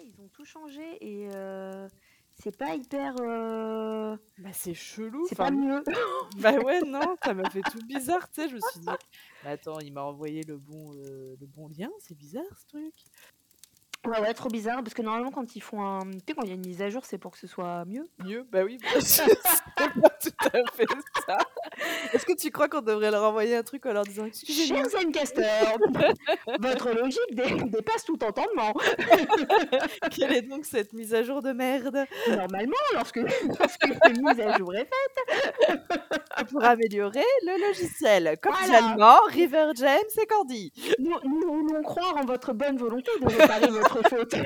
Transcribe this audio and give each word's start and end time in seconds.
Ouais, 0.00 0.06
ils 0.12 0.20
ont 0.20 0.28
tout 0.28 0.44
changé 0.44 0.82
et 1.00 1.28
euh, 1.34 1.88
c'est 2.42 2.56
pas 2.56 2.74
hyper. 2.74 3.14
euh, 3.20 4.16
Bah, 4.38 4.48
c'est 4.52 4.74
chelou. 4.74 5.26
c'est 5.28 5.36
pas 5.36 5.50
mieux. 5.50 5.82
Bah 6.38 6.54
ouais, 6.58 6.80
non, 6.80 7.16
ça 7.22 7.32
m'a 7.34 7.48
fait 7.50 7.60
tout 7.70 7.78
bizarre, 7.86 8.28
tu 8.30 8.40
sais. 8.42 8.48
Je 8.48 8.56
me 8.56 8.60
suis 8.72 8.80
dit, 8.80 8.88
attends, 9.44 9.78
il 9.80 9.92
m'a 9.92 10.02
envoyé 10.02 10.42
le 10.42 10.56
bon, 10.58 10.94
euh, 10.96 11.36
le 11.40 11.46
bon 11.46 11.68
lien, 11.68 11.90
c'est 12.00 12.16
bizarre 12.16 12.42
ce 12.58 12.66
truc. 12.66 12.94
Ouais, 14.06 14.20
ouais, 14.20 14.34
trop 14.34 14.48
bizarre 14.48 14.82
parce 14.82 14.92
que 14.94 15.02
normalement, 15.02 15.30
quand 15.30 15.56
ils 15.56 15.60
font 15.62 15.82
un. 15.82 16.00
Tu 16.02 16.18
sais, 16.28 16.34
quand 16.34 16.42
il 16.42 16.48
y 16.48 16.52
a 16.52 16.54
une 16.54 16.66
mise 16.66 16.82
à 16.82 16.90
jour, 16.90 17.02
c'est 17.04 17.18
pour 17.18 17.32
que 17.32 17.38
ce 17.38 17.46
soit 17.46 17.84
mieux. 17.86 18.06
Mieux, 18.24 18.46
bah 18.52 18.60
oui, 18.64 18.78
bah, 18.82 18.88
c'est 19.00 19.24
pas 19.76 19.88
tout 19.88 20.30
à 20.46 20.72
fait 20.74 20.86
ça. 21.26 21.38
Est-ce 22.12 22.26
que 22.26 22.36
tu 22.36 22.50
crois 22.50 22.68
qu'on 22.68 22.82
devrait 22.82 23.10
leur 23.10 23.22
envoyer 23.24 23.56
un 23.56 23.62
truc 23.62 23.86
en 23.86 23.92
leur 23.92 24.04
disant, 24.04 24.26
Chers 24.32 24.88
Zencaster, 24.90 25.42
votre 26.60 26.90
logique 26.92 27.18
dé- 27.32 27.62
dépasse 27.70 28.04
tout 28.04 28.22
entendement. 28.22 28.72
quelle 30.10 30.32
est 30.32 30.42
donc 30.42 30.64
cette 30.66 30.92
mise 30.92 31.14
à 31.14 31.22
jour 31.22 31.42
de 31.42 31.52
merde? 31.52 32.04
Normalement, 32.28 32.74
lorsque, 32.94 33.16
lorsque 33.58 33.84
une 34.08 34.22
mise 34.28 34.40
à 34.40 34.56
jour 34.58 34.74
est 34.74 34.88
faite, 34.88 35.80
pour 36.50 36.64
améliorer 36.64 37.24
le 37.42 37.66
logiciel 37.68 38.22
Voilà. 38.24 38.36
Cordialement, 38.36 39.18
River 39.28 39.70
James 39.76 39.98
et 40.20 40.26
Candy. 40.26 40.72
nous, 40.98 41.14
nous 41.24 41.52
voulons 41.66 41.82
croire 41.82 42.16
en 42.16 42.24
votre 42.24 42.52
bonne 42.52 42.76
volonté 42.76 43.10
de 43.20 43.26
réparer 43.26 43.68
votre 43.68 43.93
faute. 44.02 44.34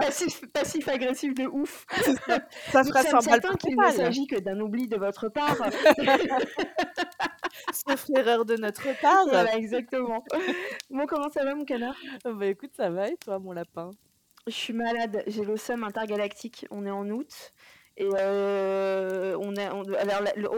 Passif, 0.00 0.40
passif 0.52 0.88
agressif 0.88 1.34
de 1.34 1.46
ouf. 1.46 1.86
Ça 2.70 2.82
Nous 2.82 2.88
fera 2.88 3.02
sommes 3.02 3.20
100 3.20 3.30
balles 3.30 3.40
certains 3.42 3.48
par 3.48 3.58
qu'il 3.58 3.76
ne 3.76 3.90
s'agit 3.90 4.26
que 4.26 4.38
d'un 4.38 4.58
oubli 4.60 4.88
de 4.88 4.96
votre 4.96 5.28
part. 5.28 5.56
Sauf 7.72 8.08
l'erreur 8.08 8.44
de 8.44 8.56
notre 8.56 8.98
part. 9.00 9.26
Voilà, 9.28 9.56
exactement. 9.56 10.24
Bon, 10.90 11.06
comment 11.06 11.28
ça 11.28 11.44
va, 11.44 11.54
mon 11.54 11.64
canard? 11.64 11.96
Bah 12.24 12.46
écoute, 12.46 12.70
ça 12.76 12.90
va 12.90 13.08
et 13.08 13.16
toi, 13.16 13.38
mon 13.38 13.52
lapin? 13.52 13.90
Je 14.46 14.52
suis 14.52 14.72
malade, 14.72 15.22
j'ai 15.26 15.44
le 15.44 15.56
seum 15.56 15.84
intergalactique. 15.84 16.66
On 16.70 16.86
est 16.86 16.90
en 16.90 17.08
août. 17.10 17.52
Et 18.00 18.06
euh, 18.14 19.36
on 19.40 19.56
est, 19.56 19.68
on- 19.70 19.82
alors, 19.94 20.20
le- 20.36 20.48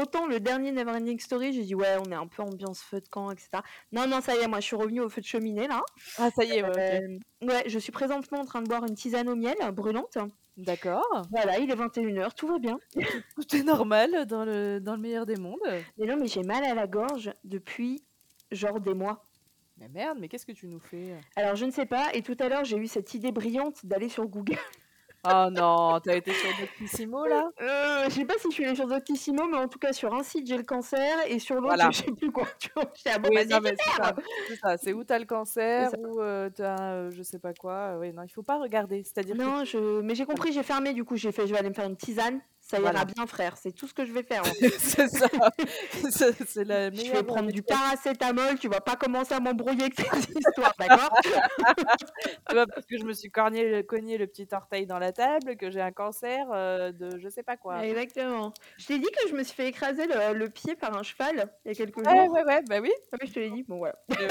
autant- 0.00 0.26
le 0.26 0.40
dernier 0.40 0.72
Neverending 0.72 1.18
Story, 1.20 1.52
j'ai 1.52 1.62
dit 1.62 1.74
ouais, 1.76 1.96
on 2.04 2.10
est 2.10 2.14
un 2.16 2.26
peu 2.26 2.42
ambiance 2.42 2.80
feu 2.82 3.00
de 3.00 3.08
camp, 3.08 3.30
etc. 3.30 3.48
Non, 3.92 4.08
non, 4.08 4.20
ça 4.20 4.34
y 4.34 4.38
est, 4.40 4.48
moi 4.48 4.58
je 4.58 4.66
suis 4.66 4.74
revenue 4.76 5.00
au 5.00 5.08
feu 5.08 5.20
de 5.20 5.26
cheminée 5.26 5.68
là. 5.68 5.80
Ah, 6.18 6.28
ça 6.34 6.42
y 6.44 6.50
est, 6.58 6.62
ouais. 6.64 7.00
Euh, 7.42 7.46
ouais, 7.46 7.62
je 7.66 7.78
suis 7.78 7.92
présentement 7.92 8.40
en 8.40 8.44
train 8.44 8.62
de 8.62 8.68
boire 8.68 8.84
une 8.84 8.96
tisane 8.96 9.28
au 9.28 9.36
miel 9.36 9.56
brûlante. 9.72 10.18
D'accord. 10.56 11.06
Voilà, 11.30 11.60
il 11.60 11.70
est 11.70 11.76
21h, 11.76 12.34
tout 12.34 12.48
va 12.48 12.58
bien. 12.58 12.80
Tout 13.36 13.56
est 13.56 13.62
normal 13.62 14.26
dans 14.26 14.44
le, 14.44 14.80
dans 14.80 14.96
le 14.96 15.00
meilleur 15.00 15.24
des 15.24 15.36
mondes. 15.36 15.60
Mais 15.98 16.06
non, 16.06 16.16
mais 16.18 16.26
j'ai 16.26 16.42
mal 16.42 16.64
à 16.64 16.74
la 16.74 16.88
gorge 16.88 17.30
depuis 17.44 18.02
genre 18.50 18.80
des 18.80 18.94
mois. 18.94 19.24
Mais 19.76 19.88
merde, 19.88 20.18
mais 20.20 20.26
qu'est-ce 20.26 20.46
que 20.46 20.50
tu 20.50 20.66
nous 20.66 20.80
fais? 20.80 21.14
Alors 21.36 21.54
je 21.54 21.64
ne 21.64 21.70
sais 21.70 21.86
pas, 21.86 22.08
et 22.12 22.22
tout 22.22 22.36
à 22.40 22.48
l'heure 22.48 22.64
j'ai 22.64 22.76
eu 22.76 22.88
cette 22.88 23.14
idée 23.14 23.30
brillante 23.30 23.86
d'aller 23.86 24.08
sur 24.08 24.26
Google. 24.26 24.58
Oh 25.26 25.48
non, 25.50 25.98
t'as 26.00 26.16
été 26.16 26.32
sur 26.32 26.48
Doctissimo 26.60 27.26
là? 27.26 27.50
Euh, 27.60 28.04
je 28.08 28.14
sais 28.14 28.24
pas 28.24 28.34
si 28.38 28.48
je 28.48 28.54
suis 28.54 28.64
allée 28.64 28.76
sur 28.76 28.86
Doctissimo, 28.86 29.46
mais 29.48 29.56
en 29.56 29.66
tout 29.68 29.78
cas 29.78 29.92
sur 29.92 30.14
un 30.14 30.22
site 30.22 30.46
j'ai 30.46 30.56
le 30.56 30.62
cancer 30.62 31.16
et 31.26 31.38
sur 31.38 31.56
l'autre 31.56 31.66
Voilà. 31.68 31.90
je 31.90 31.98
sais 31.98 32.12
plus 32.12 32.30
quoi. 32.30 32.46
Tu 32.58 32.70
j'étais 32.94 33.10
à 33.10 33.18
bon, 33.18 33.28
Oui, 33.30 33.38
c'est 34.48 34.56
ça. 34.56 34.76
C'est 34.76 34.92
où 34.92 35.02
t'as 35.04 35.18
le 35.18 35.24
cancer, 35.24 35.90
ou 35.98 36.20
euh, 36.20 36.50
t'as 36.54 36.92
euh, 36.92 37.10
je 37.10 37.22
sais 37.22 37.38
pas 37.38 37.52
quoi. 37.52 37.96
Oui, 37.98 38.12
non, 38.12 38.22
il 38.22 38.28
faut 38.28 38.42
pas 38.42 38.58
regarder. 38.58 39.02
C'est-à-dire 39.04 39.36
que 39.36 39.42
Non, 39.42 39.64
je... 39.64 40.00
mais 40.02 40.14
j'ai 40.14 40.24
compris, 40.24 40.52
j'ai 40.52 40.62
fermé 40.62 40.92
du 40.94 41.04
coup, 41.04 41.16
j'ai 41.16 41.32
fait, 41.32 41.46
je 41.46 41.52
vais 41.52 41.58
aller 41.58 41.68
me 41.70 41.74
faire 41.74 41.86
une 41.86 41.96
tisane, 41.96 42.40
ça 42.70 42.78
ira 42.78 42.90
Voilà. 42.90 43.04
bien 43.04 43.26
frère, 43.26 43.56
c'est 43.56 43.72
tout 43.72 43.86
ce 43.86 43.94
que 43.94 44.04
je 44.04 44.12
vais 44.12 44.22
faire. 44.22 44.42
c'est 44.78 45.08
ça. 45.08 45.26
C'est 46.46 46.64
la 46.64 46.90
Je 46.90 47.12
vais 47.12 47.22
prendre 47.22 47.50
du 47.50 47.62
paracétamol, 47.62 48.58
tu 48.58 48.68
vas 48.68 48.80
pas 48.80 48.96
commencer 48.96 49.34
à 49.34 49.40
m'embrouiller 49.40 49.84
avec 49.84 49.94
ces 49.94 50.32
histoires, 50.38 50.74
d'accord? 50.78 51.10
Tu 52.48 52.54
vois, 52.54 52.66
parce 52.66 52.86
que 52.86 52.98
je 52.98 53.04
me 53.04 53.12
suis 53.12 53.30
cogné 53.30 53.68
le, 53.68 53.82
cogné 53.82 54.18
le 54.18 54.26
petit 54.26 54.46
orteil 54.52 54.86
dans 54.86 54.98
la 54.98 55.12
table, 55.12 55.56
que 55.56 55.70
j'ai 55.70 55.80
un 55.80 55.92
cancer 55.92 56.46
euh, 56.52 56.92
de 56.92 57.18
je 57.18 57.28
sais 57.28 57.42
pas 57.42 57.56
quoi. 57.56 57.84
Exactement. 57.86 58.52
Je 58.78 58.86
t'ai 58.86 58.98
dit 58.98 59.06
que 59.10 59.28
je 59.28 59.34
me 59.34 59.42
suis 59.42 59.54
fait 59.54 59.68
écraser 59.68 60.06
le, 60.06 60.34
le 60.34 60.48
pied 60.50 60.74
par 60.76 60.96
un 60.96 61.02
cheval 61.02 61.50
il 61.64 61.68
y 61.68 61.70
a 61.72 61.74
quelques 61.74 61.96
Ouais, 61.98 62.04
jours. 62.26 62.32
ouais, 62.34 62.44
ouais, 62.44 62.62
bah 62.68 62.78
oui. 62.80 62.90
Ah 63.12 63.16
oui, 63.20 63.28
je 63.28 63.32
te 63.32 63.38
l'ai 63.40 63.50
dit, 63.50 63.62
bon 63.64 63.78
voilà. 63.78 63.96
Euh, 64.20 64.26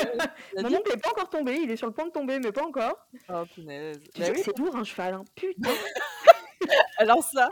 Mon 0.62 0.74
oncle 0.74 0.92
n'est 0.92 0.98
pas 1.02 1.10
encore 1.10 1.30
tombé, 1.30 1.58
il 1.62 1.70
est 1.72 1.76
sur 1.78 1.88
le 1.88 1.94
point 1.94 2.06
de 2.06 2.12
tomber, 2.12 2.40
mais 2.40 2.52
pas 2.52 2.66
encore. 2.66 3.08
Oh 3.30 3.44
punaise. 3.54 4.00
Bah 4.18 4.26
oui. 4.34 4.42
c'est 4.44 4.58
lourd 4.58 4.76
un 4.76 4.84
cheval, 4.84 5.14
hein. 5.16 5.24
putain. 5.36 5.70
Alors 6.98 7.24
ça, 7.24 7.50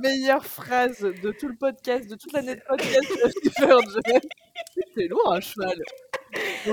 meilleure 0.00 0.44
phrase 0.44 1.00
de 1.00 1.32
tout 1.32 1.48
le 1.48 1.56
podcast, 1.56 2.08
de 2.08 2.14
toute 2.14 2.32
l'année 2.32 2.56
de 2.56 2.62
podcast 2.68 3.08
de. 3.10 4.20
C'est 4.94 5.08
lourd 5.08 5.32
un 5.32 5.40
cheval. 5.40 5.76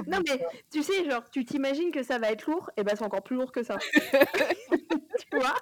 Non 0.07 0.19
mais 0.28 0.46
tu 0.72 0.84
sais, 0.84 1.09
genre, 1.09 1.24
tu 1.31 1.46
t'imagines 1.46 1.91
que 1.91 2.03
ça 2.03 2.18
va 2.19 2.31
être 2.31 2.46
lourd, 2.47 2.69
et 2.78 2.84
ben 2.84 2.96
c'est 2.96 3.03
encore 3.03 3.24
plus 3.24 3.35
lourd 3.35 3.51
que 3.51 3.63
ça. 3.63 3.78
tu 3.94 5.38
vois? 5.38 5.56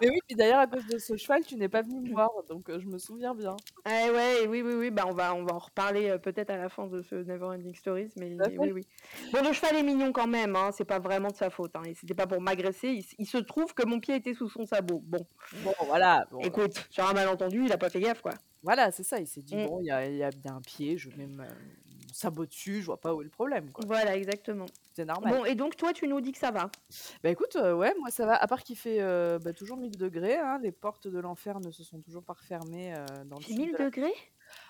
Mais 0.00 0.08
oui, 0.08 0.18
puis 0.26 0.36
d'ailleurs 0.36 0.60
à 0.60 0.66
cause 0.66 0.86
de 0.86 0.98
ce 0.98 1.16
cheval, 1.16 1.44
tu 1.44 1.56
n'es 1.56 1.68
pas 1.68 1.82
venu 1.82 2.00
me 2.00 2.12
voir, 2.12 2.30
donc 2.48 2.68
euh, 2.70 2.80
je 2.80 2.86
me 2.86 2.98
souviens 2.98 3.34
bien. 3.34 3.56
Ah 3.84 4.06
ouais, 4.12 4.46
oui, 4.46 4.62
oui, 4.62 4.74
oui, 4.74 4.90
bah 4.90 5.04
on 5.06 5.12
va, 5.12 5.34
on 5.34 5.44
va 5.44 5.54
en 5.54 5.58
reparler 5.58 6.08
euh, 6.10 6.18
peut-être 6.18 6.50
à 6.50 6.56
la 6.56 6.68
fin 6.68 6.86
de 6.86 7.02
ce 7.02 7.14
Neverending 7.14 7.74
Stories, 7.74 8.10
mais 8.16 8.36
oui, 8.58 8.72
oui. 8.72 8.86
Bon, 9.32 9.42
le 9.42 9.52
cheval 9.52 9.76
est 9.76 9.82
mignon 9.82 10.12
quand 10.12 10.26
même, 10.26 10.56
hein, 10.56 10.70
c'est 10.72 10.84
pas 10.84 10.98
vraiment 10.98 11.28
de 11.28 11.36
sa 11.36 11.50
faute, 11.50 11.74
hein, 11.76 11.82
et 11.84 11.94
c'était 11.94 12.14
pas 12.14 12.26
pour 12.26 12.40
m'agresser, 12.40 13.04
il, 13.18 13.26
se 13.26 13.38
trouve 13.38 13.74
que 13.74 13.84
mon 13.86 14.00
pied 14.00 14.16
était 14.16 14.34
sous 14.34 14.48
son 14.48 14.66
sabot. 14.66 15.02
Bon, 15.04 15.26
Bon, 15.62 15.74
voilà. 15.86 16.26
Bon, 16.30 16.40
écoute, 16.40 16.86
sur 16.90 17.04
un 17.06 17.12
malentendu, 17.12 17.64
il 17.64 17.72
a 17.72 17.78
pas 17.78 17.90
fait 17.90 18.00
gaffe, 18.00 18.22
quoi. 18.22 18.32
voilà, 18.62 18.90
c'est 18.90 19.02
ça. 19.02 19.18
Il 19.18 19.26
s'est 19.26 19.42
dit 19.42 19.56
Mm. 19.56 19.66
bon, 19.66 19.80
il 19.80 19.86
y 19.86 19.90
a, 19.90 20.06
y 20.08 20.22
a 20.22 20.30
bien 20.30 20.56
un 20.56 20.60
pied, 20.60 20.96
je 20.96 21.10
mets 21.16 21.26
ma- 21.26 21.46
mon 22.10 22.14
sabot 22.14 22.46
dessus, 22.46 22.80
je 22.80 22.86
vois 22.86 23.00
pas 23.00 23.14
où 23.14 23.20
est 23.20 23.24
le 23.24 23.30
problème, 23.30 23.70
quoi. 23.70 23.84
Voilà, 23.86 24.16
exactement. 24.16 24.66
C'est 24.94 25.04
normal. 25.04 25.32
Bon, 25.32 25.44
et 25.44 25.54
donc 25.54 25.76
toi, 25.76 25.92
tu 25.92 26.08
nous 26.08 26.20
dis 26.20 26.32
que 26.32 26.38
ça 26.38 26.50
va 26.50 26.70
Bah 27.22 27.30
écoute, 27.30 27.56
euh, 27.56 27.74
ouais, 27.74 27.94
moi 27.98 28.10
ça 28.10 28.26
va. 28.26 28.34
À 28.36 28.46
part 28.46 28.62
qu'il 28.62 28.76
fait 28.76 29.00
euh, 29.00 29.38
bah, 29.38 29.52
toujours 29.52 29.76
1000 29.76 29.96
degrés, 29.96 30.36
hein, 30.36 30.58
les 30.62 30.72
portes 30.72 31.06
de 31.06 31.18
l'enfer 31.18 31.60
ne 31.60 31.70
se 31.70 31.84
sont 31.84 32.00
toujours 32.00 32.24
pas 32.24 32.32
refermées 32.34 32.94
euh, 32.94 33.04
dans 33.26 33.36
le 33.36 33.42
C'est 33.42 33.52
sud 33.52 33.58
1000 33.58 33.72
de 33.72 33.78
la- 33.78 33.84
degrés? 33.84 34.14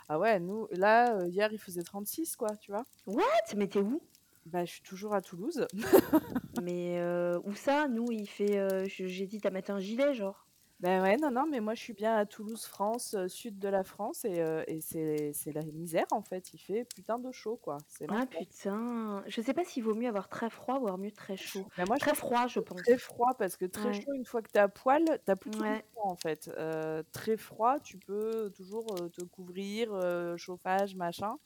Ah 0.08 0.18
ouais, 0.18 0.38
nous, 0.40 0.68
là, 0.72 1.16
euh, 1.16 1.26
hier 1.28 1.50
il 1.52 1.58
faisait 1.58 1.82
36, 1.82 2.36
quoi, 2.36 2.54
tu 2.56 2.70
vois. 2.70 2.84
What? 3.06 3.22
Mais 3.56 3.66
t'es 3.68 3.80
où? 3.80 4.02
Bah 4.46 4.64
je 4.64 4.72
suis 4.72 4.82
toujours 4.82 5.14
à 5.14 5.20
Toulouse. 5.22 5.66
Mais 6.62 6.98
euh, 7.00 7.38
où 7.44 7.54
ça? 7.54 7.88
Nous, 7.88 8.10
il 8.10 8.26
fait... 8.28 8.58
euh, 8.58 8.86
je- 8.88 9.06
J'ai 9.06 9.26
dit, 9.26 9.38
t'as 9.40 9.50
mettre 9.50 9.70
un 9.70 9.80
gilet, 9.80 10.12
genre 10.14 10.46
Ben 10.80 11.02
ouais, 11.02 11.18
non, 11.18 11.30
non, 11.30 11.46
mais 11.46 11.60
moi 11.60 11.74
je 11.74 11.80
suis 11.82 11.92
bien 11.92 12.16
à 12.16 12.24
Toulouse, 12.24 12.64
France, 12.64 13.12
euh, 13.12 13.28
sud 13.28 13.58
de 13.58 13.68
la 13.68 13.84
France, 13.84 14.24
et, 14.24 14.40
euh, 14.40 14.64
et 14.66 14.80
c'est 14.80 15.32
c'est 15.34 15.52
la 15.52 15.62
misère 15.62 16.06
en 16.10 16.22
fait. 16.22 16.54
Il 16.54 16.58
fait 16.58 16.86
putain 16.86 17.18
de 17.18 17.30
chaud, 17.32 17.58
quoi. 17.58 17.84
C'est 17.86 18.08
Ah 18.08 18.26
putain 18.26 19.22
Je 19.26 19.40
sais 19.40 19.54
pas 19.54 19.64
s'il 19.64 19.84
vaut 19.84 19.94
mieux 19.94 20.08
avoir 20.08 20.28
très 20.28 20.50
froid 20.50 20.74
ou 20.76 20.78
avoir 20.86 20.98
mieux 20.98 21.12
très 21.12 21.36
chaud. 21.36 21.68
Mais 21.76 21.86
moi 21.86 21.96
je 21.98 22.04
Très 22.04 22.14
froid, 22.14 22.46
je 22.46 22.60
pense. 22.60 22.88
très 22.88 22.98
froid 22.98 23.34
parce 23.38 23.56
que 23.56 23.66
très 23.66 23.92
Ouais. 23.92 23.94
chaud, 23.94 24.12
une 24.14 24.24
fois 24.26 24.42
que 24.42 24.50
t'es 24.50 24.58
à 24.60 24.68
poil, 24.68 25.04
t'as 25.26 25.36
plus 25.36 25.52
tout 25.52 25.60
Ouais. 25.60 25.84
en 25.96 26.16
fait. 26.16 26.48
Euh, 26.56 27.02
très 27.12 27.36
froid, 27.36 27.78
tu 27.80 27.98
peux 27.98 28.50
toujours 28.56 28.94
euh, 28.94 29.08
te 29.10 29.22
couvrir, 29.22 29.92
euh, 29.92 30.36
chauffage, 30.36 30.96
machin. 30.96 31.36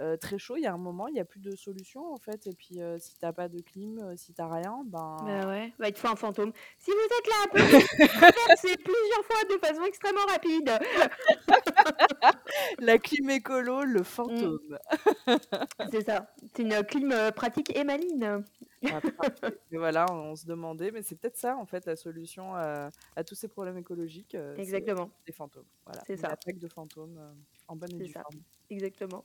Euh, 0.00 0.16
très 0.16 0.38
chaud, 0.38 0.56
il 0.56 0.62
y 0.62 0.66
a 0.66 0.72
un 0.72 0.76
moment, 0.78 1.06
il 1.08 1.14
n'y 1.14 1.20
a 1.20 1.24
plus 1.24 1.40
de 1.40 1.54
solution 1.56 2.12
en 2.12 2.16
fait. 2.18 2.46
Et 2.46 2.54
puis 2.54 2.80
euh, 2.82 2.98
si 2.98 3.16
t'as 3.18 3.32
pas 3.32 3.48
de 3.48 3.60
clim, 3.60 3.98
euh, 3.98 4.14
si 4.16 4.32
t'as 4.34 4.48
rien, 4.48 4.82
ben. 4.86 5.16
Bah 5.24 5.46
ouais, 5.48 5.72
bah, 5.78 5.88
il 5.88 5.92
te 5.94 5.98
faut 6.00 6.08
un 6.08 6.16
fantôme. 6.16 6.52
Si 6.78 6.90
vous 6.90 6.96
êtes 6.96 7.26
là, 7.28 7.46
pouvez 7.50 8.08
traverser 8.08 8.76
plusieurs 8.76 9.24
fois 9.24 9.44
de 9.50 9.58
façon 9.66 9.84
extrêmement 9.84 10.26
rapide. 10.28 10.70
La 12.78 12.98
clim 12.98 13.30
écolo, 13.30 13.80
Mmh. 13.84 13.84
le 13.84 14.02
fantôme. 14.02 14.78
C'est 15.90 16.04
ça. 16.04 16.26
C'est 16.54 16.62
une 16.62 16.82
clim 16.84 17.12
euh, 17.12 17.30
pratique 17.30 17.74
et 17.76 17.84
maligne. 17.84 18.42
Ah. 18.86 19.00
Et 19.72 19.78
voilà, 19.78 20.04
on, 20.12 20.32
on 20.32 20.36
se 20.36 20.44
demandait, 20.46 20.90
mais 20.90 21.02
c'est 21.02 21.14
peut-être 21.16 21.38
ça 21.38 21.56
en 21.56 21.64
fait 21.64 21.86
la 21.86 21.96
solution 21.96 22.54
à, 22.54 22.90
à 23.16 23.24
tous 23.24 23.34
ces 23.34 23.48
problèmes 23.48 23.78
écologiques. 23.78 24.34
euh, 24.34 24.54
Exactement, 24.56 25.10
des 25.26 25.32
fantômes. 25.32 25.64
Voilà, 25.86 26.02
C'est 26.06 26.18
ça. 26.18 26.28
attaque 26.28 26.58
de 26.58 26.68
fantômes 26.68 27.18
en 27.66 27.76
bonne 27.76 27.92
et 27.94 28.04
due 28.04 28.12
ça. 28.12 28.20
forme. 28.22 28.42
exactement. 28.68 29.22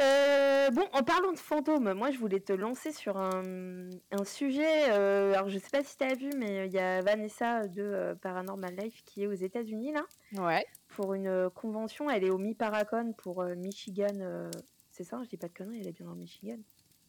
Euh, 0.00 0.70
bon, 0.70 0.84
en 0.92 1.02
parlant 1.02 1.32
de 1.32 1.38
fantômes, 1.38 1.92
moi 1.92 2.10
je 2.10 2.18
voulais 2.18 2.40
te 2.40 2.52
lancer 2.52 2.92
sur 2.92 3.16
un, 3.18 3.90
un 4.10 4.24
sujet. 4.24 4.90
euh, 4.90 5.34
alors 5.34 5.48
je 5.50 5.58
sais 5.58 5.68
pas 5.70 5.84
si 5.84 5.96
tu 5.98 6.04
as 6.04 6.14
vu, 6.14 6.30
mais 6.38 6.66
il 6.66 6.72
y 6.72 6.78
a 6.78 7.02
Vanessa 7.02 7.66
de 7.68 7.82
euh, 7.82 8.14
Paranormal 8.14 8.74
Life 8.76 9.02
qui 9.04 9.22
est 9.24 9.26
aux 9.26 9.32
États-Unis 9.32 9.92
là 9.92 10.04
Ouais. 10.42 10.64
pour 10.96 11.12
une 11.14 11.26
euh, 11.26 11.50
convention. 11.50 12.08
Elle 12.08 12.24
est 12.24 12.30
au 12.30 12.38
Mi-Paracon 12.38 13.12
pour 13.18 13.42
euh, 13.42 13.54
Michigan. 13.54 14.06
euh, 14.20 14.50
C'est 14.90 15.04
ça, 15.04 15.20
je 15.24 15.28
dis 15.28 15.36
pas 15.36 15.48
de 15.48 15.52
conneries, 15.54 15.80
elle 15.80 15.88
est 15.88 15.92
bien 15.92 16.06
dans 16.06 16.12
le 16.12 16.20
Michigan. 16.20 16.56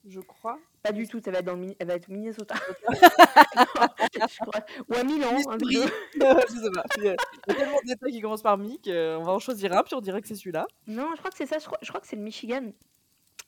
Je 0.05 0.19
crois. 0.19 0.59
Pas 0.81 0.91
du 0.91 1.07
tout, 1.07 1.21
ça 1.21 1.31
va 1.31 1.39
être 1.39 1.45
dans 1.45 1.55
le, 1.55 1.75
elle 1.79 1.87
va 1.87 1.93
être 1.95 2.09
au 2.09 2.13
Minnesota. 2.13 2.55
Je 4.13 4.37
crois. 4.39 4.65
Ou 4.89 4.95
à 4.95 5.03
Milan. 5.03 5.37
je 5.63 6.59
sais 6.59 6.71
pas. 6.71 6.83
Il 6.97 7.03
y 7.05 7.09
a 7.09 7.15
tellement 7.53 7.79
d'états 7.85 8.09
qui 8.09 8.19
commencent 8.19 8.41
par 8.41 8.57
Mi 8.57 8.81
qu'on 8.81 9.23
va 9.23 9.31
en 9.31 9.39
choisir 9.39 9.71
un, 9.73 9.83
puis 9.83 9.95
on 9.95 10.01
dirait 10.01 10.21
que 10.21 10.27
c'est 10.27 10.35
celui-là. 10.35 10.67
Non, 10.87 11.11
je 11.13 11.19
crois 11.19 11.31
que 11.31 11.37
c'est 11.37 11.45
ça. 11.45 11.59
Je 11.59 11.65
crois, 11.65 11.77
je 11.81 11.87
crois 11.87 12.01
que 12.01 12.07
c'est 12.07 12.17
le 12.17 12.21
Michigan. 12.21 12.71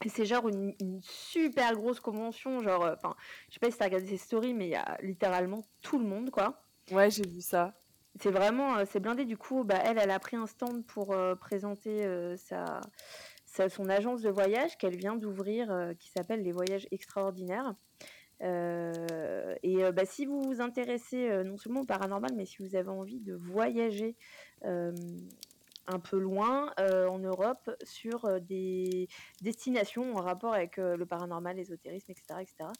C'est 0.08 0.26
genre 0.26 0.48
une, 0.48 0.74
une 0.80 1.02
super 1.02 1.74
grosse 1.74 2.00
convention. 2.00 2.62
Genre, 2.62 2.86
euh, 2.86 2.94
enfin, 2.96 3.16
je 3.50 3.56
sais 3.56 3.60
pas 3.60 3.70
si 3.70 3.78
t'as 3.78 3.86
regardé 3.86 4.08
ces 4.08 4.18
stories, 4.18 4.54
mais 4.54 4.68
il 4.68 4.72
y 4.72 4.76
a 4.76 4.98
littéralement 5.02 5.66
tout 5.82 6.00
le 6.00 6.06
monde, 6.06 6.32
quoi. 6.32 6.64
Ouais, 6.92 7.10
j'ai 7.10 7.28
vu 7.28 7.42
ça. 7.42 7.74
C'est 8.22 8.32
vraiment, 8.32 8.78
euh, 8.78 8.86
c'est 8.90 9.00
blindé. 9.00 9.26
Du 9.26 9.38
coup, 9.38 9.64
bah, 9.64 9.80
elle, 9.84 9.98
elle 9.98 10.12
a 10.12 10.20
pris 10.20 10.38
un 10.38 10.46
stand 10.48 10.86
pour 10.86 11.12
euh, 11.12 11.36
présenter 11.36 12.06
euh, 12.06 12.38
sa, 12.38 12.80
son 13.70 13.90
agence 13.90 14.22
de 14.22 14.30
voyage 14.30 14.78
qu'elle 14.78 14.96
vient 14.96 15.16
d'ouvrir, 15.16 15.72
euh, 15.72 15.94
qui 15.94 16.10
s'appelle 16.10 16.42
Les 16.42 16.52
Voyages 16.52 16.88
Extraordinaires. 16.92 17.76
Euh, 18.42 19.56
et 19.64 19.84
euh, 19.84 19.92
bah, 19.92 20.06
si 20.06 20.26
vous 20.26 20.42
vous 20.42 20.62
intéressez 20.62 21.44
non 21.44 21.58
seulement 21.58 21.82
au 21.82 21.86
paranormal, 21.86 22.32
mais 22.36 22.46
si 22.46 22.58
vous 22.60 22.76
avez 22.76 22.90
envie 22.90 23.20
de 23.20 23.34
voyager 23.34 24.16
un 25.88 26.00
peu 26.00 26.18
loin 26.18 26.74
en 26.80 27.20
Europe 27.20 27.70
sur 27.84 28.42
des 28.42 29.08
destinations 29.42 30.16
en 30.16 30.22
rapport 30.22 30.54
avec 30.54 30.78
le 30.78 31.06
paranormal, 31.06 31.58
l'ésotérisme, 31.58 32.12
etc., 32.12 32.42
etc. 32.42 32.72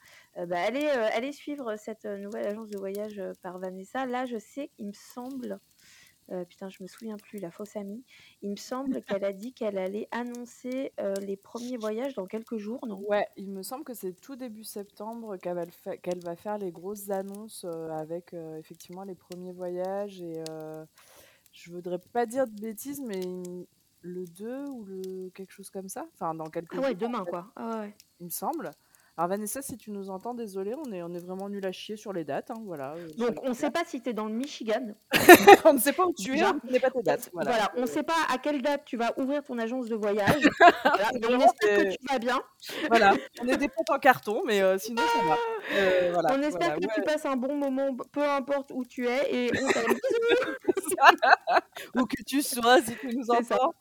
bah, 0.48 0.60
allez, 0.60 0.88
allez 0.88 1.32
suivre 1.32 1.76
cette 1.78 2.06
nouvelle 2.06 2.48
agence 2.48 2.70
de 2.70 2.80
voyage 2.80 3.22
par 3.44 3.60
Vanessa. 3.60 4.08
Là, 4.08 4.26
je 4.26 4.38
sais, 4.38 4.72
il 4.80 4.88
me 4.88 4.94
semble, 4.94 5.60
euh, 6.32 6.44
putain, 6.46 6.70
je 6.70 6.82
me 6.82 6.88
souviens 6.88 7.18
plus, 7.18 7.40
la 7.40 7.52
fausse 7.52 7.76
amie. 7.76 8.04
Il 8.42 8.52
me 8.52 8.56
semble 8.56 9.02
qu'elle 9.04 9.24
a 9.24 9.34
dit 9.34 9.54
qu'elle 9.54 9.78
allait 9.78 10.08
annoncer 10.12 10.92
euh, 11.00 11.14
les 11.22 11.38
premiers 11.38 11.78
voyages 11.78 12.16
dans 12.16 12.26
quelques 12.26 12.58
jours, 12.58 12.86
non? 12.88 13.00
Ouais, 13.08 13.28
il 13.38 13.52
me 13.52 13.62
semble 13.62 13.84
que 13.84 13.94
c'est 13.94 14.14
tout 14.14 14.36
début 14.36 14.64
septembre 14.64 15.38
qu'elle 15.38 16.24
va, 16.24 16.36
faire 16.36 16.58
les 16.58 16.72
grosses 16.72 17.10
annonces 17.10 17.66
euh, 17.66 17.90
avec 17.90 18.34
effectivement 18.34 19.04
les 19.04 19.16
premiers 19.16 19.54
voyages. 19.54 20.22
Et 20.22 20.44
je 21.52 21.72
voudrais 21.72 22.00
pas 22.00 22.26
dire 22.26 22.48
de 22.48 22.60
bêtises, 22.60 23.02
mais 23.02 23.22
le 24.02 24.26
2 24.26 24.66
ou 24.70 24.86
le 24.86 25.30
quelque 25.30 25.52
chose 25.52 25.70
comme 25.70 25.90
ça? 25.90 26.08
Enfin, 26.14 26.34
dans 26.34 26.50
quelques 26.50 26.76
ah 26.78 26.82
ouais, 26.82 26.96
demain, 26.96 27.24
quoi. 27.26 27.52
Ah 27.56 27.82
ouais. 27.82 27.96
Il 28.20 28.26
me 28.26 28.32
semble. 28.32 28.72
Alors 29.18 29.30
Vanessa, 29.30 29.62
si 29.62 29.78
tu 29.78 29.92
nous 29.92 30.10
entends, 30.10 30.34
désolé, 30.34 30.74
on 30.76 30.92
est, 30.92 31.02
on 31.02 31.14
est 31.14 31.26
vraiment 31.26 31.48
nul 31.48 31.66
à 31.66 31.72
chier 31.72 31.96
sur 31.96 32.12
les 32.12 32.26
dates. 32.26 32.52
Hein, 32.52 32.62
voilà, 32.66 32.96
euh, 32.96 33.08
Donc 33.18 33.38
on 33.44 33.50
ne 33.50 33.54
sait 33.54 33.72
pas 33.72 33.84
si 33.86 34.02
tu 34.02 34.10
es 34.10 34.14
dans 34.14 34.26
le 34.26 34.34
Michigan. 34.34 34.94
on 35.64 35.74
ne 35.74 35.80
sait 35.80 35.94
pas 35.94 36.06
où 36.06 36.14
tu 36.14 36.38
es, 36.38 36.44
on 36.44 36.54
ne 36.70 36.80
pas 36.80 36.92
tes 36.92 37.02
dates. 37.02 37.30
Voilà. 37.32 37.72
on 37.78 37.82
ne 37.82 37.86
sait 37.86 38.04
pas 38.04 38.14
à 38.30 38.38
quelle 38.38 38.62
date 38.62 38.84
tu 38.84 38.98
vas 38.98 39.18
ouvrir 39.18 39.42
ton 39.42 39.58
agence 39.58 39.88
de 39.88 39.96
voyage. 39.96 40.44
voilà, 40.84 41.12
on 41.30 41.40
espère 41.40 41.78
que 41.86 41.92
tu 41.92 42.08
vas 42.10 42.20
bien. 42.20 42.42
voilà, 42.90 43.14
on 43.42 43.48
est 43.48 43.56
des 43.56 43.70
potes 43.70 43.90
en 43.90 44.00
carton, 44.00 44.42
mais 44.46 44.62
euh, 44.62 44.78
sinon 44.78 45.02
ça 45.02 45.26
va. 45.26 45.38
Euh, 45.78 46.10
voilà, 46.12 46.36
on 46.38 46.42
espère 46.42 46.76
que 46.76 46.94
tu 46.94 47.02
passes 47.04 47.26
un 47.26 47.38
bon 47.38 47.56
moment, 47.56 47.96
peu 48.12 48.24
importe 48.24 48.72
où 48.74 48.84
tu 48.84 49.08
es, 49.08 49.34
et 49.34 49.52
on 49.64 49.68
t'aime. 49.72 49.98
Où 51.96 52.06
que 52.06 52.22
tu 52.24 52.42
sois, 52.42 52.82
si 52.82 52.96
tu 52.98 53.16
nous 53.16 53.30
entends. 53.30 53.74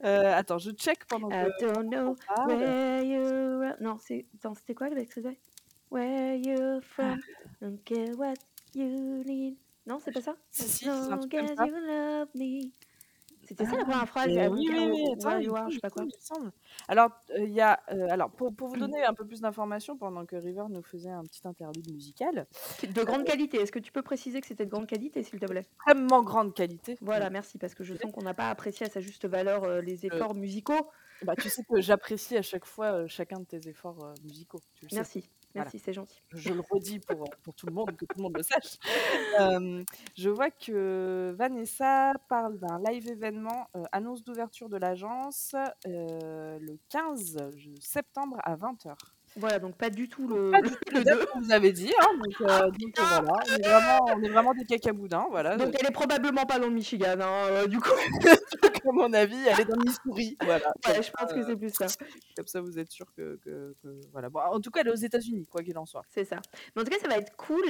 attends, 0.00 0.58
je 0.58 0.70
check 0.72 1.04
pendant 1.06 1.28
que... 1.28 1.34
I 1.34 1.50
don't 1.60 1.88
know 1.88 2.16
where 2.46 3.02
you're... 3.02 3.74
Non, 3.80 3.98
c'était 3.98 4.74
quoi 4.74 4.88
le 4.88 5.04
Where 5.90 6.36
you 6.36 6.80
from, 6.82 7.18
don't 7.62 7.82
care 7.82 8.14
what 8.18 8.34
you 8.74 9.22
need. 9.24 9.56
Non, 9.86 9.98
c'est 9.98 10.12
pas 10.12 10.20
ça? 10.20 10.36
Si, 10.50 10.68
si. 10.68 10.84
You 10.84 10.92
love 10.92 12.28
me. 12.34 12.72
C'était 13.48 13.64
ça 13.64 13.76
la 13.76 13.84
première 13.84 14.08
phrase. 14.08 14.28
Oui, 14.28 14.68
oui, 14.70 14.90
oui. 14.92 15.04
Attends, 15.14 15.40
je 15.40 15.74
sais 15.74 15.80
pas 15.80 15.88
quoi. 15.88 16.04
Alors, 16.86 17.10
il 17.38 17.50
y 17.50 17.62
a, 17.62 17.80
alors 18.10 18.30
pour, 18.30 18.54
pour, 18.54 18.68
vous 18.68 18.76
donner 18.76 19.02
un 19.04 19.14
peu 19.14 19.26
plus 19.26 19.40
d'informations, 19.40 19.96
pendant 19.96 20.26
que 20.26 20.36
River 20.36 20.64
nous 20.68 20.82
faisait 20.82 21.08
un 21.08 21.22
petit 21.22 21.40
interlude 21.48 21.90
musical. 21.90 22.46
De 22.82 23.02
grande 23.04 23.24
qualité. 23.24 23.58
Est-ce 23.58 23.72
que 23.72 23.78
tu 23.78 23.90
peux 23.90 24.02
préciser 24.02 24.42
que 24.42 24.46
c'était 24.46 24.66
de 24.66 24.70
grande 24.70 24.86
qualité, 24.86 25.22
s'il 25.22 25.40
te 25.40 25.46
plaît? 25.46 25.66
Extrêmement 25.76 26.22
grande 26.22 26.54
qualité. 26.54 26.98
Voilà, 27.00 27.30
merci, 27.30 27.56
parce 27.56 27.74
que 27.74 27.84
je 27.84 27.94
sens 27.94 28.12
qu'on 28.12 28.22
n'a 28.22 28.34
pas 28.34 28.50
apprécié 28.50 28.86
à 28.86 28.90
sa 28.90 29.00
juste 29.00 29.26
valeur 29.26 29.80
les 29.80 30.04
efforts 30.04 30.34
musicaux. 30.34 30.90
Bah, 31.22 31.34
tu 31.34 31.48
sais 31.48 31.62
que 31.64 31.80
j'apprécie 31.80 32.36
à 32.36 32.42
chaque 32.42 32.66
fois 32.66 33.06
chacun 33.06 33.40
de 33.40 33.44
tes 33.44 33.66
efforts 33.68 34.12
musicaux. 34.22 34.60
Tu 34.74 34.86
le 34.90 34.94
merci. 34.94 35.28
Merci, 35.58 35.78
c'est 35.78 35.92
gentil. 35.92 36.22
Je 36.32 36.52
le 36.52 36.60
redis 36.70 37.00
pour, 37.00 37.24
pour 37.42 37.54
tout 37.54 37.66
le 37.66 37.72
monde, 37.72 37.96
que 37.96 38.04
tout 38.04 38.16
le 38.16 38.22
monde 38.22 38.36
le 38.36 38.42
sache. 38.42 38.78
je 40.16 40.28
vois 40.28 40.50
que 40.50 41.34
Vanessa 41.36 42.12
parle 42.28 42.58
d'un 42.58 42.80
live 42.90 43.08
événement, 43.08 43.68
annonce 43.92 44.24
d'ouverture 44.24 44.68
de 44.68 44.76
l'agence 44.76 45.54
le 45.84 46.76
15 46.88 47.50
septembre 47.80 48.38
à 48.42 48.56
20h. 48.56 48.94
Voilà, 49.36 49.58
donc 49.58 49.76
pas 49.76 49.90
du 49.90 50.08
tout 50.08 50.26
le, 50.26 50.50
que 50.86 51.38
vous 51.38 51.52
avez 51.52 51.72
dit. 51.72 51.92
Hein, 52.00 52.16
donc, 52.16 52.40
euh, 52.40 52.70
donc 52.70 52.98
euh, 52.98 53.02
voilà, 53.02 53.42
on 53.46 53.56
est, 53.56 53.68
vraiment, 53.68 53.98
on 54.16 54.22
est 54.22 54.28
vraiment 54.28 54.54
des 54.54 54.64
cacaboudins. 54.64 55.26
Voilà, 55.30 55.56
donc, 55.56 55.74
elle 55.78 55.86
est 55.86 55.92
probablement 55.92 56.44
pas 56.44 56.58
dans 56.58 56.66
le 56.66 56.72
Michigan, 56.72 57.16
hein, 57.20 57.44
euh, 57.50 57.66
du 57.66 57.78
coup. 57.78 57.90
à 58.88 58.92
mon 58.92 59.12
avis, 59.12 59.36
elle 59.46 59.60
est 59.60 59.64
dans 59.64 59.76
le 59.76 59.84
Missouri. 59.84 60.36
Voilà. 60.42 60.72
Ouais, 60.86 61.02
je 61.02 61.10
pense 61.10 61.32
que 61.32 61.44
c'est 61.44 61.56
plus 61.56 61.72
ça. 61.72 61.86
Comme 62.36 62.46
ça, 62.46 62.60
vous 62.60 62.78
êtes 62.78 62.90
sûr 62.90 63.06
que, 63.14 63.38
que, 63.44 63.74
voilà. 64.12 64.30
Bon, 64.30 64.40
en 64.40 64.60
tout 64.60 64.70
cas, 64.70 64.80
elle 64.80 64.88
est 64.88 64.92
aux 64.92 64.94
États-Unis, 64.94 65.46
quoi 65.46 65.62
qu'il 65.62 65.76
en 65.78 65.86
soit. 65.86 66.02
C'est 66.08 66.24
ça. 66.24 66.40
Mais 66.74 66.82
en 66.82 66.84
tout 66.84 66.90
cas, 66.90 66.98
ça 66.98 67.08
va 67.08 67.18
être 67.18 67.36
cool. 67.36 67.64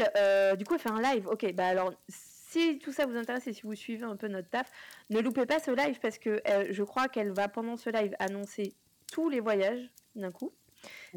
du 0.56 0.64
coup, 0.64 0.75
elle 0.75 0.81
fait 0.81 0.90
un 0.90 1.02
live. 1.02 1.26
Ok, 1.28 1.52
bah 1.55 1.66
alors 1.66 1.93
si 2.08 2.78
tout 2.78 2.93
ça 2.93 3.05
vous 3.05 3.16
intéresse 3.16 3.46
et 3.46 3.52
si 3.52 3.62
vous 3.62 3.75
suivez 3.75 4.05
un 4.05 4.16
peu 4.16 4.28
notre 4.28 4.49
taf, 4.49 4.70
ne 5.10 5.20
loupez 5.20 5.44
pas 5.44 5.58
ce 5.58 5.70
live 5.70 5.99
parce 6.00 6.19
que 6.19 6.40
je 6.70 6.82
crois 6.82 7.08
qu'elle 7.08 7.32
va 7.32 7.49
pendant 7.49 7.76
ce 7.76 7.90
live 7.90 8.14
annoncer 8.19 8.75
tous 9.12 9.28
les 9.28 9.40
voyages 9.40 9.90
d'un 10.14 10.31
coup. 10.31 10.52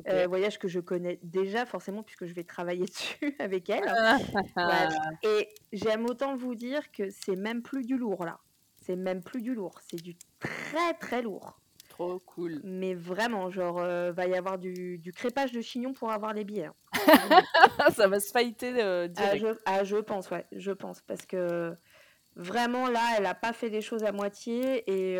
Euh, 0.08 0.28
voyage 0.28 0.58
que 0.58 0.68
je 0.68 0.80
connais 0.80 1.20
déjà 1.22 1.66
forcément 1.66 2.04
puisque 2.04 2.26
je 2.26 2.34
vais 2.34 2.44
travailler 2.44 2.86
dessus 2.86 3.36
avec 3.40 3.70
elle. 3.70 3.84
Et 5.24 5.50
j'aime 5.74 6.06
autant 6.06 6.36
vous 6.36 6.56
dire 6.56 6.92
que 6.92 7.10
c'est 7.10 7.36
même 7.36 7.62
plus 7.62 7.86
du 7.86 7.98
lourd 7.98 8.26
là. 8.26 8.40
C'est 8.84 8.96
même 8.96 9.22
plus 9.22 9.42
du 9.42 9.54
lourd, 9.54 9.80
c'est 9.90 10.02
du 10.02 10.16
très 10.40 10.94
très 11.00 11.22
lourd. 11.22 11.60
Trop 11.90 12.20
cool. 12.20 12.62
Mais 12.64 12.96
vraiment, 12.96 13.52
genre, 13.52 13.80
euh, 13.80 14.12
va 14.12 14.26
y 14.26 14.34
avoir 14.34 14.58
du, 14.58 15.00
crépage 15.16 15.52
de 15.52 15.62
chignon 15.62 15.94
pour 15.94 16.12
avoir 16.12 16.34
les 16.34 16.44
billets. 16.44 16.66
Hein. 16.66 16.74
Ça 17.96 18.08
va 18.08 18.20
se 18.20 18.32
failliter 18.32 18.74
euh, 18.82 19.08
ah, 19.18 19.36
direct. 19.36 19.62
Ah 19.66 19.84
je, 19.84 19.98
pense, 19.98 20.32
ouais, 20.32 20.46
je 20.52 20.72
pense. 20.72 21.02
Parce 21.02 21.28
que 21.28 21.76
vraiment, 22.36 22.88
là, 22.88 23.02
elle 23.18 23.26
a 23.28 23.36
pas 23.36 23.54
fait 23.54 23.70
les 23.70 23.82
choses 23.82 24.04
à 24.04 24.12
moitié 24.12 24.84
et 24.90 25.20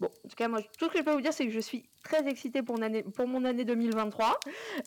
Bon, 0.00 0.08
en 0.24 0.28
tout 0.28 0.36
cas, 0.36 0.48
moi, 0.48 0.62
tout 0.78 0.86
ce 0.86 0.90
que 0.90 0.98
je 0.98 1.04
peux 1.04 1.12
vous 1.12 1.20
dire, 1.20 1.34
c'est 1.34 1.44
que 1.44 1.52
je 1.52 1.60
suis 1.60 1.89
très 2.02 2.26
excitée 2.28 2.62
pour, 2.62 2.76
mon 2.76 2.82
année, 2.82 3.02
pour 3.02 3.26
mon 3.26 3.44
année 3.44 3.64
2023. 3.64 4.38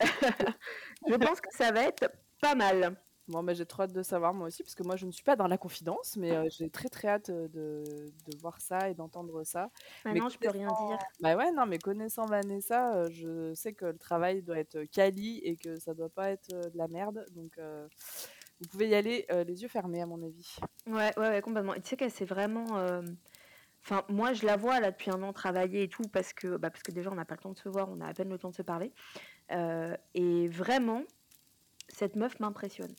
je 1.08 1.14
pense 1.14 1.40
que 1.40 1.48
ça 1.52 1.72
va 1.72 1.82
être 1.84 2.10
pas 2.40 2.54
mal. 2.54 2.96
Bon, 3.26 3.42
mais 3.42 3.54
j'ai 3.54 3.64
trop 3.64 3.84
hâte 3.84 3.92
de 3.92 4.02
savoir 4.02 4.34
moi 4.34 4.48
aussi, 4.48 4.62
parce 4.62 4.74
que 4.74 4.82
moi 4.82 4.96
je 4.96 5.06
ne 5.06 5.10
suis 5.10 5.24
pas 5.24 5.34
dans 5.34 5.46
la 5.46 5.56
confidence, 5.56 6.16
mais 6.16 6.32
euh, 6.32 6.46
j'ai 6.50 6.68
très 6.68 6.90
très 6.90 7.08
hâte 7.08 7.30
euh, 7.30 7.48
de, 7.48 8.12
de, 8.26 8.36
voir 8.38 8.60
ça 8.60 8.90
et 8.90 8.94
d'entendre 8.94 9.44
ça. 9.44 9.70
Maintenant, 10.04 10.28
je 10.28 10.36
peux 10.36 10.50
rien 10.50 10.68
dire. 10.68 10.98
Bah 11.20 11.34
ouais, 11.34 11.50
non, 11.52 11.64
mais 11.64 11.78
connaissant 11.78 12.26
Vanessa, 12.26 12.94
euh, 12.94 13.08
je 13.10 13.54
sais 13.54 13.72
que 13.72 13.86
le 13.86 13.96
travail 13.96 14.42
doit 14.42 14.58
être 14.58 14.84
quali 14.92 15.38
et 15.38 15.56
que 15.56 15.78
ça 15.78 15.94
doit 15.94 16.10
pas 16.10 16.30
être 16.30 16.50
de 16.50 16.76
la 16.76 16.86
merde, 16.88 17.24
donc 17.34 17.58
vous 18.60 18.68
pouvez 18.68 18.88
y 18.88 18.94
aller 18.94 19.26
les 19.46 19.62
yeux 19.62 19.68
fermés, 19.68 20.02
à 20.02 20.06
mon 20.06 20.22
avis. 20.22 20.56
Ouais, 20.86 21.12
ouais, 21.16 21.28
ouais 21.28 21.40
complètement. 21.40 21.74
Et 21.74 21.80
tu 21.80 21.88
sais 21.88 21.96
qu'elle 21.96 22.10
c'est 22.10 22.26
vraiment 22.26 22.66
Enfin, 23.86 24.02
moi, 24.08 24.32
je 24.32 24.46
la 24.46 24.56
vois 24.56 24.80
là 24.80 24.90
depuis 24.90 25.10
un 25.10 25.22
an 25.22 25.34
travailler 25.34 25.82
et 25.82 25.88
tout 25.88 26.04
parce 26.10 26.32
que, 26.32 26.56
bah, 26.56 26.70
parce 26.70 26.82
que 26.82 26.90
déjà, 26.90 27.10
on 27.10 27.16
n'a 27.16 27.26
pas 27.26 27.34
le 27.34 27.40
temps 27.40 27.52
de 27.52 27.58
se 27.58 27.68
voir, 27.68 27.88
on 27.90 28.00
a 28.00 28.06
à 28.06 28.14
peine 28.14 28.30
le 28.30 28.38
temps 28.38 28.48
de 28.48 28.54
se 28.54 28.62
parler. 28.62 28.92
Euh, 29.52 29.94
et 30.14 30.48
vraiment, 30.48 31.02
cette 31.88 32.16
meuf 32.16 32.40
m'impressionne. 32.40 32.94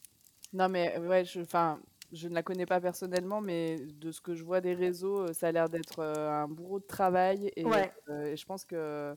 Non, 0.53 0.69
mais 0.69 0.95
ouais, 0.99 1.25
je, 1.25 1.41
enfin, 1.41 1.79
je 2.13 2.27
ne 2.27 2.35
la 2.35 2.43
connais 2.43 2.67
pas 2.67 2.79
personnellement, 2.79 3.41
mais 3.41 3.77
de 3.77 4.11
ce 4.11 4.21
que 4.21 4.35
je 4.35 4.43
vois 4.43 4.61
des 4.61 4.75
réseaux, 4.75 5.21
euh, 5.21 5.33
ça 5.33 5.47
a 5.47 5.51
l'air 5.51 5.69
d'être 5.69 5.99
euh, 5.99 6.29
un 6.29 6.47
bourreau 6.47 6.79
de 6.79 6.85
travail. 6.85 7.51
Et, 7.55 7.61
et 7.63 8.37
je 8.37 8.45
pense 8.45 8.63
que 8.63 9.15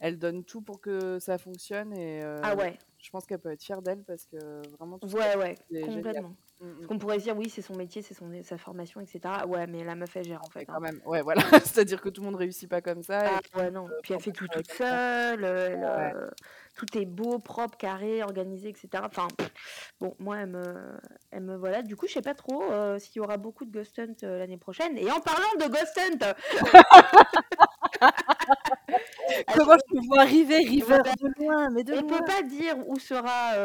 elle 0.00 0.18
donne 0.18 0.44
tout 0.44 0.60
pour 0.60 0.82
que 0.82 1.18
ça 1.18 1.38
fonctionne. 1.38 1.96
Et, 1.96 2.22
ah 2.42 2.54
ouais. 2.56 2.76
Je 2.98 3.08
pense 3.10 3.24
qu'elle 3.24 3.38
peut 3.38 3.52
être 3.52 3.62
fière 3.62 3.80
d'elle 3.80 4.02
parce 4.02 4.26
que 4.26 4.36
vraiment. 4.76 4.98
Tout 4.98 5.08
ouais, 5.14 5.36
ouais, 5.36 5.54
complètement. 5.82 6.34
Parce 6.58 6.72
mm. 6.72 6.86
qu'on 6.86 6.98
pourrait 6.98 7.18
dire 7.18 7.36
oui, 7.36 7.50
c'est 7.50 7.62
son 7.62 7.74
métier, 7.74 8.02
c'est 8.02 8.14
son 8.14 8.30
sa 8.42 8.56
formation, 8.56 9.00
etc. 9.00 9.20
Ouais, 9.46 9.66
mais 9.66 9.84
la 9.84 9.94
meuf 9.94 10.16
elle 10.16 10.24
gère 10.24 10.42
en 10.42 10.50
fait. 10.50 10.64
Quand 10.64 10.74
hein. 10.74 10.80
même, 10.80 11.00
ouais, 11.04 11.22
voilà. 11.22 11.42
C'est-à-dire 11.64 12.00
que 12.00 12.08
tout 12.08 12.22
le 12.22 12.26
monde 12.26 12.36
réussit 12.36 12.68
pas 12.68 12.80
comme 12.80 13.02
ça. 13.02 13.38
Ah, 13.54 13.58
ouais, 13.58 13.70
non. 13.70 13.86
Puis 14.02 14.14
elle 14.14 14.20
fait 14.20 14.32
tout 14.32 14.48
toute 14.48 14.70
seule. 14.70 15.44
Euh, 15.44 16.28
tout 16.74 16.86
est 16.96 17.04
beau, 17.04 17.38
propre, 17.38 17.76
carré, 17.76 18.22
organisé, 18.22 18.68
etc. 18.68 18.88
Enfin, 19.04 19.28
bon, 20.00 20.14
moi 20.18 20.38
elle 20.38 20.48
me, 20.48 20.74
elle 21.30 21.42
me 21.42 21.56
voilà. 21.56 21.82
Du 21.82 21.96
coup, 21.96 22.06
je 22.06 22.14
sais 22.14 22.22
pas 22.22 22.34
trop 22.34 22.62
euh, 22.62 22.98
s'il 22.98 23.16
y 23.16 23.20
aura 23.20 23.36
beaucoup 23.36 23.64
de 23.64 23.70
Ghost 23.70 23.98
Hunt 23.98 24.14
euh, 24.22 24.38
l'année 24.38 24.58
prochaine. 24.58 24.96
Et 24.96 25.10
en 25.10 25.20
parlant 25.20 25.54
de 25.58 25.66
Ghost 25.68 25.98
Hunt. 25.98 26.34
Comment 29.54 29.74
je 29.74 29.94
peux 29.94 30.06
voir 30.06 30.20
arriver 30.20 30.58
River 30.58 30.98
de 30.98 31.44
loin, 31.44 31.70
mais 31.70 31.84
de 31.84 31.94
On 31.94 32.06
peut 32.06 32.24
pas 32.24 32.42
dire 32.42 32.76
où 32.86 32.98
sera 32.98 33.56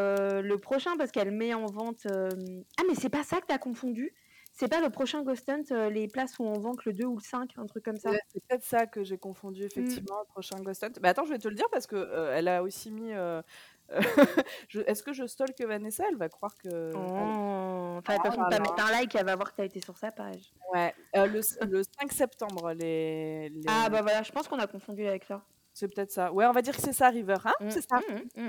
le 0.42 0.56
prochain 0.58 0.98
parce 0.98 1.12
qu'elle 1.12 1.32
met 1.32 1.54
en 1.54 1.66
vente. 1.66 2.06
Ah, 2.08 2.84
mais 2.88 2.96
c'est 2.96 3.10
pas 3.10 3.24
ça 3.24 3.40
que 3.42 3.48
tu 3.48 3.54
as 3.54 3.58
confondu? 3.58 4.13
C'est 4.54 4.68
pas 4.68 4.82
le 4.82 4.90
prochain 4.90 5.24
Ghost 5.24 5.50
Hunt, 5.50 5.63
euh, 5.72 5.90
les 5.90 6.08
places 6.08 6.38
où 6.38 6.44
on 6.44 6.60
vend 6.60 6.75
que 6.75 6.90
le 6.90 6.94
2 6.94 7.06
ou 7.06 7.16
le 7.16 7.22
5, 7.22 7.51
un 7.58 7.66
truc 7.66 7.84
comme 7.84 7.98
ça? 7.98 8.12
C'est 8.28 8.44
peut-être 8.46 8.63
ça 8.63 8.86
que 8.86 9.04
j'ai 9.04 9.18
confondu, 9.18 9.63
mmh. 9.63 9.66
effectivement, 9.66 10.20
le 10.20 10.28
prochain 10.28 10.58
Ghost 10.62 10.84
Hunt. 10.84 10.92
Mais 11.01 11.10
attends, 11.10 11.25
je 11.25 11.32
vais 11.32 11.40
te 11.40 11.48
le 11.48 11.56
dire 11.56 11.68
parce 11.72 11.88
que 11.88 11.96
euh, 11.96 12.36
elle 12.36 12.48
a 12.48 12.62
aussi 12.62 12.92
mis. 12.92 13.13
Euh, 13.13 13.42
est-ce 14.86 15.04
que 15.04 15.13
je 15.13 15.25
stalk 15.25 15.60
Vanessa? 15.62 16.04
Elle 16.10 16.18
va 16.18 16.30
croire 16.30 16.56
que. 16.56 16.92
Oh. 16.94 17.61
Enfin, 18.08 18.17
oh, 18.25 18.50
mettre 18.50 18.86
un 18.86 18.91
like, 18.91 19.15
elle 19.15 19.25
va 19.25 19.36
voir 19.36 19.51
que 19.51 19.55
tu 19.55 19.62
as 19.62 19.65
été 19.65 19.81
sur 19.81 19.98
sa 19.98 20.12
page. 20.12 20.53
Ouais, 20.74 20.93
le, 21.13 21.41
5 21.41 22.12
septembre, 22.12 22.74
les, 22.74 23.51
Ah, 23.67 23.89
bah 23.89 24.01
voilà, 24.01 24.24
je 24.24 24.31
pense 24.31 24.48
qu'on 24.48 24.60
a 24.60 24.67
confondu 24.67 25.05
avec 25.05 25.24
ça. 25.24 25.43
C'est 25.74 25.88
peut-être 25.93 26.12
ça. 26.12 26.34
Ouais, 26.34 26.46
on 26.46 26.51
va 26.51 26.62
dire 26.62 26.75
que 26.75 26.81
c'est 26.81 26.93
ça, 26.93 27.10
River. 27.10 27.38
Hein? 27.46 27.53
Mmh, 27.62 27.70
c'est 27.70 27.88
ça. 27.88 28.00
Mmh, 28.36 28.41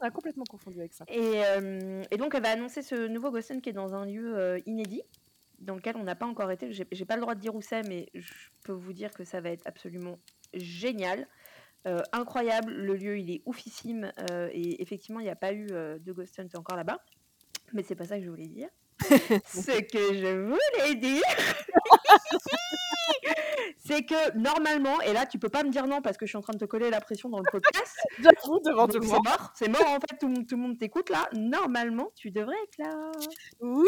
on 0.00 0.06
a 0.06 0.10
complètement 0.10 0.44
confondu 0.44 0.78
avec 0.78 0.92
ça. 0.92 1.04
Et, 1.08 1.42
et, 2.10 2.16
donc, 2.16 2.34
elle 2.34 2.42
va 2.42 2.50
annoncer 2.50 2.82
ce 2.82 3.06
nouveau 3.06 3.34
Hunt 3.34 3.60
qui 3.60 3.70
est 3.70 3.72
dans 3.72 3.94
un 3.94 4.04
lieu 4.04 4.60
inédit 4.66 5.02
dans 5.58 5.74
lequel 5.74 5.96
on 5.96 6.02
n'a 6.02 6.14
pas 6.14 6.26
encore 6.26 6.50
été. 6.50 6.72
J'ai 6.72 7.04
pas 7.04 7.14
le 7.14 7.22
droit 7.22 7.34
de 7.34 7.40
dire 7.40 7.54
où 7.54 7.62
c'est, 7.62 7.82
mais 7.82 8.08
je 8.14 8.32
peux 8.64 8.72
vous 8.72 8.92
dire 8.92 9.12
que 9.12 9.24
ça 9.24 9.40
va 9.40 9.50
être 9.50 9.66
absolument 9.66 10.18
génial. 10.52 11.26
incroyable, 12.12 12.72
le 12.72 12.94
lieu 12.94 13.18
il 13.18 13.30
est 13.30 13.42
oufissime 13.46 14.12
et 14.52 14.82
effectivement 14.82 15.20
il 15.20 15.24
n'y 15.24 15.30
a 15.30 15.36
pas 15.36 15.54
eu 15.54 15.66
de 15.66 16.12
Ghost 16.12 16.38
Hunt 16.38 16.48
encore 16.58 16.76
là-bas. 16.76 17.00
Mais 17.72 17.82
c'est 17.82 17.94
pas 17.94 18.04
ça 18.04 18.18
que 18.18 18.24
je 18.24 18.30
voulais 18.30 18.48
dire. 18.48 18.68
Ce 19.46 19.80
que 19.82 20.14
je 20.14 20.42
voulais 20.48 20.94
dire, 20.94 21.22
c'est 23.86 24.02
que 24.04 24.36
normalement, 24.36 25.00
et 25.02 25.12
là 25.12 25.26
tu 25.26 25.38
peux 25.38 25.48
pas 25.48 25.62
me 25.62 25.70
dire 25.70 25.86
non 25.86 26.02
parce 26.02 26.16
que 26.16 26.26
je 26.26 26.30
suis 26.30 26.38
en 26.38 26.42
train 26.42 26.52
de 26.54 26.58
te 26.58 26.64
coller 26.64 26.90
la 26.90 27.00
pression 27.00 27.28
dans 27.28 27.38
le 27.38 27.50
podcast. 27.50 27.96
devant 28.64 28.86
tout 28.88 28.98
le 28.98 29.06
C'est 29.06 29.12
mort, 29.22 29.52
c'est 29.54 29.68
mort 29.68 29.86
en 29.88 30.00
fait, 30.00 30.16
tout, 30.18 30.32
tout 30.44 30.56
le 30.56 30.62
monde 30.62 30.78
t'écoute 30.78 31.10
là. 31.10 31.28
Normalement, 31.32 32.10
tu 32.14 32.30
devrais 32.30 32.56
être 32.64 32.78
là. 32.78 33.12
Oui, 33.60 33.86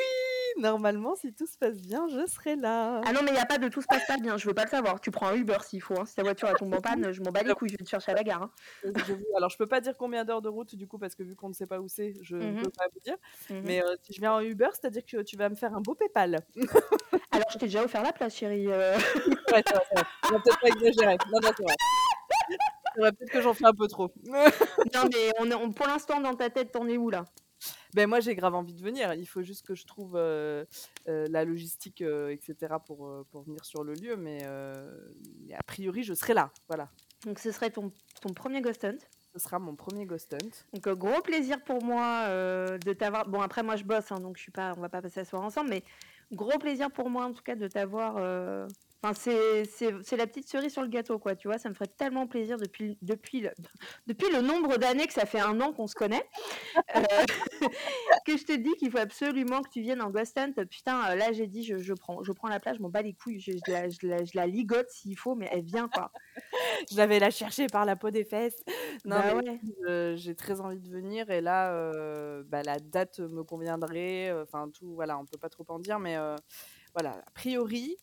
normalement, 0.58 1.14
si 1.16 1.32
tout 1.34 1.46
se 1.46 1.56
passe 1.58 1.80
bien, 1.80 2.06
je 2.08 2.26
serai 2.26 2.56
là. 2.56 3.00
Ah 3.04 3.12
non, 3.12 3.20
mais 3.22 3.30
il 3.30 3.34
n'y 3.34 3.40
a 3.40 3.46
pas 3.46 3.58
de 3.58 3.68
tout 3.68 3.80
se 3.82 3.86
passe 3.86 4.06
pas 4.06 4.16
bien, 4.18 4.36
je 4.36 4.46
veux 4.46 4.54
pas 4.54 4.64
le 4.64 4.70
savoir. 4.70 5.00
Tu 5.00 5.10
prends 5.10 5.28
un 5.28 5.34
Uber 5.34 5.58
s'il 5.66 5.82
faut. 5.82 5.98
Hein. 5.98 6.04
Si 6.06 6.14
ta 6.14 6.22
voiture 6.22 6.52
tombe 6.54 6.74
en 6.74 6.80
panne, 6.80 7.12
je 7.12 7.20
m'en 7.22 7.30
bats 7.30 7.42
les 7.42 7.54
couilles, 7.54 7.68
je 7.70 7.76
vais 7.76 7.84
te 7.84 7.88
chercher 7.90 8.12
à 8.12 8.14
la 8.14 8.22
gare. 8.22 8.42
hein. 8.42 8.50
Alors, 9.36 9.50
je 9.50 9.56
peux 9.56 9.66
pas 9.66 9.80
dire 9.80 9.96
combien 9.96 10.24
d'heures 10.24 10.42
de 10.42 10.48
route 10.48 10.74
du 10.74 10.86
coup, 10.86 10.98
parce 10.98 11.14
que 11.14 11.22
vu 11.22 11.34
qu'on 11.36 11.48
ne 11.48 11.54
sait 11.54 11.66
pas 11.66 11.80
où 11.80 11.88
c'est, 11.88 12.14
je 12.22 12.36
ne 12.36 12.52
Mhm. 12.52 12.62
peux 12.64 12.70
pas 12.70 12.86
vous 12.92 13.00
dire. 13.00 13.16
Mhm. 13.50 13.62
Mais 13.64 13.82
euh, 13.82 13.94
si 14.02 14.12
je 14.14 14.20
viens 14.20 14.32
en 14.32 14.40
Uber, 14.40 14.68
c'est-à-dire 14.72 15.02
que 15.04 15.22
tu 15.22 15.36
vas 15.36 15.48
me 15.48 15.54
faire 15.54 15.74
un 15.74 15.80
beau 15.80 15.94
PayPal. 15.94 16.38
Alors, 17.30 17.46
je 17.52 17.58
t'ai 17.58 17.66
déjà 17.66 17.82
offert 17.84 18.02
la 18.02 18.12
place, 18.12 18.36
chérie. 18.36 18.66
euh. 18.68 18.96
Ouais, 19.54 19.62
vrai. 19.94 20.04
On 20.24 20.32
va 20.34 20.40
peut-être 20.40 20.60
pas 20.60 20.68
exagérer. 20.68 21.16
Non, 21.32 21.40
non, 21.42 21.50
c'est 21.56 21.62
vrai. 21.62 21.74
C'est 22.94 23.00
vrai, 23.02 23.12
peut-être 23.12 23.30
que 23.30 23.40
j'en 23.42 23.54
fais 23.54 23.66
un 23.66 23.74
peu 23.74 23.86
trop. 23.86 24.10
non, 24.24 25.04
mais 25.12 25.30
on 25.38 25.50
est, 25.50 25.54
on- 25.54 25.70
pour 25.72 25.86
l'instant, 25.86 26.20
dans 26.20 26.34
ta 26.34 26.50
tête, 26.50 26.72
t'en 26.72 26.88
es 26.88 26.96
où 26.96 27.10
là? 27.10 27.24
Ben 27.94 28.08
moi 28.08 28.20
j'ai 28.20 28.34
grave 28.36 28.54
envie 28.54 28.74
de 28.74 28.82
venir. 28.82 29.14
Il 29.14 29.26
faut 29.26 29.42
juste 29.42 29.66
que 29.66 29.74
je 29.74 29.86
trouve 29.86 30.14
euh, 30.16 30.64
euh, 31.08 31.26
la 31.30 31.44
logistique, 31.44 32.02
euh, 32.02 32.28
etc. 32.30 32.74
pour, 32.86 33.24
pour 33.30 33.42
venir 33.42 33.64
sur 33.64 33.82
le 33.84 33.94
lieu. 33.94 34.16
Mais, 34.16 34.38
euh, 34.44 34.98
a 35.56 35.62
priori 35.64 36.02
je 36.04 36.14
serai 36.14 36.34
là. 36.34 36.50
Voilà. 36.68 36.88
Donc, 37.26 37.38
ce 37.40 37.50
serait 37.50 37.70
ton, 37.70 37.92
ton 38.20 38.32
premier 38.32 38.60
Ghost 38.60 38.84
Hunt? 38.84 38.98
Ce 39.34 39.38
sera 39.40 39.58
mon 39.58 39.74
premier 39.76 40.06
Ghost 40.06 40.32
Hunt. 40.34 40.50
Donc 40.72 40.86
euh, 40.86 40.94
gros 40.94 41.20
plaisir 41.22 41.62
pour 41.64 41.82
moi 41.82 42.24
euh, 42.28 42.78
de 42.78 42.92
t'avoir. 42.92 43.28
Bon 43.28 43.40
après 43.40 43.62
moi 43.62 43.76
je 43.76 43.84
bosse 43.84 44.10
hein, 44.12 44.20
donc 44.20 44.36
je 44.36 44.42
suis 44.42 44.52
pas, 44.52 44.72
on 44.76 44.80
va 44.80 44.88
pas 44.88 45.02
passer 45.02 45.20
la 45.20 45.24
soirée 45.24 45.46
ensemble, 45.46 45.70
mais 45.70 45.82
gros 46.32 46.58
plaisir 46.58 46.90
pour 46.90 47.10
moi 47.10 47.24
en 47.26 47.32
tout 47.32 47.42
cas 47.42 47.54
de 47.56 47.68
t'avoir. 47.68 48.16
Enfin 49.02 49.14
c'est 49.14 50.16
la 50.16 50.26
petite 50.26 50.48
cerise 50.48 50.72
sur 50.72 50.82
le 50.82 50.88
gâteau 50.88 51.18
quoi, 51.20 51.36
tu 51.36 51.46
vois, 51.46 51.58
ça 51.58 51.68
me 51.68 51.74
ferait 51.74 51.86
tellement 51.86 52.26
plaisir 52.26 52.56
depuis 52.56 52.98
depuis 53.00 53.40
le 53.40 53.50
depuis 54.08 54.26
le 54.32 54.40
nombre 54.40 54.76
d'années 54.76 55.06
que 55.06 55.12
ça 55.12 55.24
fait 55.24 55.38
un 55.38 55.60
an 55.60 55.72
qu'on 55.72 55.86
se 55.86 55.94
connaît 55.94 56.28
euh, 56.96 57.00
que 58.26 58.36
je 58.36 58.44
te 58.44 58.56
dis 58.56 58.72
qu'il 58.74 58.90
faut 58.90 58.98
absolument 58.98 59.62
que 59.62 59.68
tu 59.70 59.82
viennes 59.82 60.02
en 60.02 60.10
Ghost 60.10 60.36
Hunt. 60.36 60.52
Putain 60.68 61.10
euh, 61.10 61.14
là 61.14 61.30
j'ai 61.32 61.46
dit 61.46 61.62
je, 61.62 61.78
je 61.78 61.94
prends 61.94 62.24
je 62.24 62.32
prends 62.32 62.48
la 62.48 62.58
place, 62.58 62.76
je 62.78 62.82
m'en 62.82 62.88
bats 62.88 63.02
les 63.02 63.14
couilles, 63.14 63.38
je, 63.40 63.52
je 63.52 63.70
la, 63.70 63.88
je, 63.88 63.98
la, 64.06 64.24
je 64.24 64.32
la 64.34 64.46
ligote 64.48 64.90
s'il 64.90 65.16
faut, 65.16 65.36
mais 65.36 65.48
elle 65.52 65.62
vient 65.64 65.88
quoi. 65.88 66.10
Je 66.90 66.96
l'avais 66.96 67.18
la 67.18 67.30
chercher 67.30 67.66
par 67.66 67.84
la 67.84 67.96
peau 67.96 68.10
des 68.10 68.24
fesses. 68.24 68.62
Non, 69.04 69.16
Bah 69.16 69.34
ouais. 69.34 69.60
euh, 69.88 70.16
j'ai 70.16 70.34
très 70.34 70.60
envie 70.60 70.78
de 70.78 70.88
venir 70.88 71.30
et 71.30 71.40
là, 71.40 71.72
euh, 71.72 72.42
bah, 72.46 72.62
la 72.62 72.78
date 72.78 73.18
me 73.20 73.42
conviendrait. 73.42 74.32
Enfin, 74.42 74.70
tout, 74.70 74.94
voilà, 74.94 75.18
on 75.18 75.24
peut 75.26 75.38
pas 75.38 75.48
trop 75.48 75.64
en 75.68 75.78
dire, 75.78 75.98
mais 75.98 76.16
voilà, 76.94 77.10
a 77.26 77.30
priori, 77.32 77.96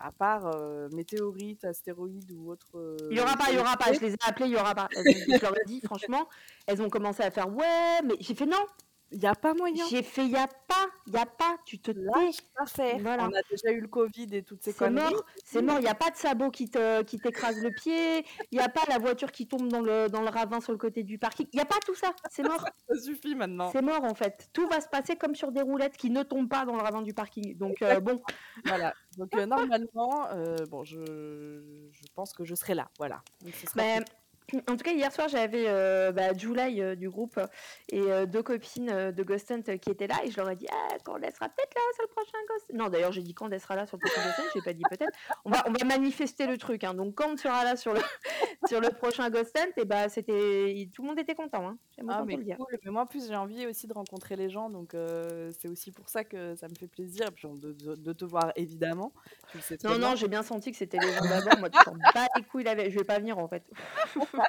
à 0.00 0.12
part 0.12 0.46
euh, 0.46 0.88
météorite, 0.92 1.64
astéroïde 1.64 2.30
ou 2.32 2.50
autre. 2.50 2.66
euh, 2.78 2.96
Il 3.10 3.16
y 3.16 3.20
aura 3.20 3.36
pas, 3.36 3.50
il 3.50 3.56
y 3.56 3.58
aura 3.58 3.76
pas. 3.76 3.92
Je 3.92 4.00
les 4.00 4.12
ai 4.12 4.16
appelés, 4.26 4.46
il 4.46 4.52
y 4.52 4.56
aura 4.56 4.74
pas. 4.74 4.88
Elles 4.96 5.06
ont- 5.08 5.36
je 5.36 5.40
leur 5.42 5.56
ai 5.58 5.64
dit, 5.66 5.80
franchement, 5.80 6.28
elles 6.66 6.80
ont 6.82 6.88
commencé 6.90 7.22
à 7.22 7.30
faire 7.30 7.48
ouais, 7.54 8.02
mais 8.04 8.14
j'ai 8.20 8.34
fait 8.34 8.46
non. 8.46 8.64
Il 9.12 9.18
n'y 9.18 9.26
a 9.26 9.34
pas 9.34 9.54
moyen. 9.54 9.84
J'ai 9.90 10.02
fait 10.02 10.26
y 10.26 10.36
a 10.36 10.46
pas, 10.46 10.86
y 11.08 11.16
a 11.16 11.26
pas. 11.26 11.56
Tu 11.64 11.80
te 11.80 11.90
peux 11.90 12.04
pas 12.04 12.66
faire. 12.66 12.98
Voilà. 13.00 13.24
On 13.24 13.32
a 13.34 13.42
déjà 13.50 13.72
eu 13.72 13.80
le 13.80 13.88
Covid 13.88 14.28
et 14.32 14.42
toutes 14.42 14.62
ces 14.62 14.72
C'est 14.72 14.78
conneries. 14.78 15.12
mort, 15.12 15.24
c'est 15.44 15.62
mort. 15.62 15.78
Il 15.80 15.84
y 15.84 15.88
a 15.88 15.94
pas 15.94 16.10
de 16.10 16.16
sabot 16.16 16.50
qui 16.50 16.70
te, 16.70 17.02
qui 17.02 17.18
t'écrase 17.18 17.60
le 17.60 17.70
pied. 17.70 18.24
Il 18.52 18.58
y 18.58 18.60
a 18.60 18.68
pas 18.68 18.82
la 18.88 18.98
voiture 18.98 19.32
qui 19.32 19.48
tombe 19.48 19.68
dans 19.68 19.80
le, 19.80 20.08
dans 20.08 20.22
le 20.22 20.28
ravin 20.28 20.60
sur 20.60 20.72
le 20.72 20.78
côté 20.78 21.02
du 21.02 21.18
parking. 21.18 21.48
Il 21.52 21.56
y 21.58 21.60
a 21.62 21.64
pas 21.64 21.78
tout 21.84 21.94
ça. 21.94 22.14
C'est 22.30 22.42
mort. 22.44 22.64
Ça 22.88 23.00
suffit 23.00 23.34
maintenant. 23.34 23.70
C'est 23.72 23.82
mort 23.82 24.04
en 24.04 24.14
fait. 24.14 24.48
Tout 24.52 24.68
va 24.68 24.80
se 24.80 24.88
passer 24.88 25.16
comme 25.16 25.34
sur 25.34 25.50
des 25.50 25.62
roulettes 25.62 25.96
qui 25.96 26.10
ne 26.10 26.22
tombent 26.22 26.48
pas 26.48 26.64
dans 26.64 26.76
le 26.76 26.82
ravin 26.82 27.02
du 27.02 27.14
parking. 27.14 27.56
Donc 27.56 27.82
euh, 27.82 27.98
bon, 28.00 28.22
Voilà. 28.64 28.94
Donc 29.16 29.34
euh, 29.34 29.46
normalement, 29.46 30.28
euh, 30.32 30.56
bon, 30.68 30.84
je, 30.84 31.88
je 31.90 32.02
pense 32.14 32.32
que 32.32 32.44
je 32.44 32.54
serai 32.54 32.74
là. 32.74 32.88
Voilà. 32.98 33.22
Donc, 33.42 33.54
ce 33.54 33.66
sera 33.66 33.72
Mais, 33.76 33.98
tout. 33.98 34.12
En 34.68 34.76
tout 34.76 34.84
cas, 34.84 34.92
hier 34.92 35.12
soir, 35.12 35.28
j'avais 35.28 35.64
euh, 35.68 36.12
bah, 36.12 36.32
July 36.36 36.80
euh, 36.82 36.94
du 36.94 37.08
groupe 37.10 37.38
et 37.90 38.00
euh, 38.00 38.26
deux 38.26 38.42
copines 38.42 38.90
euh, 38.90 39.12
de 39.12 39.22
Ghost 39.22 39.50
Hunt 39.50 39.62
qui 39.78 39.90
étaient 39.90 40.06
là 40.06 40.16
et 40.24 40.30
je 40.30 40.36
leur 40.36 40.48
ai 40.50 40.56
dit 40.56 40.66
ah, 40.70 40.96
quand 41.04 41.16
elle 41.22 41.32
sera 41.34 41.48
peut-être 41.48 41.74
là 41.74 41.80
sur 41.94 42.04
le 42.04 42.08
prochain 42.08 42.38
Ghost 42.48 42.66
Non, 42.74 42.88
d'ailleurs, 42.88 43.12
j'ai 43.12 43.22
dit 43.22 43.34
quand 43.34 43.50
elle 43.50 43.60
sera 43.60 43.76
là 43.76 43.86
sur 43.86 43.96
le 43.96 44.00
prochain 44.08 44.22
Ghost 44.26 44.38
Hunt, 44.40 44.50
j'ai 44.54 44.62
pas 44.62 44.72
dit 44.72 44.82
peut-être. 44.90 45.16
On 45.44 45.50
va, 45.50 45.64
on 45.68 45.72
va 45.72 45.84
manifester 45.84 46.46
le 46.46 46.56
truc. 46.58 46.84
hein. 46.84 46.94
Donc, 46.94 47.14
quand 47.14 47.30
on 47.32 47.36
sera 47.36 47.64
là 47.64 47.76
sur 47.76 47.92
le, 47.94 48.00
sur 48.68 48.80
le 48.80 48.88
prochain 48.90 49.28
Ghost 49.30 49.56
Hunt, 49.58 49.70
et 49.76 49.84
bah, 49.84 50.08
c'était... 50.08 50.88
tout 50.94 51.02
le 51.02 51.08
monde 51.08 51.18
était 51.18 51.34
content. 51.34 51.68
Hein. 51.68 51.78
Ah, 52.08 52.22
mais 52.26 52.34
te 52.34 52.38
le 52.38 52.44
dire. 52.44 52.56
cool. 52.56 52.78
Mais 52.84 52.90
moi, 52.90 53.02
en 53.02 53.06
plus, 53.06 53.28
j'ai 53.28 53.36
envie 53.36 53.66
aussi 53.66 53.86
de 53.86 53.92
rencontrer 53.92 54.36
les 54.36 54.48
gens, 54.50 54.70
donc 54.70 54.94
c'est 55.58 55.68
aussi 55.68 55.90
pour 55.92 56.08
ça 56.08 56.24
que 56.24 56.54
ça 56.56 56.66
me 56.68 56.74
fait 56.74 56.88
plaisir. 56.88 57.26
Puis 57.34 57.48
de, 57.48 57.72
de- 57.72 57.94
de 57.94 58.12
te 58.12 58.24
voir, 58.24 58.52
évidemment. 58.56 59.12
Tu 59.52 59.60
sais 59.60 59.76
Non, 59.84 59.98
non, 59.98 60.14
j'ai 60.14 60.28
bien 60.28 60.42
senti 60.42 60.70
que 60.70 60.76
c'était 60.76 60.98
les 60.98 61.12
gens 61.12 61.24
d'abord. 61.28 61.58
Moi, 61.58 61.70
tu 61.70 61.78
t'en 61.84 61.92
bats 62.14 62.26
les 62.36 62.42
couilles. 62.44 62.64
la 62.64 62.74
veille. 62.74 62.90
Je 62.90 62.98
vais 62.98 63.04
pas 63.04 63.18
venir 63.18 63.38
en 63.38 63.48
fait. 63.48 63.62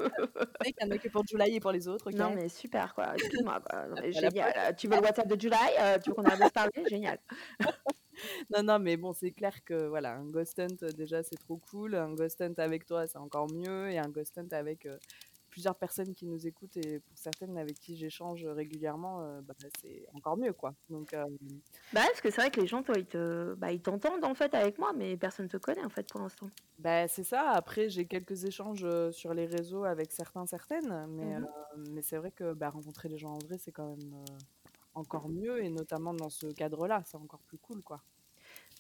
Il 0.65 0.73
y 0.81 0.85
en 0.85 0.91
a 0.91 0.97
que 0.97 1.09
pour 1.09 1.25
July 1.25 1.55
et 1.55 1.59
pour 1.59 1.71
les 1.71 1.87
autres. 1.87 2.11
Non, 2.11 2.31
mais 2.33 2.49
super, 2.49 2.93
quoi. 2.93 3.13
Excuse-moi, 3.15 3.61
génial. 4.11 4.75
Tu 4.75 4.87
veux 4.87 4.95
le 4.95 5.01
WhatsApp 5.01 5.27
de 5.27 5.39
July 5.39 5.55
Euh, 5.79 5.97
Tu 6.03 6.09
veux 6.09 6.15
qu'on 6.15 6.23
arrête 6.23 6.39
de 6.39 6.45
se 6.45 6.51
parler? 6.51 6.83
Génial. 6.89 7.19
Non, 8.55 8.61
non, 8.61 8.77
mais 8.77 8.97
bon, 8.97 9.13
c'est 9.13 9.31
clair 9.31 9.63
que 9.63 9.87
voilà, 9.87 10.13
un 10.13 10.25
Ghost 10.25 10.59
Hunt, 10.59 10.85
déjà, 10.95 11.23
c'est 11.23 11.37
trop 11.37 11.57
cool. 11.57 11.95
Un 11.95 12.13
Ghost 12.13 12.39
Hunt 12.41 12.53
avec 12.57 12.85
toi, 12.85 13.07
c'est 13.07 13.17
encore 13.17 13.51
mieux. 13.51 13.89
Et 13.89 13.97
un 13.97 14.09
Ghost 14.09 14.37
Hunt 14.37 14.49
avec 14.51 14.85
euh, 14.85 14.97
plusieurs 15.51 15.75
personnes 15.75 16.15
qui 16.15 16.25
nous 16.25 16.47
écoutent 16.47 16.77
et 16.77 16.99
pour 16.99 17.17
certaines 17.17 17.57
avec 17.57 17.77
qui 17.79 17.95
j'échange 17.95 18.43
régulièrement, 18.45 19.21
euh, 19.21 19.41
bah, 19.41 19.53
c'est 19.81 20.07
encore 20.13 20.37
mieux, 20.37 20.53
quoi. 20.53 20.73
Donc, 20.89 21.13
euh, 21.13 21.25
Bah, 21.93 22.01
parce 22.07 22.21
que 22.21 22.31
c'est 22.31 22.41
vrai 22.41 22.49
que 22.51 22.59
les 22.61 22.67
gens, 22.67 22.81
toi, 22.81 22.95
ils 22.97 23.05
te, 23.05 23.53
bah, 23.55 23.71
ils 23.71 23.81
t'entendent 23.81 24.23
en 24.23 24.33
fait 24.33 24.53
avec 24.55 24.79
moi, 24.79 24.93
mais 24.95 25.17
personne 25.17 25.47
te 25.47 25.57
connaît 25.57 25.83
en 25.85 25.89
fait 25.89 26.07
pour 26.09 26.21
l'instant. 26.21 26.49
bah, 26.79 27.07
c'est 27.07 27.23
ça. 27.23 27.51
Après, 27.51 27.89
j'ai 27.89 28.07
quelques 28.07 28.45
échanges 28.45 28.83
euh, 28.83 29.11
sur 29.11 29.33
les 29.33 29.45
réseaux 29.45 29.83
avec 29.83 30.11
certains, 30.11 30.45
certaines. 30.47 31.05
Mais, 31.09 31.35
euh, 31.35 31.41
mais 31.91 32.01
c'est 32.01 32.17
vrai 32.17 32.31
que 32.31 32.53
bah, 32.53 32.69
rencontrer 32.69 33.09
les 33.09 33.17
gens 33.19 33.33
en 33.33 33.39
vrai, 33.39 33.57
c'est 33.59 33.71
quand 33.71 33.87
même 33.89 34.23
encore 34.95 35.29
mieux. 35.29 35.63
Et 35.63 35.69
notamment 35.69 36.13
dans 36.13 36.29
ce 36.29 36.47
cadre-là, 36.47 37.03
c'est 37.05 37.17
encore 37.17 37.41
plus 37.41 37.57
cool, 37.59 37.83
quoi. 37.83 38.01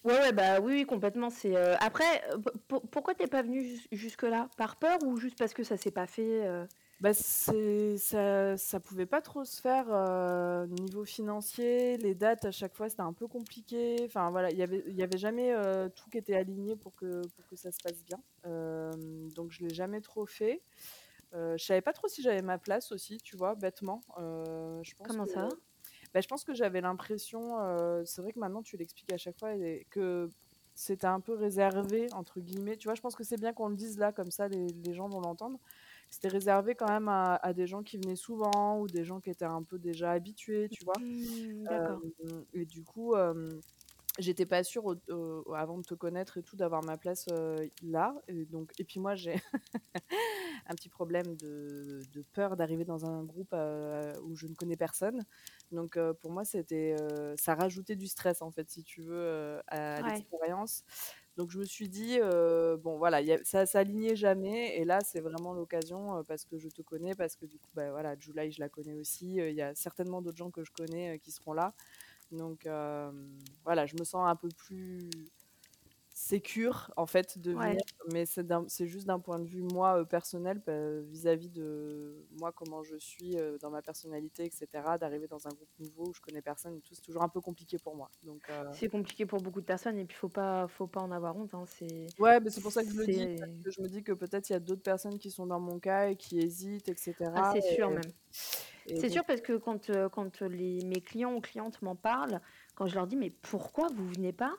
Ouais, 0.03 0.13
ouais, 0.19 0.31
bah 0.33 0.59
oui, 0.59 0.73
oui, 0.73 0.85
complètement. 0.85 1.29
C'est 1.29 1.55
euh, 1.55 1.75
après, 1.79 2.23
euh, 2.31 2.37
p- 2.39 2.51
p- 2.67 2.87
pourquoi 2.91 3.13
t'es 3.13 3.27
pas 3.27 3.43
venu 3.43 3.61
jus- 3.63 3.87
jusque-là? 3.91 4.49
Par 4.57 4.77
peur 4.77 4.97
ou 5.05 5.17
juste 5.17 5.37
parce 5.37 5.53
que 5.53 5.63
ça 5.63 5.77
s'est 5.77 5.91
pas 5.91 6.07
fait 6.07 6.45
euh? 6.47 6.65
Bah, 7.01 7.13
c'est, 7.13 7.97
ça, 7.97 8.57
ça 8.57 8.79
pouvait 8.79 9.05
pas 9.07 9.21
trop 9.21 9.43
se 9.43 9.59
faire 9.59 9.85
euh, 9.89 10.67
niveau 10.67 11.03
financier, 11.03 11.97
les 11.97 12.13
dates 12.13 12.45
à 12.45 12.51
chaque 12.51 12.75
fois 12.75 12.89
c'était 12.89 13.01
un 13.01 13.13
peu 13.13 13.27
compliqué. 13.27 13.95
Enfin 14.05 14.29
voilà, 14.31 14.51
il 14.51 14.57
y 14.57 14.61
avait, 14.63 14.83
il 14.87 14.95
y 14.95 15.01
avait 15.03 15.17
jamais 15.17 15.51
tout 15.95 16.09
qui 16.11 16.17
était 16.19 16.35
aligné 16.35 16.75
pour 16.75 16.93
que, 16.95 17.21
pour 17.35 17.47
que 17.47 17.55
ça 17.55 17.71
se 17.71 17.79
passe 17.83 18.03
bien. 18.03 18.19
Donc 19.35 19.51
je 19.51 19.63
l'ai 19.65 19.73
jamais 19.73 20.01
trop 20.01 20.25
fait. 20.27 20.61
Je 21.33 21.57
savais 21.63 21.81
pas 21.81 21.93
trop 21.93 22.07
si 22.07 22.21
j'avais 22.21 22.43
ma 22.43 22.59
place 22.59 22.91
aussi, 22.91 23.17
tu 23.17 23.35
vois, 23.35 23.55
bêtement. 23.55 24.01
Je 24.17 24.93
pense 24.95 25.07
Comment 25.07 25.25
que- 25.25 25.31
ça? 25.31 25.49
Bah, 26.13 26.21
je 26.21 26.27
pense 26.27 26.43
que 26.43 26.53
j'avais 26.53 26.81
l'impression, 26.81 27.59
euh, 27.59 28.03
c'est 28.05 28.21
vrai 28.21 28.33
que 28.33 28.39
maintenant 28.39 28.61
tu 28.61 28.77
l'expliques 28.77 29.13
à 29.13 29.17
chaque 29.17 29.37
fois, 29.39 29.53
que 29.89 30.29
c'était 30.73 31.07
un 31.07 31.19
peu 31.19 31.33
réservé, 31.33 32.07
entre 32.13 32.39
guillemets. 32.39 32.77
Tu 32.77 32.87
vois, 32.87 32.95
je 32.95 33.01
pense 33.01 33.15
que 33.15 33.23
c'est 33.23 33.39
bien 33.39 33.53
qu'on 33.53 33.69
le 33.69 33.75
dise 33.75 33.97
là, 33.97 34.11
comme 34.11 34.31
ça 34.31 34.47
les, 34.47 34.67
les 34.67 34.93
gens 34.93 35.09
vont 35.09 35.21
l'entendre. 35.21 35.59
C'était 36.09 36.27
réservé 36.27 36.75
quand 36.75 36.89
même 36.89 37.07
à, 37.07 37.35
à 37.35 37.53
des 37.53 37.67
gens 37.67 37.83
qui 37.83 37.97
venaient 37.97 38.17
souvent 38.17 38.79
ou 38.79 38.87
des 38.87 39.05
gens 39.05 39.21
qui 39.21 39.29
étaient 39.29 39.45
un 39.45 39.63
peu 39.63 39.79
déjà 39.79 40.11
habitués, 40.11 40.67
tu 40.69 40.83
vois. 40.83 40.95
D'accord. 41.69 42.01
Euh, 42.25 42.43
et 42.53 42.65
du 42.65 42.83
coup, 42.83 43.15
euh, 43.15 43.49
j'étais 44.19 44.45
pas 44.45 44.63
sûre 44.63 44.85
au- 44.85 44.95
au- 45.13 45.53
avant 45.55 45.77
de 45.77 45.83
te 45.83 45.93
connaître 45.93 46.37
et 46.37 46.43
tout 46.43 46.55
d'avoir 46.55 46.83
ma 46.83 46.97
place 46.97 47.25
euh, 47.31 47.67
là. 47.83 48.15
Et, 48.27 48.45
donc, 48.45 48.71
et 48.79 48.83
puis 48.83 48.99
moi, 48.99 49.15
j'ai 49.15 49.35
un 50.67 50.75
petit 50.75 50.89
problème 50.89 51.35
de, 51.37 52.01
de 52.13 52.21
peur 52.33 52.55
d'arriver 52.57 52.85
dans 52.85 53.05
un 53.05 53.23
groupe 53.23 53.53
euh, 53.53 54.13
où 54.23 54.35
je 54.35 54.47
ne 54.47 54.53
connais 54.55 54.77
personne. 54.77 55.25
Donc 55.71 55.97
euh, 55.97 56.13
pour 56.13 56.31
moi, 56.31 56.43
c'était, 56.45 56.95
ça 57.37 57.55
rajoutait 57.55 57.95
du 57.95 58.07
stress 58.07 58.41
en 58.41 58.51
fait, 58.51 58.69
si 58.69 58.83
tu 58.83 59.01
veux, 59.01 59.61
à 59.67 60.01
Ouais. 60.01 60.03
l'expérience. 60.03 60.83
Donc 61.37 61.49
je 61.49 61.59
me 61.59 61.65
suis 61.65 61.89
dit, 61.89 62.19
bon 62.83 62.97
voilà, 62.97 63.21
y 63.21 63.31
a- 63.33 63.43
ça 63.43 63.65
s'alignait 63.65 64.15
jamais. 64.15 64.77
Et 64.77 64.85
là, 64.85 64.99
c'est 65.01 65.21
vraiment 65.21 65.53
l'occasion 65.53 66.23
parce 66.27 66.45
que 66.45 66.57
je 66.57 66.67
te 66.69 66.81
connais, 66.81 67.15
parce 67.15 67.35
que 67.35 67.45
du 67.45 67.57
coup, 67.59 67.69
bah, 67.73 67.91
voilà, 67.91 68.15
July, 68.19 68.51
je 68.51 68.59
la 68.59 68.69
connais 68.69 68.93
aussi. 68.93 69.35
Il 69.35 69.53
y 69.55 69.61
a 69.61 69.73
certainement 69.75 70.21
d'autres 70.21 70.37
gens 70.37 70.51
que 70.51 70.63
je 70.63 70.71
connais 70.71 71.19
qui 71.19 71.31
seront 71.31 71.53
là. 71.53 71.73
Donc 72.31 72.65
euh, 72.65 73.11
voilà, 73.63 73.85
je 73.85 73.95
me 73.99 74.03
sens 74.03 74.27
un 74.27 74.35
peu 74.35 74.49
plus 74.49 75.09
sécure 76.21 76.91
en 76.97 77.07
fait 77.07 77.39
de 77.39 77.51
Ouais. 77.53 77.75
venir, 77.75 77.81
mais 78.07 78.25
c'est 78.25 78.87
juste 78.87 79.07
d'un 79.07 79.19
point 79.19 79.39
de 79.39 79.47
vue 79.47 79.63
moi, 79.63 79.99
heu, 80.01 80.05
personnel, 80.05 80.59
bah, 80.65 81.01
vis-à-vis 81.01 81.49
de 81.49 82.27
moi, 82.31 82.51
comment 82.53 82.83
je 82.83 82.97
suis, 82.97 83.35
dans 83.61 83.71
ma 83.71 83.81
personnalité 83.81 84.45
et 84.45 84.51
cetera, 84.51 84.97
d'arriver 84.97 85.27
dans 85.27 85.47
un 85.47 85.53
groupe 85.53 85.69
nouveau 85.79 86.09
où 86.09 86.13
je 86.13 86.21
connais 86.21 86.41
personne 86.41 86.75
et 86.77 86.81
tout, 86.81 86.93
c'est 86.95 87.01
toujours 87.01 87.23
un 87.23 87.29
peu 87.29 87.41
compliqué 87.41 87.79
pour 87.79 87.95
moi, 87.95 88.11
donc 88.23 88.49
heu 88.49 88.55
C'est 88.73 88.89
compliqué 88.89 89.25
pour 89.25 89.41
beaucoup 89.41 89.59
de 89.61 89.65
personnes 89.65 89.97
et 89.99 90.05
puis 90.05 90.15
faut 90.17 90.29
pas 90.29 90.67
faut 90.67 90.87
pas 90.87 91.01
en 91.01 91.11
avoir 91.11 91.35
honte, 91.35 91.53
hein, 91.53 91.65
c'est 91.65 92.13
Ouais, 92.17 92.39
mais 92.39 92.49
c'est 92.49 92.61
pour 92.61 92.71
ça 92.71 92.83
que 92.83 92.89
je 92.91 92.97
le 92.99 93.07
dis, 93.07 93.27
que 93.63 93.71
je 93.71 93.81
me 93.81 93.87
dis 93.87 94.03
que 94.03 94.11
peut-être 94.11 94.49
il 94.49 94.53
y 94.53 94.55
a 94.55 94.59
d'autres 94.59 94.81
personnes 94.83 95.17
qui 95.17 95.31
sont 95.31 95.47
dans 95.47 95.59
mon 95.59 95.79
cas 95.79 96.09
et 96.09 96.15
qui 96.17 96.39
hésitent 96.39 96.89
et 96.89 96.95
Ah, 97.33 97.43
c'est 97.43 97.61
sûr 97.61 97.91
même. 97.91 98.11
C'est 98.95 99.09
donc 99.09 99.11
sûr 99.11 99.25
parce 99.25 99.41
que 99.41 99.57
quand, 99.57 99.91
quand, 100.11 100.41
les 100.41 100.81
mes 100.83 101.01
clients 101.01 101.35
ou 101.35 101.41
clientes 101.41 101.81
m'en 101.81 101.95
parlent, 101.95 102.41
quand 102.75 102.87
je 102.87 102.95
leur 102.95 103.07
dis: 103.07 103.15
«Mais 103.17 103.29
pourquoi 103.31 103.89
vous 103.89 104.07
venez 104.07 104.33
pas?» 104.33 104.53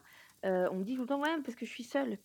Heu, 0.45 0.69
on 0.71 0.77
me 0.77 0.85
dit 0.85 0.95
tout 0.97 1.03
le 1.03 1.07
temps: 1.09 1.21
«Ouais, 1.23 1.41
parce 1.43 1.55
que 1.57 1.67
je 1.67 1.71
suis 1.73 1.85
seule». 1.85 2.19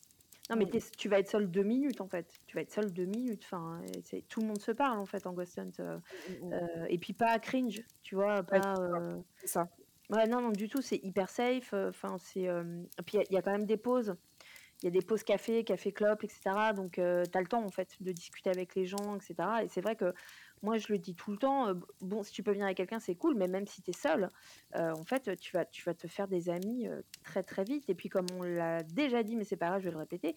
Non, 0.49 0.55
mais 0.57 0.67
Mmh. 0.67 0.81
tu 0.97 1.09
vas 1.09 1.19
être 1.19 1.29
seule 1.29 1.51
2 1.51 1.63
minutes, 1.63 2.01
en 2.01 2.07
fait. 2.09 2.39
Tu 2.47 2.55
vas 2.57 2.61
être 2.63 2.71
seule 2.71 2.93
2 2.93 3.05
minutes, 3.05 3.43
enfin, 3.45 3.81
tout 4.29 4.41
le 4.41 4.47
monde 4.47 4.61
se 4.61 4.71
parle, 4.71 4.99
en 4.99 5.05
fait, 5.05 5.27
en 5.27 5.33
ghost 5.33 5.59
hunt, 5.59 5.71
Mmh 6.25 6.33
mh, 6.41 6.47
mmh. 6.47 6.53
heu 6.53 6.87
et 6.89 6.97
puis 6.99 7.13
pas 7.13 7.39
cringe, 7.39 7.83
tu 8.03 8.15
vois? 8.15 8.43
Pas, 8.43 8.75
c'est 8.75 8.89
ça, 8.91 8.99
heu 8.99 9.23
c'est 9.35 9.47
ça. 9.47 9.69
ouais, 10.09 10.27
non, 10.27 10.41
non, 10.41 10.51
du 10.51 10.69
tout, 10.69 10.81
c'est 10.81 10.99
hyper 11.03 11.29
safe, 11.29 11.73
enfin, 11.73 12.17
c'est, 12.17 12.47
puis 13.05 13.17
il 13.19 13.31
y 13.31 13.35
y 13.35 13.37
a 13.37 13.41
quand 13.41 13.51
même 13.51 13.65
des 13.65 13.77
pauses. 13.77 14.15
Il 14.83 14.87
y 14.87 14.89
a 14.89 14.91
des 14.91 15.01
pauses 15.03 15.23
café, 15.23 15.63
café 15.65 15.93
clope 15.93 16.23
et 16.23 16.29
cetera 16.29 16.73
donc 16.73 16.93
tu 16.95 17.01
as 17.01 17.41
le 17.41 17.47
temps, 17.47 17.63
en 17.65 17.71
fait, 17.71 17.95
de 18.01 18.11
discuter 18.13 18.49
avec 18.51 18.75
les 18.75 18.85
gens 18.85 19.17
et 19.17 19.21
cetera 19.21 19.63
et 19.63 19.69
c'est 19.69 19.81
vrai 19.81 19.95
que 19.97 20.13
moi, 20.61 20.77
je 20.77 20.91
le 20.91 20.99
dis 20.99 21.15
tout 21.15 21.31
le 21.31 21.37
temps, 21.37 21.69
heu, 21.69 21.73
b 21.75 21.83
bon, 22.01 22.23
si 22.23 22.31
tu 22.33 22.43
peux 22.43 22.51
venir 22.51 22.65
avec 22.65 22.77
quelqu'un, 22.77 22.99
c'est 22.99 23.15
cool, 23.15 23.35
mais 23.35 23.47
même 23.47 23.67
si 23.67 23.81
tu 23.83 23.91
es 23.91 23.93
seule, 23.93 24.31
heu, 24.75 24.93
en 24.93 25.03
fait, 25.05 25.37
tu 25.39 25.51
vas 25.55 25.65
tu 25.65 25.83
vas 25.83 25.93
te 25.95 26.07
faire 26.07 26.27
des 26.27 26.49
amis, 26.49 26.87
heu, 26.87 27.03
très, 27.23 27.43
très 27.43 27.63
vite 27.65 27.89
et 27.89 27.95
puis 27.95 28.09
comme 28.09 28.31
on 28.31 28.43
l'a 28.43 28.83
déjà 28.83 29.23
dit, 29.23 29.35
mais 29.35 29.43
c'est 29.45 29.57
pas 29.57 29.67
grave, 29.69 29.81
je 29.81 29.85
vais 29.85 29.91
le 29.91 29.97
répéter, 29.99 30.35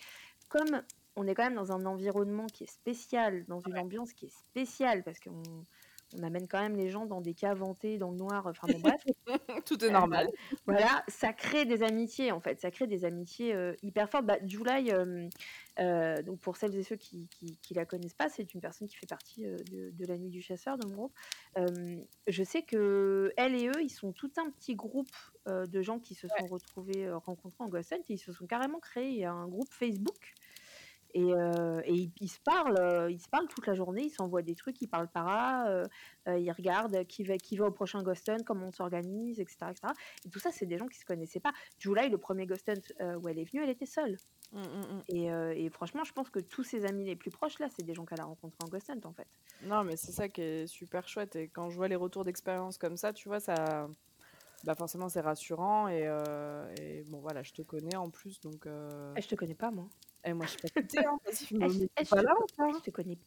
comme 0.49 0.83
on 1.17 1.27
est 1.27 1.35
quand 1.35 1.45
même 1.45 1.55
dans 1.57 1.73
un 1.73 1.87
environnement 1.87 2.49
qui 2.51 2.65
est 2.65 2.71
spécial, 2.73 3.45
dans 3.47 3.61
une 3.61 3.77
Ouais. 3.77 3.81
ambiance 3.81 4.13
qui 4.15 4.27
est 4.27 4.37
spéciale 4.37 5.03
parce 5.05 5.21
qu'on 5.21 5.67
on 6.15 6.23
amène 6.23 6.49
quand 6.49 6.61
même 6.61 6.77
les 6.77 6.91
gens 6.91 7.07
dans 7.07 7.21
des 7.21 7.35
caves 7.35 7.63
hantées, 7.63 7.99
dans 7.99 8.11
le 8.11 8.17
noir, 8.19 8.47
enfin 8.47 8.69
bon 8.69 8.81
bref. 8.81 9.03
Tout 9.67 9.85
est 9.85 9.91
Heu, 9.91 9.93
normal. 9.93 10.29
voilà, 10.67 11.05
ça 11.09 11.33
crée 11.33 11.67
des 11.67 11.83
amitiés, 11.83 12.33
en 12.33 12.41
fait, 12.41 12.61
ça 12.61 12.71
crée 12.71 12.87
des 12.89 13.05
amitiés, 13.05 13.55
heu, 13.55 13.77
hyper 13.83 14.11
fortes. 14.11 14.27
Bah, 14.27 14.39
heu, 15.81 16.23
donc 16.23 16.41
pour 16.41 16.57
celles 16.57 16.77
et 16.77 16.83
ceux 16.83 16.97
qui 16.97 17.29
qui 17.29 17.59
qui 17.63 17.75
la 17.75 17.87
connaissent 17.87 18.15
pas, 18.15 18.29
c'est 18.29 18.55
une 18.55 18.61
personne 18.61 18.89
qui 18.89 18.97
fait 18.97 19.07
partie, 19.07 19.45
de 19.45 19.91
de 19.93 20.07
la 20.07 20.19
Nuit 20.19 20.31
du 20.31 20.43
Chasseur, 20.43 20.79
de 20.79 20.85
mon 20.85 20.95
groupe. 20.95 21.15
Je 22.27 22.43
sais 22.45 22.63
qu'elle 22.63 23.55
et 23.55 23.69
eux, 23.69 23.83
ils 23.83 23.89
sont 23.91 24.13
tout 24.13 24.33
un 24.39 24.51
petit 24.51 24.75
groupe, 24.77 25.17
de 25.47 25.83
gens 25.83 25.99
qui 26.01 26.15
se 26.15 26.29
Ouais. 26.29 26.41
sont 26.41 26.47
retrouvés, 26.47 27.11
rencontrés 27.11 27.65
en 27.65 27.69
ghost 27.69 27.93
hunt 27.93 27.97
et 28.09 28.15
ils 28.15 28.19
se 28.19 28.33
sont 28.33 28.47
carrément 28.47 28.79
créés 28.81 29.25
un 29.25 29.49
groupe 29.49 29.73
Facebook 29.73 30.35
et 31.15 31.21
et 31.85 31.93
ils 31.95 32.13
ils 32.21 32.29
se 32.29 32.39
parlent, 32.45 32.77
heu, 32.79 33.11
ils 33.11 33.21
se 33.21 33.29
parlent 33.29 33.49
toute 33.49 33.67
la 33.67 33.75
journée, 33.75 34.05
ils 34.05 34.11
s'envoient 34.11 34.43
des 34.43 34.55
trucs, 34.55 34.81
ils 34.83 34.89
parlent 34.89 35.11
para, 35.11 35.71
heu 35.71 35.89
heu, 36.29 36.41
ils 36.41 36.53
regardent 36.53 37.05
qui 37.07 37.25
va 37.25 37.39
qui 37.39 37.57
va 37.57 37.67
au 37.67 37.73
prochain 37.73 38.03
ghost 38.03 38.29
hunt, 38.29 38.43
comment 38.47 38.69
on 38.69 38.73
s'organise 38.73 39.41
et 39.41 39.47
cetera 39.49 39.71
et 39.73 40.29
et 40.29 40.31
tout 40.31 40.39
ça, 40.41 40.51
c'est 40.53 40.67
des 40.67 40.79
gens 40.79 40.87
qui 40.89 40.99
se 40.99 41.05
connaissaient 41.05 41.41
pas. 41.41 41.53
Julai, 41.79 42.09
le 42.09 42.19
1er 42.19 42.47
ghost 42.47 42.69
hunt, 42.69 43.17
où 43.21 43.29
elle 43.29 43.39
est 43.39 43.45
venue, 43.51 43.63
elle 43.65 43.71
était 43.71 43.87
seule 43.87 44.21
Mmh, 44.53 44.61
mmh 44.67 44.99
mh. 44.99 45.05
et 45.09 45.27
et 45.27 45.71
franchement, 45.71 46.05
je 46.05 46.13
pense 46.13 46.31
que 46.31 46.41
tous 46.41 46.65
ses 46.65 46.85
amis 46.87 47.07
les 47.07 47.17
plus 47.17 47.31
proches, 47.33 47.59
là, 47.61 47.69
c'est 47.71 47.85
des 47.85 47.95
gens 47.95 48.07
qu'elle 48.07 48.21
a 48.21 48.25
rencontrés 48.27 48.65
en 48.65 48.69
ghost 48.69 48.91
hunt, 48.91 49.01
en 49.05 49.15
fait. 49.15 49.29
Non, 49.61 49.85
mais 49.85 49.97
c'est 49.97 50.13
ça 50.13 50.29
qui 50.31 50.41
est 50.41 50.67
super 50.67 51.07
chouette 51.07 51.37
et 51.37 51.51
quand 51.51 51.69
je 51.69 51.77
vois 51.77 51.89
les 51.89 51.97
retours 51.97 52.25
d'expérience 52.25 52.79
comme 52.79 52.97
ça, 52.97 53.13
tu 53.13 53.29
vois, 53.29 53.41
ça 53.41 53.89
bah, 54.65 54.75
forcément, 54.77 55.09
c'est 55.09 55.21
rassurant 55.23 55.89
et 55.89 56.05
et 56.77 57.05
bon, 57.05 57.21
voilà, 57.21 57.43
je 57.45 57.53
te 57.53 57.63
connais 57.63 57.97
en 57.97 58.11
plus 58.11 58.41
donc 58.41 58.67
heu 58.67 59.17
Eh, 59.17 59.23
je 59.23 59.29
te 59.29 59.35
connais 59.35 59.55
pas, 59.55 59.71
moi. 59.71 59.91
Eh, 60.25 60.33
moi, 60.35 60.47
je 60.47 60.51
suis 60.51 60.61
pas 60.61 60.69
futée, 60.81 61.05
hein, 61.05 61.19
Eh, 61.27 61.33
je 61.33 61.45
eh, 61.45 62.05
je 62.05 62.11
pas 62.11 62.23
eh, 62.23 62.27
hein! 62.59 62.73
je 62.77 62.83
te 62.83 62.91
connais 62.91 63.19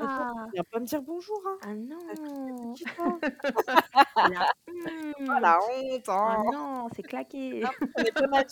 Attends, 0.00 0.34
pas! 0.34 0.46
tu 0.46 0.52
viens 0.54 0.64
pas 0.70 0.80
me 0.80 0.86
dire 0.86 1.02
bonjour, 1.02 1.42
hein! 1.46 1.58
Ah 1.62 1.74
non! 1.74 2.74
La 4.16 4.46
Oh 5.30 5.40
la 5.40 5.58
honte! 5.58 6.08
Oh 6.08 6.12
hein! 6.12 6.42
non, 6.52 6.88
c'est 6.94 7.02
claqué! 7.02 7.62
Ah, 7.64 7.70
tu 7.80 7.92
connais 7.92 8.12
pas 8.12 8.26
ma? 8.26 8.44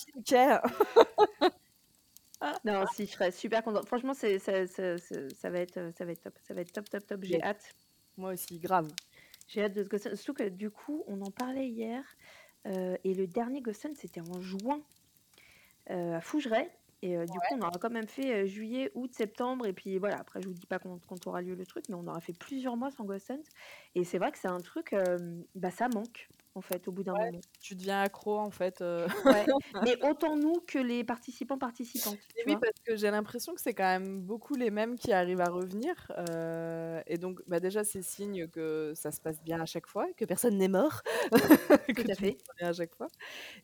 Non, 2.64 2.84
si, 2.92 3.06
je 3.06 3.12
serais 3.12 3.30
super 3.30 3.62
contente. 3.62 3.86
Franchement, 3.86 4.14
c'est 4.14 4.38
ça 4.38 4.66
ça 4.66 4.98
ça 4.98 5.14
ça 5.34 5.50
va 5.50 5.60
être, 5.60 5.78
heu, 5.78 5.92
ça 5.96 6.04
va 6.04 6.12
être 6.12 6.22
top. 6.22 6.38
Ça 6.42 6.54
va 6.54 6.60
être 6.60 6.72
top, 6.72 6.88
top, 6.90 7.06
top, 7.06 7.22
j'ai 7.22 7.42
hâte. 7.42 7.74
Moi 8.16 8.32
aussi, 8.32 8.58
grave. 8.58 8.88
J'ai 9.48 9.62
hâte 9.62 9.74
de 9.74 9.84
ce 9.84 10.08
hunt. 10.08 10.16
Surtout 10.16 10.34
que 10.34 10.48
du 10.48 10.70
coup, 10.70 11.04
on 11.06 11.20
en 11.22 11.30
parlait 11.30 11.68
hier, 11.68 12.02
heu 12.66 12.96
et 13.04 13.14
le 13.14 13.26
dernier 13.26 13.62
hunt, 13.66 13.94
c'était 13.94 14.20
en 14.20 14.40
juin, 14.40 14.80
heu, 15.90 16.14
à 16.14 16.20
Fougeray 16.20 16.70
et 17.02 17.16
du 17.16 17.38
coup, 17.38 17.54
on 17.54 17.60
aura 17.60 17.78
quand 17.80 17.90
même 17.90 18.08
fait, 18.08 18.46
juillet, 18.46 18.90
août, 18.94 19.12
septembre 19.14 19.66
et 19.66 19.72
puis 19.72 19.98
voilà, 19.98 20.16
après 20.18 20.40
je 20.40 20.48
vous 20.48 20.54
dis 20.54 20.66
pas 20.66 20.78
quand 20.78 20.98
quand 21.06 21.26
aura 21.26 21.42
lieu 21.42 21.54
le 21.54 21.66
truc, 21.66 21.84
mais 21.88 21.94
on 21.94 22.06
aura 22.06 22.20
fait 22.20 22.32
plusieurs 22.32 22.76
mois 22.76 22.90
sans 22.90 23.04
ghost 23.04 23.30
hunt 23.30 23.42
et 23.94 24.04
c'est 24.04 24.18
vrai 24.18 24.32
que 24.32 24.38
c'est 24.38 24.48
un 24.48 24.60
truc, 24.60 24.94
bah, 25.54 25.70
ça 25.70 25.88
manque, 25.88 26.28
en 26.56 26.62
fait, 26.62 26.88
au 26.88 26.92
bout 26.92 27.04
d'un 27.04 27.16
Ouais, 27.18 27.18
moment. 27.18 27.42
tu 27.60 27.74
deviens 27.76 28.00
accro, 28.02 28.38
en 28.38 28.50
fait, 28.50 28.82
Ouais, 29.24 29.50
mais 29.80 29.98
autant 30.02 30.36
nous 30.36 30.60
que 30.60 30.78
les 30.78 31.04
participants, 31.04 31.58
participantes, 31.58 32.22
oui, 32.46 32.56
parce 32.56 32.74
que 32.84 32.96
j'ai 32.96 33.10
l'impression 33.10 33.54
que 33.54 33.60
c'est 33.60 33.74
quand 33.74 33.84
même 33.84 34.20
beaucoup 34.22 34.54
les 34.54 34.70
mêmes 34.70 34.96
qui 34.98 35.12
arrivent 35.12 35.40
à 35.40 35.48
revenir, 35.48 35.94
heu 36.16 37.02
et 37.06 37.18
donc 37.18 37.40
bah, 37.48 37.58
déjà, 37.60 37.82
c'est 37.82 38.02
signe 38.02 38.46
que 38.48 38.92
ça 38.94 39.10
se 39.10 39.20
passe 39.20 39.42
bien 39.42 39.60
à 39.60 39.66
chaque 39.66 39.86
fois, 39.88 40.06
que 40.16 40.24
personne 40.24 40.56
n'est 40.58 40.68
mort, 40.68 41.02
Tout 41.94 42.04
que 42.04 42.08
à 42.10 42.14
tout 42.14 42.24
monde 42.24 42.30
fait. 42.30 42.38
à 42.60 42.72
chaque 42.72 42.94
fois 42.94 43.10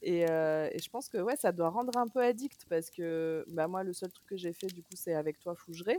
et 0.03 0.27
heu 0.27 0.69
et 0.73 0.81
je 0.81 0.91
pense 0.91 1.09
que, 1.09 1.19
ouais, 1.19 1.37
ça 1.37 1.53
doit 1.53 1.71
rendre 1.71 1.97
un 1.99 2.09
peu 2.09 2.23
addict 2.23 2.67
parce 2.69 2.91
que, 2.91 3.45
bah, 3.49 3.69
moi, 3.69 3.85
le 3.85 3.93
seul 3.95 4.13
truc 4.13 4.29
que 4.29 4.37
j'ai 4.37 4.53
fait, 4.55 4.71
du 4.71 4.83
coup, 4.85 4.97
c'est 4.97 5.15
avec 5.15 5.39
toi, 5.41 5.55
Fougeray, 5.57 5.99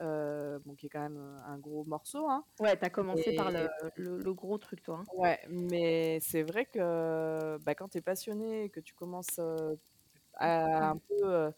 bon, 0.00 0.74
qui 0.76 0.86
est 0.86 0.88
quand 0.90 1.00
même, 1.02 1.18
heu, 1.18 1.36
un 1.44 1.58
gros 1.58 1.84
morceau, 1.84 2.28
hein 2.28 2.46
Ouais, 2.60 2.76
tu 2.78 2.84
as 2.84 2.90
commencé 2.90 3.32
par 3.32 3.50
le 3.50 3.58
et 3.58 3.68
le 3.96 4.18
le 4.18 4.34
gros 4.34 4.56
truc, 4.58 4.82
toi, 4.82 4.98
hein? 4.98 5.08
Ouais, 5.12 5.40
mais 5.48 6.18
c'est 6.20 6.42
vrai 6.42 6.66
que, 6.66 7.58
bah, 7.58 7.74
quand 7.74 7.88
tu 7.88 7.98
es 7.98 8.00
passionné 8.02 8.64
et 8.64 8.70
que 8.70 8.80
tu 8.80 8.94
commences, 8.94 9.38
heu, 9.38 9.80
à 10.34 10.90
un 10.90 10.98
peu, 10.98 11.14
heu, 11.24 11.52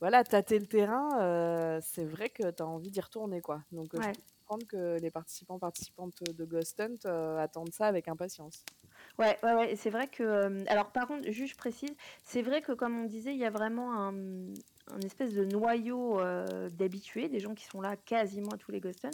voilà, 0.00 0.24
tâter 0.24 0.58
le 0.60 0.66
terrain, 0.66 1.80
c'est 1.82 2.04
vrai 2.06 2.30
que 2.30 2.50
tu 2.50 2.62
as 2.62 2.66
envie 2.68 2.90
d'y 2.90 3.00
retourner, 3.00 3.40
quoi 3.42 3.64
donc 3.72 3.98
je 4.00 4.08
Ouais. 4.08 4.14
peux 4.14 4.22
comprendre 4.48 4.66
que 4.68 4.98
les 5.00 5.10
participants, 5.10 5.58
participantes 5.60 6.22
de 6.24 6.44
ghost 6.46 6.80
hunt, 6.80 6.98
attendent 7.38 7.72
ça 7.74 7.86
avec 7.88 8.08
impatience. 8.08 8.66
Ouais, 9.18 9.38
ouais, 9.44 9.54
ouais 9.54 9.76
c'est 9.76 9.90
vrai 9.90 10.08
que, 10.08 10.24
hem 10.24 10.64
alors 10.68 10.90
par 10.90 11.06
contre, 11.06 11.30
juste 11.30 11.52
je 11.52 11.56
précise, 11.56 11.94
c'est 12.24 12.42
vrai 12.42 12.62
que 12.62 12.72
comme 12.72 12.98
on 12.98 13.04
disait, 13.04 13.32
il 13.32 13.38
y 13.38 13.44
a 13.44 13.50
vraiment 13.50 13.94
un, 14.08 14.54
un 14.88 15.02
espèce 15.04 15.32
de 15.34 15.44
noyau, 15.44 16.18
heu, 16.20 16.68
d'habitués, 16.72 17.28
des 17.28 17.38
gens 17.38 17.54
qui 17.54 17.64
sont 17.64 17.80
là 17.80 17.96
quasiment 17.96 18.52
à 18.54 18.58
tous 18.58 18.72
les 18.72 18.80
ghost 18.80 19.04
hunt 19.04 19.10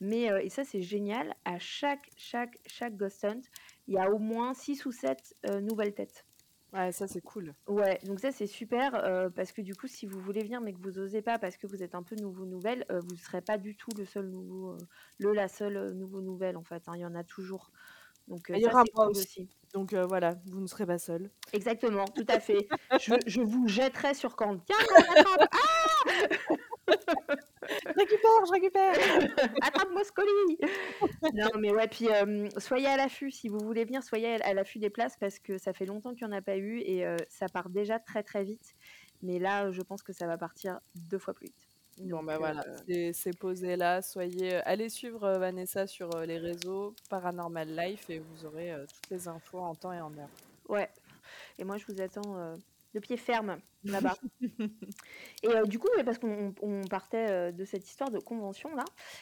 mais 0.00 0.30
heu 0.30 0.40
et 0.44 0.50
ça, 0.50 0.62
c'est 0.64 0.82
génial, 0.82 1.34
à 1.44 1.58
chaque 1.58 2.10
chaque 2.16 2.58
chaque 2.64 2.96
ghost 2.96 3.24
hunt, 3.24 3.40
il 3.88 3.94
y 3.94 3.98
a 3.98 4.08
au 4.12 4.18
moins 4.18 4.54
6 4.54 4.86
ou 4.86 4.92
7, 4.92 5.34
heu, 5.44 5.60
nouvelles 5.60 5.94
têtes. 5.94 6.26
Ouais, 6.72 6.92
ça, 6.92 7.08
c'est 7.08 7.20
cool. 7.20 7.56
Ouais, 7.66 7.98
donc 8.04 8.20
ça, 8.20 8.30
c'est 8.30 8.46
super, 8.46 8.92
parce 9.34 9.50
que 9.52 9.60
du 9.60 9.74
coup, 9.74 9.88
si 9.88 10.06
vous 10.06 10.20
voulez 10.20 10.44
venir 10.44 10.60
mais 10.60 10.72
que 10.72 10.78
vous 10.80 11.00
osez 11.00 11.22
pas 11.22 11.38
parce 11.40 11.56
que 11.56 11.66
vous 11.66 11.82
êtes 11.82 11.96
un 11.96 12.04
peu 12.04 12.14
nouveau 12.14 12.46
nouvelle, 12.46 12.86
vous 12.88 13.16
serez 13.16 13.42
pas 13.42 13.58
du 13.58 13.76
tout 13.76 13.90
le 13.96 14.04
seul 14.04 14.28
nouveau, 14.28 14.76
le 15.18 15.32
la 15.32 15.48
seule, 15.48 15.92
nouveau 15.94 16.20
nouvelle, 16.20 16.56
en 16.56 16.62
fait, 16.62 16.84
hein, 16.88 16.92
il 16.94 17.00
y 17.00 17.04
en 17.04 17.16
a 17.16 17.24
toujours 17.24 17.72
donc 18.30 18.50
heu, 18.50 18.56
Il 18.56 18.62
y 18.62 18.66
ça, 18.66 18.72
aura 18.72 18.84
c'est 18.84 18.92
moi 18.94 19.06
cool 19.06 19.18
aussi 19.18 19.18
aussi. 19.18 19.50
donc 19.72 19.92
heu, 19.94 20.04
voilà, 20.04 20.40
vous 20.46 20.60
ne 20.60 20.66
serez 20.66 20.86
pas 20.86 20.98
seuls. 20.98 21.30
Exactement, 21.52 22.10
tout 22.10 22.24
à 22.28 22.38
fait. 22.40 22.70
Je 22.96 23.14
je 23.26 23.40
vous 23.40 23.66
jetterai 23.68 24.14
sur 24.14 24.36
Kant: 24.36 24.58
«Tiens, 24.66 24.76
Kant, 24.88 25.02
attrape! 25.10 25.48
Ah!» 25.52 25.58
Je 27.86 27.92
récupère, 28.00 28.46
je 28.46 28.52
récupère! 28.52 28.98
«Attrape 29.60 29.90
Moscoli!» 29.92 30.58
non, 31.32 31.48
mais 31.58 31.72
ouais, 31.72 31.88
puis, 31.88 32.06
hem, 32.08 32.48
soyez 32.58 32.86
à 32.88 32.96
l'affût, 32.96 33.30
si 33.30 33.48
vous 33.48 33.60
voulez 33.60 33.84
venir, 33.84 34.02
soyez 34.04 34.36
à 34.42 34.46
à 34.50 34.54
l'affût 34.54 34.78
des 34.80 34.90
places 34.90 35.16
parce 35.18 35.38
que 35.38 35.58
ça 35.58 35.72
fait 35.72 35.86
longtemps 35.86 36.14
qu'il 36.14 36.26
y 36.26 36.30
en 36.30 36.32
a 36.32 36.42
pas 36.42 36.56
eu 36.58 36.80
et 36.80 37.04
ça 37.28 37.48
part 37.48 37.70
déjà 37.70 37.98
très, 38.00 38.22
très 38.24 38.44
vite 38.44 38.74
mais 39.22 39.38
là, 39.38 39.70
je 39.72 39.82
pense 39.82 40.02
que 40.02 40.12
ça 40.14 40.26
va 40.26 40.38
partir 40.38 40.80
2 40.94 41.18
fois 41.18 41.34
plus 41.34 41.46
vite 41.48 41.69
Bon, 42.02 42.22
donc 42.22 42.24
bah, 42.24 42.38
heu 42.38 42.38
voilà, 42.38 42.64
c'est 42.86 43.12
c'est 43.12 43.34
posé 43.34 43.76
là, 43.76 44.00
soyez, 44.02 44.54
heu 44.56 44.62
allez 44.64 44.88
suivre, 44.88 45.24
heu, 45.26 45.38
Vanessa 45.38 45.86
sur, 45.86 46.14
heu, 46.14 46.24
les 46.24 46.38
réseaux, 46.38 46.98
Paranormal 47.08 47.68
Life 47.76 48.08
et 48.08 48.18
vous 48.20 48.44
aurez, 48.46 48.72
heu, 48.72 48.86
toutes 48.90 49.10
les 49.10 49.28
infos 49.28 49.58
en 49.60 49.74
temps 49.74 49.92
et 49.92 50.00
en 50.00 50.16
heure. 50.16 50.30
Ouais. 50.68 50.90
Et 51.58 51.64
moi, 51.64 51.78
je 51.78 51.86
vous 51.86 52.00
attends, 52.00 52.38
heu, 52.38 52.62
de 52.94 53.00
pied 53.00 53.16
ferme 53.16 53.62
là-bas. 53.86 54.18
Et 55.42 55.48
heu, 55.56 55.66
du 55.66 55.78
coup, 55.78 55.88
ouais, 55.96 56.04
parce 56.04 56.18
qu'on 56.18 56.54
on 56.62 56.82
on 56.82 56.88
partait, 56.88 57.50
heu, 57.50 57.52
de 57.52 57.64
cette 57.64 57.88
histoire 57.88 58.10
de 58.10 58.18
et 58.18 58.24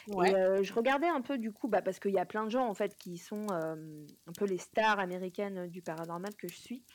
Ouais. 0.05 0.35
heu, 0.35 0.63
je 0.63 0.73
regardais 0.73 1.07
un 1.07 1.21
peu, 1.21 1.37
du 1.37 1.51
coup, 1.53 1.67
bah, 1.69 1.81
parce 1.81 1.99
qu'il 1.99 2.11
y 2.13 2.19
a 2.19 2.25
plein 2.25 2.45
de 2.45 2.49
gens, 2.51 2.67
en 2.67 2.73
fait, 2.73 2.97
qui 2.97 3.17
sont, 3.17 3.51
hem, 3.53 4.07
un 4.27 4.33
peu 4.33 4.45
les 4.45 4.57
stars 4.57 4.99
américaines 4.99 5.67
du 5.67 5.81
paranormal 5.81 6.35
que 6.35 6.49
je 6.49 6.57
suis 6.57 6.85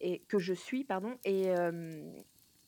et 0.00 0.24
que 0.26 0.38
je 0.40 0.54
suis, 0.54 0.84
pardon. 0.84 1.18
Et 1.24 1.44
hem, 1.46 2.14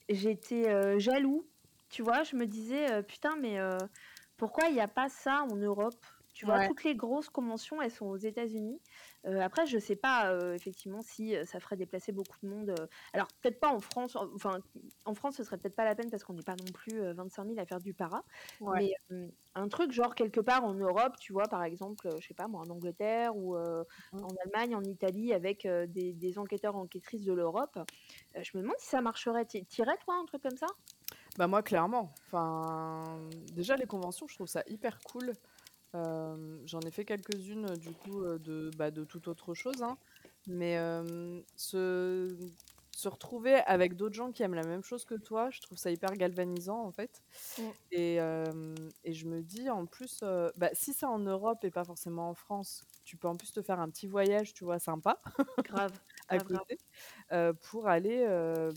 j'étais, 0.09 0.70
heu, 0.72 0.98
jaloux, 0.98 1.50
tu 1.90 2.03
vois? 2.03 2.22
Je 2.22 2.37
me 2.37 2.46
disais, 2.46 2.98
heu: 3.00 3.03
«Putain, 3.03 3.37
mais 3.37 3.59
heu, 3.59 3.79
pourquoi 4.37 4.68
il 4.68 4.76
y 4.76 4.81
a 4.81 4.88
pas 4.88 5.09
ça 5.09 5.42
en 5.50 5.57
Europe?» 5.57 6.05
Tu 6.33 6.46
vois, 6.46 6.61
toutes 6.61 6.85
les 6.85 6.94
grosses 6.94 7.29
conventions, 7.29 7.83
elles 7.83 7.90
sont 7.90 8.07
aux 8.07 8.16
États-Unis. 8.16 8.81
après, 9.24 9.66
je 9.66 9.79
sais 9.79 9.96
pas 9.96 10.33
effectivement 10.55 11.03
si 11.03 11.35
ça 11.44 11.61
ferait 11.61 11.76
déplacer 11.76 12.12
beaucoup 12.12 12.38
de 12.42 12.48
monde. 12.48 12.88
alors 13.12 13.29
peut-être 13.42 13.61
pas 13.61 13.68
en 13.68 13.81
France. 13.81 14.16
Enfin, 14.16 14.61
en 15.05 15.14
France, 15.14 15.37
ce 15.37 15.44
serait 15.44 15.59
peut-être 15.59 15.74
pas 15.76 15.85
la 15.85 15.94
peine 15.94 16.09
parce 16.09 16.24
qu'on 16.24 16.35
n'est 16.35 16.42
pas 16.42 16.57
non 16.57 16.70
plus 16.72 17.00
25 17.12 17.46
000 17.46 17.59
à 17.59 17.66
faire 17.66 17.81
du 17.81 17.94
para. 17.94 18.24
Mais 18.61 18.94
un 19.55 19.68
truc 19.68 19.90
genre 19.92 20.14
quelque 20.14 20.40
part 20.40 20.64
en 20.64 20.74
Europe, 20.74 21.16
tu 21.18 21.33
vois, 21.33 21.48
par 21.48 21.64
exemple, 21.64 22.09
je 22.20 22.26
sais 22.26 22.35
pas 22.35 22.46
moi, 22.48 22.62
en 22.62 22.70
Angleterre 22.70 23.37
ou 23.37 23.57
mmh. 23.57 24.24
en 24.24 24.35
Allemagne, 24.44 24.76
en 24.76 24.85
Italie, 24.85 25.35
avec 25.35 25.66
des, 25.66 26.14
des, 26.14 26.38
enquêteurs 26.38 26.76
enquêtrices 26.76 27.24
de 27.24 27.33
l'Europe. 27.33 27.79
je 28.35 28.50
me 28.57 28.62
demande 28.62 28.76
si 28.79 28.88
ça 28.88 29.03
marcherait. 29.03 29.44
T'irais 29.44 29.98
toi 30.05 30.14
un 30.14 30.24
truc 30.24 30.42
comme 30.42 30.57
ça? 30.57 30.68
Bah 31.40 31.46
moi 31.46 31.62
clairement. 31.62 32.12
Enfin, 32.26 33.18
déjà 33.55 33.74
les 33.74 33.87
conventions, 33.87 34.26
je 34.29 34.35
trouve 34.35 34.46
ça 34.46 34.62
hyper 34.66 35.00
cool. 35.00 35.33
j'en 35.94 36.81
ai 36.81 36.90
fait 36.90 37.07
quelques-unes 37.07 37.79
du 37.79 37.92
coup 37.92 38.22
de, 38.22 38.70
bah, 38.76 38.90
de 38.90 39.05
toute 39.05 39.26
autre 39.26 39.55
chose, 39.55 39.83
hein. 39.83 39.96
mais 40.46 40.76
se, 41.57 42.37
se 42.90 43.09
retrouver 43.09 43.55
avec 43.55 43.96
d'autres 43.96 44.14
gens 44.14 44.33
qui 44.33 44.42
aiment 44.42 44.53
la 44.53 44.66
même 44.66 44.85
chose 44.85 45.07
que 45.07 45.14
toi, 45.14 45.48
je 45.48 45.62
trouve 45.62 45.79
ça 45.79 45.90
hyper 45.90 46.14
galvanisant 46.14 46.85
en 46.85 46.92
fait. 46.92 47.22
Et, 47.90 48.16
et, 48.16 49.12
je 49.14 49.26
me 49.26 49.40
dis 49.40 49.70
en 49.70 49.87
plus, 49.87 50.22
bah, 50.59 50.68
si 50.74 50.92
c'est 50.92 51.07
en 51.07 51.20
Europe 51.20 51.64
et 51.64 51.70
pas 51.70 51.85
forcément 51.85 52.29
en 52.29 52.35
France, 52.35 52.85
tu 53.05 53.16
peux 53.16 53.29
en 53.29 53.37
plus 53.37 53.50
te 53.50 53.62
faire 53.62 53.81
un 53.81 53.88
petit 53.88 54.09
voyage, 54.09 54.53
tu 54.53 54.64
vois, 54.64 54.79
sympa. 54.79 55.22
Grave. 55.64 55.92
À 56.31 56.38
côté, 56.38 56.79
pour 57.71 57.88
aller, 57.88 58.27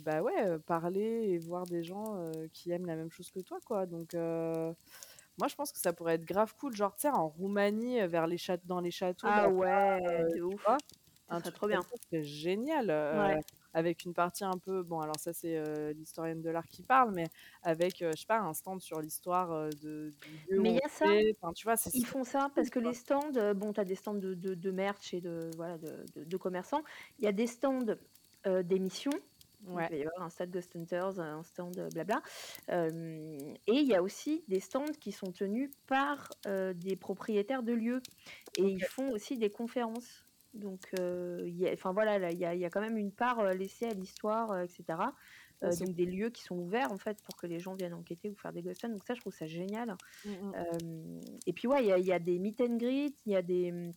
bah 0.03 0.21
ouais, 0.21 0.59
parler 0.59 1.29
et 1.29 1.37
voir 1.37 1.65
des 1.65 1.83
gens 1.83 2.31
qui 2.51 2.71
aiment 2.71 2.85
la 2.85 2.95
même 2.95 3.09
chose 3.09 3.31
que 3.31 3.39
toi, 3.39 3.59
quoi. 3.65 3.85
Donc, 3.85 4.13
moi, 4.13 5.47
je 5.47 5.55
pense 5.55 5.71
que 5.71 5.79
ça 5.79 5.93
pourrait 5.93 6.15
être 6.15 6.25
grave 6.25 6.53
cool, 6.59 6.75
genre, 6.75 6.95
tu 6.95 7.03
sais, 7.03 7.09
en 7.09 7.29
Roumanie, 7.29 8.05
vers 8.07 8.27
les 8.27 8.37
dans 8.65 8.81
les 8.81 8.91
châteaux. 8.91 9.27
Ah 9.29 9.49
ouais, 9.49 10.01
de 10.35 10.41
ouf. 10.41 10.65
Un 11.29 11.39
truc 11.41 11.55
trop 11.55 11.67
bien. 11.67 11.79
C'est 12.11 12.23
génial. 12.23 12.87
Ouais 12.89 13.39
avec 13.73 14.05
une 14.05 14.13
partie 14.13 14.43
un 14.43 14.57
peu, 14.57 14.83
bon 14.83 14.99
alors 14.99 15.19
ça 15.19 15.33
c'est 15.33 15.61
l'historienne 15.93 16.41
de 16.41 16.49
l'art 16.49 16.67
qui 16.67 16.83
parle, 16.83 17.11
mais 17.13 17.25
avec, 17.63 17.97
je 17.99 18.17
sais 18.17 18.25
pas, 18.25 18.39
un 18.39 18.53
stand 18.53 18.81
sur 18.81 19.01
l'histoire 19.01 19.69
de, 19.81 20.11
du 20.49 20.59
Mais 20.59 20.71
il 20.71 20.75
y 20.75 20.81
a 20.83 20.89
ça, 20.89 21.05
tu 21.55 21.65
vois, 21.65 21.75
ils 21.93 22.05
font 22.05 22.23
ça 22.23 22.49
parce 22.55 22.69
que 22.69 22.79
les 22.79 22.93
stands, 22.93 23.53
bon, 23.55 23.73
tu 23.73 23.79
as 23.79 23.85
des 23.85 23.95
stands 23.95 24.13
de, 24.13 24.33
de, 24.33 24.53
de, 24.53 24.71
merch 24.71 25.13
et 25.13 25.21
de, 25.21 25.49
voilà, 25.55 25.77
de, 25.77 26.23
de 26.23 26.37
commerçants, 26.37 26.83
il 27.19 27.25
y 27.25 27.27
a 27.27 27.31
des 27.31 27.47
stands 27.47 27.95
d'émissions, 28.45 29.11
Ouais. 29.67 29.87
Il 29.91 29.97
va 29.97 29.97
y 29.97 30.05
avoir 30.05 30.23
un 30.23 30.29
stand 30.29 30.51
Ghost 30.51 30.75
Hunters, 30.75 31.19
un 31.19 31.43
stand 31.43 31.89
blabla. 31.93 32.21
et 32.69 33.55
il 33.67 33.85
y 33.85 33.95
a 33.95 34.03
aussi 34.03 34.43
des 34.47 34.59
stands 34.59 34.91
qui 34.99 35.11
sont 35.11 35.31
tenus 35.31 35.71
par 35.87 36.29
des 36.45 36.95
propriétaires 36.95 37.63
de 37.63 37.73
lieux. 37.73 38.01
Et 38.57 38.63
ils 38.63 38.83
font 38.83 39.09
aussi 39.11 39.37
des 39.37 39.49
conférences. 39.49 40.25
Donc, 40.53 40.91
enfin 41.73 41.93
voilà, 41.93 42.31
il 42.31 42.37
y 42.37 42.45
a, 42.45 42.53
y 42.53 42.65
a, 42.65 42.69
quand 42.69 42.81
même 42.81 42.97
une 42.97 43.11
part 43.11 43.43
laissée 43.53 43.85
à 43.85 43.93
l'histoire, 43.93 44.59
etc. 44.61 44.83
donc 45.61 45.95
des 45.95 46.05
lieux 46.05 46.29
qui 46.29 46.43
sont 46.43 46.57
ouverts 46.57 46.91
en 46.91 46.97
fait 46.97 47.21
pour 47.23 47.35
que 47.35 47.47
les 47.47 47.59
gens 47.59 47.73
viennent 47.73 47.93
enquêter 47.93 48.29
ou 48.29 48.35
faire 48.35 48.53
des 48.53 48.61
ghost 48.61 48.85
Donc 48.85 49.03
ça, 49.03 49.15
je 49.15 49.21
trouve 49.21 49.33
ça 49.33 49.47
génial. 49.47 49.95
Mmh 50.25 50.51
et 51.47 51.53
puis 51.53 51.67
ouais, 51.67 51.83
il 51.83 51.87
y 51.87 51.91
a, 51.91 51.97
y 51.97 52.11
a, 52.11 52.19
des 52.19 52.39
meet 52.39 52.61
and 52.61 52.77
greet, 52.77 53.15
il 53.25 53.33
y 53.33 53.35
a 53.35 53.41
des, 53.41 53.71
mmh, 53.71 53.93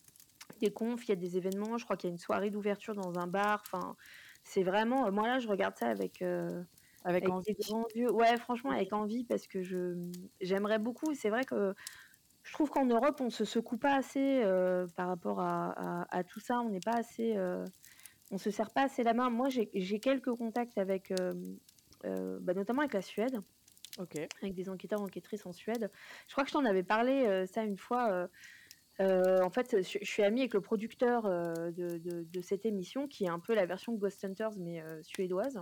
des 0.60 0.70
confs, 0.70 1.04
il 1.04 1.10
y 1.10 1.12
a 1.12 1.16
des 1.16 1.36
événements. 1.36 1.76
Je 1.76 1.84
crois 1.84 1.96
qu'il 1.96 2.08
y 2.08 2.10
a 2.10 2.14
une 2.14 2.18
soirée 2.18 2.50
d'ouverture 2.50 2.94
dans 2.94 3.18
un 3.18 3.26
bar. 3.26 3.62
Enfin, 3.66 3.96
c'est 4.42 4.62
vraiment. 4.62 5.10
moi 5.12 5.26
là, 5.26 5.38
je 5.38 5.48
regarde 5.48 5.76
ça 5.76 5.88
avec. 5.88 6.22
avec, 7.04 7.28
envie. 7.28 7.54
Ouais, 8.10 8.36
franchement, 8.38 8.70
avec 8.70 8.92
envie 8.92 9.24
parce 9.24 9.46
que 9.46 9.62
je 9.62 9.94
mmh, 9.94 10.12
j'aimerais 10.40 10.78
beaucoup. 10.78 11.14
C'est 11.14 11.30
vrai 11.30 11.44
que 11.44 11.74
je 12.46 12.52
trouve 12.52 12.70
qu'en 12.70 12.84
Europe, 12.84 13.20
on 13.20 13.28
se 13.28 13.44
secoue 13.44 13.76
pas 13.76 13.96
assez 13.96 14.40
euh, 14.44 14.86
par 14.94 15.08
rapport 15.08 15.40
à, 15.40 16.22
tout 16.28 16.38
ça. 16.38 16.60
On 16.60 16.70
n'est 16.70 16.80
pas 16.80 16.94
assez, 16.94 17.36
euh, 17.36 17.64
on 18.30 18.38
se 18.38 18.52
serre 18.52 18.70
pas 18.70 18.82
assez 18.82 19.02
la 19.02 19.14
main. 19.14 19.30
Moi, 19.30 19.48
j'ai 19.50 19.98
quelques 19.98 20.32
contacts 20.32 20.78
avec, 20.78 21.12
euh, 21.20 22.38
bah, 22.40 22.54
notamment 22.54 22.82
avec 22.82 22.94
la 22.94 23.02
Suède, 23.02 23.40
avec 24.42 24.54
des 24.54 24.68
enquêteurs 24.68 25.02
enquêtrices 25.02 25.44
en 25.44 25.52
Suède. 25.52 25.90
Je 26.28 26.34
crois 26.34 26.44
que 26.44 26.50
je 26.50 26.54
t'en 26.54 26.64
avais 26.64 26.84
parlé 26.84 27.46
ça 27.48 27.64
une 27.64 27.78
fois. 27.78 28.28
en 29.00 29.50
fait, 29.50 29.82
je, 29.82 30.04
suis 30.04 30.22
amie 30.22 30.42
avec 30.42 30.54
le 30.54 30.60
producteur 30.60 31.24
de, 31.24 32.40
cette 32.42 32.64
émission, 32.64 33.08
qui 33.08 33.24
est 33.24 33.28
un 33.28 33.40
peu 33.40 33.54
la 33.54 33.66
version 33.66 33.92
Ghost 33.94 34.24
Hunters 34.24 34.56
mais 34.56 34.84
suédoise. 35.02 35.60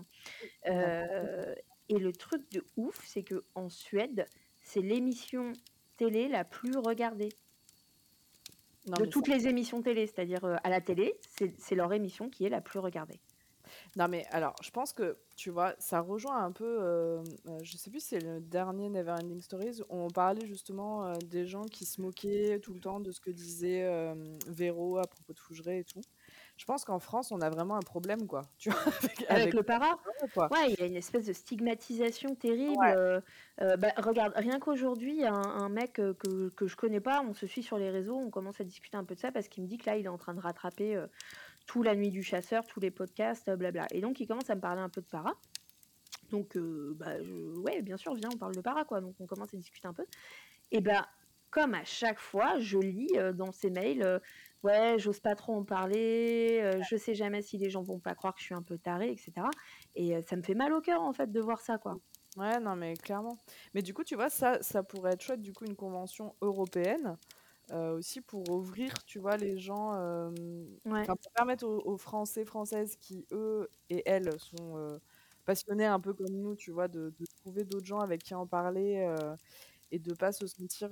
et 0.66 1.98
le 1.98 2.12
truc 2.12 2.42
de 2.50 2.62
ouf, 2.76 3.00
c'est 3.06 3.22
que 3.22 3.42
en 3.54 3.70
Suède, 3.70 4.26
c'est 4.60 4.80
l'émission 4.80 5.54
télé 5.96 6.28
la 6.28 6.44
plus 6.44 6.76
regardée 6.76 7.30
de 8.86 9.06
toutes 9.06 9.28
les 9.28 9.48
émissions 9.48 9.82
télé, 9.82 10.06
c'est-à-dire 10.06 10.44
euh, 10.44 10.56
à 10.62 10.68
la 10.68 10.80
télé, 10.80 11.14
c'est 11.58 11.74
leur 11.74 11.92
émission 11.92 12.28
qui 12.28 12.44
est 12.44 12.50
la 12.50 12.60
plus 12.60 12.78
regardée. 12.78 13.20
Non 13.96 14.08
mais 14.08 14.26
alors, 14.30 14.54
je 14.62 14.70
pense 14.70 14.92
que 14.92 15.16
tu 15.36 15.50
vois, 15.50 15.74
ça 15.78 16.00
rejoint 16.00 16.44
un 16.44 16.52
peu, 16.52 16.78
euh, 16.82 17.22
euh, 17.48 17.58
je 17.62 17.76
sais 17.76 17.90
plus, 17.90 18.00
c'est 18.00 18.20
le 18.20 18.40
dernier 18.40 18.90
Neverending 18.90 19.40
Stories 19.40 19.80
où 19.88 19.96
on 19.96 20.08
parlait 20.08 20.46
justement 20.46 21.12
des 21.24 21.46
gens 21.46 21.64
qui 21.64 21.86
se 21.86 22.00
moquaient 22.00 22.60
tout 22.60 22.74
le 22.74 22.80
temps 22.80 23.00
de 23.00 23.10
ce 23.10 23.20
que 23.20 23.30
disait 23.30 24.14
Véro 24.46 24.98
à 24.98 25.06
propos 25.06 25.32
de 25.32 25.38
Fougeray 25.38 25.80
et 25.80 25.84
tout 25.84 26.02
je 26.56 26.64
pense 26.66 26.84
qu'en 26.84 27.00
France, 27.00 27.32
on 27.32 27.40
a 27.40 27.50
vraiment 27.50 27.76
un 27.76 27.82
problème, 27.82 28.26
quoi. 28.26 28.42
Tu 28.58 28.70
vois, 28.70 28.80
avec, 29.28 29.54
le 29.54 29.62
para 29.62 29.98
Ouais, 30.36 30.70
il 30.70 30.78
y 30.78 30.82
a 30.82 30.86
une 30.86 30.96
espèce 30.96 31.26
de 31.26 31.32
stigmatisation 31.32 32.34
terrible. 32.36 32.84
Euh, 32.86 33.20
euh, 33.60 33.76
bah, 33.76 33.88
regarde, 33.96 34.32
rien 34.36 34.60
qu'aujourd'hui, 34.60 35.24
un, 35.24 35.34
un 35.34 35.68
mec 35.68 35.98
euh, 35.98 36.14
que, 36.14 36.50
que 36.50 36.66
je 36.66 36.76
connais 36.76 37.00
pas, 37.00 37.22
on 37.28 37.34
se 37.34 37.46
suit 37.46 37.62
sur 37.62 37.76
les 37.76 37.90
réseaux, 37.90 38.16
on 38.16 38.30
commence 38.30 38.60
à 38.60 38.64
discuter 38.64 38.96
un 38.96 39.04
peu 39.04 39.14
de 39.14 39.20
ça 39.20 39.32
parce 39.32 39.48
qu'il 39.48 39.64
me 39.64 39.68
dit 39.68 39.78
que 39.78 39.90
là, 39.90 39.96
il 39.96 40.04
est 40.04 40.08
en 40.08 40.18
train 40.18 40.34
de 40.34 40.40
rattraper 40.40 41.02
tout 41.66 41.82
la 41.82 41.96
nuit 41.96 42.10
du 42.10 42.22
chasseur, 42.22 42.64
tous 42.66 42.80
les 42.80 42.90
podcasts, 42.90 43.50
blabla. 43.50 43.86
Et 43.90 44.00
donc, 44.00 44.20
il 44.20 44.28
commence 44.28 44.48
à 44.48 44.54
me 44.54 44.60
parler 44.60 44.80
un 44.80 44.88
peu 44.88 45.00
de 45.00 45.06
para. 45.06 45.32
Donc, 46.30 46.56
bah, 46.56 47.16
ouais, 47.64 47.82
bien 47.82 47.96
sûr, 47.96 48.14
viens, 48.14 48.28
on 48.32 48.38
parle 48.38 48.54
de 48.54 48.60
para, 48.60 48.84
quoi. 48.84 49.00
Donc, 49.00 49.16
on 49.18 49.26
commence 49.26 49.52
à 49.52 49.56
discuter 49.56 49.88
un 49.88 49.92
peu. 49.92 50.06
Et 50.70 50.80
bah, 50.80 51.08
comme 51.50 51.74
à 51.74 51.84
chaque 51.84 52.18
fois, 52.20 52.60
je 52.60 52.78
lis 52.78 53.12
dans 53.34 53.52
ces 53.52 53.70
mails 53.70 54.20
ouais, 54.64 54.96
j'ose 54.98 55.20
pas 55.20 55.34
trop 55.36 55.54
en 55.54 55.62
parler, 55.62 56.60
euh, 56.62 56.82
je 56.90 56.96
sais 56.96 57.14
jamais 57.14 57.42
si 57.42 57.58
les 57.58 57.70
gens 57.70 57.82
vont 57.82 58.00
pas 58.00 58.14
croire 58.14 58.34
que 58.34 58.40
je 58.40 58.46
suis 58.46 58.54
un 58.54 58.62
peu 58.62 58.78
tarée, 58.78 59.10
etc. 59.10 59.46
Et 59.94 60.16
euh, 60.16 60.22
ça 60.22 60.36
me 60.36 60.42
fait 60.42 60.54
mal 60.54 60.72
au 60.72 60.80
cœur 60.80 61.02
en 61.02 61.12
fait 61.12 61.30
de 61.30 61.40
voir 61.40 61.60
ça, 61.60 61.78
quoi. 61.78 61.98
Ouais, 62.36 62.58
non, 62.58 62.74
mais 62.74 62.94
clairement. 62.94 63.38
Mais 63.74 63.82
du 63.82 63.94
coup, 63.94 64.02
tu 64.02 64.16
vois, 64.16 64.28
ça, 64.28 64.60
ça 64.60 64.82
pourrait 64.82 65.12
être 65.12 65.22
chouette, 65.22 65.40
du 65.40 65.52
coup, 65.52 65.64
une 65.64 65.76
convention 65.76 66.34
européenne. 66.40 67.16
Euh, 67.72 67.96
aussi 67.96 68.20
pour 68.20 68.50
ouvrir, 68.50 68.92
tu 69.06 69.18
vois, 69.18 69.38
les 69.38 69.58
gens, 69.58 69.92
pour 70.84 71.32
permettre 71.34 71.66
aux, 71.66 71.96
Français, 71.96 72.44
Françaises 72.44 72.96
qui, 72.96 73.26
eux 73.32 73.70
et 73.88 74.02
elles, 74.04 74.38
sont 74.38 75.00
passionnés 75.46 75.86
un 75.86 75.98
peu 75.98 76.12
comme 76.12 76.34
nous, 76.34 76.56
tu 76.56 76.72
vois, 76.72 76.88
de, 76.88 77.14
trouver 77.42 77.64
d'autres 77.64 77.86
gens 77.86 78.00
avec 78.00 78.22
qui 78.22 78.34
en 78.34 78.46
parler 78.46 79.08
et 79.94 80.00
de 80.00 80.12
pas 80.12 80.32
se 80.32 80.46
sentir 80.48 80.90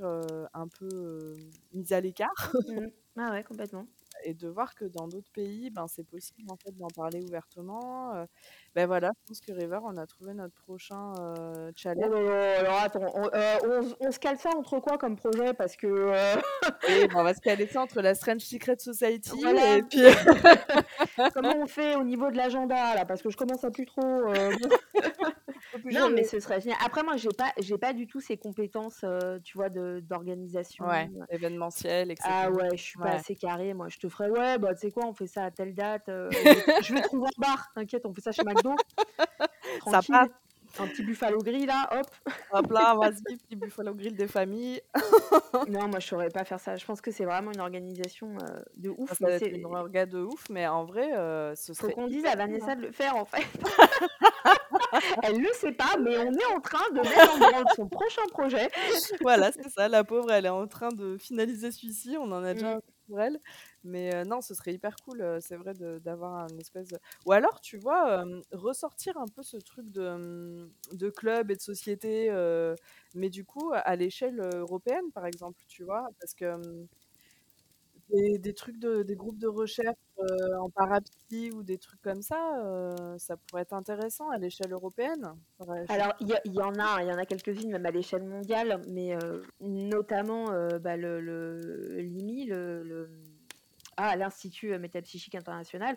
un 0.55 0.69
peu 0.69 1.37
mis 1.73 1.93
à 1.93 2.01
l'écart. 2.01 2.53
Mmh. 2.69 2.87
Ah 3.19 3.33
ouais, 3.33 3.43
complètement. 3.43 3.87
Et 4.25 4.33
de 4.33 4.49
voir 4.49 4.75
que 4.75 4.85
dans 4.85 5.09
d'autres 5.09 5.31
pays, 5.33 5.69
ben, 5.71 5.87
c'est 5.89 6.07
possible 6.07 6.51
en 6.51 6.57
fait 6.57 6.71
d'en 6.77 6.89
parler 6.89 7.21
ouvertement. 7.23 8.27
ben 8.75 8.87
voilà, 8.87 9.11
je 9.15 9.27
pense 9.27 9.41
que 9.41 9.53
River, 9.53 9.81
on 9.83 9.97
a 9.97 10.07
trouvé 10.07 10.33
notre 10.35 10.55
prochain 10.55 11.13
challenge. 11.75 12.11
Oh 12.11 12.61
alors 12.61 12.81
attends, 12.81 13.13
on, 14.01 14.13
se 14.13 14.19
cale 14.19 14.39
ça 14.39 14.51
entre 14.57 14.79
quoi 14.79 14.99
comme 14.99 15.17
projet? 15.17 15.53
Parce 15.53 15.77
que. 15.77 16.13
Ben, 16.87 17.09
on 17.17 17.25
va 17.25 17.35
se 17.35 17.41
caler 17.41 17.67
ça 17.67 17.83
entre 17.83 18.01
la 18.01 18.15
Strange 18.15 18.43
Secret 18.43 18.79
Society 18.79 19.45
et 19.45 19.83
puis. 19.83 20.01
Comment 21.35 21.57
on 21.57 21.67
fait 21.67 21.97
au 21.97 22.05
niveau 22.05 22.31
de 22.31 22.37
l'agenda 22.37 22.95
là? 22.95 23.05
Parce 23.05 23.21
que 23.21 23.31
je 23.31 23.37
commence 23.37 23.65
à 23.65 23.71
plus 23.71 23.87
trop. 23.87 24.33
non, 25.91 26.11
mais 26.11 26.25
ce 26.25 26.41
serait 26.41 26.61
génial. 26.61 26.79
Après, 26.85 27.03
moi, 27.03 27.17
j'ai 27.17 27.31
pas, 27.37 27.53
j'ai 27.59 27.79
pas 27.79 27.93
du 27.93 28.07
tout 28.07 28.21
ces 28.21 28.37
compétences, 28.37 29.01
euh, 29.05 29.39
tu 29.43 29.57
vois, 29.57 29.69
d'organisation. 29.69 30.87
Ouais, 30.87 31.11
événementiel, 31.31 32.11
etc. 32.11 32.29
Ah 32.31 32.51
ouais, 32.51 32.77
je 32.77 32.83
suis 32.83 32.99
pas 32.99 33.11
assez 33.11 33.37
carré. 33.37 33.75
Moi, 33.75 33.89
je 33.89 33.99
te 33.99 34.09
ferais, 34.09 34.31
ouais, 34.31 34.59
bah, 34.59 34.75
tu 34.75 34.81
sais 34.81 34.91
quoi, 34.91 35.07
on 35.07 35.15
fait 35.15 35.27
ça 35.27 35.45
à 35.45 35.51
telle 35.51 35.75
date. 35.75 36.09
Euh, 36.09 36.31
je 36.83 36.95
vais 36.95 37.03
trouver 37.03 37.27
un 37.27 37.41
bar, 37.41 37.71
t'inquiète, 37.75 38.07
on 38.07 38.15
fait 38.15 38.21
ça 38.21 38.33
chez 38.33 38.45
McDo. 38.45 38.75
ça 39.91 40.01
passe. 40.03 40.29
Un 40.79 40.87
petit 40.87 41.03
buffalo 41.03 41.39
grill 41.41 41.67
là, 41.67 41.87
hop. 41.93 42.07
Hop 42.51 42.71
là, 42.71 42.95
vas-y, 43.01 43.37
petit 43.37 43.57
buffalo 43.57 43.95
grill 43.95 44.17
des 44.17 44.27
familles. 44.27 44.81
non, 45.69 45.87
moi 45.89 46.01
je 46.01 46.07
saurais 46.07 46.31
pas 46.31 46.45
faire 46.45 46.61
ça. 46.61 46.77
Je 46.77 46.85
pense 46.87 47.03
que 47.03 47.11
c'est 47.11 47.27
vraiment 47.27 47.53
une 47.53 47.61
organisation 47.61 48.39
euh, 48.39 48.59
de 48.77 48.89
ouf. 48.89 49.13
Ça, 49.13 49.39
c'est 49.39 49.49
une 49.49 49.67
orga 49.67 50.07
de 50.07 50.21
ouf, 50.21 50.49
mais 50.49 50.67
en 50.67 50.87
vrai, 50.87 51.11
ce 51.57 51.75
serait. 51.75 51.89
Faut 51.89 51.95
qu'on 51.95 52.07
dise 52.07 52.25
à 52.25 52.37
Vanessa 52.37 52.75
de 52.75 52.83
le 52.83 52.93
faire 52.93 53.17
en 53.17 53.27
fait. 53.27 53.47
Elle 55.23 55.41
le 55.41 55.49
sait 55.55 55.73
pas, 55.73 55.97
mais 55.99 56.17
on 56.19 56.33
est 56.33 56.55
en 56.55 56.61
train 56.61 56.89
de 56.91 57.01
mettre 57.01 57.35
en 57.35 57.39
branle 57.39 57.65
son 57.75 57.89
prochain 57.89 58.23
projet. 58.31 58.71
voilà, 59.23 59.53
c'est 59.53 59.69
ça. 59.69 59.89
La 59.89 60.05
pauvre, 60.05 60.31
elle 60.31 60.47
est 60.47 60.51
en 60.51 60.67
train 60.67 60.91
de 60.91 61.17
finaliser 61.19 61.73
celui-ci. 61.73 62.17
On 62.19 62.31
en 62.33 62.45
a 62.45 62.55
déjà 62.55 62.77
mmh. 62.77 62.81
pour 63.09 63.21
elle. 63.21 63.41
Mais 63.85 64.25
non, 64.25 64.41
ce 64.41 64.55
serait 64.55 64.75
hyper 64.75 64.95
cool, 65.05 65.39
c'est 65.41 65.57
vrai, 65.57 65.73
d'avoir 65.75 66.35
un 66.35 66.59
espèce. 66.59 66.89
Ou 67.27 67.33
alors, 67.33 67.61
tu 67.61 67.79
vois, 67.79 68.25
ressortir 68.53 69.17
un 69.17 69.27
peu 69.27 69.43
ce 69.43 69.57
truc 69.57 69.91
de, 69.91 70.71
de 70.93 71.11
club 71.11 71.51
et 71.51 71.57
de 71.57 71.61
société, 71.61 72.31
mais 73.15 73.29
du 73.29 73.45
coup, 73.45 73.73
à 73.75 73.97
l'échelle 73.97 74.41
européenne, 74.55 75.11
par 75.13 75.27
exemple, 75.27 75.63
tu 75.69 75.85
vois, 75.85 76.09
parce 76.21 76.35
que. 76.35 76.87
Des, 78.13 78.53
trucs 78.53 78.79
de, 78.79 79.03
des 79.03 79.17
groupes 79.17 79.39
de 79.39 79.49
recherche 79.49 79.97
en 80.59 80.69
parapluie 80.69 81.51
ou 81.53 81.63
des 81.63 81.79
trucs 81.79 82.03
comme 82.03 82.21
ça, 82.21 82.37
ça 83.19 83.37
pourrait 83.37 83.63
être 83.63 83.73
intéressant 83.73 84.29
à 84.29 84.39
l'échelle 84.39 84.73
européenne. 84.73 85.35
Alors, 85.89 86.13
il 86.21 86.29
y, 86.29 86.61
en 86.61 86.75
a, 86.79 87.03
il 87.03 87.09
y 87.09 87.13
en 87.13 87.19
a 87.19 87.25
quelques-unes 87.25 87.71
même 87.71 87.87
à 87.87 87.91
l'échelle 87.91 88.25
mondiale, 88.25 88.83
mais 88.89 89.17
notamment 89.61 90.47
bah, 90.81 90.97
le, 90.97 92.01
l'IMI, 92.01 92.45
le 92.47 93.09
à 93.97 94.17
l'Institut 94.17 94.79
métapsychique 94.79 95.35
international 95.35 95.97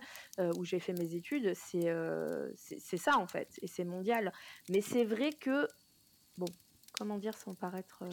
où 0.57 0.63
j'ai 0.63 0.79
fait 0.79 0.93
mes 0.93 1.15
études, 1.15 1.53
c'est 1.53 1.93
c'est 2.55 2.97
ça 2.97 3.17
en 3.17 3.27
fait, 3.27 3.49
et 3.61 3.67
c'est 3.67 3.85
mondial. 3.85 4.31
Mais 4.69 4.81
c'est 4.81 5.03
vrai 5.03 5.31
que, 5.31 5.67
bon, 6.37 6.47
comment 6.97 7.17
dire 7.17 7.33
sans 7.35 7.53
paraître. 7.53 8.03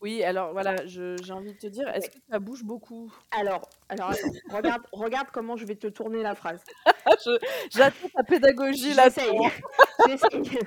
Oui, 0.00 0.22
alors 0.22 0.52
voilà, 0.52 0.86
j'ai 0.86 1.32
envie 1.32 1.52
de 1.52 1.58
te 1.58 1.66
dire, 1.66 1.88
est-ce 1.88 2.10
que 2.10 2.18
ça 2.30 2.38
bouge 2.38 2.64
beaucoup? 2.64 3.12
Alors, 3.30 3.68
alors 3.88 4.12
regarde, 4.50 4.82
regarde 4.92 5.28
comment 5.32 5.56
je 5.56 5.64
vais 5.66 5.76
te 5.76 5.86
tourner 5.86 6.22
la 6.22 6.34
phrase. 6.34 6.62
J'attends 7.70 8.08
ta 8.14 8.22
pédagogie 8.24 8.94
là. 8.94 9.08
J'essaye. 10.06 10.58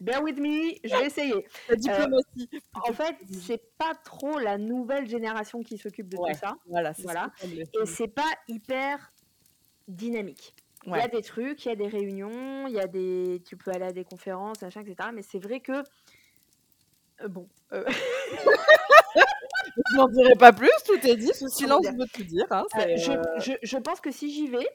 Bear 0.00 0.22
with 0.22 0.38
me, 0.38 0.74
je 0.84 0.96
vais 0.96 1.06
essayer. 1.06 1.46
La 1.68 1.76
diplomatie. 1.76 2.50
en 2.74 2.92
fait, 2.92 3.16
c'est 3.46 3.62
pas 3.78 3.94
trop 4.04 4.38
la 4.38 4.58
nouvelle 4.58 5.08
génération 5.08 5.62
qui 5.62 5.78
s'occupe 5.78 6.08
de 6.08 6.16
tout 6.16 6.38
ça. 6.38 6.56
Voilà. 6.66 6.92
voilà. 7.02 7.32
Et 7.42 7.86
c'est 7.86 8.08
pas 8.08 8.30
hyper 8.48 9.12
dynamique. 9.88 10.54
Il 10.86 10.92
y 10.92 11.00
a 11.00 11.08
des 11.08 11.22
trucs, 11.22 11.64
il 11.64 11.68
y 11.68 11.72
a 11.72 11.76
des 11.76 11.88
réunions, 11.88 12.66
il 12.66 12.74
y 12.74 12.80
a 12.80 12.86
des, 12.86 13.42
tu 13.46 13.56
peux 13.56 13.70
aller 13.70 13.86
à 13.86 13.92
des 13.92 14.04
conférences, 14.04 14.60
machin, 14.60 14.82
etc. 14.82 15.08
Mais 15.14 15.22
c'est 15.22 15.38
vrai 15.38 15.60
que 15.60 15.82
euh, 17.22 17.28
bon. 17.28 17.48
Euh... 17.72 17.84
je 19.90 19.96
n'en 19.96 20.08
dirai 20.08 20.34
pas 20.34 20.52
plus, 20.52 20.70
tout 20.86 21.06
est 21.06 21.16
dit, 21.16 21.32
ce 21.34 21.48
silence 21.48 21.86
veut 21.86 22.06
tout 22.12 22.24
dire. 22.24 22.46
Hein, 22.50 22.64
euh, 22.78 22.96
je, 22.96 23.12
je, 23.40 23.52
je, 23.62 23.76
pense 23.78 24.00
que 24.00 24.10
si 24.10 24.32
j'y 24.32 24.48
vais, 24.48 24.66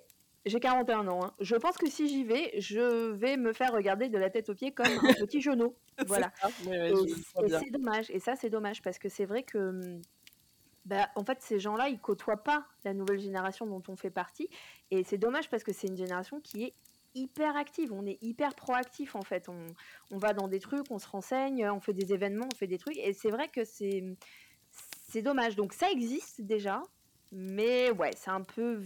j'ai 0.46 0.60
41 0.60 1.08
ans, 1.08 1.26
hein, 1.26 1.34
je 1.40 1.56
pense 1.56 1.78
que 1.78 1.90
si 1.90 2.08
j'y 2.08 2.24
vais, 2.24 2.52
je 2.60 3.12
vais 3.12 3.38
me 3.38 3.54
faire 3.54 3.72
regarder 3.74 4.10
de 4.10 4.18
la 4.18 4.30
tête 4.30 4.50
aux 4.50 4.56
pieds 4.56 4.72
comme 4.72 4.88
un 4.88 5.14
petit 5.14 5.42
genou. 5.42 5.76
voilà. 6.08 6.32
et, 6.72 6.94
c'est 7.36 7.72
dommage, 7.72 8.10
et 8.10 8.20
ça 8.20 8.36
c'est 8.36 8.50
dommage, 8.50 8.82
parce 8.82 9.00
que 9.00 9.10
c'est 9.10 9.26
vrai 9.26 9.44
que 9.44 9.58
hum, 9.58 10.02
bah, 10.90 11.08
en 11.16 11.24
fait, 11.24 11.40
ces 11.42 11.60
gens-là, 11.60 11.90
ils 11.90 12.00
côtoient 12.00 12.44
pas 12.44 12.66
la 12.84 12.96
nouvelle 12.96 13.20
génération 13.20 13.68
dont 13.68 13.84
on 13.90 13.96
fait 13.96 14.10
partie. 14.10 14.50
Et 14.90 15.04
c'est 15.04 15.20
dommage 15.20 15.48
parce 15.48 15.64
que 15.64 15.72
c'est 15.72 15.88
une 15.88 15.98
génération 15.98 16.40
qui 16.42 16.64
est 16.64 16.74
hyper 17.16 17.56
active, 17.56 17.92
on 17.94 18.06
est 18.06 18.18
hyper 18.22 18.56
proactif 18.56 19.16
en 19.16 19.22
fait. 19.22 19.50
On, 19.50 19.68
on, 20.12 20.18
va 20.18 20.34
dans 20.34 20.48
des 20.48 20.60
trucs, 20.60 20.90
on 20.90 21.00
se 21.00 21.08
renseigne, 21.08 21.70
on 21.70 21.80
fait 21.80 21.94
des 21.94 22.14
événements, 22.14 22.48
on 22.52 22.56
fait 22.56 22.68
des 22.68 22.78
trucs. 22.78 22.98
Et 22.98 23.14
c'est 23.14 23.32
vrai 23.32 23.48
que 23.48 23.64
c'est, 23.64 24.04
c'est 25.08 25.22
dommage. 25.22 25.56
Donc 25.56 25.74
ça 25.74 25.90
existe 25.92 26.42
déjà, 26.42 26.84
mais 27.32 27.92
ouais, 27.92 28.12
c'est 28.16 28.32
un 28.32 28.44
peu 28.44 28.82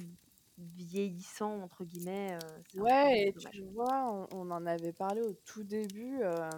vieillissant 0.58 1.62
entre 1.62 1.84
guillemets. 1.84 2.38
Euh, 2.44 2.82
ouais, 2.82 3.28
et 3.28 3.34
tu 3.34 3.64
vois, 3.74 4.28
on, 4.32 4.52
en 4.52 4.66
avait 4.66 4.94
parlé 4.94 5.22
au 5.22 5.34
tout 5.46 5.64
début, 5.64 6.20
euh, 6.22 6.50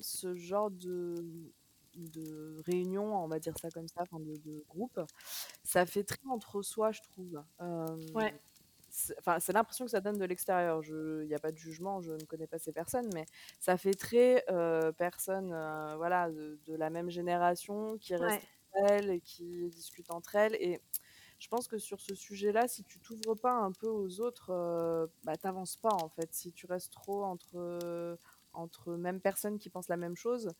ce 0.00 0.34
genre 0.34 0.70
de 0.70 1.14
de 1.94 2.62
réunion, 2.64 3.22
on 3.22 3.28
va 3.28 3.38
dire 3.38 3.52
ça 3.60 3.68
comme 3.70 3.86
ça, 3.86 4.00
enfin 4.00 4.18
de, 4.18 4.36
de 4.36 4.64
groupe, 4.66 4.98
ça 5.62 5.84
fait 5.84 6.04
très 6.04 6.26
entre 6.30 6.62
soi, 6.62 6.90
je 6.90 7.02
trouve. 7.02 7.42
Euh, 7.60 7.96
ouais 8.14 8.32
c'est 8.92 9.52
l'impression 9.52 9.86
que 9.86 9.90
ça 9.90 10.00
donne 10.00 10.18
de 10.18 10.24
l'extérieur. 10.24 10.82
Il 10.86 11.26
n'y 11.26 11.34
a 11.34 11.38
pas 11.38 11.50
de 11.50 11.56
jugement, 11.56 12.02
je 12.02 12.12
ne 12.12 12.24
connais 12.24 12.46
pas 12.46 12.58
ces 12.58 12.72
personnes, 12.72 13.08
mais 13.14 13.24
ça 13.58 13.78
fait 13.78 13.94
très 13.94 14.44
euh, 14.50 14.92
personnes 14.92 15.52
euh, 15.52 15.96
voilà, 15.96 16.30
de, 16.30 16.74
la 16.74 16.90
même 16.90 17.08
génération 17.08 17.96
qui 17.98 18.14
restent 18.14 18.46
entre 18.74 18.90
elles 18.90 19.10
et 19.10 19.20
qui 19.20 19.70
discutent 19.70 20.10
entre 20.10 20.36
elles. 20.36 20.54
Et 20.56 20.80
je 21.38 21.48
pense 21.48 21.68
que 21.68 21.78
sur 21.78 22.00
ce 22.00 22.14
sujet-là, 22.14 22.68
si 22.68 22.84
tu 22.84 23.00
t'ouvres 23.00 23.34
pas 23.34 23.54
un 23.54 23.72
peu 23.72 23.88
aux 23.88 24.20
autres, 24.20 24.50
euh, 24.50 25.06
bah, 25.24 25.36
t'avances 25.36 25.76
pas 25.76 25.94
en 25.94 26.10
fait. 26.10 26.28
Si 26.32 26.52
tu 26.52 26.66
restes 26.66 26.92
trop 26.92 27.24
entre, 27.24 28.18
entre 28.52 28.92
mêmes 28.92 29.20
personnes 29.20 29.58
qui 29.58 29.70
pensent 29.70 29.88
la 29.88 29.96
même 29.96 30.16
chose, 30.16 30.50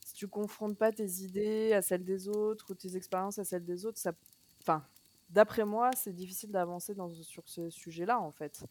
si 0.00 0.12
tu 0.12 0.28
confrontes 0.28 0.76
pas 0.76 0.92
tes 0.92 1.22
idées 1.22 1.72
à 1.72 1.80
celles 1.80 2.04
des 2.04 2.28
autres 2.28 2.72
ou 2.72 2.74
tes 2.74 2.94
expériences 2.96 3.38
à 3.38 3.44
celles 3.44 3.64
des 3.64 3.86
autres, 3.86 3.98
ça, 3.98 4.12
enfin, 4.60 4.84
d'après 5.30 5.64
moi, 5.64 5.90
c'est 5.96 6.12
difficile 6.12 6.50
d'avancer 6.50 6.94
sur 7.22 7.48
ce 7.48 7.70
sujet-là, 7.70 8.20
en 8.20 8.30
fait. 8.30 8.64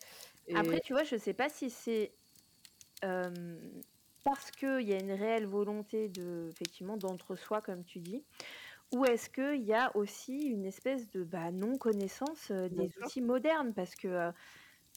Après, 0.56 0.80
tu 0.80 0.94
vois, 0.94 1.04
je 1.04 1.18
sais 1.18 1.34
pas 1.34 1.50
si 1.50 1.70
c'est 1.70 2.14
parce 4.24 4.52
qu'il 4.52 4.82
y 4.82 4.94
a 4.94 5.00
une 5.00 5.12
réelle 5.12 5.46
volonté 5.46 6.10
de, 6.10 6.50
effectivement, 6.52 6.98
d'entre-soi, 6.98 7.62
comme 7.62 7.84
tu 7.84 8.00
dis, 8.00 8.24
ou 8.94 9.06
est-ce 9.06 9.30
qu'il 9.30 9.64
y 9.64 9.74
a 9.74 9.96
aussi 9.96 10.38
une 10.38 10.66
espèce 10.66 11.10
de 11.10 11.24
bah, 11.24 11.52
non-connaissance 11.52 12.52
des 12.52 12.92
outils 13.02 13.22
modernes? 13.22 13.74
Parce 13.74 13.96
que, 13.96 14.32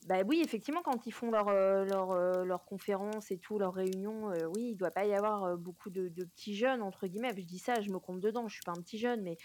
bah 0.06 0.22
oui, 0.26 0.40
effectivement, 0.44 0.82
quand 0.82 1.06
ils 1.06 1.12
font 1.12 1.30
leurs 1.30 1.50
leur, 1.50 2.44
leur 2.44 2.64
conférences 2.64 3.30
et 3.30 3.38
tout, 3.38 3.58
leurs 3.58 3.74
réunions, 3.74 4.30
oui, 4.54 4.64
il 4.68 4.72
ne 4.72 4.78
doit 4.78 4.90
pas 4.90 5.06
y 5.06 5.14
avoir 5.14 5.56
beaucoup 5.56 5.90
de, 5.90 6.08
de, 6.08 6.24
petits 6.24 6.54
jeunes, 6.54 6.82
entre 6.82 7.06
guillemets. 7.06 7.32
Je 7.36 7.42
dis 7.42 7.58
ça, 7.58 7.80
je 7.80 7.90
me 7.90 7.98
compte 7.98 8.20
dedans, 8.20 8.46
je 8.48 8.54
suis 8.54 8.64
pas 8.64 8.72
un 8.72 8.82
petit 8.82 8.98
jeune, 8.98 9.22
mais 9.22 9.38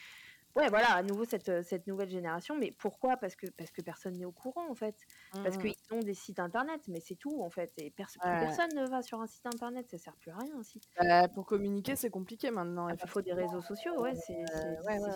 Ouais, 0.55 0.69
voilà, 0.69 0.93
à 0.93 1.03
nouveau 1.03 1.25
cette, 1.25 1.49
euh, 1.49 1.63
cette 1.63 1.87
nouvelle 1.87 2.09
génération. 2.09 2.55
Mais 2.57 2.71
pourquoi? 2.77 3.17
Parce 3.17 3.35
que, 3.35 3.47
parce 3.57 3.71
que 3.71 3.81
personne 3.81 4.17
n'est 4.17 4.25
au 4.25 4.31
courant, 4.31 4.69
en 4.69 4.75
fait. 4.75 4.95
Parce 5.33 5.57
mmh. 5.57 5.61
qu'ils 5.61 5.75
ont 5.91 5.99
des 5.99 6.13
sites 6.13 6.39
internet, 6.39 6.81
mais 6.87 6.99
c'est 6.99 7.15
tout, 7.15 7.41
en 7.41 7.49
fait. 7.49 7.71
Et 7.77 7.89
personne 7.91 8.69
ne 8.75 8.87
va 8.89 9.01
sur 9.01 9.21
un 9.21 9.27
site 9.27 9.45
internet, 9.45 9.89
ça 9.89 9.97
sert 9.97 10.15
plus 10.15 10.31
à 10.31 10.37
rien, 10.37 10.51
un 10.59 10.63
site. 10.63 10.83
Bah, 10.99 11.27
pour 11.27 11.45
communiquer, 11.45 11.95
c'est 11.95 12.09
compliqué 12.09 12.51
maintenant. 12.51 12.89
Il 12.89 12.97
faut 13.07 13.21
des 13.21 13.33
réseaux 13.33 13.61
sociaux, 13.61 13.99
ouais, 14.01 14.15
c'est 14.15 14.43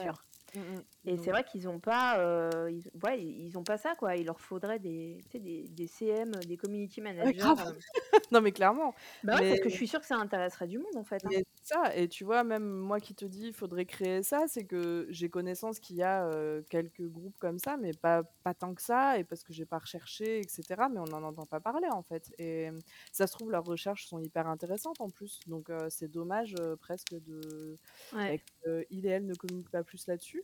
sûr. 0.02 0.24
Mmh, 0.56 0.60
mmh. 0.60 0.84
Et 1.06 1.18
c'est 1.18 1.32
vrai 1.32 1.44
qu'ils 1.44 1.66
n'ont 1.66 1.80
pas, 1.80 2.20
euh, 2.20 2.72
ils, 2.72 2.90
ouais, 3.04 3.22
ils 3.22 3.58
ont 3.58 3.64
pas 3.64 3.78
ça 3.78 3.96
quoi. 3.96 4.16
Il 4.16 4.26
leur 4.26 4.40
faudrait 4.40 4.80
des, 4.80 5.22
des, 5.34 5.68
des 5.68 5.88
CM, 5.88 6.32
des 6.32 6.58
community 6.58 7.02
managers. 7.02 7.42
Euh. 7.44 7.72
non 8.32 8.42
mais 8.42 8.52
clairement. 8.52 8.94
Bah 9.24 9.38
parce 9.38 9.60
que 9.60 9.70
je 9.70 9.76
suis 9.76 9.88
sûre 9.88 10.00
que 10.00 10.06
ça 10.06 10.16
intéresserait 10.16 10.68
du 10.68 10.78
monde 10.78 10.96
en 10.96 11.04
fait. 11.04 11.24
Hein. 11.26 11.42
Ça. 11.68 11.96
Et 11.96 12.08
tu 12.08 12.24
vois, 12.24 12.44
même 12.44 12.66
moi 12.66 13.00
qui 13.00 13.16
te 13.16 13.26
dis, 13.26 13.48
il 13.48 13.54
faudrait 13.54 13.86
créer 13.86 14.24
ça, 14.24 14.46
c'est 14.48 14.66
que 14.66 15.08
j'ai 15.10 15.30
connaissance 15.30 15.80
qu'il 15.80 15.96
y 15.98 16.04
a 16.04 16.26
euh, 16.28 16.62
quelques 16.70 17.02
groupes 17.08 17.38
comme 17.40 17.60
ça, 17.60 17.78
mais 17.78 17.92
pas 17.94 18.24
pas 18.44 18.54
tant 18.54 18.74
que 18.76 18.82
ça, 18.82 19.18
et 19.20 19.24
parce 19.24 19.44
que 19.44 19.54
j'ai 19.54 19.66
pas 19.66 19.80
recherché, 19.80 20.40
etc. 20.40 20.84
Mais 20.92 21.00
on 21.00 21.06
n'en 21.06 21.24
entend 21.24 21.46
pas 21.46 21.60
parler 21.60 21.88
en 21.92 22.04
fait. 22.04 22.34
Et 22.40 22.70
ça 23.12 23.28
se 23.28 23.34
trouve 23.34 23.52
leurs 23.52 23.66
recherches 23.66 24.06
sont 24.08 24.20
hyper 24.20 24.48
intéressantes 24.48 25.02
en 25.02 25.10
plus. 25.10 25.40
Donc 25.48 25.70
c'est 25.90 26.10
dommage 26.10 26.56
presque 26.80 27.14
de 27.16 27.78
ouais. 28.14 28.42
il 28.90 29.06
et 29.06 29.10
elle 29.10 29.26
ne 29.26 29.36
communiquent 29.36 29.72
pas 29.72 29.84
plus 29.84 30.08
là-dessus. 30.08 30.44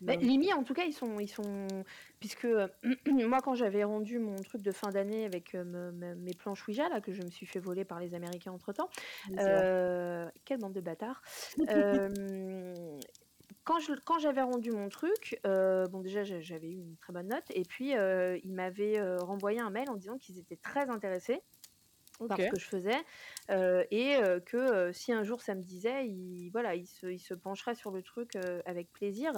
Bah, 0.00 0.16
Limi, 0.16 0.52
en 0.52 0.62
tout 0.62 0.74
cas, 0.74 0.84
ils 0.84 0.92
sont, 0.92 1.18
ils 1.18 1.28
sont, 1.28 1.66
puisque 2.20 2.44
euh, 2.44 2.68
moi, 3.06 3.40
quand 3.40 3.54
j'avais 3.54 3.84
rendu 3.84 4.18
mon 4.18 4.36
truc 4.36 4.62
de 4.62 4.72
fin 4.72 4.90
d'année 4.90 5.24
avec 5.24 5.54
euh, 5.54 5.92
mes 6.16 6.34
planches 6.34 6.66
Ouija 6.66 6.88
là 6.88 7.00
que 7.00 7.12
je 7.12 7.22
me 7.22 7.30
suis 7.30 7.46
fait 7.46 7.60
voler 7.60 7.84
par 7.84 8.00
les 8.00 8.14
Américains 8.14 8.52
entre 8.52 8.72
temps, 8.72 8.88
euh, 9.38 10.28
quelle 10.44 10.58
bande 10.58 10.72
de 10.72 10.80
bâtards. 10.80 11.22
quand 13.64 13.80
je, 13.80 13.92
quand 14.04 14.20
j'avais 14.20 14.42
rendu 14.42 14.70
mon 14.70 14.88
truc, 14.88 15.40
bon 15.44 16.00
déjà 16.00 16.22
j'avais 16.22 16.70
eu 16.70 16.78
une 16.78 16.96
très 16.96 17.12
bonne 17.12 17.28
note, 17.28 17.44
et 17.50 17.62
puis 17.62 17.90
ils 17.90 18.52
m'avaient 18.52 19.00
renvoyé 19.18 19.58
un 19.60 19.70
mail 19.70 19.90
en 19.90 19.96
disant 19.96 20.18
qu'ils 20.18 20.38
étaient 20.38 20.56
très 20.56 20.88
intéressés 20.88 21.40
par 22.24 22.38
ce 22.38 22.48
que 22.48 22.58
je 22.58 22.64
faisais 22.64 23.04
euh, 23.50 23.84
et 23.90 24.16
euh, 24.16 24.40
que 24.40 24.56
euh, 24.56 24.92
si 24.92 25.12
un 25.12 25.22
jour 25.22 25.42
ça 25.42 25.54
me 25.54 25.62
disait, 25.62 26.06
il, 26.06 26.50
voilà, 26.50 26.74
il 26.74 26.86
se, 26.86 27.06
il 27.06 27.18
se 27.18 27.34
pencherait 27.34 27.74
sur 27.74 27.90
le 27.90 28.02
truc 28.02 28.36
avec 28.64 28.92
plaisir. 28.92 29.32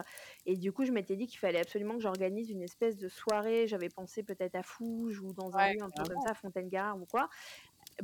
Et 0.47 0.57
du 0.57 0.73
coup, 0.73 0.85
je 0.85 0.93
m'étais 0.93 1.17
dit 1.17 1.27
qu'il 1.27 1.39
fallait 1.39 1.61
absolument 1.61 1.95
que 1.95 2.03
j'organise 2.03 2.51
une 2.51 2.63
espèce 2.63 2.97
de 2.97 3.09
soirée. 3.09 3.67
J'avais 3.67 3.89
pensé 3.89 4.23
peut-être 4.23 4.55
à 4.55 4.63
Fouge 4.63 5.21
ou 5.21 5.33
dans 5.33 5.57
un 5.57 5.73
lieu 5.73 5.83
un 5.83 5.91
peu 5.91 6.05
comme 6.05 6.23
ça, 6.27 6.35
Fontaine-Gare 6.35 6.97
ou 7.01 7.07
quoi, 7.07 7.29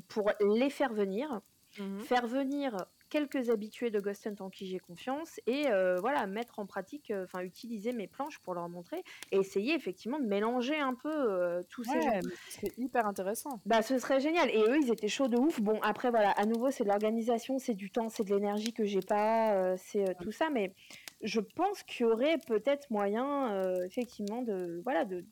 pour 0.09 0.31
les 0.41 0.71
faire 0.71 0.93
venir. 0.93 1.41
Mmh 1.79 2.01
faire 2.03 2.29
venir 2.29 2.77
quelques 3.14 3.48
habitués 3.48 3.90
de 3.90 4.00
Ghost 4.00 4.27
Hunt 4.27 4.35
en 4.40 4.50
qui 4.50 4.66
j'ai 4.66 4.81
confiance 4.81 5.38
et 5.46 5.68
euh, 5.68 6.00
voilà 6.00 6.27
mettre 6.27 6.59
en 6.59 6.66
pratique, 6.66 7.12
euh, 7.12 7.22
enfin 7.22 7.44
utiliser 7.44 7.92
mes 7.92 8.09
planches 8.09 8.40
pour 8.40 8.55
leur 8.55 8.68
montrer 8.68 9.05
et 9.31 9.37
essayer 9.37 9.72
effectivement 9.72 10.18
de 10.18 10.27
mélanger 10.27 10.81
un 10.81 10.94
peu 10.94 11.12
euh, 11.12 11.62
tous 11.70 11.85
ces 11.85 12.00
gens. 12.03 12.20
C'est 12.48 12.77
hyper 12.77 13.07
intéressant. 13.07 13.61
Bah 13.66 13.83
ce 13.83 14.00
serait 14.00 14.18
génial 14.18 14.50
et 14.50 14.59
eux 14.59 14.79
ils 14.83 14.90
étaient 14.90 15.07
chauds 15.07 15.29
de 15.29 15.37
ouf. 15.37 15.61
Bon 15.61 15.79
après 15.83 16.11
voilà 16.11 16.33
à 16.33 16.44
nouveau 16.44 16.72
c'est 16.72 16.83
de 16.83 16.88
l'organisation, 16.88 17.61
c'est 17.61 17.74
du 17.74 17.88
temps, 17.88 18.09
c'est 18.09 18.24
de 18.24 18.35
l'énergie 18.35 18.72
que 18.72 18.85
j'ai 18.85 18.98
pas, 19.00 19.77
c'est 19.77 20.16
tout 20.20 20.33
ça 20.33 20.50
mais 20.50 20.74
je 21.22 21.38
pense 21.38 21.85
qu'il 21.85 22.07
y 22.07 22.09
aurait 22.09 22.38
peut-être 22.38 22.90
moyen 22.90 23.62
effectivement 23.85 24.42
de 24.42 24.81
voilà 24.83 25.05
de 25.05 25.24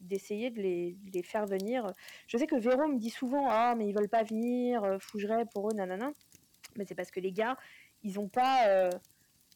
d'essayer 0.00 0.50
de 0.50 0.60
les, 0.60 0.96
les, 1.14 1.22
faire 1.22 1.46
venir. 1.46 1.92
Je 2.26 2.36
sais 2.36 2.48
que 2.48 2.56
Véro 2.56 2.88
me 2.88 2.98
dit 2.98 3.08
souvent 3.08 3.46
ah 3.48 3.74
mais 3.74 3.88
ils 3.88 3.94
veulent 3.94 4.10
pas 4.10 4.22
venir, 4.22 4.98
fougerait 5.00 5.46
pour 5.46 5.70
eux 5.70 5.74
nanana 5.74 6.12
mais 6.76 6.84
c'est 6.84 6.94
parce 6.94 7.10
que 7.10 7.20
les 7.20 7.32
gars, 7.32 7.56
ils 8.02 8.18
ont 8.18 8.28
pas. 8.28 8.68
Euh, 8.68 8.90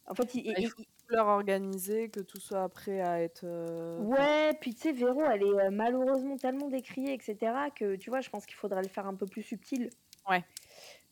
en 0.06 0.14
fait, 0.14 0.34
ils, 0.34 0.54
il 0.58 0.68
faut 0.68 0.82
leur 1.08 1.26
organiser, 1.26 2.08
que 2.08 2.20
tout 2.20 2.40
soit 2.40 2.68
prêt 2.68 3.00
à 3.00 3.20
être. 3.20 3.44
Euh, 3.44 3.98
ouais, 3.98 4.52
puis 4.60 4.74
tu 4.74 4.82
sais, 4.82 4.92
Véro, 4.92 5.22
elle 5.24 5.42
est 5.42 5.66
euh, 5.66 5.70
malheureusement 5.70 6.36
tellement 6.36 6.68
décriée, 6.68 7.12
etc., 7.12 7.36
que 7.74 7.96
tu 7.96 8.10
vois, 8.10 8.20
je 8.20 8.30
pense 8.30 8.46
qu'il 8.46 8.56
faudrait 8.56 8.82
le 8.82 8.88
faire 8.88 9.06
un 9.06 9.14
peu 9.14 9.26
plus 9.26 9.42
subtil. 9.42 9.90
Ouais. 10.28 10.44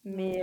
Mais 0.07 0.43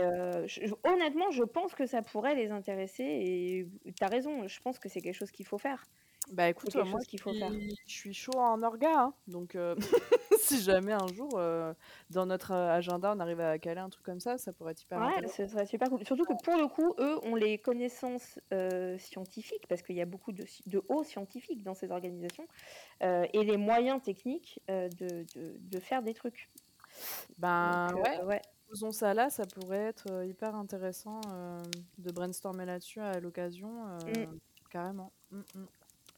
honnêtement, 0.84 1.30
je 1.30 1.44
pense 1.44 1.76
que 1.76 1.86
ça 1.86 2.02
pourrait 2.02 2.34
les 2.34 2.50
intéresser 2.50 3.04
et 3.04 3.68
tu 3.96 4.04
as 4.04 4.08
raison, 4.08 4.48
je 4.48 4.60
pense 4.60 4.80
que 4.80 4.90
c'est 4.90 5.02
quelque 5.02 5.16
chose 5.16 5.30
qu'il 5.30 5.46
faut 5.46 5.60
faire. 5.60 5.86
Bah 6.30 6.50
écoute, 6.50 6.76
moi 6.76 7.00
qu'il 7.02 7.20
faut 7.20 7.34
faire. 7.34 7.52
je 7.52 7.94
suis 7.94 8.14
chaud 8.14 8.38
en 8.38 8.62
orga, 8.64 8.90
hein, 8.94 9.14
donc 9.28 9.56
euh, 9.56 9.76
si 10.58 10.62
jamais 10.62 10.94
un 10.94 11.08
jour 11.14 11.30
euh, 11.36 11.74
dans 12.10 12.26
notre 12.26 12.52
euh, 12.52 12.72
agenda 12.76 13.14
on 13.16 13.20
arrive 13.20 13.40
à 13.40 13.58
caler 13.60 13.80
un 13.80 13.90
truc 13.90 14.06
comme 14.06 14.20
ça, 14.20 14.38
ça 14.38 14.54
pourrait 14.54 14.72
être 14.72 14.82
hyper 14.84 15.00
Ouais, 15.00 15.28
ce 15.28 15.48
serait 15.48 15.66
super 15.66 15.90
cool. 15.90 16.06
Surtout 16.06 16.26
que 16.26 16.34
pour 16.44 16.58
le 16.58 16.68
coup, 16.68 16.94
eux 17.00 17.20
ont 17.26 17.36
les 17.36 17.58
connaissances 17.58 18.40
euh, 18.54 18.98
scientifiques, 18.98 19.68
parce 19.68 19.82
qu'il 19.82 19.96
y 19.96 20.02
a 20.02 20.06
beaucoup 20.06 20.32
de, 20.32 20.46
hauts 20.90 21.04
scientifiques 21.04 21.64
dans 21.64 21.74
ces 21.74 21.92
organisations, 21.92 22.48
euh, 23.04 23.26
et 23.34 23.44
les 23.44 23.58
moyens 23.58 24.02
techniques 24.02 24.62
de, 24.68 24.88
de- 25.36 25.58
de 25.60 25.80
faire 25.80 26.02
des 26.04 26.14
trucs. 26.14 26.50
Ben 27.38 27.88
Donc, 27.94 28.04
ouais, 28.04 28.24
ouais. 28.24 28.42
faisons 28.70 28.92
ça 28.92 29.14
là, 29.14 29.30
ça 29.30 29.46
pourrait 29.46 29.88
être 29.88 30.26
hyper 30.26 30.56
intéressant 30.56 31.22
euh, 31.30 31.62
de 31.98 32.12
brainstormer 32.12 32.66
là-dessus 32.66 33.00
à 33.00 33.20
l'occasion, 33.20 33.88
euh, 33.88 34.26
Mm. 34.26 34.40
carrément. 34.70 35.12
Mm, 35.32 35.40
mm. 35.56 35.66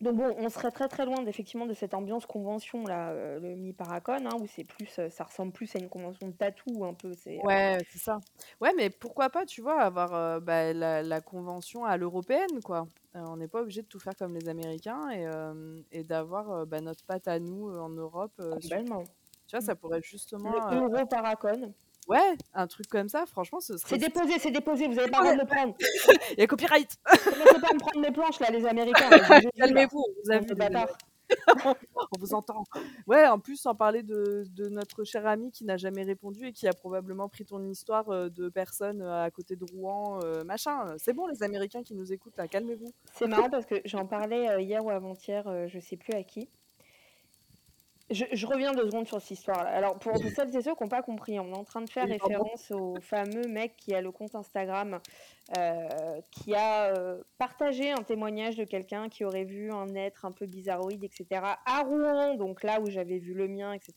Donc 0.03 0.17
bon, 0.17 0.35
on 0.37 0.49
serait 0.49 0.71
très 0.71 0.87
très 0.89 1.05
loin 1.05 1.25
effectivement 1.25 1.65
de 1.65 1.73
cette 1.73 1.93
ambiance 1.93 2.25
convention 2.25 2.83
là, 2.85 3.11
euh, 3.11 3.39
le 3.39 3.55
mi-paracon, 3.55 4.25
hein, 4.25 4.35
où 4.39 4.45
c'est 4.47 4.65
plus, 4.65 4.99
euh, 4.99 5.09
ça 5.09 5.23
ressemble 5.23 5.53
plus 5.53 5.73
à 5.75 5.79
une 5.79 5.87
convention 5.87 6.27
de 6.27 6.33
tatou 6.33 6.83
un 6.83 6.93
peu. 6.93 7.13
C'est 7.13 7.37
euh, 7.37 7.43
Ouais, 7.43 7.77
c'est 7.89 7.99
ça. 7.99 8.19
Ouais, 8.59 8.73
mais 8.75 8.89
pourquoi 8.89 9.29
pas, 9.29 9.45
tu 9.45 9.61
vois, 9.61 9.81
avoir 9.81 10.13
euh, 10.13 10.39
bah, 10.41 10.73
la, 10.73 11.01
la 11.01 11.21
convention 11.21 11.85
à 11.85 11.95
l'européenne, 11.95 12.61
quoi. 12.61 12.87
Euh, 13.15 13.21
on 13.21 13.37
n'est 13.37 13.47
pas 13.47 13.61
obligé 13.61 13.81
de 13.81 13.87
tout 13.87 13.99
faire 13.99 14.15
comme 14.17 14.35
les 14.35 14.49
Américains 14.49 15.09
et, 15.09 15.25
euh, 15.25 15.79
et 15.91 16.03
d'avoir 16.03 16.51
euh, 16.51 16.65
bah, 16.65 16.81
notre 16.81 17.05
patte 17.05 17.27
à 17.29 17.39
nous 17.39 17.69
euh, 17.69 17.79
en 17.79 17.89
Europe. 17.89 18.33
euh, 18.39 18.59
sur- 18.59 18.71
complètement. 18.75 19.03
Tu 19.47 19.55
vois, 19.55 19.61
ça 19.61 19.75
pourrait 19.75 19.97
Le 19.97 20.03
justement. 20.03 20.69
euh, 20.69 20.81
Euro-paracon. 20.81 21.73
Ouais, 22.07 22.37
un 22.53 22.67
truc 22.67 22.87
comme 22.87 23.09
ça, 23.09 23.25
franchement, 23.25 23.59
ce 23.59 23.77
serait. 23.77 23.89
C'est 23.91 23.97
déposé, 23.97 24.39
c'est 24.39 24.51
déposé, 24.51 24.87
vous 24.87 24.99
avez 24.99 25.09
pas 25.09 25.19
le 25.19 25.23
droit 25.23 25.35
de 25.35 25.41
le 25.41 25.47
prendre. 25.47 25.75
Il 26.31 26.39
y 26.39 26.43
a 26.43 26.47
copyright 26.47 26.95
Commencez 27.05 27.61
pas 27.61 27.69
à 27.69 27.73
me 27.73 27.79
prendre 27.79 27.99
mes 27.99 28.11
planches 28.11 28.39
là, 28.39 28.49
les 28.51 28.65
Américains. 28.65 29.09
Calmez-vous, 29.57 30.05
vous 30.23 30.31
a 30.31 30.39
bande 30.39 30.43
vu, 30.43 30.55
de 30.55 30.59
les 30.59 30.69
bâtards. 30.69 30.97
on 31.65 32.19
vous 32.19 32.33
entend. 32.33 32.63
Ouais, 33.07 33.25
en 33.27 33.39
plus, 33.39 33.57
sans 33.57 33.75
parler 33.75 34.03
de, 34.03 34.45
de 34.49 34.67
notre 34.69 35.03
cher 35.03 35.25
ami 35.25 35.51
qui 35.51 35.65
n'a 35.65 35.77
jamais 35.77 36.03
répondu 36.03 36.47
et 36.47 36.53
qui 36.53 36.67
a 36.67 36.73
probablement 36.73 37.29
pris 37.29 37.45
ton 37.45 37.63
histoire 37.67 38.09
euh, 38.09 38.29
de 38.29 38.49
personnes 38.49 39.01
euh, 39.01 39.23
à 39.23 39.31
côté 39.31 39.55
de 39.55 39.65
Rouen, 39.65 40.19
euh, 40.23 40.43
machin. 40.43 40.95
C'est 40.97 41.13
bon, 41.13 41.27
les 41.27 41.43
Américains 41.43 41.83
qui 41.83 41.95
nous 41.95 42.11
écoutent, 42.11 42.37
là, 42.37 42.47
calmez-vous. 42.47 42.91
C'est 43.13 43.27
marrant 43.27 43.49
parce 43.49 43.65
que 43.65 43.75
j'en 43.85 44.05
parlais 44.05 44.49
euh, 44.49 44.61
hier 44.61 44.83
ou 44.83 44.89
avant-hier, 44.89 45.67
je 45.67 45.79
sais 45.79 45.97
plus 45.97 46.13
à 46.13 46.23
qui. 46.23 46.49
Je, 48.13 48.25
je 48.31 48.45
reviens 48.47 48.73
deux 48.73 48.85
secondes 48.85 49.07
sur 49.07 49.19
cette 49.21 49.31
histoire-là. 49.31 49.69
Alors, 49.69 49.97
pour 49.99 50.15
celles 50.17 50.55
et 50.55 50.61
ceux 50.61 50.73
qui 50.75 50.83
n'ont 50.83 50.89
pas 50.89 51.01
compris, 51.01 51.39
on 51.39 51.51
est 51.51 51.57
en 51.57 51.63
train 51.63 51.81
de 51.81 51.89
faire 51.89 52.05
référence 52.07 52.71
au 52.71 52.95
fameux 53.01 53.47
mec 53.47 53.75
qui 53.75 53.93
a 53.93 54.01
le 54.01 54.11
compte 54.11 54.35
Instagram, 54.35 54.99
euh, 55.57 56.21
qui 56.31 56.53
a 56.55 56.95
euh, 56.95 57.21
partagé 57.37 57.91
un 57.91 58.03
témoignage 58.03 58.55
de 58.55 58.63
quelqu'un 58.63 59.09
qui 59.09 59.25
aurait 59.25 59.43
vu 59.45 59.71
un 59.71 59.93
être 59.95 60.25
un 60.25 60.31
peu 60.31 60.45
bizarroïde, 60.45 61.03
etc., 61.03 61.41
à 61.65 61.81
Rouen, 61.81 62.35
donc 62.35 62.63
là 62.63 62.79
où 62.79 62.89
j'avais 62.89 63.17
vu 63.17 63.33
le 63.33 63.47
mien, 63.47 63.73
etc. 63.73 63.93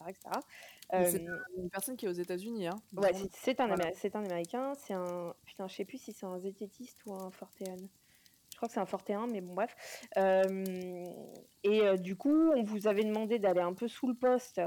c'est 0.90 1.22
Euh, 1.26 1.36
une 1.56 1.68
personne 1.70 1.96
qui 1.96 2.06
est 2.06 2.08
aux 2.08 2.12
États-Unis. 2.12 2.68
Hein, 2.68 2.76
Ouais, 2.96 3.12
c'est- 3.12 3.60
un, 3.60 3.66
Voilà. 3.66 3.90
Un 4.14 4.24
américain, 4.24 4.72
c'est 4.76 4.94
un. 4.94 5.34
Putain, 5.44 5.66
je 5.68 5.74
sais 5.74 5.84
plus 5.84 5.98
si 5.98 6.12
c'est 6.12 6.26
un 6.26 6.38
zététiste 6.38 6.98
ou 7.06 7.14
un 7.14 7.30
fortéan. 7.30 7.76
Je 8.56 8.58
crois 8.58 8.68
que 8.68 8.72
c'est 8.72 8.80
un 8.80 8.86
fortéan, 8.86 9.26
mais 9.26 9.42
bon, 9.42 9.52
bref. 9.52 9.76
Euh, 10.16 11.04
et 11.62 11.82
euh, 11.82 11.98
du 11.98 12.16
coup, 12.16 12.52
on 12.54 12.62
vous 12.62 12.86
avait 12.86 13.04
demandé 13.04 13.38
d'aller 13.38 13.60
un 13.60 13.74
peu 13.74 13.86
sous 13.86 14.06
le 14.08 14.14
poste, 14.14 14.62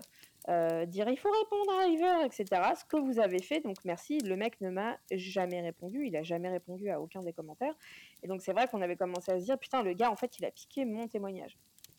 euh, 0.48 0.86
dire 0.86 1.10
il 1.10 1.18
faut 1.18 1.32
répondre 1.32 1.72
à 1.72 1.86
River, 1.86 2.24
etc. 2.24 2.46
Ce 2.80 2.86
que 2.86 2.98
vous 2.98 3.20
avez 3.20 3.42
fait, 3.42 3.62
donc 3.62 3.78
merci. 3.86 4.20
Le 4.20 4.36
mec 4.36 4.62
ne 4.62 4.70
m'a 4.70 5.00
jamais 5.10 5.60
répondu, 5.62 6.06
il 6.06 6.16
a 6.16 6.22
jamais 6.22 6.50
répondu 6.50 6.92
à 6.92 7.02
aucun 7.02 7.24
des 7.24 7.34
commentaires. 7.34 7.74
Et 8.22 8.28
donc, 8.28 8.44
c'est 8.44 8.54
vrai 8.54 8.68
qu'on 8.68 8.84
avait 8.84 8.96
commencé 8.96 9.32
à 9.32 9.40
se 9.40 9.46
dire 9.46 9.58
putain, 9.58 9.82
le 9.82 9.94
gars, 9.94 10.12
en 10.12 10.16
fait, 10.16 10.38
il 10.38 10.46
a 10.46 10.52
piqué 10.52 10.86
mon 10.86 11.08
témoignage. 11.08 11.58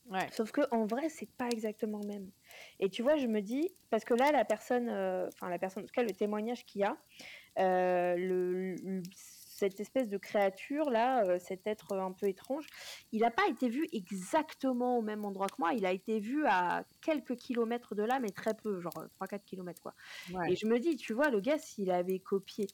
Ouais. 0.08 0.28
Sauf 0.30 0.52
que 0.52 0.60
en 0.70 0.86
vrai, 0.86 1.08
c'est 1.08 1.28
pas 1.32 1.48
exactement 1.48 1.98
le 1.98 2.06
même. 2.06 2.30
Et 2.78 2.88
tu 2.88 3.02
vois, 3.02 3.16
je 3.16 3.26
me 3.26 3.40
dis, 3.40 3.68
parce 3.90 4.04
que 4.04 4.14
là, 4.14 4.30
la 4.30 4.44
personne, 4.44 4.88
euh, 4.88 5.28
enfin 5.34 5.48
la 5.50 5.58
personne, 5.58 5.82
en 5.82 5.86
tout 5.86 5.92
cas 5.92 6.04
le 6.04 6.12
témoignage 6.12 6.64
qu'il 6.66 6.82
y 6.82 6.84
a, 6.84 6.96
euh, 7.58 8.14
le, 8.16 8.74
le- 8.76 9.02
cette 9.60 9.78
espèce 9.78 10.08
de 10.08 10.16
créature 10.18 10.90
là, 10.90 11.24
euh, 11.26 11.38
cet 11.38 11.66
être 11.66 11.92
un 11.94 12.12
peu 12.12 12.26
étrange, 12.28 12.66
il 13.12 13.20
n'a 13.20 13.30
pas 13.30 13.46
été 13.48 13.68
vu 13.68 13.86
exactement 13.92 14.98
au 14.98 15.02
même 15.02 15.24
endroit 15.24 15.46
que 15.48 15.56
moi. 15.58 15.72
Il 15.74 15.84
a 15.86 15.92
été 15.92 16.18
vu 16.18 16.46
à 16.46 16.84
quelques 17.02 17.36
kilomètres 17.36 17.94
de 17.94 18.02
là, 18.02 18.18
mais 18.20 18.30
très 18.30 18.54
peu, 18.54 18.80
genre 18.80 19.04
3-4 19.20 19.44
kilomètres 19.44 19.82
quoi. 19.82 19.94
Ouais. 20.32 20.52
Et 20.52 20.56
je 20.56 20.66
me 20.66 20.78
dis, 20.78 20.96
tu 20.96 21.12
vois, 21.12 21.28
le 21.30 21.40
gars, 21.40 21.58
s'il 21.58 21.90
avait 21.90 22.18
copié, 22.20 22.66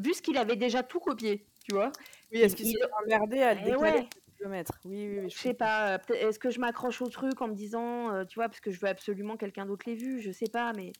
vu 0.00 0.14
ce 0.14 0.22
qu'il 0.22 0.38
avait 0.38 0.56
déjà 0.56 0.82
tout 0.82 1.00
copié, 1.00 1.44
tu 1.64 1.74
vois, 1.74 1.90
Oui, 2.32 2.38
est-ce 2.40 2.54
qu'il 2.56 2.66
il- 2.66 2.72
s'est 2.78 2.88
emmerdé 3.02 3.42
à 3.42 3.54
le 3.54 3.60
Eh 3.60 3.64
décaler 3.64 3.98
ouais. 3.98 4.02
de 4.04 4.32
kilomètres? 4.36 4.78
Oui, 4.84 5.08
oui, 5.08 5.18
oui. 5.24 5.30
je 5.30 5.36
sais 5.36 5.54
pas, 5.54 5.94
euh, 5.96 6.14
est-ce 6.14 6.38
que 6.38 6.50
je 6.50 6.60
m'accroche 6.60 7.02
au 7.02 7.08
truc 7.08 7.42
en 7.42 7.48
me 7.48 7.54
disant, 7.54 8.12
euh, 8.14 8.24
tu 8.24 8.36
vois, 8.38 8.48
parce 8.48 8.60
que 8.60 8.70
je 8.70 8.78
veux 8.80 8.86
absolument 8.88 9.36
quelqu'un 9.36 9.66
d'autre 9.66 9.88
l'ait 9.88 9.96
vu, 9.96 10.20
je 10.20 10.30
sais 10.30 10.48
pas, 10.52 10.72
mais. 10.72 10.92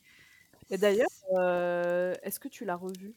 Et 0.70 0.77
d'ailleurs, 0.79 1.09
euh, 1.38 2.12
est-ce 2.22 2.40
que 2.40 2.48
tu 2.48 2.64
l'as 2.64 2.77
revu? 2.77 3.14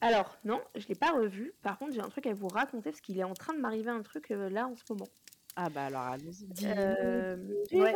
Alors, 0.00 0.38
non, 0.44 0.62
je 0.76 0.86
l'ai 0.88 0.94
pas 0.94 1.10
revu. 1.12 1.52
Par 1.62 1.78
contre, 1.78 1.92
j'ai 1.92 2.00
un 2.00 2.08
truc 2.08 2.26
à 2.26 2.32
vous 2.32 2.48
raconter 2.48 2.90
parce 2.90 3.00
qu'il 3.00 3.18
est 3.18 3.24
en 3.24 3.34
train 3.34 3.52
de 3.52 3.58
m'arriver 3.60 3.90
un 3.90 4.02
truc 4.02 4.30
euh, 4.30 4.48
là 4.48 4.66
en 4.66 4.74
ce 4.74 4.82
moment. 4.90 5.08
Ah 5.56 5.68
bah 5.68 5.86
alors, 5.86 6.02
allons-y. 6.02 6.48
Euh, 6.64 7.36
ouais. 7.72 7.94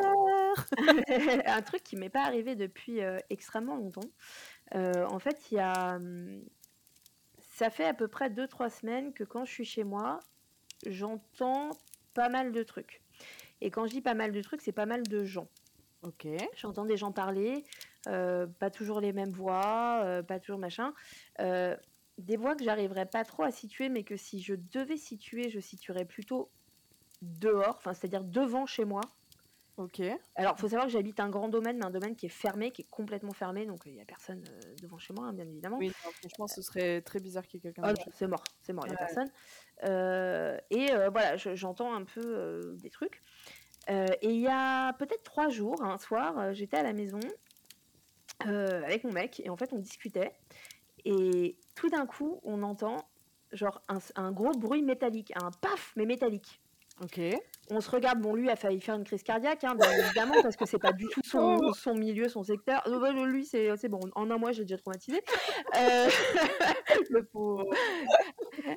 Un 1.47 1.63
truc 1.63 1.83
qui 1.85 1.97
m'est 1.97 2.11
pas 2.11 2.25
arrivé 2.25 2.57
depuis 2.57 3.01
euh, 3.01 3.19
extrêmement 3.31 3.77
longtemps. 3.77 4.11
En 4.75 5.19
fait, 5.19 5.51
il 5.51 5.55
y 5.55 5.61
a. 5.61 5.95
hum, 5.97 6.43
Ça 7.39 7.71
fait 7.71 7.87
à 7.87 7.95
peu 7.95 8.09
près 8.09 8.29
2-3 8.29 8.71
semaines 8.71 9.13
que 9.15 9.23
quand 9.25 9.45
je 9.45 9.53
suis 9.53 9.65
chez 9.65 9.85
moi, 9.85 10.19
j'entends 10.87 11.71
pas 12.13 12.29
mal 12.29 12.53
de 12.53 12.63
trucs. 12.65 13.03
Et 13.61 13.71
quand 13.71 13.87
je 13.87 13.93
dis 13.93 14.01
pas 14.03 14.15
mal 14.15 14.33
de 14.33 14.43
trucs, 14.43 14.61
c'est 14.61 14.73
pas 14.73 14.87
mal 14.87 15.05
de 15.05 15.25
gens. 15.25 15.49
Ok. 16.03 16.27
J'entends 16.57 16.85
des 16.85 16.97
gens 16.99 17.13
parler, 17.13 17.65
euh, 18.09 18.47
pas 18.47 18.71
toujours 18.71 19.01
les 19.01 19.13
mêmes 19.13 19.31
voix, 19.33 20.03
euh, 20.05 20.23
pas 20.23 20.39
toujours 20.39 20.59
machin. 20.59 20.93
Euh, 21.41 21.77
des 22.19 22.37
voix 22.37 22.55
que 22.55 22.65
j'arriverais 22.65 23.07
pas 23.07 23.25
trop 23.25 23.43
à 23.43 23.51
situer, 23.51 23.89
mais 23.89 24.05
que 24.05 24.17
si 24.17 24.41
je 24.43 24.55
devais 24.55 24.97
situer, 24.97 25.51
je 25.51 25.61
situerais 25.61 26.05
plutôt 26.05 26.51
dehors, 27.23 27.77
enfin 27.77 27.95
c'est-à-dire 27.95 28.25
devant 28.25 28.67
chez 28.67 28.85
moi. 28.85 29.01
Ok. 29.77 30.01
Alors, 30.37 30.57
faut 30.57 30.69
savoir 30.69 30.87
que 30.87 30.93
j'habite 30.93 31.19
un 31.19 31.29
grand 31.29 31.49
domaine, 31.49 31.79
mais 31.79 31.85
un 31.85 31.91
domaine 31.91 32.15
qui 32.15 32.27
est 32.27 32.29
fermé, 32.29 32.71
qui 32.71 32.83
est 32.83 32.89
complètement 32.91 33.33
fermé, 33.33 33.67
donc 33.67 33.81
il 33.87 33.95
n'y 33.95 34.01
a 34.01 34.05
personne 34.05 34.45
euh, 34.49 34.75
devant 34.81 34.99
chez 34.99 35.13
moi, 35.13 35.27
hein, 35.27 35.33
bien 35.33 35.47
évidemment. 35.49 35.79
Oui, 35.79 35.89
non, 35.89 36.11
franchement, 36.13 36.47
ce 36.47 36.63
serait 36.63 37.01
très 37.03 37.19
bizarre 37.19 37.45
qu'il 37.45 37.59
y 37.59 37.59
ait 37.59 37.73
quelqu'un 37.73 37.83
non, 37.93 37.95
c'est 38.13 38.29
mort, 38.29 38.45
c'est 38.63 38.73
mort, 38.73 38.87
il 38.87 38.91
n'y 38.91 38.95
a 38.95 38.99
personne. 38.99 39.31
Euh, 39.83 40.57
et 40.71 40.93
euh, 40.93 41.11
voilà, 41.11 41.37
je- 41.37 41.57
j'entends 41.57 41.93
un 41.93 42.05
peu 42.05 42.21
euh, 42.25 42.77
des 42.77 42.91
trucs. 42.91 43.21
Euh, 43.91 44.07
et 44.23 44.31
il 44.31 44.41
y 44.41 44.47
a 44.49 44.93
peut-être 44.93 45.25
trois 45.25 45.49
jours, 45.49 45.83
un 45.83 45.99
soir, 45.99 46.39
euh, 46.39 46.53
j'étais 46.53 46.77
à 46.77 46.85
la 46.85 46.93
maison 46.93 47.19
euh, 48.47 48.83
avec 48.85 49.05
mon 49.05 49.13
mec, 49.13 49.41
et 49.41 49.51
en 49.51 49.57
fait, 49.57 49.73
on 49.73 49.79
discutait. 49.79 50.33
Et 51.05 51.59
tout 51.75 51.89
d'un 51.89 52.07
coup, 52.07 52.41
on 52.45 52.63
entend 52.63 53.09
genre 53.53 53.83
un, 53.89 53.99
un 54.17 54.33
gros 54.33 54.53
bruit 54.53 54.83
métallique, 54.83 55.33
un 55.41 55.51
paf, 55.51 55.93
mais 55.97 56.07
métallique. 56.07 56.61
Ok. 57.03 57.21
On 57.71 57.81
se 57.81 57.91
regarde, 57.91 58.21
bon, 58.21 58.35
lui 58.35 58.49
a 58.51 58.57
failli 58.57 58.81
faire 58.81 58.95
une 58.95 59.05
crise 59.05 59.23
cardiaque, 59.25 59.65
hein, 59.65 59.75
bien 59.75 59.91
évidemment, 59.91 60.35
parce 60.43 60.55
que 60.55 60.65
c'est 60.65 60.79
pas 60.79 60.93
du 60.93 61.07
tout 61.07 61.23
son, 61.25 61.73
son 61.73 61.95
milieu, 61.95 62.29
son 62.29 62.45
secteur. 62.45 62.83
Euh, 62.87 63.01
bah, 63.01 63.11
lui, 63.11 63.45
c'est 63.45 63.89
bon, 63.89 63.99
en 64.15 64.31
un 64.31 64.39
mois, 64.39 64.53
j'ai 64.53 64.63
déjà 64.63 64.79
traumatisé. 64.79 65.21
Euh, 65.77 66.09
le 67.11 67.25
pauvre. 67.25 67.65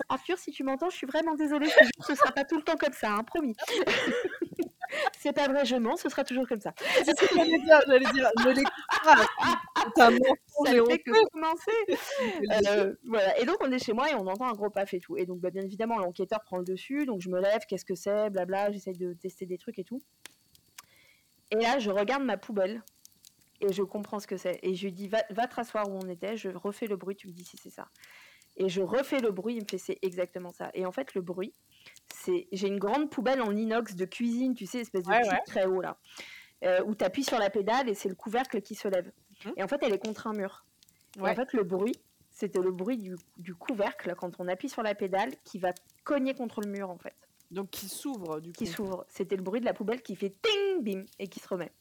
Arthur, 0.10 0.40
si 0.40 0.50
tu 0.50 0.64
m'entends, 0.64 0.90
je 0.90 0.96
suis 0.96 1.06
vraiment 1.06 1.36
désolée, 1.36 1.68
je 1.68 1.76
te 1.76 2.06
ce 2.08 2.16
sera 2.16 2.32
pas 2.32 2.44
tout 2.44 2.56
le 2.56 2.64
temps 2.64 2.76
comme 2.76 2.94
ça, 2.94 3.12
hein, 3.12 3.24
promis. 3.24 3.56
c'est 5.20 5.34
pas 5.34 5.48
vrai, 5.48 5.64
je 5.64 5.76
mens, 5.76 5.98
ce 5.98 6.10
sera 6.10 6.24
toujours 6.24 6.48
comme 6.48 6.62
ça. 6.62 6.74
C'est 7.04 7.16
ce 7.16 7.28
que 7.28 7.36
j'allais 7.36 7.60
dire, 7.60 7.80
j'allais 7.86 8.12
dire, 8.14 8.32
ne 8.44 8.52
l'écoute 8.52 8.74
Ça 10.66 10.72
fait 10.72 11.00
que 11.00 11.30
commencer. 11.30 11.72
Euh, 12.68 12.94
voilà. 13.06 13.40
Et 13.40 13.46
donc 13.46 13.58
on 13.62 13.72
est 13.72 13.84
chez 13.84 13.94
moi 13.94 14.10
et 14.10 14.16
on 14.16 14.26
entend 14.28 14.48
un 14.48 14.54
gros 14.54 14.70
paf 14.70 14.94
et 14.94 15.00
tout. 15.00 15.18
Et 15.18 15.26
donc 15.26 15.40
bah, 15.40 15.50
bien 15.50 15.64
évidemment 15.64 15.98
l'enquêteur 15.98 16.44
prend 16.44 16.58
le 16.58 16.64
dessus, 16.64 17.06
donc 17.06 17.22
je 17.22 17.30
me 17.30 17.40
lève, 17.40 17.62
qu'est-ce 17.68 17.86
que 17.86 17.96
c'est, 17.96 18.30
blabla, 18.30 18.72
j'essaye 18.72 18.98
de 18.98 19.14
tester 19.14 19.46
des 19.46 19.58
trucs 19.58 19.80
et 19.80 19.84
tout. 19.84 20.02
Et 21.52 21.58
là 21.58 21.80
je 21.80 21.90
regarde 21.90 22.24
ma 22.24 22.38
poubelle 22.38 22.84
et 23.62 23.72
je 23.74 23.84
comprends 23.84 24.20
ce 24.20 24.28
que 24.28 24.38
c'est. 24.38 24.60
Et 24.64 24.76
je 24.76 24.86
lui 24.86 24.94
dis 24.94 25.08
va, 25.08 25.24
va 25.30 25.48
te 25.48 25.56
rasseoir 25.56 25.90
où 25.90 26.00
on 26.02 26.08
était, 26.10 26.38
je 26.38 26.50
refais 26.50 26.88
le 26.88 26.96
bruit, 26.96 27.16
tu 27.16 27.28
me 27.28 27.34
dis 27.34 27.44
si 27.44 27.58
c'est 27.58 27.70
ça. 27.70 27.88
Et 28.58 28.70
je 28.70 28.82
refais 28.82 29.20
le 29.20 29.32
bruit, 29.32 29.56
il 29.56 29.64
me 29.64 29.68
fait 29.70 29.78
c'est 29.78 30.00
exactement 30.02 30.52
ça. 30.52 30.72
Et 30.74 30.86
en 30.86 30.92
fait 30.92 31.14
le 31.14 31.22
bruit, 31.22 31.54
c'est 32.14 32.48
j'ai 32.52 32.68
une 32.68 32.80
grande 32.80 33.10
poubelle 33.10 33.42
en 33.42 33.56
inox 33.56 33.96
de 33.96 34.06
cuisine, 34.06 34.56
tu 34.56 34.66
sais, 34.66 34.80
espèce 34.80 35.04
de 35.04 35.10
ouais. 35.10 35.42
très 35.46 35.66
haut 35.66 35.82
là, 35.82 35.98
euh, 36.64 36.82
où 36.86 36.96
tu 36.96 37.04
appuies 37.04 37.24
sur 37.24 37.38
la 37.38 37.50
pédale 37.50 37.90
et 37.90 37.94
c'est 37.94 38.10
le 38.10 38.16
couvercle 38.16 38.62
qui 38.62 38.76
se 38.76 38.88
lève. 38.88 39.12
Mhm. 39.46 39.54
Et 39.58 39.64
en 39.64 39.68
fait 39.68 39.78
elle 39.82 39.94
est 39.94 40.00
contre 40.04 40.28
un 40.28 40.34
mur. 40.34 40.64
Et 41.18 41.22
en 41.22 41.34
fait, 41.34 41.54
le 41.54 41.64
bruit, 41.64 41.96
c'était 42.30 42.60
le 42.60 42.70
bruit 42.72 42.98
du, 42.98 43.16
du 43.38 43.56
couvercle 43.56 44.14
quand 44.16 44.40
on 44.40 44.48
appuie 44.48 44.70
sur 44.70 44.84
la 44.84 44.94
pédale 44.94 45.32
qui 45.44 45.58
va 45.58 45.72
cogner 46.04 46.36
contre 46.36 46.62
le 46.62 46.68
mur 46.70 46.92
en 46.92 46.98
fait, 46.98 47.16
Donc 47.50 47.72
qui 47.72 47.90
s'ouvre 47.90 48.40
du 48.40 48.52
coup. 48.52 48.58
qui 48.60 48.68
s'ouvre. 48.68 49.04
C'était 49.10 49.36
le 49.36 49.42
bruit 49.42 49.60
de 49.60 49.66
la 49.66 49.74
poubelle 49.74 50.04
qui 50.04 50.16
fait 50.16 50.36
ting 50.42 50.84
bim 50.84 51.06
et 51.18 51.28
qui 51.28 51.40
se 51.40 51.48
remet. 51.48 51.72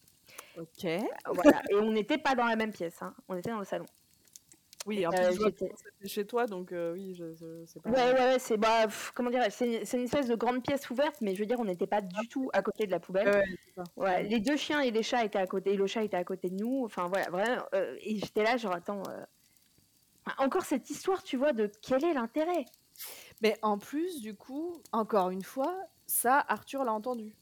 Ok. 0.58 0.86
Voilà. 1.26 1.60
Et 1.70 1.74
on 1.74 1.90
n'était 1.92 2.16
pas 2.18 2.34
dans 2.34 2.46
la 2.46 2.56
même 2.56 2.72
pièce, 2.72 3.02
hein. 3.02 3.14
on 3.28 3.36
était 3.36 3.50
dans 3.50 3.58
le 3.58 3.64
salon. 3.66 3.84
Oui, 4.86 5.06
en 5.06 5.10
plus, 5.10 5.36
c'était 5.36 6.08
chez 6.08 6.24
toi, 6.24 6.46
donc 6.46 6.72
oui, 6.72 7.14
je, 7.14 7.64
c'est 7.66 7.82
pas. 7.82 7.90
Ouais, 7.90 8.12
ouais, 8.12 8.38
c'est 8.38 8.56
bah, 8.56 8.86
comment 9.14 9.30
dire, 9.30 9.44
c'est 9.50 9.92
une 9.92 10.04
espèce 10.04 10.28
de 10.28 10.36
grande 10.36 10.62
pièce 10.62 10.88
ouverte, 10.90 11.16
mais 11.20 11.34
je 11.34 11.40
veux 11.40 11.46
dire, 11.46 11.60
on 11.60 11.64
n'était 11.64 11.86
pas 11.86 12.00
du 12.00 12.28
tout 12.28 12.48
à 12.52 12.62
côté 12.62 12.86
de 12.86 12.92
la 12.92 13.00
poubelle. 13.00 13.42
Ouais, 13.96 14.22
les 14.22 14.40
deux 14.40 14.56
chiens 14.56 14.80
et 14.80 14.90
les 14.90 15.02
chats 15.02 15.24
étaient 15.24 15.38
à 15.38 15.46
côté, 15.46 15.72
et 15.72 15.76
le 15.76 15.86
chat 15.86 16.04
était 16.04 16.16
à 16.16 16.24
côté 16.24 16.50
de 16.50 16.56
nous. 16.56 16.84
Enfin 16.84 17.08
voilà, 17.08 17.28
vraiment. 17.30 17.64
et 17.72 18.16
j'étais 18.16 18.44
là, 18.44 18.56
genre 18.56 18.72
attends, 18.72 19.02
encore 20.38 20.64
cette 20.64 20.90
histoire, 20.90 21.22
tu 21.22 21.36
vois, 21.36 21.52
de 21.52 21.70
quel 21.82 22.04
est 22.04 22.14
l'intérêt? 22.14 22.64
Mais 23.42 23.56
en 23.62 23.78
plus, 23.78 24.20
du 24.20 24.34
coup, 24.34 24.80
encore 24.92 25.30
une 25.30 25.42
fois, 25.42 25.76
ça, 26.06 26.44
Arthur 26.48 26.84
l'a 26.84 26.92
entendu. 26.92 27.34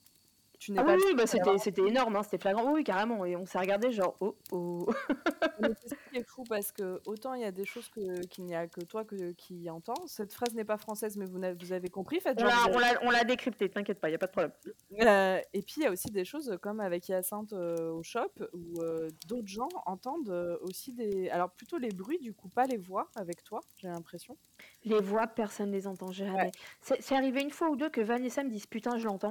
Ah 0.76 0.84
oui, 0.86 1.14
bah, 1.16 1.26
c'était, 1.26 1.58
c'était 1.58 1.86
énorme, 1.86 2.16
hein, 2.16 2.22
c'était 2.22 2.38
flagrant. 2.38 2.72
Oui, 2.72 2.84
carrément. 2.84 3.24
Et 3.24 3.36
on 3.36 3.46
s'est 3.46 3.58
regardé 3.58 3.92
genre, 3.92 4.16
oh, 4.20 4.36
oh. 4.52 4.86
c'est 5.60 5.88
ce 5.90 5.94
qui 6.10 6.18
est 6.18 6.28
fou 6.28 6.44
parce 6.48 6.72
que 6.72 7.00
autant 7.06 7.34
il 7.34 7.42
y 7.42 7.44
a 7.44 7.52
des 7.52 7.64
choses 7.64 7.88
que, 7.88 8.24
qu'il 8.26 8.44
n'y 8.44 8.54
a 8.54 8.66
que 8.66 8.80
toi 8.82 9.04
que, 9.04 9.32
qui 9.32 9.68
entend. 9.70 9.94
Cette 10.06 10.32
phrase 10.32 10.54
n'est 10.54 10.64
pas 10.64 10.76
française, 10.76 11.16
mais 11.16 11.26
vous, 11.26 11.40
vous 11.60 11.72
avez 11.72 11.88
compris. 11.88 12.20
Fait, 12.20 12.38
genre, 12.38 12.50
on, 12.72 12.78
l'a, 12.78 12.98
on, 13.02 13.10
l'a, 13.10 13.24
décrypté, 13.24 13.68
t'inquiète 13.68 14.00
pas, 14.00 14.08
il 14.08 14.12
n'y 14.12 14.16
a 14.16 14.18
pas 14.18 14.26
de 14.26 14.32
problème. 14.32 14.52
Euh, 15.00 15.40
et 15.52 15.62
puis 15.62 15.74
il 15.78 15.82
y 15.82 15.86
a 15.86 15.90
aussi 15.90 16.10
des 16.10 16.24
choses 16.24 16.56
comme 16.62 16.80
avec 16.80 17.08
Hyacinthe 17.08 17.52
euh, 17.52 17.90
au 17.90 18.02
shop 18.02 18.32
où 18.52 18.80
euh, 18.80 19.08
d'autres 19.26 19.48
gens 19.48 19.68
entendent 19.86 20.58
aussi 20.62 20.92
des. 20.92 21.28
Alors 21.30 21.50
plutôt 21.50 21.78
les 21.78 21.90
bruits, 21.90 22.18
du 22.18 22.32
coup, 22.32 22.48
pas 22.48 22.66
les 22.66 22.76
voix 22.76 23.08
avec 23.16 23.42
toi, 23.44 23.60
j'ai 23.76 23.88
l'impression. 23.88 24.36
Les 24.84 25.00
voix, 25.00 25.26
personne 25.26 25.70
ne 25.70 25.76
les 25.76 25.86
entend 25.86 26.12
jamais. 26.12 26.52
C'est, 26.80 27.00
c'est 27.00 27.16
arrivé 27.16 27.42
une 27.42 27.50
fois 27.50 27.70
ou 27.70 27.76
deux 27.76 27.90
que 27.90 28.00
Vanessa 28.00 28.42
me 28.44 28.50
dise 28.50 28.66
putain, 28.66 28.98
je 28.98 29.06
l'entends. 29.06 29.30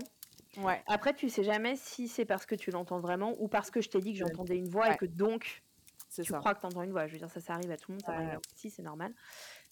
Ouais. 0.58 0.84
Après, 0.88 1.14
tu 1.14 1.30
sais 1.30 1.44
jamais 1.44 1.76
si 1.76 2.08
c'est 2.08 2.26
parce 2.26 2.46
que 2.46 2.56
tu 2.56 2.72
l'entends 2.72 3.00
vraiment 3.00 3.36
ou 3.40 3.48
parce 3.48 3.72
que 3.72 3.82
je 3.82 3.90
t'ai 3.90 4.00
dit 4.00 4.14
que 4.14 4.20
j'entendais 4.20 4.58
une 4.58 4.70
voix 4.70 4.94
et 4.94 4.98
que 4.98 5.06
donc 5.06 5.64
tu 6.22 6.34
crois 6.34 6.54
que 6.54 6.60
tu 6.60 6.66
entends 6.66 6.84
une 6.84 6.92
voix. 6.92 7.08
Je 7.08 7.14
veux 7.14 7.20
dire, 7.20 7.30
ça, 7.30 7.40
ça 7.40 7.54
arrive 7.54 7.72
à 7.72 7.78
tout 7.78 7.92
le 7.92 7.96
monde, 7.96 8.06
ça 8.06 8.14
arrive 8.14 8.40
aussi, 8.54 8.70
c'est 8.70 8.84
normal. 8.84 9.14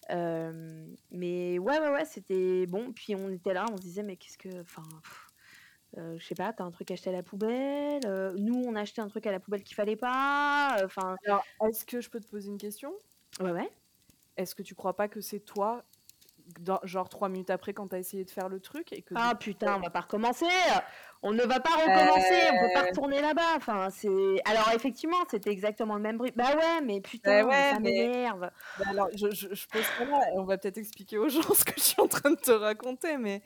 Euh, 0.09 0.87
mais 1.11 1.59
ouais, 1.59 1.79
ouais, 1.79 1.89
ouais, 1.89 2.05
c'était 2.05 2.65
bon. 2.65 2.91
Puis 2.93 3.15
on 3.15 3.29
était 3.29 3.53
là, 3.53 3.65
on 3.71 3.77
se 3.77 3.81
disait, 3.81 4.03
mais 4.03 4.15
qu'est-ce 4.15 4.37
que. 4.37 4.61
Enfin, 4.61 4.83
euh, 5.97 6.17
je 6.17 6.25
sais 6.25 6.35
pas, 6.35 6.53
t'as 6.53 6.63
un 6.63 6.71
truc 6.71 6.89
acheté 6.91 7.09
à 7.09 7.13
la 7.13 7.23
poubelle. 7.23 8.01
Euh, 8.05 8.33
nous, 8.37 8.63
on 8.65 8.75
a 8.75 8.81
acheté 8.81 9.01
un 9.01 9.07
truc 9.07 9.27
à 9.27 9.31
la 9.31 9.39
poubelle 9.39 9.63
qu'il 9.63 9.75
fallait 9.75 9.95
pas. 9.95 10.77
Enfin. 10.83 11.15
Alors, 11.25 11.43
est-ce 11.67 11.85
que 11.85 12.01
je 12.01 12.09
peux 12.09 12.19
te 12.19 12.27
poser 12.27 12.49
une 12.49 12.57
question? 12.57 12.93
Ouais, 13.39 13.51
ouais. 13.51 13.69
Est-ce 14.37 14.55
que 14.55 14.63
tu 14.63 14.73
crois 14.73 14.95
pas 14.95 15.07
que 15.07 15.21
c'est 15.21 15.41
toi 15.41 15.83
genre 16.83 17.09
trois 17.09 17.29
minutes 17.29 17.49
après 17.49 17.73
quand 17.73 17.87
t'as 17.87 17.99
essayé 17.99 18.25
de 18.25 18.29
faire 18.31 18.49
le 18.49 18.59
truc 18.59 18.93
et 18.93 19.01
que 19.01 19.13
ah 19.17 19.35
putain 19.35 19.77
on 19.77 19.79
va 19.79 19.89
pas 19.89 20.01
recommencer 20.01 20.45
on 21.21 21.31
ne 21.31 21.43
va 21.43 21.59
pas 21.59 21.71
recommencer 21.71 22.49
on 22.51 22.59
peut 22.59 22.73
pas 22.73 22.83
euh. 22.83 22.89
retourner 22.89 23.21
là-bas 23.21 23.55
enfin 23.55 23.89
c'est 23.89 24.41
alors 24.45 24.69
effectivement 24.73 25.17
c'était 25.29 25.51
exactement 25.51 25.95
le 25.95 26.01
même 26.01 26.17
bruit 26.17 26.31
bah 26.35 26.55
ouais 26.55 26.81
mais 26.83 27.01
putain 27.01 27.45
bah 27.45 27.73
ça 27.73 27.79
m'énerve 27.79 28.51
bah 28.79 28.85
alors 28.89 29.09
je, 29.15 29.29
je, 29.31 29.67
pose 29.67 29.85
pas 29.97 30.05
là 30.05 30.19
on 30.33 30.43
va 30.43 30.57
peut-être 30.57 30.77
expliquer 30.77 31.17
aux 31.17 31.29
gens 31.29 31.41
ce 31.53 31.65
que 31.65 31.73
je 31.77 31.83
suis 31.83 32.01
en 32.01 32.07
train 32.07 32.31
de 32.31 32.39
te 32.39 32.51
raconter 32.51 33.17
mais 33.17 33.41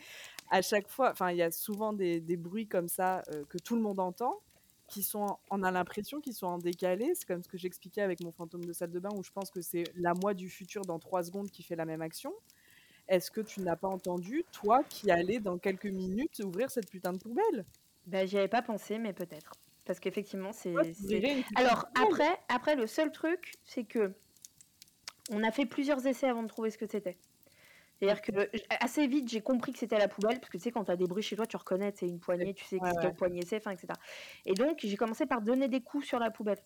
à 0.51 0.61
chaque 0.61 0.87
fois 0.87 1.11
enfin 1.11 1.31
il 1.31 1.37
y 1.37 1.43
a 1.43 1.51
souvent 1.51 1.93
des, 1.93 2.19
des 2.19 2.37
bruits 2.37 2.67
comme 2.67 2.87
ça 2.87 3.21
euh, 3.33 3.43
que 3.49 3.57
tout 3.57 3.75
le 3.75 3.81
monde 3.81 3.99
entend 3.99 4.41
qui 4.87 5.03
sont, 5.03 5.37
on 5.49 5.63
a 5.63 5.71
l'impression 5.71 6.21
qu'ils 6.21 6.33
sont 6.33 6.47
en 6.47 6.57
décalé. 6.57 7.13
C'est 7.15 7.25
comme 7.25 7.43
ce 7.43 7.47
que 7.47 7.57
j'expliquais 7.57 8.01
avec 8.01 8.21
mon 8.21 8.31
fantôme 8.31 8.65
de 8.65 8.73
salle 8.73 8.91
de 8.91 8.99
bain, 8.99 9.09
où 9.15 9.23
je 9.23 9.31
pense 9.31 9.49
que 9.49 9.61
c'est 9.61 9.83
la 9.95 10.13
moi 10.13 10.33
du 10.33 10.49
futur 10.49 10.83
dans 10.83 10.99
trois 10.99 11.23
secondes 11.23 11.49
qui 11.49 11.63
fait 11.63 11.75
la 11.75 11.85
même 11.85 12.01
action. 12.01 12.33
Est-ce 13.07 13.29
que 13.29 13.41
tu 13.41 13.61
n'as 13.61 13.75
pas 13.75 13.87
entendu, 13.87 14.45
toi, 14.51 14.83
qui 14.89 15.11
allais 15.11 15.39
dans 15.39 15.57
quelques 15.57 15.85
minutes 15.85 16.39
ouvrir 16.39 16.71
cette 16.71 16.89
putain 16.89 17.13
de 17.13 17.19
poubelle? 17.19 17.65
Ben, 18.07 18.27
j'y 18.27 18.37
avais 18.37 18.47
pas 18.47 18.61
pensé, 18.61 18.97
mais 18.97 19.13
peut-être. 19.13 19.53
Parce 19.85 19.99
qu'effectivement, 19.99 20.51
c'est. 20.51 20.73
Alors, 21.55 21.87
après, 22.01 22.39
après, 22.49 22.75
le 22.75 22.87
seul 22.87 23.11
truc, 23.11 23.53
c'est 23.63 23.83
que 23.83 24.13
on 25.31 25.43
a 25.43 25.51
fait 25.51 25.65
plusieurs 25.65 26.05
essais 26.05 26.27
avant 26.27 26.43
de 26.43 26.47
trouver 26.47 26.71
ce 26.71 26.77
que 26.77 26.87
c'était. 26.87 27.17
C'est-à-dire 27.99 28.21
que 28.21 28.49
assez 28.81 29.07
vite, 29.07 29.29
j'ai 29.29 29.41
compris 29.41 29.71
que 29.71 29.79
c'était 29.79 29.97
la 29.97 30.07
poubelle, 30.07 30.39
parce 30.39 30.51
que 30.51 30.57
tu 30.57 30.63
sais, 30.63 30.71
quand 30.71 30.83
tu 30.83 30.91
as 30.91 30.97
des 30.97 31.07
bruits 31.07 31.23
chez 31.23 31.35
toi, 31.35 31.45
tu 31.45 31.55
reconnais, 31.55 31.93
c'est 31.95 32.07
une 32.07 32.19
poignée, 32.19 32.53
tu 32.53 32.65
sais 32.65 32.77
quelle 33.01 33.13
poignée 33.13 33.45
c'est, 33.45 33.57
etc. 33.57 33.87
Et 34.45 34.53
donc, 34.53 34.79
j'ai 34.83 34.97
commencé 34.97 35.25
par 35.25 35.41
donner 35.41 35.67
des 35.67 35.81
coups 35.81 36.05
sur 36.05 36.19
la 36.19 36.29
poubelle. 36.29 36.59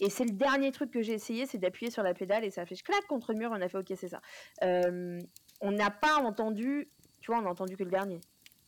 Et 0.00 0.10
c'est 0.10 0.24
le 0.24 0.32
dernier 0.32 0.70
truc 0.70 0.90
que 0.90 1.02
j'ai 1.02 1.14
essayé, 1.14 1.46
c'est 1.46 1.58
d'appuyer 1.58 1.90
sur 1.90 2.02
la 2.02 2.14
pédale 2.14 2.44
et 2.44 2.50
ça 2.50 2.62
a 2.62 2.66
fait 2.66 2.76
clac 2.76 3.04
contre 3.08 3.32
le 3.32 3.38
mur. 3.38 3.50
On 3.52 3.60
a 3.60 3.68
fait 3.68 3.78
ok, 3.78 3.92
c'est 3.96 4.08
ça. 4.08 4.20
Euh, 4.62 5.18
on 5.60 5.72
n'a 5.72 5.90
pas 5.90 6.16
entendu, 6.16 6.88
tu 7.20 7.30
vois, 7.30 7.40
on 7.40 7.46
a 7.46 7.50
entendu 7.50 7.76
que 7.76 7.84
le 7.84 7.90
dernier. 7.90 8.20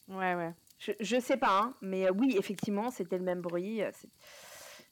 Ouais, 0.08 0.34
ouais. 0.34 0.52
Je, 0.78 0.92
je 0.98 1.20
sais 1.20 1.36
pas, 1.36 1.60
hein, 1.60 1.74
mais 1.82 2.06
euh, 2.06 2.12
oui, 2.16 2.36
effectivement, 2.38 2.90
c'était 2.90 3.18
le 3.18 3.24
même 3.24 3.40
bruit. 3.42 3.82
Euh, 3.82 3.90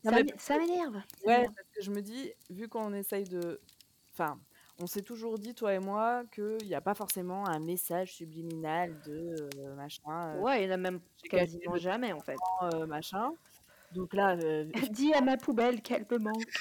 ça, 0.04 0.58
m'énerve. 0.58 0.96
Ouais, 1.24 1.44
parce 1.44 1.68
que 1.74 1.82
je 1.82 1.90
me 1.90 2.02
dis, 2.02 2.32
vu 2.50 2.68
qu'on 2.68 2.92
essaye 2.92 3.24
de. 3.24 3.60
Enfin, 4.12 4.38
on 4.80 4.86
s'est 4.86 5.02
toujours 5.02 5.38
dit, 5.38 5.54
toi 5.54 5.74
et 5.74 5.78
moi, 5.78 6.24
qu'il 6.32 6.66
n'y 6.66 6.74
a 6.74 6.80
pas 6.80 6.94
forcément 6.94 7.48
un 7.48 7.58
message 7.58 8.14
subliminal 8.14 8.94
de 9.06 9.48
machin. 9.74 10.36
ouais, 10.38 10.62
il 10.62 10.66
n'y 10.66 10.72
en 10.72 10.74
a 10.74 10.76
même 10.76 11.00
quasiment 11.28 11.76
jamais, 11.76 12.12
en 12.12 12.20
fait. 12.20 12.36
machin. 12.86 13.32
Donc 13.92 14.12
là. 14.12 14.36
Dis 14.90 15.12
à 15.14 15.20
ma 15.20 15.36
poubelle 15.36 15.80
qu'elle 15.80 16.06
me 16.10 16.18
manque. 16.18 16.52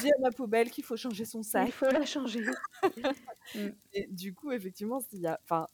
Dis 0.00 0.10
à 0.10 0.18
ma 0.20 0.30
poubelle 0.30 0.70
qu'il 0.70 0.84
faut 0.84 0.96
changer 0.96 1.24
son 1.24 1.42
sac. 1.42 1.66
Il 1.66 1.72
faut 1.72 1.86
la 1.86 2.06
changer. 2.06 2.44
Mm. 3.54 3.68
Et 3.92 4.06
du 4.06 4.32
coup, 4.32 4.52
effectivement, 4.52 5.00
il 5.12 5.20
y 5.20 5.26
a. 5.26 5.38
Enfin, 5.44 5.66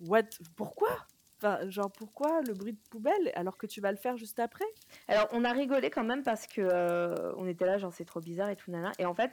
what 0.00 0.24
Pourquoi? 0.54 0.90
Enfin, 1.38 1.68
genre, 1.70 1.90
pourquoi 1.90 2.42
le 2.42 2.52
bruit 2.52 2.74
de 2.74 2.88
poubelle 2.90 3.32
alors 3.34 3.56
que 3.56 3.66
tu 3.66 3.80
vas 3.80 3.90
le 3.90 3.96
faire 3.96 4.18
juste 4.18 4.38
après? 4.38 4.66
Alors, 5.08 5.26
on 5.32 5.42
a 5.42 5.50
rigolé 5.50 5.88
quand 5.88 6.04
même 6.04 6.22
parce 6.22 6.46
que 6.46 6.60
euh, 6.60 7.32
on 7.38 7.48
était 7.48 7.64
là, 7.64 7.78
genre, 7.78 7.92
c'est 7.94 8.04
trop 8.04 8.20
bizarre 8.20 8.50
et 8.50 8.56
tout, 8.56 8.70
nana. 8.70 8.92
Et 8.98 9.06
en 9.06 9.14
fait, 9.14 9.32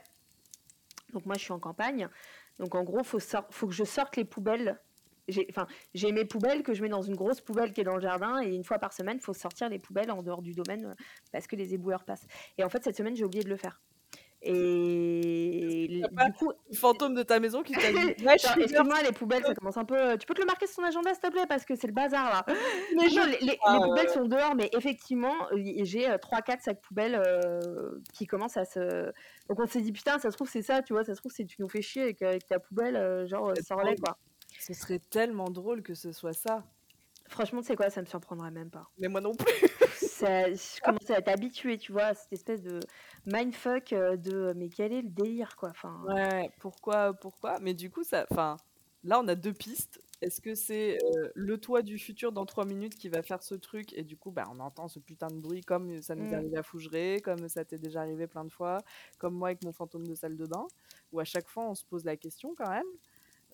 donc 1.12 1.26
moi, 1.26 1.34
je 1.36 1.42
suis 1.42 1.52
en 1.52 1.58
campagne. 1.58 2.08
Donc, 2.58 2.74
en 2.74 2.84
gros, 2.84 3.04
faut, 3.04 3.18
faut 3.50 3.66
que 3.66 3.74
je 3.74 3.84
sorte 3.84 4.16
les 4.16 4.24
poubelles 4.24 4.80
enfin 5.48 5.66
j'ai 5.94 6.12
mes 6.12 6.24
poubelles 6.24 6.62
que 6.62 6.74
je 6.74 6.82
mets 6.82 6.88
dans 6.88 7.02
une 7.02 7.16
grosse 7.16 7.40
poubelle 7.40 7.72
qui 7.72 7.80
est 7.80 7.84
dans 7.84 7.94
le 7.94 8.00
jardin 8.00 8.42
et 8.42 8.54
une 8.54 8.64
fois 8.64 8.78
par 8.78 8.92
semaine 8.92 9.16
il 9.16 9.22
faut 9.22 9.32
sortir 9.32 9.68
les 9.68 9.78
poubelles 9.78 10.10
en 10.10 10.22
dehors 10.22 10.42
du 10.42 10.52
domaine 10.52 10.86
euh, 10.86 10.94
parce 11.32 11.46
que 11.46 11.56
les 11.56 11.74
éboueurs 11.74 12.04
passent 12.04 12.26
et 12.58 12.64
en 12.64 12.68
fait 12.68 12.84
cette 12.84 12.96
semaine 12.96 13.16
j'ai 13.16 13.24
oublié 13.24 13.42
de 13.42 13.48
le 13.48 13.56
faire 13.56 13.80
et 14.44 16.02
du 16.02 16.32
coup 16.38 16.52
le 16.70 16.76
fantôme 16.76 17.14
de 17.14 17.22
ta 17.22 17.40
maison 17.40 17.62
qui 17.62 17.72
t'a 17.72 17.92
dit 17.92 18.14
excuse-moi 18.32 19.02
les 19.02 19.12
poubelles 19.12 19.44
ça 19.44 19.54
commence 19.54 19.76
un 19.76 19.84
peu 19.84 20.16
tu 20.18 20.26
peux 20.26 20.34
te 20.34 20.40
le 20.40 20.46
marquer 20.46 20.66
sur 20.66 20.76
ton 20.76 20.84
agenda 20.84 21.12
s'il 21.12 21.22
te 21.22 21.30
plaît 21.30 21.46
parce 21.48 21.64
que 21.64 21.74
c'est 21.74 21.86
le 21.86 21.92
bazar 21.92 22.30
là 22.30 22.44
mais 22.96 23.08
non, 23.14 23.24
les, 23.40 23.58
ah, 23.64 23.78
poubelles 23.82 24.10
sont 24.10 24.26
dehors 24.26 24.54
mais 24.54 24.70
effectivement 24.76 25.34
j'ai 25.82 26.14
3 26.20 26.38
euh, 26.38 26.42
4 26.42 26.62
sacs 26.62 26.80
poubelles 26.80 27.20
euh, 27.26 28.00
qui 28.12 28.26
commencent 28.26 28.56
à 28.56 28.64
se 28.64 29.12
donc 29.48 29.60
on 29.60 29.66
s'est 29.66 29.80
dit 29.80 29.92
putain 29.92 30.18
ça 30.18 30.30
se 30.30 30.36
trouve 30.36 30.48
c'est 30.48 30.62
ça 30.62 30.82
tu 30.82 30.92
vois 30.92 31.04
ça 31.04 31.14
se 31.14 31.20
trouve 31.20 31.32
c'est 31.34 31.44
tu 31.44 31.56
nous 31.60 31.68
fais 31.68 31.82
chier 31.82 32.02
avec, 32.20 32.46
ta 32.46 32.58
poubelle 32.58 33.26
genre 33.26 33.52
sans 33.66 33.76
relais 33.76 33.96
quoi 33.96 34.18
ce 34.60 34.74
serait 34.74 34.98
tellement 34.98 35.50
drôle 35.50 35.82
que 35.82 35.94
ce 35.94 36.12
soit 36.12 36.32
ça. 36.32 36.64
Franchement, 37.28 37.60
tu 37.60 37.68
sais 37.68 37.76
quoi, 37.76 37.90
ça 37.90 38.00
me 38.00 38.06
surprendrait 38.06 38.50
même 38.50 38.70
pas. 38.70 38.90
Mais 38.98 39.08
moi 39.08 39.20
non 39.20 39.34
plus. 39.34 39.46
je 40.24 40.80
commence 40.80 41.10
à 41.10 41.18
être 41.18 41.28
habituée, 41.28 41.78
tu 41.78 41.92
vois, 41.92 42.04
à 42.04 42.14
cette 42.14 42.32
espèce 42.32 42.62
de 42.62 42.80
mindfuck 43.26 43.92
euh, 43.92 44.16
de 44.16 44.52
mais 44.56 44.68
quel 44.68 44.92
est 44.92 45.02
le 45.02 45.08
délire, 45.08 45.56
quoi. 45.56 45.70
Enfin... 45.70 46.02
Ouais, 46.06 46.50
pourquoi, 46.60 47.14
pourquoi? 47.14 47.58
Mais 47.60 47.74
du 47.74 47.90
coup, 47.90 48.04
ça, 48.04 48.26
enfin, 48.30 48.56
là, 49.02 49.20
on 49.20 49.28
a 49.28 49.34
deux 49.34 49.52
pistes. 49.52 50.00
Est-ce 50.20 50.40
que 50.40 50.54
c'est 50.54 50.98
euh, 51.02 51.28
le 51.34 51.58
toit 51.58 51.82
du 51.82 51.98
futur 51.98 52.32
dans 52.32 52.46
trois 52.46 52.64
minutes 52.64 52.96
qui 52.96 53.08
va 53.08 53.22
faire 53.22 53.42
ce 53.42 53.54
truc 53.54 53.92
et 53.92 54.04
du 54.04 54.16
coup, 54.16 54.30
bah, 54.30 54.44
on 54.50 54.60
entend 54.60 54.88
ce 54.88 54.98
putain 54.98 55.26
de 55.26 55.36
bruit 55.36 55.60
comme 55.60 56.00
ça 56.00 56.14
nous 56.14 56.24
est 56.24 56.30
mm. 56.30 56.34
arrivé 56.34 56.56
à 56.56 56.62
Fougeray, 56.62 57.20
comme 57.20 57.48
ça 57.48 57.64
t'est 57.64 57.78
déjà 57.78 58.00
arrivé 58.00 58.26
plein 58.26 58.44
de 58.44 58.50
fois, 58.50 58.78
comme 59.18 59.34
moi 59.34 59.48
avec 59.48 59.62
mon 59.64 59.72
fantôme 59.72 60.06
de 60.06 60.14
salle 60.14 60.36
de 60.36 60.46
bain, 60.46 60.66
où 61.12 61.20
à 61.20 61.24
chaque 61.24 61.48
fois 61.48 61.68
on 61.68 61.74
se 61.74 61.84
pose 61.84 62.04
la 62.04 62.16
question 62.16 62.54
quand 62.56 62.70
même. 62.70 62.86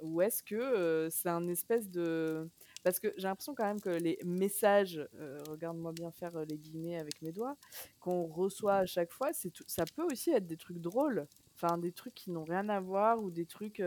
Ou 0.03 0.23
est-ce 0.23 0.43
que 0.43 1.09
c'est 1.11 1.29
un 1.29 1.47
espèce 1.49 1.91
de... 1.91 2.49
Parce 2.83 2.99
que 2.99 3.13
j'ai 3.17 3.29
l'impression 3.29 3.55
quand 3.55 3.67
même 3.67 3.81
que 3.81 3.91
les 3.91 4.19
messages, 4.25 5.07
regarde-moi 5.49 5.93
bien 5.93 6.11
faire 6.11 6.45
les 6.49 6.59
guillemets 6.59 6.99
avec 6.99 7.21
mes 7.23 7.33
doigts, 7.33 7.57
qu'on 8.01 8.27
reçoit 8.27 8.77
à 8.77 8.87
chaque 8.87 9.13
fois, 9.13 9.31
ça 9.67 9.85
peut 9.95 10.05
aussi 10.11 10.31
être 10.31 10.47
des 10.47 10.57
trucs 10.57 10.79
drôles. 10.79 11.27
Enfin, 11.57 11.77
des 11.77 11.93
trucs 11.93 12.15
qui 12.15 12.31
n'ont 12.31 12.45
rien 12.45 12.69
à 12.69 12.81
voir 12.81 13.23
ou 13.23 13.31
des 13.31 13.47
trucs... 13.47 13.83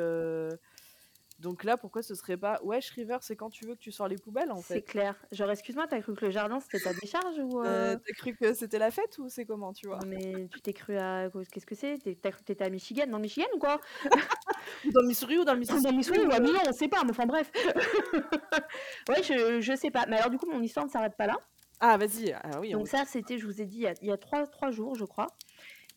Donc 1.43 1.63
là, 1.63 1.77
pourquoi 1.77 2.01
ce 2.01 2.15
serait 2.15 2.37
pas 2.37 2.59
Wesh 2.63 2.89
River, 2.91 3.17
c'est 3.21 3.35
quand 3.35 3.49
tu 3.49 3.65
veux 3.65 3.75
que 3.75 3.79
tu 3.79 3.91
sors 3.91 4.07
les 4.07 4.17
poubelles 4.17 4.51
en 4.51 4.61
fait 4.61 4.75
C'est 4.75 4.81
clair. 4.81 5.15
Genre, 5.31 5.51
excuse-moi, 5.51 5.85
t'as 5.87 5.99
cru 5.99 6.15
que 6.15 6.25
le 6.25 6.31
jardin 6.31 6.59
c'était 6.59 6.79
ta 6.79 6.93
décharge 6.93 7.37
ou 7.39 7.61
euh... 7.61 7.95
T'as 7.95 8.13
cru 8.13 8.35
que 8.35 8.53
c'était 8.53 8.79
la 8.79 8.91
fête 8.91 9.17
ou 9.19 9.27
c'est 9.27 9.45
comment, 9.45 9.73
tu 9.73 9.87
vois? 9.87 9.99
Mais 10.07 10.47
tu 10.51 10.61
t'es 10.61 10.73
cru 10.73 10.97
à. 10.97 11.29
Qu'est-ce 11.51 11.65
que 11.65 11.75
c'est? 11.75 11.97
T'as 12.21 12.31
cru 12.31 12.39
que 12.41 12.45
t'étais 12.45 12.63
à 12.63 12.69
Michigan 12.69 13.07
Dans 13.07 13.19
Michigan 13.19 13.47
ou 13.55 13.59
quoi? 13.59 13.79
Ou 14.85 14.91
dans 14.91 15.01
le 15.01 15.07
Missouri 15.07 15.37
ou 15.37 15.43
dans 15.43 15.53
le 15.53 15.59
Mississippi 15.59 15.83
Dans 15.83 15.91
le 15.91 15.97
Missouri 15.97 16.25
ou 16.25 16.31
à 16.31 16.39
Milan, 16.39 16.59
on 16.67 16.71
sait 16.71 16.87
pas, 16.87 17.03
mais 17.03 17.11
enfin 17.11 17.25
bref. 17.25 17.51
ouais, 19.09 19.23
je, 19.23 19.59
je 19.59 19.75
sais 19.75 19.91
pas. 19.91 20.05
Mais 20.07 20.17
alors, 20.17 20.29
du 20.29 20.37
coup, 20.37 20.49
mon 20.49 20.61
histoire 20.61 20.85
ne 20.85 20.91
s'arrête 20.91 21.15
pas 21.17 21.27
là. 21.27 21.35
Ah, 21.79 21.97
vas-y. 21.97 22.31
Ah, 22.31 22.59
oui, 22.61 22.71
Donc, 22.71 22.87
ça, 22.87 23.03
c'était, 23.05 23.37
je 23.37 23.45
vous 23.45 23.61
ai 23.61 23.65
dit, 23.65 23.85
il 24.01 24.07
y 24.07 24.11
a, 24.11 24.17
trois, 24.17 24.47
trois 24.47 24.71
jours, 24.71 24.95
je 24.95 25.03
crois. 25.05 25.27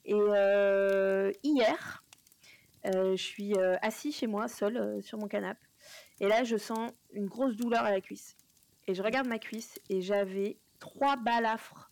Et 0.04 0.14
euh, 0.14 1.30
hier, 1.42 2.02
euh, 2.02 2.05
je 2.92 3.22
suis 3.22 3.54
euh, 3.54 3.76
assis 3.82 4.12
chez 4.12 4.26
moi, 4.26 4.48
seul, 4.48 5.02
sur 5.02 5.18
mon 5.18 5.28
canapé. 5.28 5.60
Et 6.20 6.28
là, 6.28 6.44
je 6.44 6.56
sens 6.56 6.90
une 7.12 7.26
grosse 7.26 7.56
douleur 7.56 7.84
à 7.84 7.90
la 7.90 8.00
cuisse. 8.00 8.36
Et 8.86 8.94
je 8.94 9.02
regarde 9.02 9.26
ma 9.26 9.38
cuisse 9.38 9.80
et 9.90 10.00
j'avais 10.00 10.58
trois 10.78 11.16
balafres 11.16 11.88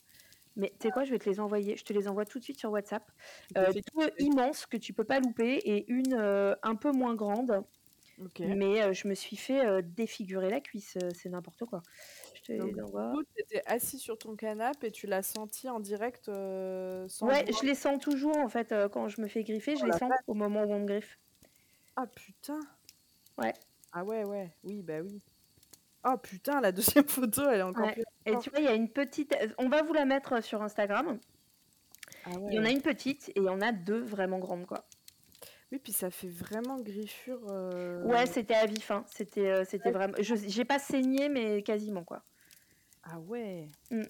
Mais 0.56 0.70
tu 0.78 0.86
sais 0.86 0.90
quoi, 0.92 1.04
je 1.04 1.10
vais 1.10 1.18
te 1.18 1.28
les 1.28 1.40
envoyer. 1.40 1.76
Je 1.76 1.84
te 1.84 1.92
les 1.92 2.06
envoie 2.08 2.24
tout 2.24 2.38
de 2.38 2.44
suite 2.44 2.58
sur 2.58 2.70
WhatsApp. 2.70 3.10
Euh, 3.56 3.72
deux 3.72 4.10
immenses 4.18 4.66
que 4.66 4.76
tu 4.76 4.92
peux 4.92 5.04
pas 5.04 5.20
louper 5.20 5.56
et 5.64 5.90
une 5.90 6.14
euh, 6.14 6.54
un 6.62 6.76
peu 6.76 6.92
moins 6.92 7.14
grande. 7.14 7.64
OK. 8.18 8.40
Mais 8.40 8.82
euh, 8.82 8.92
je 8.92 9.08
me 9.08 9.14
suis 9.14 9.36
fait 9.36 9.66
euh, 9.66 9.82
défigurer 9.82 10.48
la 10.50 10.60
cuisse. 10.60 10.96
euh, 11.02 11.10
c'est 11.14 11.28
n'importe 11.28 11.64
quoi. 11.64 11.82
Je 12.46 12.52
te 12.52 12.58
Donc 12.58 12.68
les 12.68 12.74
du 12.74 12.82
envoie. 12.82 13.10
coup, 13.12 13.22
tu 13.24 13.42
étais 13.42 13.62
assis 13.66 13.98
sur 13.98 14.18
ton 14.18 14.36
canapé 14.36 14.88
et 14.88 14.90
tu 14.92 15.06
l'as 15.06 15.22
senti 15.22 15.68
en 15.68 15.80
direct, 15.80 16.26
sans 16.26 17.26
Ouais, 17.26 17.44
je 17.50 17.64
les 17.66 17.74
sens 17.74 17.98
toujours 18.00 18.36
en 18.36 18.48
fait 18.48 18.70
euh, 18.72 18.88
quand 18.88 19.08
je 19.08 19.20
me 19.20 19.28
fais 19.28 19.42
griffer, 19.44 19.76
je 19.76 19.82
Oh 19.82 19.86
les 19.86 19.92
sens 19.98 20.10
au 20.26 20.34
moment 20.34 20.62
où 20.64 20.72
on 20.72 20.80
me 20.80 20.86
griffe. 20.86 21.18
Ah 21.96 22.06
putain! 22.06 22.60
Ouais. 23.38 23.52
Ah 23.92 24.04
ouais, 24.04 24.24
ouais. 24.24 24.54
Oui, 24.64 24.82
bah 24.82 25.00
oui. 25.02 25.20
Oh 26.04 26.16
putain, 26.18 26.60
la 26.60 26.70
deuxième 26.72 27.08
photo, 27.08 27.42
elle 27.48 27.60
est 27.60 27.62
encore 27.62 27.86
Ouais. 27.86 27.92
plus 27.94 28.04
Et 28.26 28.36
tu 28.38 28.50
vois, 28.50 28.58
il 28.58 28.64
y 28.64 28.68
a 28.68 28.74
une 28.74 28.90
petite. 28.90 29.34
On 29.58 29.68
va 29.68 29.82
vous 29.82 29.92
la 29.94 30.04
mettre 30.04 30.42
sur 30.42 30.60
Instagram. 30.62 31.18
Ah 32.26 32.30
Il 32.50 32.54
y 32.54 32.58
en 32.58 32.64
a 32.64 32.70
une 32.70 32.82
petite 32.82 33.30
et 33.30 33.34
il 33.36 33.44
y 33.44 33.48
en 33.48 33.60
a 33.62 33.72
deux 33.72 34.00
vraiment 34.02 34.38
grandes 34.38 34.66
quoi. 34.66 34.84
Oui, 35.72 35.78
puis 35.78 35.92
ça 35.92 36.10
fait 36.10 36.28
vraiment 36.28 36.78
griffure, 36.80 37.40
Ouais, 38.04 38.26
c'était 38.26 38.54
à 38.54 38.66
vif, 38.66 38.90
hein. 38.90 39.04
C'était 39.08 39.48
euh, 39.50 39.64
c'était 39.64 39.86
Ouais. 39.86 39.92
vraiment. 39.92 40.14
Je 40.20 40.34
j'ai 40.36 40.64
pas 40.64 40.78
saigné 40.78 41.28
mais 41.28 41.62
quasiment 41.62 42.04
quoi. 42.04 42.22
Ah 43.04 43.18
ouais. 43.20 43.68
Mm. 43.90 44.02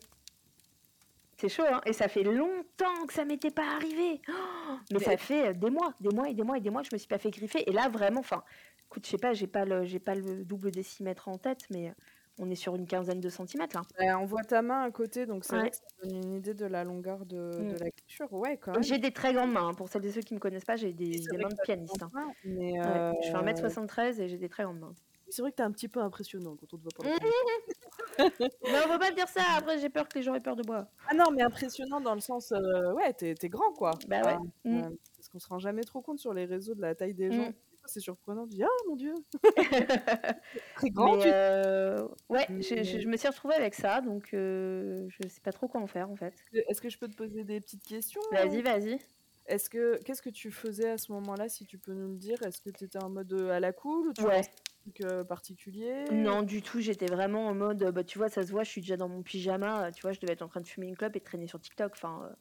C'est 1.37 1.49
chaud, 1.49 1.65
hein. 1.69 1.81
Et 1.85 1.93
ça 1.93 2.09
fait 2.09 2.23
longtemps 2.23 3.07
que 3.07 3.13
ça 3.13 3.25
m'était 3.25 3.51
pas 3.51 3.67
arrivé. 3.77 4.21
Oh 4.29 4.77
mais 4.93 5.01
ça 5.01 5.17
fait 5.17 5.49
euh, 5.49 5.53
des 5.53 5.69
mois, 5.71 5.93
des 6.01 6.11
mois 6.15 6.29
et 6.29 6.35
des 6.35 6.43
mois 6.43 6.57
et 6.57 6.61
des 6.61 6.71
mois 6.71 6.83
que 6.83 6.89
je 6.91 6.95
me 6.95 6.99
suis 6.99 7.09
pas 7.09 7.19
fait 7.19 7.31
griffer. 7.31 7.69
Et 7.69 7.73
là 7.73 7.89
vraiment, 7.89 8.21
enfin, 8.21 8.45
écoute, 8.87 9.05
je 9.05 9.11
sais 9.11 9.19
pas, 9.19 9.33
j'ai 9.35 9.49
pas 9.49 9.65
le 9.65 9.85
j'ai 9.85 9.99
pas 9.99 10.15
le 10.15 10.45
double 10.45 10.71
décimètre 10.71 11.29
en 11.29 11.37
tête, 11.37 11.67
mais 11.71 11.89
euh, 11.89 11.93
on 12.39 12.49
est 12.51 12.55
sur 12.55 12.77
une 12.77 12.87
quinzaine 12.87 13.21
de 13.21 13.29
centimètres 13.29 13.77
là. 13.77 13.83
bah, 13.99 14.19
on 14.21 14.27
voit 14.27 14.45
ta 14.45 14.63
main 14.63 14.83
à 14.85 14.91
côté, 14.93 15.27
donc 15.27 15.45
Ouais. 15.53 15.71
que 15.71 15.77
ça 15.77 15.83
donne 16.03 16.15
une 16.17 16.35
idée 16.35 16.55
de 16.55 16.67
la 16.67 16.85
longueur 16.85 17.27
de 17.27 17.51
Mm. 17.61 17.73
de 17.73 17.79
la 17.79 17.91
griffure. 17.91 18.33
Ouais, 18.33 18.57
quand. 18.57 18.81
J'ai 18.81 18.99
des 18.99 19.11
très 19.13 19.35
grandes 19.35 19.53
mains. 19.53 19.69
hein. 19.71 19.75
Pour 19.75 19.89
celles 19.89 20.07
et 20.07 20.13
ceux 20.13 20.23
qui 20.23 20.35
me 20.35 20.39
connaissent 20.41 20.65
pas, 20.65 20.77
j'ai 20.77 20.93
des, 20.93 21.21
mains 21.37 21.49
de 21.49 21.63
pianiste. 21.65 22.01
hein. 22.03 22.33
mais 22.45 22.73
Ouais, 22.81 23.13
je 23.25 23.31
fais 23.31 23.37
heu 23.37 23.43
1m73 23.43 24.21
et 24.21 24.29
j'ai 24.29 24.39
des 24.39 24.49
très 24.49 24.63
grandes 24.63 24.79
mains. 24.79 24.95
C'est 25.31 25.43
vrai 25.43 25.51
que 25.51 25.57
tu 25.57 25.63
es 25.63 25.65
un 25.65 25.73
petit 25.73 25.89
peu 25.89 26.01
impressionnant 26.01 26.57
quand 26.57 26.73
on 26.75 26.79
te 26.79 26.83
voit 26.83 26.93
pas 26.97 27.03
première 27.19 27.21
fois. 27.21 28.71
Non, 28.71 28.93
faut 28.93 28.99
pas 28.99 29.11
dire 29.11 29.29
ça. 29.29 29.43
Après, 29.57 29.79
j'ai 29.79 29.89
peur 29.89 30.09
que 30.09 30.19
les 30.19 30.23
gens 30.23 30.35
aient 30.35 30.41
peur 30.41 30.57
de 30.57 30.63
moi. 30.67 30.87
Ah 31.09 31.15
non, 31.15 31.31
mais 31.33 31.43
impressionnant 31.43 32.01
dans 32.01 32.15
le 32.15 32.21
sens, 32.21 32.53
heu, 32.53 32.93
ouais, 32.95 33.13
tu 33.15 33.29
es 33.29 33.35
tu 33.35 33.47
es 33.47 33.49
grand, 33.49 33.73
quoi. 33.73 33.93
Bah 34.09 34.23
ouais. 34.23 34.37
Mm. 34.65 34.85
heu, 34.93 34.99
parce 35.17 35.29
qu'on 35.29 35.39
se 35.39 35.49
rend 35.49 35.59
jamais 35.59 35.83
trop 35.83 36.01
compte 36.03 36.19
sur 36.19 36.33
les 36.35 36.45
réseaux 36.45 36.75
de 36.75 36.81
la 36.83 36.95
taille 36.95 37.15
des 37.15 37.31
gens. 37.33 37.49
Mm. 37.49 37.53
Des 37.53 37.79
fois, 37.79 37.87
c'est 37.89 38.01
surprenant, 38.01 38.45
tu 38.47 38.57
dis: 38.57 38.63
«Ah 38.63 38.69
mon 38.89 38.97
Dieu!» 38.97 39.15
Très 40.77 40.91
grand, 40.91 41.17
Mais 41.17 41.23
tu 41.23 41.29
euh, 41.33 42.07
ouais, 42.29 42.47
je, 42.49 42.63
je- 42.63 42.75
Mais 42.75 42.85
je 43.01 43.09
me 43.09 43.17
suis 43.17 43.29
retrouvée 43.29 43.55
avec 43.55 43.75
ça, 43.75 44.01
donc 44.01 44.33
euh, 44.35 45.07
je 45.09 45.29
sais 45.29 45.41
pas 45.41 45.53
trop 45.53 45.69
quoi 45.69 45.81
en 45.81 45.87
faire 45.87 46.11
en 46.11 46.17
fait. 46.17 46.35
Est-ce 46.69 46.81
que 46.81 46.89
je 46.89 46.99
peux 46.99 47.09
te 47.09 47.17
poser 47.17 47.45
des 47.45 47.61
petites 47.61 47.85
questions? 47.85 48.21
Vas-y, 48.33 48.63
vas-y. 48.63 48.99
Est-ce 49.47 49.69
que 49.69 50.03
qu'est-ce 50.05 50.23
que 50.23 50.31
tu 50.31 50.51
faisais 50.51 50.89
à 50.89 50.97
ce 50.99 51.13
moment-là, 51.13 51.49
si 51.51 51.67
tu 51.67 51.77
peux 51.79 51.93
nous 51.93 52.09
le 52.13 52.17
dire? 52.17 52.41
Est-ce 52.43 52.63
que 52.63 52.71
tu 52.71 52.85
étais 52.85 53.03
en 53.03 53.11
mode, 53.11 53.33
à 53.51 53.61
la 53.61 53.73
cool 53.73 54.09
ou 54.09 54.13
tu 54.15 54.23
Ouais. 54.23 54.41
Truc, 54.85 55.01
heu, 55.01 55.25
particulier? 55.25 56.05
Non, 56.11 56.43
du 56.43 56.61
tout. 56.63 56.81
J'étais 56.81 57.09
vraiment 57.09 57.47
en 57.47 57.55
mode, 57.55 57.83
euh, 57.83 57.93
bah 57.93 58.05
tu 58.05 58.19
vois, 58.19 58.29
ça 58.29 58.45
se 58.47 58.51
voit, 58.53 58.63
je 58.65 58.71
suis 58.71 58.81
déjà 58.83 58.97
dans 58.97 59.09
mon 59.09 59.23
pyjama. 59.23 59.87
euh, 59.87 59.91
Tu 59.91 60.03
vois, 60.03 60.13
je 60.13 60.21
devais 60.21 60.35
être 60.35 60.43
en 60.43 60.49
train 60.49 60.61
de 60.61 60.67
fumer 60.67 60.87
une 60.87 60.97
clope 60.97 61.17
et 61.17 61.19
de 61.21 61.25
traîner 61.25 61.47
sur 61.49 61.61
TikTok. 61.61 61.93
Enfin, 61.95 62.29
euh, 62.31 62.35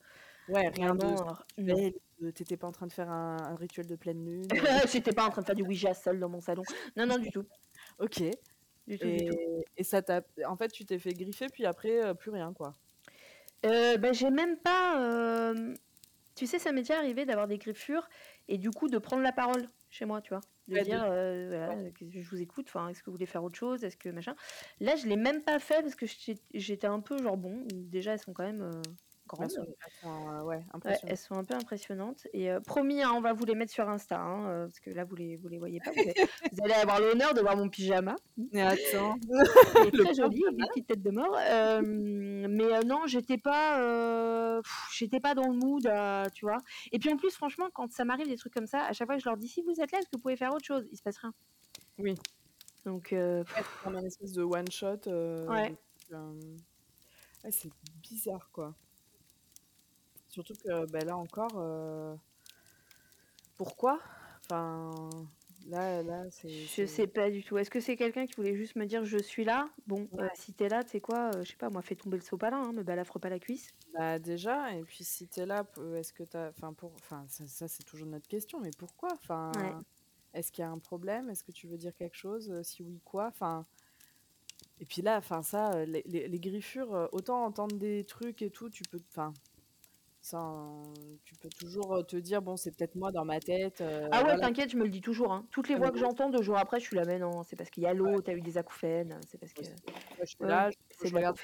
Ouais, 0.47 0.69
rien 0.69 0.95
de 0.95 1.15
euh, 1.15 1.33
non. 1.57 1.77
spirituel, 1.77 1.93
heu, 2.23 2.33
tu 2.33 2.43
étais 2.43 2.57
pas 2.57 2.67
en 2.67 2.71
train 2.71 2.87
de 2.87 2.93
faire 2.93 3.09
un 3.09 3.37
un 3.53 3.55
rituel 3.55 3.87
de 3.87 3.95
pleine 3.95 4.25
lune? 4.25 4.59
J'étais 4.91 5.13
pas 5.13 5.25
en 5.25 5.29
train 5.29 5.41
de 5.41 5.45
faire 5.47 5.55
du 5.55 5.63
Ouija 5.63 5.93
seul 5.93 6.19
dans 6.19 6.29
mon 6.29 6.41
salon. 6.41 6.65
Non, 6.95 7.05
non, 7.07 7.19
du 7.19 7.29
tout. 7.31 7.43
OK 7.99 8.21
Du 8.87 8.97
tout, 8.99 9.11
du 9.11 9.23
tout. 9.23 9.35
et 9.77 9.83
ça 9.83 10.01
t'a 10.01 10.21
en 10.47 10.57
fait, 10.57 10.69
tu 10.71 10.85
t'es 10.85 10.99
fait 10.99 11.15
griffer 11.15 11.49
puis 11.49 11.65
après, 11.65 12.15
plus 12.15 12.31
rien, 12.31 12.53
quoi? 12.53 12.77
Euh, 13.65 13.97
bah, 13.97 14.11
j'ai 14.13 14.29
même 14.29 14.57
pas. 14.59 15.01
euh, 15.01 15.73
Tu 16.35 16.47
sais, 16.47 16.59
ça 16.59 16.71
m'est 16.73 16.81
déjà 16.81 16.97
arrivé 16.99 17.25
d'avoir 17.25 17.47
des 17.47 17.57
griffures 17.59 18.09
et 18.49 18.57
du 18.59 18.71
coup 18.71 18.89
de 18.89 18.97
prendre 18.99 19.23
la 19.23 19.33
parole 19.33 19.69
chez 19.89 20.05
moi, 20.05 20.21
tu 20.21 20.31
vois. 20.33 20.41
De 20.67 20.77
Ouais, 20.77 20.85
de 20.85 20.85
dire, 20.85 21.03
euh, 21.05 21.47
voilà, 21.49 21.75
ouais. 21.75 21.91
que 21.93 22.09
je 22.09 22.29
vous 22.29 22.41
écoute, 22.41 22.67
enfin, 22.69 22.87
est-ce 22.89 23.01
que 23.03 23.07
vous 23.07 23.13
voulez 23.17 23.25
faire 23.25 23.43
autre 23.43 23.57
chose, 23.57 23.83
est-ce 23.83 23.97
que 23.97 24.09
machin. 24.09 24.35
Là, 24.79 24.95
je 24.95 25.07
l'ai 25.07 25.17
même 25.17 25.43
pas 25.43 25.59
fait 25.59 25.81
parce 25.81 25.95
que 25.95 26.05
j'étais 26.05 26.41
j'étais 26.53 26.87
un 26.87 27.01
peu 27.01 27.21
genre, 27.21 27.37
bon, 27.37 27.65
déjà, 27.69 28.13
elles 28.13 28.19
sont 28.19 28.33
quand 28.33 28.43
même 28.45 28.61
euh, 28.61 28.81
Elles 29.41 29.49
sont 29.49 29.65
elles 29.65 29.91
sont, 30.01 30.29
heu, 30.31 30.43
ouais, 30.43 30.55
Ouais, 30.57 30.65
impressionnantes. 30.73 31.11
elles 31.11 31.17
sont 31.17 31.35
un 31.35 31.43
peu 31.43 31.53
impressionnantes. 31.55 32.27
Et 32.33 32.51
euh, 32.51 32.59
promis, 32.59 33.01
hein, 33.01 33.11
on 33.15 33.21
va 33.21 33.33
vous 33.33 33.45
les 33.45 33.55
mettre 33.55 33.71
sur 33.71 33.89
Insta, 33.89 34.19
hein, 34.19 34.47
euh, 34.49 34.65
parce 34.65 34.79
que 34.79 34.89
là, 34.91 35.03
vous 35.05 35.15
les, 35.15 35.35
vous 35.37 35.47
les 35.47 35.57
voyez 35.57 35.79
pas. 35.79 35.91
Vous 35.91 35.99
allez, 36.01 36.13
vous 36.51 36.63
allez 36.63 36.73
avoir 36.73 36.99
l'honneur 36.99 37.33
de 37.33 37.41
voir 37.41 37.57
mon 37.57 37.69
pyjama. 37.69 38.15
Mais 38.51 38.61
attends, 38.61 39.15
Il 39.75 39.87
est 39.87 39.93
le 39.93 40.03
très 40.03 40.13
joli, 40.13 40.43
avec 40.45 40.57
des 40.57 40.67
petites 40.67 40.87
têtes 40.87 41.01
de 41.03 41.11
mort. 41.11 41.35
Euh, 41.39 41.81
mais 41.83 42.63
euh, 42.73 42.81
non, 42.83 43.07
j'étais 43.07 43.37
pas, 43.37 43.79
euh, 43.81 44.61
j'étais 44.93 45.19
pas 45.19 45.33
dans 45.35 45.47
le 45.47 45.57
mood, 45.57 45.85
euh, 45.87 46.25
tu 46.33 46.45
vois. 46.45 46.57
Et 46.91 46.99
puis 46.99 47.11
en 47.11 47.17
plus, 47.17 47.31
franchement, 47.35 47.69
quand 47.73 47.91
ça 47.91 48.05
m'arrive 48.05 48.27
des 48.27 48.37
trucs 48.37 48.53
comme 48.53 48.67
ça, 48.67 48.85
à 48.85 48.93
chaque 48.93 49.07
fois 49.07 49.17
je 49.17 49.25
leur 49.27 49.37
dis 49.37 49.47
si 49.47 49.61
vous 49.61 49.79
êtes 49.81 49.91
là, 49.91 49.99
est-ce 49.99 50.07
que 50.07 50.15
vous 50.15 50.21
pouvez 50.21 50.35
faire 50.37 50.53
autre 50.53 50.65
chose? 50.65 50.87
Il 50.91 50.97
se 50.97 51.03
passe 51.03 51.17
rien. 51.17 51.33
Oui. 51.99 52.15
Donc, 52.85 53.13
euh, 53.13 53.39
Ouais, 53.43 53.45
c'est 53.55 53.83
comme 53.83 53.95
un 53.95 54.03
espèce 54.03 54.33
de 54.33 54.43
one 54.43 54.69
shot, 54.69 54.97
ouais, 55.49 55.75
c'est 57.49 57.69
bizarre, 58.01 58.49
quoi. 58.51 58.73
Surtout 60.33 60.55
que, 60.57 60.85
bah, 60.87 61.03
là 61.05 61.15
encore, 61.17 61.59
heu, 61.59 62.17
pourquoi? 63.57 63.99
Enfin, 64.43 65.31
là 65.65 66.03
là, 66.03 66.29
c'est 66.31 66.67
je 66.67 66.85
sais 66.85 67.07
pas 67.07 67.29
du 67.29 67.43
tout. 67.43 67.57
Est-ce 67.57 67.69
que 67.69 67.79
c'est 67.79 67.95
quelqu'un 67.95 68.25
qui 68.25 68.33
voulait 68.35 68.55
juste 68.55 68.75
me 68.75 68.85
dire 68.85 69.05
je 69.05 69.17
suis 69.17 69.43
là? 69.45 69.69
Bon, 69.87 70.09
euh, 70.19 70.27
Ouais. 70.27 70.29
si 70.33 70.53
t'es 70.53 70.69
là, 70.69 70.83
tu 70.83 70.91
sais 70.91 71.01
quoi, 71.01 71.31
euh, 71.35 71.43
je 71.43 71.51
sais 71.51 71.57
pas, 71.57 71.69
moi, 71.69 71.81
fais 71.81 71.95
tomber 71.95 72.17
le 72.17 72.23
sopalin, 72.23 72.57
hein, 72.69 72.73
me 72.73 72.83
balafre 72.83 73.19
pas 73.19 73.29
la 73.29 73.39
cuisse. 73.39 73.75
bah, 73.93 74.19
déjà 74.19 74.73
et 74.75 74.83
puis 74.83 75.03
si 75.03 75.27
tu 75.29 75.41
es 75.41 75.45
là, 75.45 75.65
est-ce 75.95 76.13
que 76.13 76.23
tu 76.23 76.37
as 76.37 76.49
enfin 76.49 76.73
pour 76.73 76.95
enfin 76.95 77.25
ça 77.29 77.45
ça 77.47 77.67
c'est 77.67 77.83
toujours 77.83 78.07
notre 78.07 78.27
question, 78.27 78.59
mais 78.59 78.71
pourquoi? 78.71 79.13
Ouais. 79.49 79.73
Enfin, 79.73 79.83
est-ce 80.33 80.51
qu'il 80.51 80.63
y 80.63 80.65
a 80.65 80.71
un 80.71 80.79
problème? 80.79 81.29
Est-ce 81.29 81.43
que 81.43 81.51
tu 81.51 81.67
veux 81.67 81.77
dire 81.77 81.95
quelque 81.95 82.15
chose? 82.17 82.61
Si 82.63 82.83
oui, 82.83 83.01
quoi? 83.05 83.27
Enfin 83.27 83.67
et 84.79 84.85
puis 84.85 85.01
là, 85.01 85.17
enfin 85.17 85.41
ça, 85.43 85.85
les 85.85 86.03
les 86.05 86.27
les 86.27 86.39
griffures, 86.39 87.09
autant 87.11 87.43
entendre 87.45 87.77
des 87.77 88.05
trucs 88.05 88.41
et 88.41 88.51
tout, 88.51 88.69
tu 88.69 88.85
peux 88.85 89.01
enfin 89.09 89.35
ça, 90.23 90.39
heu, 90.39 91.19
tu 91.25 91.35
peux 91.35 91.51
toujours, 91.51 91.95
heu, 91.97 92.03
te 92.03 92.15
dire: 92.17 92.41
«Bon, 92.41 92.57
c'est 92.57 92.71
peut-être 92.75 92.95
moi 92.95 93.11
dans 93.11 93.25
ma 93.25 93.41
tête», 93.41 93.81
heu, 93.81 94.09
Ah 94.11 94.23
ouais, 94.23 94.37
voilà. 94.37 94.39
t'inquiète, 94.39 94.69
je 94.71 94.77
me 94.77 94.83
le 94.83 94.89
dis 94.89 95.01
toujours. 95.01 95.31
hein. 95.33 95.47
Toutes 95.51 95.69
les 95.69 95.75
Ah 95.75 95.77
voix 95.77 95.91
mais 95.91 95.91
que 95.91 95.97
j'entends 95.97 96.29
deux 96.29 96.41
jours 96.41 96.57
après, 96.57 96.79
je 96.79 96.85
suis 96.85 96.95
là, 96.95 97.05
mais 97.05 97.19
non, 97.19 97.43
c'est 97.43 97.55
parce 97.55 97.69
qu'il 97.69 97.83
y 97.83 97.87
a 97.87 97.93
Ouais. 98.05 98.13
l'eau, 98.13 98.21
t'as 98.21 98.33
eu 98.33 98.41
des 98.41 98.57
acouphènes, 98.57 99.23
c'est 99.25 99.37
parce 99.37 99.53
que. 99.53 99.65
Je 100.21 100.25
suis 100.25 100.37
Ouais, 100.39 100.47
là, 100.47 100.69
je 100.69 100.75
c'est 100.91 101.09
je 101.09 101.11
de 101.11 101.15
regarde 101.15 101.37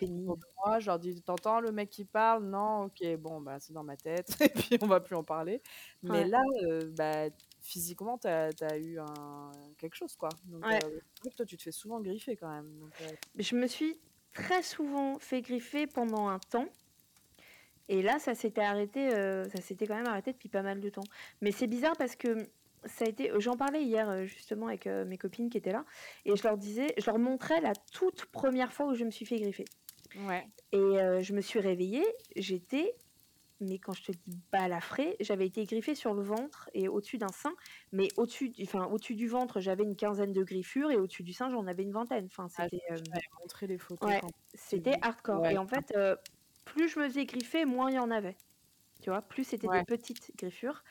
moi, 0.65 0.80
je 0.80 0.88
leur 0.88 0.99
dis: 0.99 1.21
«Tu 1.23 1.32
entends 1.32 1.59
le 1.61 1.71
mec 1.71 1.89
qui 1.89 2.05
parle? 2.05 2.45
Non? 2.45 2.84
OK, 2.86 3.03
bon, 3.17 3.41
bah, 3.41 3.59
c'est 3.59 3.73
dans 3.73 3.84
ma 3.84 3.97
tête» 3.97 4.30
et 4.41 4.49
puis 4.49 4.77
on 4.82 4.88
va 4.88 4.99
plus 5.01 5.15
en 5.15 5.23
parler. 5.23 5.61
Mais 6.03 6.23
Ouais. 6.23 6.25
là, 6.25 6.41
heu, 6.69 6.89
bah, 6.91 7.30
physiquement, 7.61 8.17
tu 8.17 8.27
as 8.27 8.77
eu 8.77 8.99
un 8.99 9.73
quelque 9.77 9.95
chose, 9.95 10.15
quoi. 10.15 10.39
Donc 10.45 10.65
Ouais. 10.65 10.82
que 11.21 11.30
toi, 11.36 11.45
tu 11.45 11.57
te 11.57 11.63
fais 11.63 11.71
souvent 11.71 12.01
griffer 12.01 12.36
quand 12.38 12.49
même, 12.51 12.80
donc 12.80 12.99
heu 13.01 13.17
Je 13.38 13.55
me 13.55 13.65
suis 13.65 14.01
très 14.34 14.61
souvent 14.61 15.17
fait 15.17 15.41
griffer 15.41 15.88
pendant 15.88 16.27
un 16.27 16.38
temps. 16.39 16.69
Et 17.89 18.01
là, 18.01 18.19
ça 18.19 18.35
s'était 18.35 18.61
arrêté, 18.61 19.13
euh, 19.13 19.49
ça 19.49 19.61
s'était 19.61 19.87
quand 19.87 19.95
même 19.95 20.07
arrêté 20.07 20.31
depuis 20.31 20.47
pas 20.47 20.61
mal 20.61 20.79
de 20.79 20.89
temps. 20.89 21.03
Mais 21.41 21.51
c'est 21.51 21.67
bizarre 21.67 21.97
parce 21.97 22.15
que 22.15 22.37
ça 22.85 23.03
a 23.05 23.09
été, 23.09 23.31
j'en 23.39 23.57
parlais 23.57 23.83
hier 23.83 24.09
euh, 24.09 24.23
justement 24.25 24.67
avec 24.67 24.87
euh, 24.87 25.03
mes 25.05 25.17
copines 25.17 25.49
qui 25.49 25.57
étaient 25.57 25.71
là, 25.73 25.83
et 26.23 26.35
je 26.35 26.43
leur 26.43 26.57
disais, 26.57 26.93
je 26.97 27.05
leur 27.07 27.19
montrais 27.19 27.59
la 27.61 27.73
toute 27.91 28.25
première 28.25 28.71
fois 28.71 28.85
où 28.85 28.93
je 28.93 29.03
me 29.03 29.11
suis 29.11 29.25
fait 29.25 29.37
griffer. 29.39 29.65
Ouais. 30.27 30.47
Et 30.71 30.77
euh, 30.77 31.19
je 31.21 31.33
me 31.33 31.41
suis 31.41 31.59
réveillée, 31.59 32.05
j'étais, 32.35 32.95
mais 33.59 33.79
quand 33.79 33.91
je 33.93 34.03
te 34.03 34.11
dis 34.11 34.37
balafrée, 34.51 35.17
j'avais 35.19 35.47
été 35.47 35.65
griffée 35.65 35.93
sur 35.95 36.13
le 36.13 36.21
ventre 36.21 36.69
et 36.73 36.87
au-dessus 36.87 37.17
d'un 37.17 37.27
sein, 37.27 37.53
mais 37.91 38.07
au-dessus, 38.15 38.49
du- 38.49 38.63
enfin 38.63 38.85
au-dessus 38.85 39.15
du 39.15 39.27
ventre, 39.27 39.59
j'avais 39.59 39.83
une 39.83 39.95
quinzaine 39.97 40.31
de 40.31 40.43
griffures 40.43 40.91
et 40.91 40.95
au-dessus 40.95 41.23
du 41.23 41.33
sein, 41.33 41.49
j'en 41.49 41.67
avais 41.67 41.83
une 41.83 41.91
vingtaine. 41.91 42.27
Enfin, 42.27 42.47
Ah, 42.57 42.67
je 42.71 42.77
c'était, 42.77 42.93
euh, 42.93 43.19
montré 43.41 43.67
les 43.67 43.77
photos 43.77 44.07
ouais, 44.09 44.21
c'était 44.53 44.95
hardcore. 45.01 45.41
Ouais. 45.41 45.55
Et 45.55 45.57
en 45.57 45.67
fait, 45.67 45.91
euh, 45.97 46.15
plus 46.70 46.89
je 46.89 46.99
me 46.99 47.05
faisais 47.09 47.26
griffer, 47.26 47.65
moins 47.65 47.89
il 47.91 47.95
y 47.95 47.99
en 47.99 48.11
avait. 48.11 48.38
Tu 49.01 49.09
vois, 49.11 49.22
plus 49.24 49.45
c'était 49.45 49.67
Ouais. 49.67 49.82
des 49.82 49.84
petites 49.84 50.32
griffures. 50.38 50.84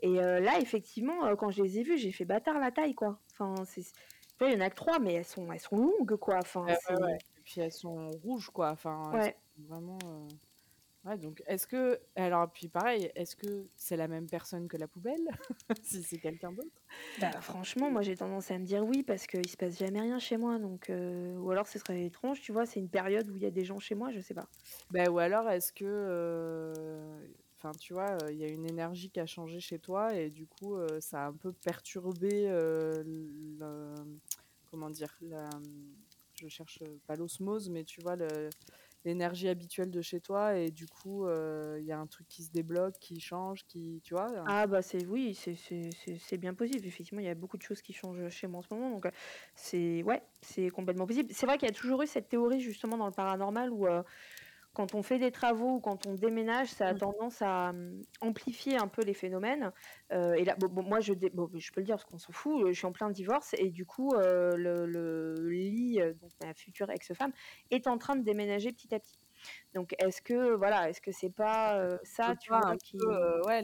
Et 0.00 0.20
euh, 0.20 0.40
là, 0.40 0.60
effectivement, 0.60 1.26
euh, 1.26 1.36
quand 1.36 1.50
je 1.50 1.62
les 1.62 1.78
ai 1.80 1.84
vues, 1.84 1.98
j'ai 1.98 2.12
fait 2.12 2.24
bâtard 2.26 2.58
la 2.60 2.72
taille, 2.72 2.94
quoi. 2.94 3.20
Enfin, 3.32 3.64
c'est, 3.66 3.82
il 4.42 4.52
y 4.52 4.56
en 4.56 4.60
a 4.60 4.70
que 4.70 4.76
trois, 4.76 4.98
mais 5.00 5.14
elles 5.14 5.24
sont, 5.26 5.52
elles 5.52 5.60
sont 5.60 5.76
longues, 5.78 6.16
quoi. 6.16 6.38
Enfin, 6.40 6.68
Ouais, 6.68 6.74
c'est, 6.74 6.94
ouais, 6.94 7.02
ouais. 7.02 7.18
Et 7.36 7.40
puis 7.42 7.60
elles 7.60 7.72
sont 7.72 8.10
rouges, 8.10 8.50
quoi. 8.50 8.70
Enfin, 8.70 9.18
ouais. 9.18 9.36
vraiment, 9.58 9.98
heu 10.04 10.28
ouais, 11.04 11.18
donc 11.18 11.42
est-ce 11.46 11.66
que 11.66 12.00
alors 12.16 12.50
puis 12.52 12.68
pareil, 12.68 13.10
est-ce 13.14 13.36
que 13.36 13.70
c'est 13.76 13.96
la 13.96 14.08
même 14.08 14.28
personne 14.28 14.68
que 14.68 14.76
la 14.76 14.88
poubelle? 14.88 15.26
Si 15.82 16.02
c'est 16.02 16.18
quelqu'un 16.18 16.52
d'autre? 16.52 16.82
Bah, 17.16 17.40
franchement, 17.42 17.90
moi 17.90 18.02
j'ai 18.02 18.16
tendance 18.16 18.50
à 18.50 18.58
me 18.58 18.64
dire 18.64 18.84
oui 18.86 19.02
parce 19.02 19.26
qu'il 19.26 19.48
se 19.48 19.56
passe 19.56 19.78
jamais 19.78 20.00
rien 20.00 20.18
chez 20.18 20.36
moi. 20.38 20.58
Donc, 20.58 20.88
euh, 20.90 21.36
ou 21.36 21.50
alors 21.50 21.66
ce 21.66 21.78
serait 21.78 22.04
étrange, 22.06 22.40
tu 22.40 22.52
vois, 22.52 22.64
c'est 22.66 22.80
une 22.80 22.90
période 22.90 23.28
où 23.30 23.36
il 23.36 23.42
y 23.42 23.46
a 23.46 23.50
des 23.50 23.64
gens 23.64 23.78
chez 23.78 23.94
moi, 23.94 24.10
je 24.12 24.20
sais 24.20 24.34
pas. 24.34 24.48
Bah, 24.90 25.08
ou 25.10 25.18
alors 25.18 25.48
est-ce 25.50 25.72
que, 25.72 25.84
heu, 25.84 27.34
enfin, 27.56 27.74
tu 27.76 27.92
vois, 27.94 28.24
heu, 28.28 28.32
il 28.32 28.38
y 28.38 28.44
a 28.44 28.48
une 28.48 28.66
énergie 28.66 29.10
qui 29.10 29.20
a 29.20 29.26
changé 29.26 29.60
chez 29.60 29.78
toi 29.78 30.14
et 30.16 30.30
du 30.30 30.46
coup, 30.46 30.76
ça 31.00 31.24
a 31.24 31.28
un 31.28 31.36
peu 31.36 31.52
perturbé, 31.52 32.46
le 32.48 34.18
comment 34.66 34.90
dire? 34.90 35.16
La, 35.20 35.60
je 36.34 36.48
cherche, 36.48 36.82
pas 37.06 37.16
l'osmose, 37.16 37.70
mais 37.70 37.84
tu 37.84 38.00
vois 38.00 38.16
le 38.16 38.52
l'énergie 39.04 39.48
habituelle 39.48 39.90
de 39.90 40.00
chez 40.02 40.20
toi 40.20 40.56
et 40.56 40.70
du 40.70 40.88
coup, 40.88 41.26
il 41.28 41.84
y 41.84 41.92
a 41.92 41.98
un 41.98 42.06
truc 42.06 42.28
qui 42.28 42.44
se 42.44 42.50
débloque, 42.50 42.98
qui 43.00 43.20
change, 43.20 43.64
qui 43.66 44.00
tu 44.04 44.14
vois? 44.14 44.32
Ah 44.44 44.66
bah, 44.66 44.82
c'est 44.82 45.06
oui, 45.06 45.34
c'est 45.36 46.36
bien 46.38 46.52
possible. 46.54 46.84
Effectivement, 46.86 47.20
il 47.20 47.26
y 47.26 47.28
a 47.28 47.34
beaucoup 47.36 47.56
de 47.56 47.62
choses 47.62 47.80
qui 47.80 47.92
changent, 47.92 48.28
chez 48.28 48.48
moi 48.48 48.58
en 48.58 48.62
ce 48.62 48.74
moment 48.74 48.90
donc 48.90 49.06
heu, 49.06 49.12
c'est 49.54 50.02
ouais, 50.02 50.20
c'est 50.40 50.68
complètement 50.70 51.06
possible. 51.06 51.28
C'est 51.32 51.46
vrai 51.46 51.58
qu'il 51.58 51.68
y 51.68 51.70
a 51.70 51.74
toujours 51.74 52.02
eu 52.02 52.08
cette 52.08 52.28
théorie 52.28 52.60
justement 52.60 52.96
dans 52.96 53.06
le 53.06 53.12
paranormal 53.12 53.70
où, 53.70 53.86
heu, 53.86 54.02
quand 54.74 54.94
on 54.94 55.02
fait 55.02 55.18
des 55.18 55.30
travaux 55.32 55.76
ou 55.76 55.80
quand 55.80 56.06
on 56.06 56.14
déménage, 56.14 56.68
ça 56.70 56.88
a 56.88 56.94
Mmh. 56.94 56.96
tendance 56.96 57.42
à, 57.42 57.72
mmh, 57.72 58.02
amplifier 58.20 58.76
un 58.76 58.88
peu 58.88 59.02
les 59.02 59.14
phénomènes. 59.14 59.72
Heu 60.12 60.34
et 60.38 60.44
là, 60.44 60.56
bon 60.56 60.68
bon, 60.68 60.82
moi 60.82 61.00
je 61.00 61.12
dé 61.14 61.30
bon, 61.30 61.50
je 61.54 61.70
peux 61.72 61.80
le 61.80 61.84
dire 61.86 61.96
parce 61.96 62.04
qu'on 62.04 62.18
s'en 62.18 62.32
fout, 62.32 62.62
heu, 62.64 62.72
je 62.72 62.78
suis 62.78 62.86
en 62.86 62.92
plein 62.92 63.10
divorce 63.10 63.54
et 63.58 63.70
du 63.70 63.86
coup, 63.86 64.14
heu, 64.14 64.56
le 64.56 64.86
le 64.86 65.50
lit, 65.50 66.00
donc 66.20 66.32
ma 66.40 66.54
future 66.54 66.90
ex-femme 66.90 67.32
est 67.70 67.86
en 67.86 67.98
train 67.98 68.16
de 68.16 68.22
déménager 68.24 68.72
petit 68.72 68.94
à 68.94 69.00
petit. 69.00 69.18
Donc 69.74 69.94
est-ce 69.98 70.22
que 70.22 70.54
voilà, 70.56 70.88
est-ce 70.90 71.00
que 71.00 71.12
c'est 71.12 71.30
pas, 71.34 71.98
ça, 72.04 72.34
tu 72.40 72.52
vois, 72.52 72.66
un 72.66 72.76
qui 72.78 72.96
peu, 72.98 73.42
ouais, 73.46 73.62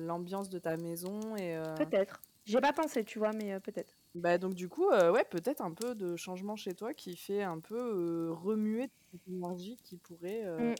l'ambiance 0.00 0.48
de 0.50 0.58
ta 0.58 0.76
maison 0.76 1.36
et 1.36 1.56
peut-être. 1.76 2.24
J'y 2.44 2.56
ai 2.56 2.60
pas 2.60 2.72
pensé, 2.72 3.04
tu 3.04 3.18
vois? 3.18 3.32
Mais, 3.32 3.58
peut-être. 3.60 3.98
Bah, 4.14 4.38
donc 4.38 4.54
du 4.54 4.68
coup, 4.68 4.90
heu, 4.92 5.10
ouais, 5.10 5.24
peut-être 5.24 5.60
un 5.60 5.72
peu 5.74 5.94
de 5.96 6.14
changement 6.14 6.54
chez 6.54 6.74
toi 6.74 6.94
qui 6.94 7.16
fait 7.16 7.42
un 7.42 7.58
peu, 7.58 7.76
heu, 7.76 8.32
remuer 8.32 8.88
cette 9.12 9.26
énergie 9.26 9.76
qui 9.82 9.96
pourrait, 9.96 10.44
heu, 10.44 10.60
Mmh, 10.60 10.76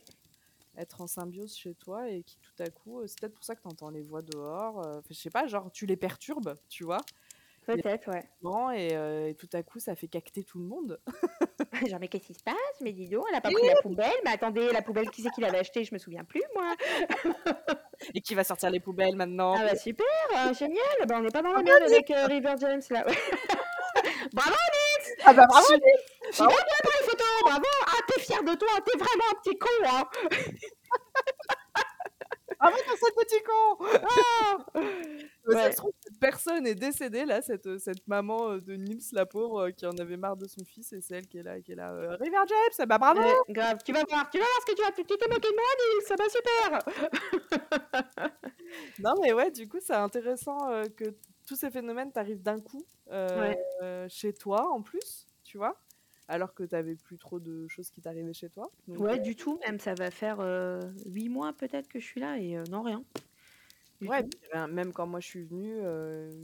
être 0.76 1.01
en 1.03 1.07
symbiose 1.09 1.55
chez 1.57 1.74
toi 1.74 2.11
et 2.11 2.24
qui 2.24 2.39
tout 2.41 2.55
à 2.62 2.70
coup, 2.70 3.01
heu, 3.03 3.07
c'est 3.09 3.20
peut-être 3.20 3.35
pour 3.35 3.45
ça 3.45 3.57
que 3.57 3.62
tu 3.62 3.68
entends 3.68 3.91
les 3.91 4.03
voix 4.03 4.22
dehors, 4.22 4.80
heu, 4.82 4.99
enfin, 4.99 5.09
je 5.11 5.14
sais 5.20 5.30
pas, 5.30 5.47
genre 5.49 5.72
tu 5.72 5.87
les 5.87 5.97
perturbes, 5.97 6.57
tu 6.68 6.85
vois? 6.85 7.07
Peut-être, 7.67 8.11
ouais. 8.11 8.23
grand 8.43 8.71
et 8.73 8.95
heu, 8.95 9.29
et 9.29 9.35
tout 9.35 9.49
à 9.55 9.62
coup 9.62 9.79
ça 9.79 9.95
fait 9.97 10.09
cacter 10.09 10.45
tout 10.45 10.59
le 10.59 10.65
monde. 10.65 11.01
Genre: 11.89 11.99
«Mais 12.01 12.09
qu'est-ce 12.09 12.27
qui 12.27 12.35
se 12.35 12.43
passe? 12.43 12.55
Mais 12.83 12.93
dis 12.93 13.09
donc, 13.09 13.25
elle 13.31 13.37
a 13.37 13.41
pas 13.41 13.51
pris 13.51 13.67
la 13.67 13.77
poubelle? 13.77 14.12
Mais 14.25 14.33
attendez, 14.33 14.71
la 14.73 14.83
poubelle, 14.83 15.11
qui 15.11 15.23
c'est 15.23 15.31
qui 15.31 15.41
l'avait 15.41 15.59
achetée? 15.59 15.85
Je 15.85 15.93
me 15.95 15.99
souviens 15.99 16.25
plus 16.25 16.43
moi». 16.55 16.75
Et 18.15 18.21
qui 18.21 18.35
va 18.35 18.45
sortir 18.45 18.71
les 18.71 18.81
poubelles 18.81 19.17
maintenant? 19.17 19.55
Ah 19.59 19.65
bah 19.65 19.77
super, 19.77 20.05
heu, 20.33 20.55
génial, 20.55 20.85
bah, 21.09 21.17
on 21.19 21.23
n'est 21.23 21.31
pas 21.31 21.43
dans 21.43 21.53
la 21.53 21.62
merde 21.62 21.83
avec, 21.85 22.11
heu, 22.11 22.27
River 22.27 22.55
James 22.61 22.83
là. 22.91 23.05
Bravo 24.35 24.51
Nix! 24.51 25.12
Ah 25.25 25.33
bah, 25.33 25.47
bravo 25.49 25.65
Su 25.67 25.75
Nick! 25.75 26.33
super 26.33 26.47
Bravo! 26.49 26.65
bien 26.65 26.77
pour 26.83 26.93
les 27.01 27.07
photos, 27.07 27.43
bravo! 27.45 27.65
Ah 27.87 28.01
tu 28.09 28.21
es 28.21 28.23
fier 28.25 28.43
de 28.43 28.55
toi, 28.55 28.69
tu 28.85 28.97
es 28.97 28.99
vraiment 28.99 29.25
un 29.33 29.41
petit 29.43 29.59
con, 29.59 29.69
hein! 29.87 30.09
Bravo 32.65 32.79
pour 32.87 32.97
ce 32.97 33.12
petit 33.12 33.43
con! 33.43 33.77
Ah! 34.09 34.57
Bah, 35.47 35.55
ça 35.57 35.71
se 35.71 35.77
trouve 35.77 35.93
cette 36.01 36.19
personne 36.19 36.67
est 36.67 36.75
décédée 36.75 37.27
là, 37.27 37.43
cette, 37.43 37.67
heu, 37.67 37.79
cette 37.79 38.07
maman, 38.09 38.53
heu, 38.55 38.61
de 38.62 38.75
Nils 38.77 39.03
la 39.12 39.27
pauvre, 39.27 39.67
heu, 39.69 39.71
qui 39.73 39.85
en 39.87 39.99
avait 39.99 40.17
marre 40.17 40.37
de 40.39 40.47
son 40.47 40.65
fils 40.65 40.93
et 40.95 41.01
c'est 41.03 41.17
elle 41.17 41.27
qui 41.29 41.37
est 41.39 41.43
là 41.43 41.61
qui 41.61 41.73
est 41.73 41.75
là, 41.75 41.93
«River 42.19 42.39
James, 42.49 42.87
bah, 42.89 42.97
bravo!» 42.99 43.21
Ouais, 43.21 43.27
grave. 43.49 43.79
Tu 43.85 43.93
vas 43.93 44.03
voir, 44.09 44.29
tu 44.31 44.39
vas 44.39 44.45
voir 44.45 44.61
ce 44.67 44.73
que 44.73 44.77
tu 44.77 44.83
vas 44.83 44.93
tu 44.93 45.05
t'es 45.05 45.29
moqué 45.29 45.49
de 45.49 45.55
moi 45.55 45.65
Nils, 45.79 46.07
ça 46.07 46.17
va 46.17 46.29
super! 46.29 46.79
Non 48.99 49.15
mais 49.23 49.33
ouais, 49.33 49.51
du 49.51 49.69
coup, 49.69 49.79
c'est 49.81 49.95
intéressant, 49.95 50.59
que 50.97 51.17
tous 51.47 51.57
ces 51.57 51.71
phénomènes 51.71 52.12
t'arrivent 52.12 52.43
d'un 52.43 52.61
coup, 52.61 52.87
Ouais. 53.35 53.55
chez 54.09 54.33
toi 54.35 54.71
en 54.73 54.83
plus, 54.83 55.27
tu 55.45 55.59
vois? 55.59 55.84
Alors 56.29 56.55
que 56.55 56.64
tu 56.64 56.75
avais 56.75 56.97
plus 56.97 57.18
trop 57.18 57.41
de 57.41 57.68
choses 57.68 57.91
qui 57.91 58.01
t'arrivaient 58.03 58.33
chez 58.35 58.51
toi, 58.51 58.72
donc 58.89 59.07
Ouais, 59.07 59.18
du 59.20 59.37
tout. 59.37 59.59
Même, 59.64 59.79
ça 59.79 59.95
va 59.95 60.11
faire, 60.11 60.41
heu, 60.41 60.93
8 61.07 61.29
mois 61.29 61.53
peut-être 61.57 61.89
que 61.89 62.01
je 62.01 62.05
suis 62.07 62.20
là 62.20 62.39
et 62.39 62.57
heu, 62.57 62.66
non 62.66 62.83
rien, 62.83 63.05
du 64.01 64.09
ouais, 64.09 64.25
rien 64.53 64.66
même 64.68 64.93
quand 64.93 65.07
moi 65.07 65.20
je 65.20 65.27
suis 65.29 65.45
venue, 65.45 65.79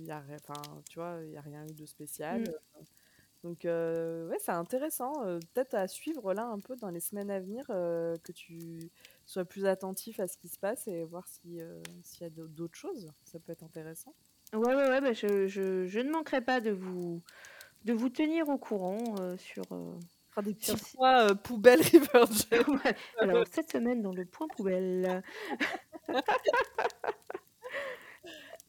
y 0.07 0.11
a 0.11 0.24
tu 0.89 0.99
vois, 0.99 1.20
il 1.24 1.31
y 1.33 1.37
a 1.37 1.41
rien 1.41 1.66
eu 1.66 1.74
de 1.74 1.87
spécial, 1.87 2.47
heu, 2.49 2.53
donc 3.45 3.62
ouais, 3.64 4.39
c'est 4.41 4.53
intéressant, 4.53 5.14
peut-être 5.55 5.74
à 5.74 5.89
suivre 5.89 6.35
là 6.35 6.47
un 6.47 6.61
peu 6.61 6.76
dans 6.76 6.91
les 6.91 7.01
semaines 7.01 7.31
à 7.31 7.41
venir, 7.41 7.66
que 7.68 8.33
tu 8.33 8.93
sois 9.26 9.45
plus 9.47 9.66
attentif 9.66 10.20
à 10.20 10.28
ce 10.28 10.39
qui 10.39 10.49
se 10.49 10.59
passe 10.59 10.89
et 10.89 11.05
voir 11.05 11.28
si, 11.28 11.61
s'il 12.03 12.22
y 12.24 12.26
a 12.26 12.31
d'au 12.31 12.49
d'autres 12.49 12.78
choses. 12.78 13.12
Ça 13.24 13.41
peut 13.41 13.53
être 13.53 13.64
intéressant. 13.64 14.14
Ouais, 14.53 14.74
ouais, 14.74 14.89
ouais, 14.89 15.01
bah, 15.01 15.12
je 15.12 15.47
je 15.47 15.87
je 15.87 16.01
ne 16.01 16.11
manquerai 16.11 16.41
pas 16.41 16.61
de 16.61 16.70
vous 16.70 17.22
de 17.85 17.93
vous 17.93 18.09
tenir 18.09 18.49
au 18.49 18.59
courant, 18.59 19.20
heu, 19.20 19.37
sur, 19.37 19.64
heu, 19.72 19.99
Fera 20.31 20.43
des 20.43 20.55
petits 20.55 20.76
sur 20.76 20.78
points, 20.78 21.28
heu, 21.31 21.35
poubelle 21.35 21.81
River 21.83 22.24
James. 22.51 22.64
ouais, 22.85 22.97
alors 23.18 23.45
cette 23.51 23.70
semaine 23.70 24.03
dans 24.03 24.12
le 24.12 24.24
point 24.24 24.49
poubelle. 24.49 25.22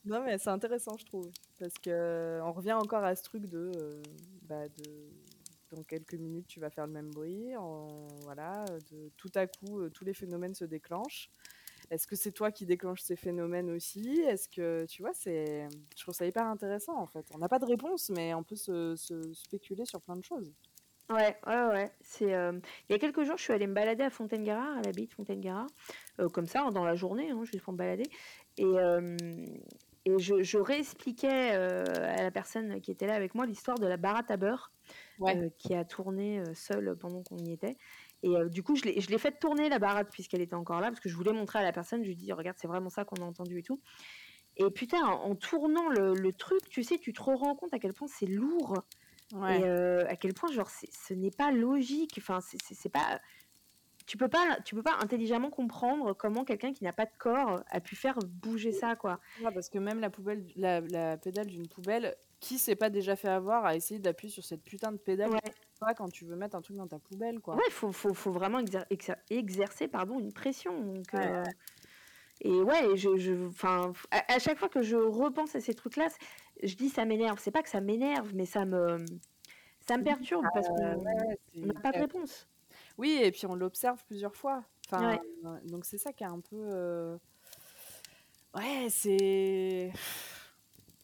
Non, 0.05 0.23
mais 0.23 0.37
c'est 0.37 0.49
intéressant, 0.49 0.97
je 0.97 1.05
trouve, 1.05 1.31
parce 1.59 1.73
qu'on 1.83 2.51
revient 2.51 2.73
encore 2.73 3.03
à 3.03 3.15
ce 3.15 3.23
truc 3.23 3.45
de, 3.47 3.71
heu, 3.75 4.01
bah, 4.43 4.67
de 4.69 4.83
dans 5.69 5.83
quelques 5.83 6.15
minutes, 6.15 6.47
tu 6.47 6.59
vas 6.59 6.69
faire 6.69 6.85
le 6.85 6.91
même 6.91 7.11
bruit, 7.11 7.55
en 7.55 8.07
voilà, 8.23 8.65
de 8.91 9.09
tout 9.15 9.31
à 9.35 9.47
coup, 9.47 9.87
tous 9.89 10.03
les 10.03 10.13
phénomènes 10.13 10.53
se 10.55 10.65
déclenchent. 10.65 11.29
Est-ce 11.91 12.07
que 12.07 12.15
c'est 12.17 12.31
toi 12.33 12.51
qui 12.51 12.65
déclenches 12.65 13.01
ces 13.03 13.17
phénomènes 13.17 13.69
aussi? 13.71 14.21
Est-ce 14.21 14.49
que 14.49 14.85
tu 14.87 15.03
vois, 15.03 15.13
c'est 15.13 15.67
je 15.97 16.03
trouve 16.03 16.15
ça 16.15 16.25
hyper 16.27 16.47
intéressant, 16.47 16.97
en 16.97 17.07
fait. 17.07 17.27
On 17.35 17.39
n'a 17.39 17.49
pas 17.49 17.59
de 17.59 17.65
réponse, 17.65 18.09
mais 18.09 18.33
on 18.33 18.43
peut 18.43 18.55
se 18.57 18.95
se 18.97 19.33
spéculer 19.33 19.85
sur 19.85 20.01
plein 20.01 20.17
de 20.17 20.23
choses. 20.23 20.55
Ouais, 21.09 21.37
ouais, 21.45 21.65
ouais, 21.67 21.91
c'est, 21.99 22.29
hem, 22.29 22.61
il 22.87 22.93
y 22.93 22.95
a 22.95 22.99
quelques 22.99 23.23
jours, 23.23 23.35
je 23.37 23.43
suis 23.43 23.51
allée 23.51 23.67
me 23.67 23.73
balader 23.73 24.03
à 24.03 24.09
Fontaine-Gard, 24.09 24.77
à 24.77 24.81
l'abbaye 24.81 25.07
de 25.07 25.13
Fontaine-Gard, 25.13 25.67
heu, 26.21 26.29
comme 26.29 26.45
ça, 26.47 26.69
dans 26.71 26.85
la 26.85 26.95
journée, 26.95 27.31
hein, 27.31 27.43
juste 27.43 27.61
pour 27.63 27.73
me 27.73 27.77
balader 27.77 28.09
et 28.57 28.63
hem 28.75 29.17
et 30.05 30.17
je 30.19 30.41
je 30.41 30.57
réexpliquais, 30.57 31.51
à 31.51 32.23
la 32.23 32.31
personne 32.31 32.79
qui 32.81 32.91
était 32.91 33.07
là 33.07 33.13
avec 33.15 33.35
moi 33.35 33.45
l'histoire 33.45 33.77
de 33.77 33.85
la 33.87 33.97
baratte 33.97 34.31
à 34.31 34.37
beurre, 34.37 34.71
Ouais. 35.17 35.41
qui 35.57 35.75
a 35.75 35.85
tourné, 35.85 36.43
seule 36.55 36.97
pendant 36.97 37.23
qu'on 37.23 37.37
y 37.39 37.51
était 37.53 37.77
et 38.23 38.29
heu, 38.37 38.49
du 38.49 38.63
coup, 38.63 38.75
je 38.75 38.83
l'ai 38.85 39.17
faite 39.19 39.39
tourner 39.39 39.69
la 39.69 39.79
baratte 39.79 40.09
puisqu'elle 40.11 40.41
était 40.41 40.55
encore 40.55 40.81
là, 40.81 40.87
parce 40.89 40.99
que 40.99 41.09
je 41.09 41.15
voulais 41.15 41.33
montrer 41.33 41.59
à 41.59 41.63
la 41.63 41.71
personne. 41.73 42.03
Je 42.03 42.09
lui 42.09 42.15
dis: 42.15 42.31
«Regarde, 42.33 42.57
c'est 42.59 42.67
vraiment 42.67 42.89
ça 42.89 43.05
qu'on 43.05 43.21
a 43.21 43.25
entendu 43.25 43.59
et 43.59 43.63
tout» 43.63 43.81
et 44.57 44.69
putain, 44.71 44.99
en 45.05 45.31
en 45.31 45.35
tournant 45.35 45.89
le 45.89 46.15
le 46.15 46.33
truc, 46.33 46.69
tu 46.69 46.83
sais, 46.83 46.97
tu 46.99 47.13
te 47.13 47.21
rends 47.23 47.55
compte 47.55 47.73
à 47.73 47.79
quel 47.79 47.93
point 47.93 48.07
c'est 48.07 48.25
lourd 48.27 48.83
et 49.47 49.65
heu, 49.67 50.05
à 50.09 50.15
quel 50.17 50.33
point 50.35 50.51
genre 50.51 50.69
ce 50.71 51.13
n'est 51.15 51.31
pas 51.31 51.51
logique, 51.51 52.15
enfin 52.19 52.39
c'est 52.41 52.89
pas 52.91 53.21
tu 54.07 54.17
peux 54.17 54.29
pas 54.29 54.59
tu 54.65 54.75
peux 54.75 54.83
pas 54.83 54.97
intelligemment 55.01 55.49
comprendre 55.51 56.13
comment 56.13 56.43
quelqu'un 56.45 56.73
qui 56.73 56.83
n'a 56.83 56.93
pas 56.93 57.05
de 57.05 57.11
corps 57.19 57.63
a 57.69 57.81
pu 57.81 57.95
faire 57.95 58.23
bouger 58.23 58.73
ça, 58.73 58.95
quoi. 58.95 59.19
Ouais, 59.37 59.51
parce 59.53 59.69
que 59.69 59.77
même 59.79 59.99
la 59.99 60.09
poubelle 60.09 60.45
la 60.55 60.81
la 60.81 61.17
pédale 61.17 61.47
d'une 61.47 61.67
poubelle, 61.69 62.15
qui 62.41 62.57
s'est 62.59 62.75
pas 62.75 62.89
déjà 62.89 63.15
fait 63.15 63.29
avoir 63.29 63.65
à 63.65 63.75
essayer 63.75 63.99
d'appuyer 63.99 64.31
sur 64.31 64.43
cette 64.43 64.63
putain 64.63 64.91
de 64.91 64.97
pédale 64.97 65.31
Ouais. 65.31 65.55
Pas 65.81 65.95
quand 65.95 66.09
tu 66.09 66.25
veux 66.25 66.37
mettre 66.37 66.55
un 66.55 66.61
truc 66.61 66.77
dans 66.77 66.87
ta 66.87 66.99
poubelle, 66.99 67.41
quoi? 67.41 67.59
Ouais, 67.59 67.69
faut 67.69 67.91
faut 67.91 68.13
faut 68.13 68.31
vraiment 68.31 68.59
exer 68.59 68.79
exer 68.89 69.13
exercer, 69.29 69.87
pardon, 69.89 70.19
une 70.19 70.31
pression 70.31 70.79
donc 70.85 71.13
Ouais. 71.13 71.21
heu 71.21 71.43
et 72.41 72.51
ouais, 72.61 72.97
je 72.97 73.17
je 73.17 73.33
à 74.11 74.33
à 74.35 74.39
chaque 74.39 74.57
fois 74.59 74.69
que 74.69 74.81
je 74.81 74.97
repense 74.97 75.55
à 75.55 75.61
ces 75.61 75.73
trucs-là, 75.75 76.07
je 76.63 76.75
dis: 76.75 76.89
«Ça 76.89 77.05
m'énerve». 77.05 77.39
C'est 77.39 77.51
pas 77.51 77.63
que 77.63 77.69
ça 77.69 77.81
m'énerve, 77.81 78.33
mais 78.35 78.45
ça 78.45 78.65
me 78.65 79.05
ça 79.81 79.97
me 79.97 80.03
perturbe 80.03 80.49
parce 80.53 80.69
ouais, 80.77 80.95
qu'on 80.97 81.05
ouais, 81.05 81.37
on 81.61 81.67
n'a 81.67 81.73
c'est 81.73 81.83
pas 81.83 81.93
de 81.93 81.99
réponse. 81.99 82.49
oui 82.97 83.19
et 83.21 83.31
puis 83.31 83.45
on 83.47 83.55
l'observe 83.55 84.03
plusieurs 84.05 84.35
fois. 84.35 84.65
Enfin, 84.87 85.07
Ouais. 85.07 85.21
donc 85.65 85.85
c'est 85.85 85.97
ça 85.97 86.13
qui 86.13 86.23
est 86.23 86.27
un 86.27 86.41
peu, 86.41 86.55
heu, 86.57 87.19
ouais, 88.53 88.87
c'est 88.89 89.91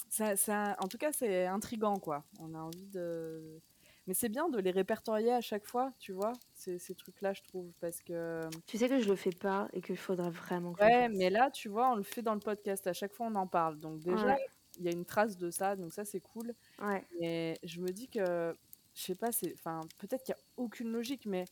ça 0.09 0.35
ça 0.35 0.75
en 0.79 0.87
tout 0.87 0.97
cas, 0.97 1.11
c'est 1.11 1.45
intriguant, 1.45 1.99
quoi. 1.99 2.25
On 2.39 2.53
a 2.53 2.59
envie 2.59 2.87
de 2.87 3.61
mais 4.07 4.13
c'est 4.15 4.29
bien 4.29 4.49
de 4.49 4.59
les 4.59 4.71
répertorier 4.71 5.31
à 5.33 5.41
chaque 5.41 5.65
fois, 5.65 5.93
tu 5.99 6.13
vois? 6.13 6.39
Ces 6.53 6.79
ces 6.79 6.95
trucs-là, 6.95 7.33
je 7.33 7.43
trouve, 7.43 7.73
parce 7.79 8.01
que 8.03 8.49
Tu 8.67 8.77
sais 8.77 8.87
que 8.87 8.99
je 8.99 9.09
le 9.09 9.15
fais 9.15 9.31
pas 9.31 9.67
et 9.73 9.81
qu'il 9.81 9.97
faudrait 9.97 10.29
vraiment 10.29 10.75
que 10.75 10.89
ouais, 10.89 11.09
mais 11.09 11.29
là, 11.29 11.51
tu 11.51 11.69
vois, 11.69 11.91
on 11.91 11.95
le 11.95 12.03
fait 12.03 12.21
dans 12.21 12.33
le 12.33 12.39
podcast. 12.41 12.87
À 12.87 12.93
chaque 12.93 13.13
fois, 13.13 13.27
on 13.27 13.35
en 13.35 13.47
parle. 13.47 13.79
Donc 13.79 14.01
déjà, 14.01 14.27
Ouais, 14.27 14.47
il 14.77 14.83
y 14.85 14.89
a 14.89 14.91
une 14.91 15.05
trace 15.05 15.37
de 15.37 15.49
ça, 15.51 15.75
donc 15.75 15.93
ça, 15.93 16.05
c'est 16.05 16.21
cool. 16.21 16.53
ouais. 16.79 17.07
Mais 17.19 17.59
je 17.63 17.81
me 17.81 17.93
dis 17.93 18.09
que, 18.09 18.55
je 18.95 19.01
sais 19.03 19.15
pas, 19.15 19.31
c'est 19.33 19.53
enfin, 19.55 19.89
peut-être 19.99 20.23
qu'il 20.25 20.35
y 20.35 20.37
a 20.39 20.41
aucune 20.57 20.89
logique, 20.91 21.25
mais 21.27 21.45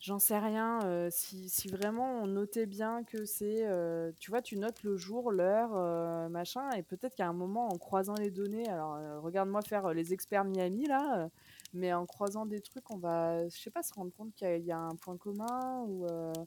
j'en 0.00 0.18
sais 0.20 0.38
rien, 0.38 0.80
heu, 0.86 1.10
si 1.12 1.50
si 1.50 1.68
vraiment 1.70 2.22
on 2.22 2.28
notait 2.28 2.66
bien 2.66 3.04
que 3.04 3.24
c'est, 3.26 3.66
heu, 3.68 4.14
tu 4.20 4.30
vois, 4.32 4.42
tu 4.42 4.58
notes 4.58 4.82
le 4.84 4.96
jour, 4.98 5.32
l'heure, 5.32 5.74
heu, 5.76 6.28
machin 6.30 6.70
et 6.72 6.82
peut-être 6.84 7.16
qu'à 7.16 7.28
un 7.28 7.34
moment, 7.34 7.68
en 7.68 7.78
croisant 7.78 8.16
les 8.16 8.30
données 8.32 8.68
alors, 8.68 9.22
regarde-moi 9.22 9.62
faire, 9.62 9.92
les 9.94 10.12
experts 10.14 10.44
Miami 10.46 10.86
là, 10.86 11.30
mais 11.72 11.92
en 11.92 12.06
croisant 12.06 12.46
des 12.46 12.60
trucs, 12.62 12.90
on 12.90 12.98
va, 12.98 13.48
je 13.48 13.60
sais 13.60 13.70
pas, 13.70 13.82
se 13.82 13.94
rendre 13.94 14.12
compte 14.12 14.34
qu'il 14.34 14.46
y 14.48 14.50
a 14.50 14.56
il 14.56 14.64
y 14.66 14.72
a 14.72 14.78
un 14.78 14.96
point 14.96 15.16
commun 15.18 15.82
ou, 15.86 16.06
heu, 16.06 16.46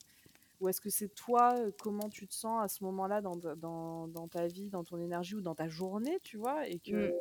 ou 0.60 0.70
est-ce 0.70 0.82
que 0.82 0.90
c'est 0.90 1.10
toi, 1.10 1.58
heu, 1.60 1.72
comment 1.78 2.10
tu 2.10 2.28
te 2.28 2.34
sens 2.36 2.64
à 2.64 2.68
ce 2.70 2.84
moment-là 2.86 3.22
dans 3.22 3.40
ta 3.40 3.56
dans 3.56 4.08
dans 4.08 4.28
ta 4.30 4.48
vie, 4.48 4.70
dans 4.70 4.84
ton 4.86 5.00
énergie 5.00 5.36
ou 5.36 5.42
dans 5.42 5.56
ta 5.56 5.70
journée, 5.70 6.20
tu 6.24 6.38
vois? 6.38 6.68
Et 6.68 6.80
que 6.80 6.94
Mmh. 6.94 7.16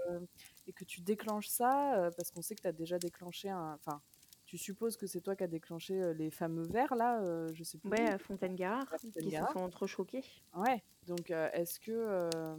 et 0.66 0.72
que 0.72 0.84
tu 0.84 1.02
déclenches 1.02 1.48
ça, 1.48 2.08
heu, 2.08 2.12
parce 2.16 2.30
qu'on 2.30 2.42
sait 2.42 2.56
que 2.56 2.62
tu 2.62 2.68
as 2.68 2.72
déjà 2.72 2.98
déclenché 2.98 3.50
un 3.50 3.74
enfin, 3.74 4.02
tu 4.46 4.58
supposes 4.58 4.96
que 4.96 5.06
c'est 5.06 5.20
toi 5.22 5.36
qui 5.36 5.44
as 5.44 5.48
déclenché, 5.48 6.14
les 6.14 6.30
fameux 6.30 6.66
vers 6.66 6.94
là, 6.96 7.22
heu, 7.24 7.52
je 7.54 7.64
sais 7.64 7.78
plus 7.78 7.92
Ouais, 7.92 8.06
où, 8.06 8.08
à 8.08 8.18
Fontaine-Gard, 8.18 8.96
qui 9.18 9.30
se 9.32 9.46
sont 9.46 9.58
entrechoqués. 9.60 10.24
Ouais, 10.54 10.82
donc 11.02 11.30
est-ce 11.30 11.80
que, 11.80 12.56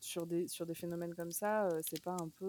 sur 0.00 0.26
des 0.26 0.46
sur 0.48 0.64
des 0.66 0.74
phénomènes 0.74 1.14
comme 1.14 1.32
ça, 1.32 1.68
c'est 1.82 1.98
pas 1.98 2.12
un 2.12 2.28
peu, 2.28 2.46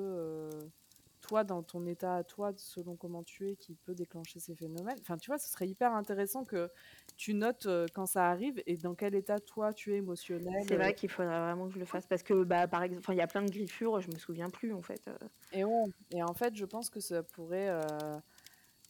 toi, 1.24 1.44
dans 1.44 1.64
ton 1.64 1.86
état 1.88 2.16
à 2.18 2.24
toi, 2.24 2.52
selon 2.58 2.96
comment 2.96 3.24
tu 3.24 3.50
es, 3.50 3.56
qui 3.56 3.76
peut 3.76 3.96
déclencher 3.96 4.40
ces 4.40 4.54
phénomènes. 4.56 4.98
Enfin, 5.02 5.18
tu 5.18 5.32
vois, 5.32 5.40
ce 5.40 5.50
serait 5.50 5.68
hyper 5.68 5.94
intéressant 5.94 6.44
que 6.44 6.70
tu 7.18 7.34
notes 7.34 7.68
quand 7.96 8.06
ça 8.06 8.30
arrive 8.30 8.62
et 8.66 8.78
dans 8.78 8.94
quel 8.94 9.16
état 9.16 9.40
toi 9.40 9.74
tu 9.74 9.94
es 9.94 9.98
émotionnel. 9.98 10.64
C'est 10.68 10.76
vrai 10.76 10.94
qu'il 10.94 11.10
faudrait 11.10 11.40
vraiment 11.40 11.68
que 11.68 11.74
je 11.74 11.80
le 11.80 11.86
fasse 11.86 12.06
parce 12.06 12.24
que, 12.24 12.44
bah, 12.44 12.68
par 12.68 12.84
exemple, 12.84 13.12
il 13.14 13.18
y 13.18 13.22
a 13.22 13.28
plein 13.28 13.42
de 13.42 13.50
griffures, 13.50 14.00
je 14.02 14.10
me 14.10 14.18
souviens 14.18 14.50
plus 14.50 14.74
en 14.74 14.82
fait. 14.82 15.10
Et, 15.54 15.64
et 16.12 16.24
en 16.24 16.34
fait, 16.34 16.56
je 16.56 16.66
pense 16.66 16.90
que 16.90 17.00
ça 17.00 17.24
pourrait, 17.24 17.72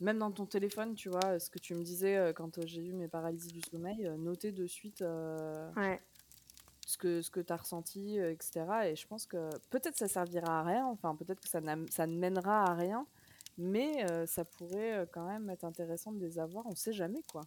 même 0.01 0.17
dans 0.17 0.31
ton 0.31 0.45
téléphone, 0.45 0.95
tu 0.95 1.09
vois, 1.09 1.39
ce 1.39 1.49
que 1.49 1.59
tu 1.59 1.75
me 1.75 1.83
disais 1.83 2.33
quand 2.35 2.65
j'ai 2.65 2.81
eu 2.81 2.93
mes 2.93 3.07
paralysies 3.07 3.53
du 3.53 3.61
sommeil, 3.61 4.09
noter 4.17 4.51
de 4.51 4.65
suite. 4.65 5.03
Ouais 5.75 5.99
ce 6.93 6.97
que, 6.97 7.21
ce 7.21 7.29
que 7.29 7.39
tu 7.39 7.51
as 7.53 7.57
ressenti, 7.57 8.17
etc. 8.17 8.89
Et 8.89 8.95
je 8.95 9.07
pense 9.07 9.25
que 9.25 9.49
peut-être 9.69 9.97
ça 9.97 10.07
servira 10.07 10.59
à 10.59 10.63
rien, 10.63 10.85
enfin 10.85 11.15
peut-être 11.15 11.41
que 11.41 11.49
ça, 11.49 11.59
ça 11.89 12.07
ne 12.07 12.17
mènera 12.17 12.63
à 12.63 12.73
rien, 12.73 13.05
mais 13.57 14.05
ça 14.25 14.45
pourrait 14.45 15.07
quand 15.11 15.27
même 15.27 15.49
être 15.49 15.65
intéressant 15.65 16.11
de 16.11 16.19
les 16.19 16.39
avoir, 16.39 16.65
on 16.65 16.75
sait 16.75 16.93
jamais 16.93 17.21
quoi. 17.31 17.41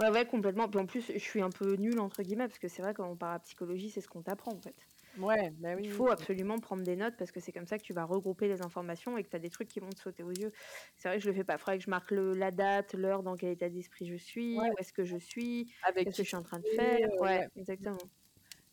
Ouais, 0.00 0.10
ouais, 0.10 0.26
complètement. 0.26 0.68
Puis 0.68 0.80
en 0.80 0.86
plus, 0.86 1.12
je 1.12 1.18
suis 1.18 1.42
un 1.42 1.50
peu 1.50 1.74
nulle, 1.74 1.98
entre 1.98 2.22
guillemets, 2.22 2.46
parce 2.46 2.58
que 2.58 2.68
c'est 2.68 2.82
vrai, 2.82 2.94
quand 2.94 3.08
on 3.08 3.16
part 3.16 3.32
à 3.32 3.38
psychologie, 3.40 3.90
c'est 3.90 4.00
ce 4.00 4.08
qu'on 4.08 4.22
t'apprend, 4.22 4.52
en 4.52 4.60
fait. 4.60 4.74
Ouais, 5.18 5.50
bah 5.58 5.70
oui. 5.74 5.82
Il 5.84 5.90
faut 5.90 6.08
absolument 6.08 6.58
prendre 6.58 6.84
des 6.84 6.94
notes, 6.94 7.16
parce 7.18 7.32
que 7.32 7.40
c'est 7.40 7.50
comme 7.50 7.66
ça 7.66 7.78
que 7.78 7.82
tu 7.82 7.92
vas 7.92 8.04
regrouper 8.04 8.46
les 8.46 8.62
informations 8.62 9.18
et 9.18 9.24
que 9.24 9.28
tu 9.28 9.36
as 9.36 9.40
des 9.40 9.50
trucs 9.50 9.68
qui 9.68 9.80
vont 9.80 9.90
te 9.90 9.98
sauter 9.98 10.22
aux 10.22 10.30
yeux. 10.30 10.52
C'est 10.96 11.08
vrai 11.08 11.18
que 11.18 11.24
je 11.24 11.28
le 11.28 11.34
fais 11.34 11.44
pas. 11.44 11.54
Il 11.54 11.58
faudrait 11.58 11.78
que 11.78 11.84
je 11.84 11.90
marque 11.90 12.10
le, 12.12 12.34
la 12.34 12.50
date, 12.52 12.94
l'heure, 12.94 13.22
dans 13.22 13.36
quel 13.36 13.50
état 13.50 13.68
d'esprit 13.68 14.06
je 14.06 14.14
suis, 14.14 14.56
où 14.56 14.78
est-ce 14.78 14.92
que 14.92 15.04
je 15.04 15.16
suis, 15.16 15.72
qu'est-ce 15.96 16.16
que 16.18 16.22
je 16.22 16.28
suis 16.28 16.36
en 16.36 16.42
train 16.42 16.60
de 16.60 16.68
faire. 16.76 17.08
Ouais, 17.20 17.48
exactement. 17.56 17.98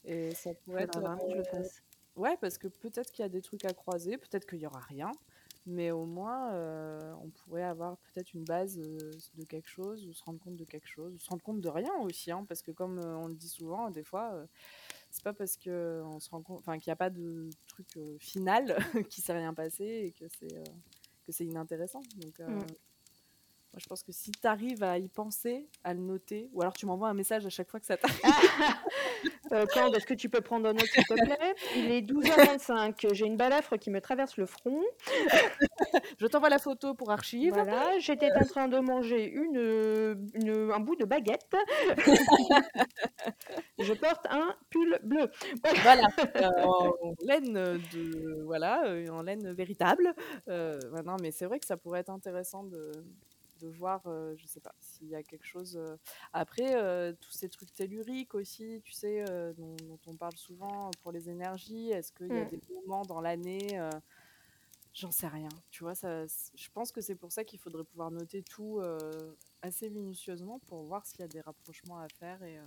Et 0.05 0.33
ça 0.35 0.53
pourrait 0.53 0.83
être 0.83 0.99
vraiment 0.99 1.17
que 1.17 1.31
je 1.31 1.37
le 1.37 1.43
fasse. 1.43 1.81
Ouais, 2.15 2.37
parce 2.39 2.57
que 2.57 2.67
peut-être 2.67 3.11
qu'il 3.11 3.23
y 3.23 3.25
a 3.25 3.29
des 3.29 3.41
trucs 3.41 3.65
à 3.65 3.73
croiser, 3.73 4.17
peut-être 4.17 4.45
qu'il 4.45 4.59
y 4.59 4.65
aura 4.65 4.79
rien, 4.79 5.11
mais 5.65 5.91
au 5.91 6.05
moins 6.05 6.53
on 7.21 7.29
pourrait 7.29 7.63
avoir 7.63 7.97
peut-être 7.97 8.33
une 8.33 8.45
base 8.45 8.77
de 8.77 9.43
quelque 9.49 9.67
chose, 9.67 10.07
ou 10.07 10.13
se 10.13 10.23
rendre 10.23 10.39
compte 10.39 10.55
de 10.55 10.63
quelque 10.63 10.87
chose, 10.87 11.13
ou 11.13 11.17
se 11.17 11.29
rendre 11.29 11.43
compte 11.43 11.59
de 11.59 11.67
rien 11.67 11.93
aussi, 12.01 12.31
hein, 12.31 12.45
parce 12.47 12.61
que 12.61 12.71
comme 12.71 12.99
on 12.99 13.27
le 13.27 13.35
dit 13.35 13.49
souvent, 13.49 13.89
des 13.89 14.03
fois, 14.03 14.45
c'est 15.11 15.23
pas 15.23 15.33
parce 15.33 15.57
que 15.57 16.01
on 16.05 16.19
se 16.19 16.29
rend 16.29 16.41
compte, 16.41 16.59
enfin 16.59 16.77
qu'il 16.77 16.89
n'y 16.89 16.93
a 16.93 16.97
pas 16.97 17.09
de 17.09 17.49
truc 17.67 17.87
final, 18.19 18.77
qu'il 19.09 19.23
s'est 19.23 19.33
rien 19.33 19.53
passé 19.53 19.83
et 19.83 20.11
que 20.11 20.25
c'est 20.39 20.63
que 21.25 21.31
c'est 21.31 21.45
inintéressant. 21.45 22.01
Donc 22.17 22.39
mmh. 22.39 22.65
Moi, 23.75 23.81
je 23.83 23.87
pense 23.87 24.03
que 24.03 24.13
si 24.13 24.31
tu 24.31 24.47
arrives 24.47 24.83
à 24.83 24.97
y 24.97 25.09
penser, 25.09 25.67
à 25.83 25.93
le 25.93 25.99
noter, 25.99 26.49
ou 26.53 26.61
alors 26.61 26.71
tu 26.71 26.85
m'envoies 26.85 27.09
un 27.09 27.13
message 27.13 27.45
à 27.45 27.49
chaque 27.49 27.69
fois 27.69 27.81
que 27.81 27.85
ça 27.85 27.97
t'arrive. 27.97 28.21
euh, 29.51 29.65
est-ce 29.93 30.05
que 30.05 30.13
tu 30.13 30.29
peux 30.29 30.39
prendre 30.39 30.69
un 30.69 30.71
note, 30.71 30.85
s'il 30.85 31.03
te 31.03 31.13
plaît? 31.13 31.55
Il 31.75 31.91
est 31.91 31.99
12h25. 31.99 33.13
J'ai 33.13 33.25
une 33.25 33.35
balafre 33.35 33.77
qui 33.77 33.89
me 33.89 33.99
traverse 33.99 34.37
le 34.37 34.45
front. 34.45 34.81
je 36.17 36.25
t'envoie 36.27 36.47
la 36.47 36.57
photo 36.57 36.93
pour 36.93 37.11
archive. 37.11 37.51
Voilà, 37.51 37.99
j'étais 37.99 38.31
en 38.31 38.45
train 38.45 38.69
de 38.69 38.79
manger 38.79 39.29
une, 39.29 40.71
un 40.71 40.79
bout 40.79 40.95
de 40.95 41.03
baguette. 41.03 41.53
je 43.79 43.93
porte 43.93 44.25
un 44.29 44.55
pull 44.69 44.97
bleu. 45.03 45.29
Voilà, 45.83 46.07
euh, 46.37 46.63
en 46.63 46.93
laine 47.27 47.53
de 47.93 48.43
voilà, 48.45 48.85
euh, 48.85 49.07
en 49.09 49.21
laine 49.21 49.51
véritable. 49.51 50.13
Euh, 50.47 50.79
non, 51.05 51.17
mais 51.21 51.31
c'est 51.31 51.45
vrai 51.45 51.59
que 51.59 51.65
ça 51.65 51.75
pourrait 51.75 51.99
être 51.99 52.09
intéressant 52.09 52.63
de 52.63 52.91
de 53.59 53.67
voir, 53.67 54.01
je 54.05 54.45
sais 54.45 54.59
pas, 54.59 54.73
s'il 54.79 55.07
y 55.07 55.15
a 55.15 55.23
quelque 55.23 55.45
chose. 55.45 55.79
Après, 56.33 56.73
tous 57.21 57.31
ces 57.31 57.49
trucs 57.49 57.73
telluriques 57.73 58.35
aussi, 58.35 58.81
tu 58.83 58.91
sais, 58.91 59.23
dont, 59.57 59.75
on 60.07 60.15
parle 60.15 60.35
souvent 60.35 60.91
pour 61.01 61.11
les 61.11 61.29
énergies, 61.29 61.91
est-ce 61.91 62.11
qu'il 62.11 62.27
y 62.27 62.37
a 62.37 62.45
mmh. 62.45 62.49
des 62.49 62.61
moments 62.73 63.03
dans 63.03 63.21
l'année 63.21 63.79
J'en 64.93 65.11
sais 65.11 65.27
rien. 65.27 65.49
Tu 65.71 65.83
vois, 65.83 65.93
ça, 65.93 66.25
je 66.25 66.69
pense 66.73 66.93
que 66.93 67.01
c'est 67.01 67.15
pour 67.15 67.29
ça 67.29 67.43
qu'il 67.43 67.59
faudrait 67.59 67.83
pouvoir 67.83 68.11
noter 68.11 68.43
tout 68.43 68.81
assez 69.61 69.89
minutieusement 69.89 70.59
pour 70.67 70.83
voir 70.83 71.05
s'il 71.05 71.19
y 71.19 71.23
a 71.23 71.27
des 71.27 71.41
rapprochements 71.41 71.99
à 71.99 72.07
faire. 72.19 72.41
Et, 72.43 72.57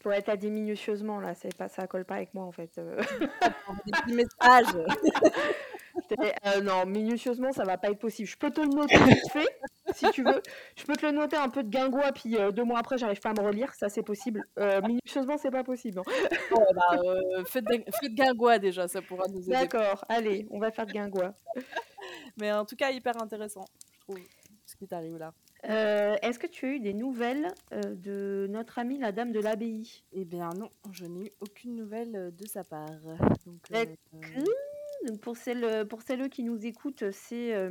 Pour 0.00 0.12
être 0.12 0.28
à 0.28 0.36
dit 0.36 0.50
minutieusement, 0.50 1.18
là, 1.18 1.34
c'est 1.34 1.54
pas, 1.56 1.68
ça 1.68 1.86
colle 1.86 2.04
pas 2.04 2.16
avec 2.16 2.34
moi 2.34 2.44
en 2.44 2.52
fait. 2.52 2.78
des 3.86 3.92
petits 3.92 4.14
messages. 4.14 4.76
non, 6.62 6.86
minutieusement, 6.86 7.52
ça 7.52 7.64
va 7.64 7.78
pas 7.78 7.90
être 7.90 7.98
possible. 7.98 8.28
Je 8.28 8.36
peux 8.36 8.50
te 8.50 8.60
le 8.60 8.68
noter 8.68 8.98
vite 9.04 9.30
fait, 9.32 9.48
si 9.96 10.10
tu 10.10 10.22
veux. 10.22 10.42
Je 10.76 10.84
peux 10.84 10.94
te 10.94 11.06
le 11.06 11.12
noter 11.12 11.36
un 11.36 11.48
peu 11.48 11.62
de 11.62 11.68
guingois, 11.68 12.12
puis 12.12 12.36
deux 12.52 12.64
mois 12.64 12.78
après, 12.78 12.98
j'arrive 12.98 13.20
pas 13.20 13.30
à 13.30 13.34
me 13.34 13.46
relire. 13.46 13.74
Ça, 13.74 13.88
c'est 13.88 14.02
possible. 14.02 14.44
minutieusement, 14.82 15.36
c'est 15.38 15.50
pas 15.50 15.64
possible. 15.64 16.00
Hein. 16.00 16.58
Bah, 16.74 17.00
faites, 17.46 17.64
de, 17.64 18.14
guingois 18.14 18.58
déjà, 18.58 18.88
ça 18.88 19.02
pourra 19.02 19.26
nous 19.28 19.42
aider. 19.42 19.50
D'accord, 19.50 20.04
allez, 20.08 20.46
on 20.50 20.58
va 20.58 20.70
faire 20.70 20.86
de 20.86 20.92
guingois. 20.92 21.34
Mais 22.38 22.52
en 22.52 22.64
tout 22.64 22.76
cas, 22.76 22.90
hyper 22.90 23.20
intéressant, 23.20 23.64
je 23.94 24.00
trouve, 24.00 24.18
ce 24.66 24.76
qui 24.76 24.86
t'arrive 24.86 25.16
là. 25.16 25.32
Est-ce 25.62 26.38
que 26.38 26.46
tu 26.46 26.66
as 26.66 26.68
eu 26.70 26.80
des 26.80 26.94
nouvelles 26.94 27.48
de 27.72 28.46
notre 28.50 28.78
amie 28.78 28.98
la 28.98 29.12
dame 29.12 29.32
de 29.32 29.40
l'abbaye? 29.40 30.04
Eh 30.12 30.24
bien 30.24 30.50
non, 30.50 30.70
je 30.92 31.04
n'ai 31.04 31.26
eu 31.26 31.30
aucune 31.40 31.74
nouvelle 31.74 32.32
de 32.36 32.46
sa 32.46 32.62
part. 32.64 32.86
Donc, 33.46 35.20
pour 35.20 35.36
celles, 35.36 35.86
pour 35.88 36.02
celles 36.02 36.28
qui 36.28 36.42
nous 36.42 36.66
écoutent, 36.66 37.10
c'est 37.10 37.68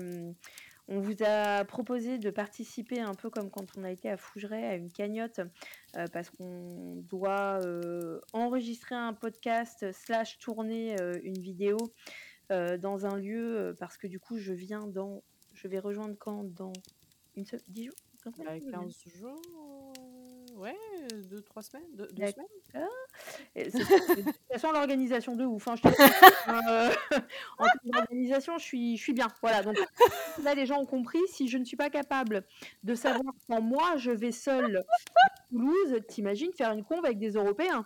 on 0.88 1.00
vous 1.00 1.16
a 1.26 1.64
proposé 1.66 2.18
de 2.18 2.30
participer 2.30 3.00
un 3.00 3.14
peu 3.14 3.30
comme 3.30 3.50
quand 3.50 3.66
on 3.78 3.84
a 3.84 3.92
été 3.92 4.10
à 4.10 4.18
Fougeray 4.18 4.66
à 4.66 4.76
une 4.76 4.92
cagnotte 4.92 5.42
parce 6.14 6.30
qu'on 6.30 7.04
doit 7.08 7.60
enregistrer 8.34 8.96
un 8.96 9.14
podcast 9.14 9.92
slash 9.92 10.38
tourner 10.38 10.96
une 11.24 11.40
vidéo 11.40 11.78
dans 12.50 13.06
un 13.06 13.18
lieu 13.18 13.76
parce 13.80 13.98
que 13.98 14.06
du 14.06 14.20
coup 14.20 14.38
je 14.38 14.54
viens 14.54 14.86
dans 14.86 15.24
je 15.56 15.68
vais 15.68 15.80
rejoindre 15.80 16.16
quand? 16.20 16.44
Dans 16.44 16.74
une 17.36 17.46
semaine 17.46 17.64
10 17.70 17.86
jours? 17.86 17.96
15 18.24 18.34
bah, 18.38 18.54
jours 19.20 19.94
ouais, 20.56 20.78
deux, 21.30 21.42
trois 21.42 21.62
semaines, 21.62 21.86
deux, 21.94 22.08
deux 22.12 22.28
semaines. 22.28 22.48
De 23.56 24.24
toute 24.24 24.36
façon 24.52 24.72
l'organisation 24.72 25.36
de 25.36 25.46
ouf. 25.46 25.68
Hein, 25.68 25.76
je 25.76 25.88
euh, 25.90 26.90
en 27.58 27.66
termes 27.66 27.80
d'organisation, 27.86 28.58
je 28.58 28.64
suis, 28.64 28.98
je 28.98 29.04
suis 29.04 29.14
bien. 29.14 29.28
Voilà. 29.42 29.64
Donc 29.64 29.78
là, 30.44 30.56
les 30.56 30.66
gens 30.66 30.80
ont 30.80 30.86
compris. 30.86 31.20
Si 31.28 31.48
je 31.48 31.58
ne 31.58 31.66
suis 31.66 31.78
pas 31.78 31.90
capable 31.90 32.46
de 32.84 32.96
savoir 32.96 33.34
quand 33.48 33.62
moi 33.62 33.98
je 33.98 34.12
vais 34.12 34.32
seule 34.32 34.84
Toulouse, 35.56 36.02
t'imagines 36.10 36.52
faire 36.52 36.72
une 36.72 36.84
conve 36.84 37.06
avec 37.06 37.18
des 37.18 37.32
Européens 37.32 37.86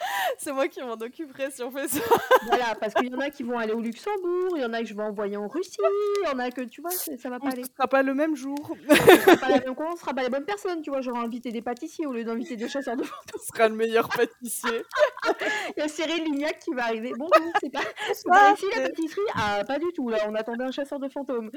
c'est 0.38 0.52
moi 0.52 0.68
qui 0.68 0.80
m'en 0.80 0.94
occuperai 0.94 1.50
si 1.50 1.62
on 1.62 1.70
fait 1.70 1.88
ça. 1.88 2.00
voilà, 2.46 2.74
parce 2.74 2.94
qu'il 2.94 3.10
y 3.10 3.14
en 3.14 3.20
a 3.20 3.30
qui 3.30 3.42
vont 3.42 3.58
aller 3.58 3.72
au 3.72 3.80
Luxembourg, 3.80 4.56
il 4.56 4.62
y 4.62 4.64
en 4.64 4.72
a 4.72 4.80
que 4.80 4.86
je 4.86 4.94
vais 4.94 5.02
envoyer 5.02 5.36
en 5.36 5.48
Russie, 5.48 5.76
il 5.78 6.28
y 6.28 6.32
en 6.32 6.38
a 6.38 6.50
que, 6.50 6.62
tu 6.62 6.80
vois, 6.80 6.90
ça 6.90 7.28
va 7.28 7.38
pas 7.38 7.50
aller. 7.50 7.64
Ce 7.64 7.70
sera 7.70 7.86
pas 7.86 8.02
le 8.02 8.14
même 8.14 8.34
jour. 8.34 8.56
on 8.88 8.94
sera 8.96 9.36
pas 9.36 9.48
la 9.48 9.60
même 9.60 9.74
on 9.78 9.96
sera 9.96 10.14
pas 10.14 10.22
les 10.22 10.30
bonnes 10.30 10.44
personnes, 10.44 10.82
tu 10.82 10.90
vois. 10.90 11.00
J'aurais 11.00 11.20
invité 11.20 11.52
des 11.52 11.62
pâtissiers 11.62 12.06
au 12.06 12.12
lieu 12.12 12.24
d'inviter 12.24 12.56
des 12.56 12.68
chasseurs 12.68 12.96
de 12.96 13.02
fantômes. 13.02 13.40
Ce 13.40 13.46
sera 13.46 13.68
le 13.68 13.74
meilleur 13.74 14.08
pâtissier. 14.08 14.82
il 15.76 15.80
y 15.80 15.82
a 15.82 15.88
Cyril 15.88 16.24
Lignac 16.24 16.58
qui 16.60 16.72
va 16.72 16.84
arriver. 16.84 17.12
Bon, 17.18 17.28
c'est 17.60 17.70
pas, 17.70 17.80
pas 18.26 18.52
ici 18.54 18.66
la 18.74 18.82
pâtisserie? 18.88 19.20
Ah, 19.34 19.62
pas 19.66 19.78
du 19.78 19.92
tout, 19.94 20.08
là, 20.08 20.18
on 20.28 20.34
attendait 20.34 20.64
un 20.64 20.72
chasseur 20.72 20.98
de 20.98 21.08
fantômes. 21.08 21.50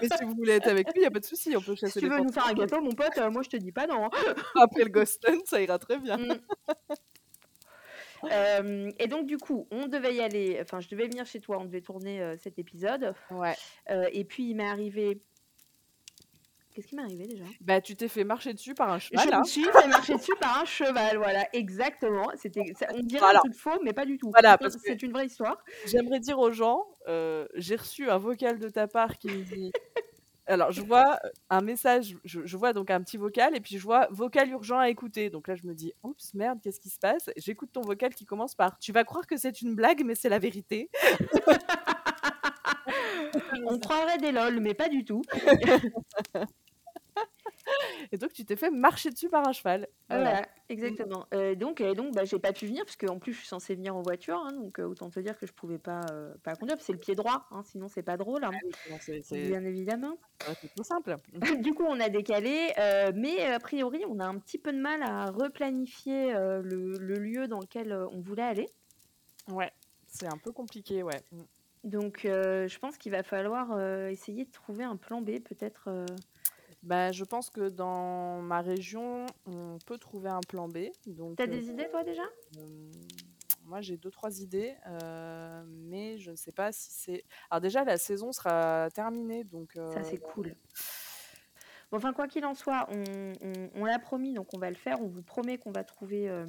Mais 0.00 0.08
si 0.16 0.24
vous 0.24 0.34
voulez 0.34 0.54
être 0.54 0.68
avec 0.68 0.86
lui, 0.88 0.94
il 0.96 1.00
n'y 1.00 1.06
a 1.06 1.10
pas 1.10 1.20
de 1.20 1.24
souci, 1.24 1.54
on 1.56 1.60
peut 1.60 1.74
chasser 1.74 2.00
si 2.00 2.06
tu 2.06 2.08
veux 2.08 2.20
nous 2.20 2.32
faire 2.32 2.46
un 2.46 2.54
gâteau, 2.54 2.80
mon 2.80 2.92
pote, 2.92 3.16
euh, 3.18 3.30
moi 3.30 3.42
je 3.42 3.50
te 3.50 3.56
dis 3.56 3.72
pas 3.72 3.86
non. 3.86 4.06
Hein. 4.06 4.10
Le 4.84 4.90
Ghost 4.90 5.26
Hunt, 5.28 5.40
ça 5.44 5.60
ira 5.60 5.78
très 5.78 5.98
bien. 5.98 6.16
Mm. 6.16 6.40
Euh, 8.24 8.90
et 8.98 9.06
donc, 9.06 9.26
du 9.26 9.38
coup, 9.38 9.66
on 9.70 9.86
devait 9.86 10.14
y 10.14 10.20
aller. 10.20 10.58
Enfin, 10.60 10.80
je 10.80 10.88
devais 10.88 11.06
venir 11.06 11.26
chez 11.26 11.40
toi, 11.40 11.58
on 11.60 11.64
devait 11.64 11.80
tourner 11.80 12.20
euh, 12.20 12.36
cet 12.36 12.58
épisode. 12.58 13.14
Ouais. 13.30 13.54
Euh, 13.90 14.08
et 14.12 14.24
puis, 14.24 14.50
il 14.50 14.56
m'est 14.56 14.68
arrivé. 14.68 15.22
Qu'est-ce 16.74 16.86
qui 16.86 16.96
m'est 16.96 17.02
arrivé 17.02 17.26
déjà? 17.26 17.44
Bah, 17.60 17.80
tu 17.80 17.96
t'es 17.96 18.08
fait 18.08 18.24
marcher 18.24 18.54
dessus 18.54 18.74
par 18.74 18.90
un 18.90 18.98
cheval. 18.98 19.28
Je 19.28 19.36
me 19.36 19.44
suis 19.44 19.64
fait 19.64 19.88
marcher 19.88 20.14
dessus 20.14 20.34
par 20.40 20.60
un 20.60 20.64
cheval, 20.64 21.16
voilà, 21.16 21.48
exactement. 21.52 22.30
C'était, 22.36 22.72
on 22.92 23.00
dirait 23.00 23.34
un 23.34 23.38
truc 23.38 23.54
faux, 23.54 23.80
mais 23.82 23.92
pas 23.92 24.04
du 24.04 24.16
tout. 24.16 24.30
Voilà, 24.30 24.58
parce 24.58 24.76
que 24.76 24.82
c'est 24.84 25.02
une 25.02 25.12
vraie 25.12 25.26
histoire. 25.26 25.64
J'aimerais 25.86 26.20
dire 26.20 26.38
aux 26.38 26.52
gens, 26.52 26.86
j'ai 27.54 27.76
reçu 27.76 28.08
un 28.08 28.18
vocal 28.18 28.58
de 28.58 28.68
ta 28.68 28.86
part 28.86 29.18
qui 29.18 29.28
me 29.28 29.42
dit 29.42 29.72
alors, 30.48 30.72
je 30.72 30.80
vois 30.80 31.20
un 31.50 31.60
message, 31.60 32.16
je, 32.24 32.56
vois 32.56 32.72
donc 32.72 32.90
un 32.90 33.02
petit 33.02 33.18
vocal, 33.18 33.54
et 33.54 33.60
puis 33.60 33.76
je 33.76 33.82
vois 33.82 34.08
vocal 34.10 34.48
urgent 34.48 34.78
à 34.78 34.88
écouter. 34.88 35.28
Donc 35.28 35.46
là, 35.46 35.54
je 35.54 35.66
me 35.66 35.74
dis, 35.74 35.92
oups, 36.02 36.32
merde, 36.34 36.58
qu'est-ce 36.62 36.80
qui 36.80 36.88
se 36.88 36.98
passe? 36.98 37.28
J'écoute 37.36 37.70
ton 37.72 37.82
vocal 37.82 38.14
qui 38.14 38.24
commence 38.24 38.54
par 38.54 38.78
Tu 38.78 38.92
vas 38.92 39.04
croire 39.04 39.26
que 39.26 39.36
c'est 39.36 39.60
une 39.60 39.74
blague, 39.74 40.02
mais 40.04 40.14
c'est 40.14 40.30
la 40.30 40.38
vérité. 40.38 40.90
On 43.66 43.78
croirait 43.78 44.18
des 44.18 44.32
lol, 44.32 44.60
mais 44.60 44.74
pas 44.74 44.88
du 44.88 45.04
tout. 45.04 45.22
et 48.12 48.18
donc, 48.18 48.32
tu 48.32 48.44
t'es 48.44 48.56
fait 48.56 48.70
marcher 48.70 49.10
dessus 49.10 49.28
par 49.28 49.46
un 49.46 49.52
cheval. 49.52 49.88
Voilà, 50.08 50.42
exactement. 50.68 51.26
Euh, 51.34 51.54
donc, 51.54 51.80
et 51.80 51.94
donc 51.94 52.14
bah, 52.14 52.24
j'ai 52.24 52.38
pas 52.38 52.52
pu 52.52 52.66
venir, 52.66 52.84
parce 52.84 52.96
qu'en 52.96 53.18
plus, 53.18 53.32
je 53.32 53.38
suis 53.38 53.48
censée 53.48 53.74
venir 53.74 53.96
en 53.96 54.02
voiture. 54.02 54.42
Hein, 54.44 54.52
donc, 54.52 54.78
euh, 54.78 54.84
autant 54.84 55.10
te 55.10 55.20
dire 55.20 55.38
que 55.38 55.46
je 55.46 55.52
pouvais 55.52 55.78
pas, 55.78 56.00
euh, 56.12 56.32
pas 56.42 56.54
conduire. 56.54 56.76
C'est 56.80 56.92
le 56.92 56.98
pied 56.98 57.14
droit, 57.14 57.46
hein, 57.50 57.62
sinon, 57.64 57.88
c'est 57.88 58.02
pas 58.02 58.16
drôle. 58.16 58.44
Hein. 58.44 58.50
Ah 58.90 58.96
bien 59.30 59.64
évidemment. 59.64 60.18
c'est 60.60 60.74
tout 60.74 60.84
simple. 60.84 61.16
du 61.62 61.74
coup, 61.74 61.84
on 61.86 62.00
a 62.00 62.08
décalé. 62.08 62.72
mais 63.14 63.44
a 63.44 63.58
priori, 63.58 64.02
on 64.08 64.18
a 64.20 64.26
un 64.26 64.38
petit 64.38 64.58
peu 64.58 64.72
de 64.72 64.78
mal 64.80 65.02
à 65.02 65.30
replanifier 65.30 66.32
le, 66.32 66.92
le, 66.98 67.14
lieu 67.14 67.48
dans 67.48 67.60
lequel 67.60 67.92
on 68.12 68.20
voulait 68.20 68.42
aller. 68.42 68.66
Ouais, 69.48 69.72
c'est 70.06 70.26
un 70.26 70.38
peu 70.38 70.52
compliqué, 70.52 71.02
ouais. 71.02 71.20
Mm. 71.32 71.42
Donc, 71.84 72.20
je 72.24 72.78
pense 72.78 72.98
qu'il 72.98 73.12
va 73.12 73.22
falloir 73.22 73.78
essayer 74.08 74.44
de 74.44 74.50
trouver 74.50 74.84
un 74.84 74.96
plan 74.96 75.20
B, 75.20 75.40
peut-être. 75.40 75.88
Bah, 76.82 77.12
je 77.12 77.24
pense 77.24 77.50
que 77.50 77.68
dans 77.68 78.40
ma 78.40 78.60
région, 78.60 79.26
on 79.46 79.78
peut 79.84 79.98
trouver 79.98 80.30
un 80.30 80.40
plan 80.40 80.68
B. 80.68 80.88
Donc, 81.06 81.36
T'as 81.36 81.46
des 81.46 81.68
idées, 81.70 81.88
toi, 81.88 82.04
déjà? 82.04 82.22
moi, 83.64 83.82
j'ai 83.82 83.98
deux, 83.98 84.10
trois 84.10 84.40
idées, 84.40 84.74
mais 85.66 86.18
je 86.18 86.30
ne 86.30 86.36
sais 86.36 86.52
pas 86.52 86.72
si 86.72 86.90
c'est. 86.90 87.24
Alors, 87.50 87.60
déjà, 87.60 87.84
la 87.84 87.98
saison 87.98 88.32
sera 88.32 88.88
terminée, 88.94 89.44
donc. 89.44 89.72
Ça, 89.74 90.02
c'est 90.02 90.18
cool. 90.18 90.54
Bon, 91.90 91.96
enfin, 91.96 92.12
quoi 92.12 92.28
qu'il 92.28 92.44
en 92.44 92.54
soit, 92.54 92.86
on, 93.74 93.84
l'a 93.84 93.98
promis, 93.98 94.34
donc 94.34 94.48
on 94.52 94.58
va 94.58 94.68
le 94.68 94.76
faire. 94.76 95.00
On 95.00 95.06
vous 95.06 95.22
promet 95.22 95.56
qu'on 95.56 95.72
va 95.72 95.84
trouver 95.84 96.28
euh, 96.28 96.46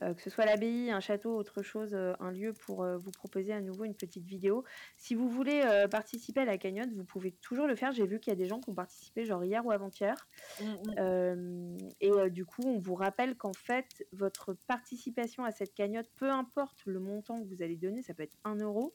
que 0.00 0.20
ce 0.20 0.30
soit 0.30 0.44
l'abbaye, 0.44 0.90
un 0.90 1.00
château, 1.00 1.36
autre 1.36 1.62
chose, 1.62 1.94
euh, 1.94 2.14
un 2.20 2.30
lieu 2.30 2.52
pour 2.52 2.82
euh, 2.82 2.96
vous 2.96 3.10
proposer 3.10 3.52
à 3.52 3.60
nouveau 3.60 3.84
une 3.84 3.94
petite 3.94 4.24
vidéo. 4.24 4.64
Si 4.96 5.14
vous 5.14 5.28
voulez 5.28 5.62
participer 5.90 6.40
à 6.40 6.44
la 6.44 6.58
cagnotte, 6.58 6.90
vous 6.92 7.04
pouvez 7.04 7.32
toujours 7.32 7.66
le 7.66 7.76
faire. 7.76 7.92
J'ai 7.92 8.06
vu 8.06 8.20
qu'il 8.20 8.32
y 8.32 8.36
a 8.36 8.36
des 8.36 8.46
gens 8.46 8.60
qui 8.60 8.70
ont 8.70 8.74
participé 8.74 9.24
genre 9.24 9.44
hier 9.44 9.64
ou 9.64 9.70
avant-hier. 9.70 10.26
Mmh, 10.60 10.64
mmh. 11.00 11.78
et 12.00 12.30
du 12.30 12.44
coup, 12.44 12.62
on 12.64 12.78
vous 12.78 12.94
rappelle 12.94 13.36
qu'en 13.36 13.52
fait, 13.52 14.06
votre 14.12 14.54
participation 14.66 15.44
à 15.44 15.50
cette 15.50 15.74
cagnotte, 15.74 16.10
peu 16.16 16.30
importe 16.30 16.82
le 16.86 17.00
montant 17.00 17.42
que 17.42 17.48
vous 17.48 17.62
allez 17.62 17.76
donner, 17.76 18.02
ça 18.02 18.14
peut 18.14 18.22
être 18.22 18.36
1 18.44 18.56
euro, 18.56 18.94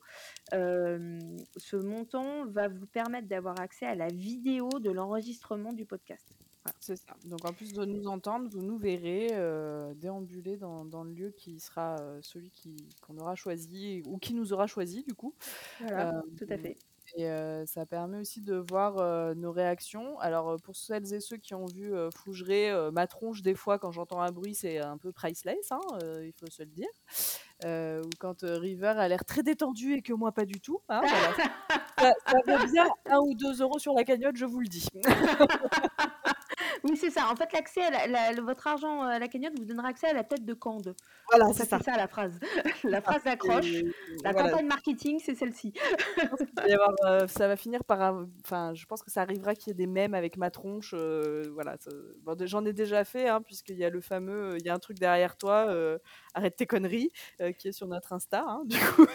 ce 0.52 1.76
montant 1.76 2.46
va 2.46 2.68
vous 2.68 2.86
permettre 2.86 3.28
d'avoir 3.28 3.60
accès 3.60 3.86
à 3.86 3.94
la 3.94 4.08
vidéo 4.08 4.68
de 4.80 4.90
l'enregistrement 4.90 5.72
du 5.72 5.84
podcast. 5.86 6.40
C'est 6.78 6.96
ça. 6.96 7.14
Donc 7.24 7.44
en 7.44 7.52
plus 7.52 7.72
de 7.72 7.84
nous 7.84 8.06
entendre, 8.06 8.48
vous 8.50 8.62
nous 8.62 8.76
verrez 8.76 9.28
euh, 9.32 9.94
déambuler 9.94 10.56
dans, 10.56 10.84
dans, 10.84 11.04
le 11.04 11.12
lieu 11.12 11.30
qui 11.30 11.58
sera 11.58 11.96
euh, 12.00 12.20
celui 12.22 12.50
qui, 12.50 12.76
qu'on 13.00 13.16
aura 13.18 13.34
choisi 13.34 14.02
ou 14.06 14.18
qui 14.18 14.34
nous 14.34 14.52
aura 14.52 14.66
choisi 14.66 15.02
du 15.02 15.14
coup. 15.14 15.34
Voilà, 15.80 16.16
euh, 16.16 16.22
tout 16.38 16.46
à 16.50 16.58
fait. 16.58 16.76
Et 17.16 17.26
ça 17.66 17.86
permet 17.86 18.18
aussi 18.18 18.40
de 18.40 18.54
voir 18.54 19.34
nos 19.34 19.50
réactions. 19.50 20.16
Alors 20.20 20.60
pour 20.62 20.76
celles 20.76 21.12
et 21.12 21.18
ceux 21.18 21.38
qui 21.38 21.54
ont 21.54 21.66
vu 21.66 21.92
Fougeray, 22.14 22.72
ma 22.92 23.08
tronche 23.08 23.42
des 23.42 23.56
fois 23.56 23.80
quand 23.80 23.90
j'entends 23.90 24.20
un 24.20 24.30
bruit 24.30 24.54
c'est 24.54 24.78
un 24.78 24.96
peu 24.96 25.10
priceless, 25.10 25.72
hein, 25.72 25.80
il 26.22 26.32
faut 26.38 26.48
se 26.48 26.62
le 26.62 26.68
dire. 26.68 26.86
ou 28.04 28.10
quand 28.20 28.42
River 28.42 28.94
a 28.96 29.08
l'air 29.08 29.24
très 29.24 29.42
détendu 29.42 29.94
et 29.94 30.02
que 30.02 30.12
moi 30.12 30.30
pas 30.30 30.44
du 30.44 30.60
tout. 30.60 30.82
Hein, 30.88 31.00
ça, 31.98 32.12
ça 32.28 32.36
vaut 32.46 32.70
bien 32.70 32.86
un 33.06 33.18
ou 33.18 33.34
deux 33.34 33.60
euros 33.60 33.80
sur 33.80 33.92
la 33.92 34.04
cagnotte, 34.04 34.36
je 34.36 34.46
vous 34.46 34.60
le 34.60 34.68
dis. 34.68 34.86
Oui, 36.84 36.96
c'est 36.96 37.10
ça. 37.10 37.28
En 37.30 37.36
fait, 37.36 37.52
l'accès 37.52 37.82
à 37.82 38.32
votre 38.40 38.66
argent 38.66 39.02
à 39.02 39.18
la 39.18 39.28
cagnotte 39.28 39.58
vous 39.58 39.64
donnera 39.64 39.88
accès 39.88 40.08
à 40.08 40.12
la 40.12 40.24
tête 40.24 40.44
de 40.44 40.54
Cande. 40.54 40.94
Voilà, 41.30 41.52
c'est 41.52 41.66
ça. 41.66 41.78
ça 41.80 41.96
la 41.96 42.08
phrase. 42.08 42.38
la 42.84 43.00
phrase 43.00 43.22
d'accroche. 43.24 43.72
La 44.24 44.34
campagne 44.34 44.66
marketing, 44.66 45.20
c'est 45.24 45.34
celle-ci. 45.34 45.72
Euh, 47.04 47.26
ça 47.26 47.48
va 47.48 47.56
finir 47.56 47.84
par. 47.84 48.24
Enfin, 48.44 48.74
je 48.74 48.84
pense 48.86 49.02
que 49.02 49.10
ça 49.10 49.22
arrivera 49.22 49.54
qu'il 49.54 49.68
y 49.68 49.70
ait 49.72 49.74
des 49.74 49.86
mèmes 49.86 50.14
avec 50.14 50.36
ma 50.36 50.50
tronche. 50.50 50.94
Euh, 50.96 51.44
voilà. 51.54 51.76
J'en 52.40 52.64
ai 52.64 52.72
déjà 52.72 53.04
fait, 53.04 53.28
hein, 53.28 53.42
puisqu'il 53.42 53.76
y 53.76 53.84
a 53.84 53.90
le 53.90 54.00
fameux. 54.00 54.56
Il 54.58 54.64
y 54.64 54.68
a 54.68 54.74
un 54.74 54.78
truc 54.78 54.98
derrière 54.98 55.36
toi, 55.36 55.66
euh, 55.68 55.98
arrête 56.34 56.56
tes 56.56 56.66
conneries, 56.66 57.12
qui 57.58 57.68
est 57.68 57.72
sur 57.72 57.86
notre 57.86 58.12
Insta. 58.12 58.44
Hein, 58.46 58.62
du 58.64 58.78
coup. 58.78 59.06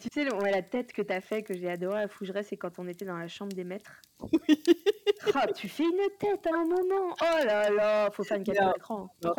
tu 0.00 0.08
sais, 0.12 0.24
la 0.24 0.62
tête 0.62 0.92
que 0.92 1.02
tu 1.02 1.12
as 1.12 1.20
fait, 1.20 1.42
que 1.42 1.54
j'ai 1.54 1.70
adoré 1.70 2.02
à 2.02 2.08
Fougeray, 2.08 2.42
c'est 2.42 2.56
quand 2.56 2.78
on 2.78 2.88
était 2.88 3.04
dans 3.04 3.16
la 3.16 3.28
chambre 3.28 3.52
des 3.52 3.64
maîtres. 3.64 4.00
Oui. 4.48 4.62
Ah, 5.34 5.46
tu 5.52 5.68
fais 5.68 5.84
une 5.84 6.08
tête 6.18 6.46
à 6.46 6.54
un 6.54 6.64
moment. 6.64 7.14
Oh 7.20 7.44
là 7.44 7.70
là, 7.70 8.10
faut 8.10 8.24
faire 8.24 8.38
une 8.38 8.44
capture 8.44 8.72
d'écran. 8.72 9.08
Non, 9.22 9.32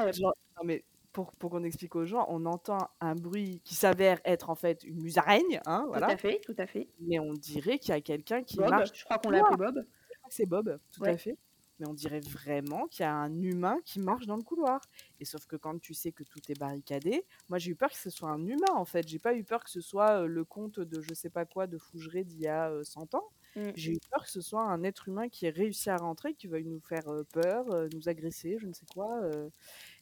mais 0.63 0.83
pour, 1.11 1.31
pour 1.31 1.51
qu'on 1.51 1.63
explique 1.63 1.95
aux 1.95 2.05
gens, 2.05 2.25
on 2.29 2.45
entend 2.45 2.89
un 2.99 3.15
bruit 3.15 3.61
qui 3.63 3.75
s'avère 3.75 4.19
être 4.25 4.49
en 4.49 4.55
fait 4.55 4.83
une 4.83 5.01
musaraigne. 5.01 5.61
Hein, 5.65 5.85
voilà. 5.87 6.07
Tout 6.07 6.13
à 6.13 6.17
fait, 6.17 6.41
tout 6.43 6.55
à 6.57 6.67
fait. 6.67 6.89
Mais 6.99 7.19
on 7.19 7.33
dirait 7.33 7.79
qu'il 7.79 7.89
y 7.89 7.97
a 7.97 8.01
quelqu'un 8.01 8.43
qui 8.43 8.57
Bob, 8.57 8.69
marche. 8.69 8.89
Je 8.93 9.05
crois 9.05 9.17
qu'on 9.19 9.29
l'a 9.29 9.39
appelé 9.39 9.57
Bob. 9.57 9.85
C'est 10.29 10.45
Bob, 10.45 10.79
tout 10.91 11.03
à 11.05 11.17
fait. 11.17 11.37
Mais 11.79 11.87
on 11.87 11.93
dirait 11.93 12.21
vraiment 12.21 12.87
qu'il 12.87 13.03
y 13.03 13.07
a 13.07 13.13
un 13.13 13.41
humain 13.41 13.77
qui 13.85 13.99
marche 13.99 14.25
dans 14.25 14.37
le 14.37 14.43
couloir. 14.43 14.81
Et 15.19 15.25
sauf 15.25 15.45
que 15.45 15.55
quand 15.55 15.79
tu 15.79 15.93
sais 15.93 16.11
que 16.11 16.23
tout 16.23 16.39
est 16.49 16.57
barricadé, 16.59 17.25
moi 17.49 17.57
j'ai 17.57 17.71
eu 17.71 17.75
peur 17.75 17.89
que 17.89 17.97
ce 17.97 18.09
soit 18.09 18.29
un 18.29 18.45
humain 18.45 18.73
en 18.73 18.85
fait. 18.85 19.07
J'ai 19.07 19.19
pas 19.19 19.35
eu 19.35 19.43
peur 19.43 19.63
que 19.63 19.69
ce 19.69 19.81
soit 19.81 20.21
euh, 20.21 20.27
le 20.27 20.45
conte 20.45 20.79
de 20.79 21.01
je 21.01 21.13
sais 21.13 21.29
pas 21.29 21.45
quoi 21.45 21.67
de 21.67 21.77
Fougeray 21.77 22.23
d'il 22.23 22.41
y 22.41 22.47
a 22.47 22.71
100 22.83 23.13
euh, 23.13 23.17
ans. 23.17 23.29
Mmh. 23.55 23.71
J'ai 23.75 23.91
eu 23.93 23.99
peur 24.11 24.23
que 24.23 24.31
ce 24.31 24.41
soit 24.41 24.63
un 24.63 24.83
être 24.83 25.07
humain 25.07 25.29
qui 25.29 25.45
ait 25.45 25.49
réussi 25.49 25.89
à 25.89 25.97
rentrer, 25.97 26.33
qui 26.33 26.47
veuille 26.47 26.65
nous 26.65 26.81
faire 26.81 27.05
peur, 27.31 27.65
nous 27.93 28.09
agresser, 28.09 28.57
je 28.59 28.67
ne 28.67 28.73
sais 28.73 28.85
quoi. 28.93 29.21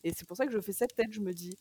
Et 0.03 0.11
c'est 0.11 0.27
pour 0.27 0.35
ça 0.35 0.47
que 0.47 0.51
je 0.51 0.59
fais 0.59 0.71
cette 0.71 0.95
tête. 0.95 1.11
Je 1.11 1.19
me 1.19 1.31
dis, 1.33 1.55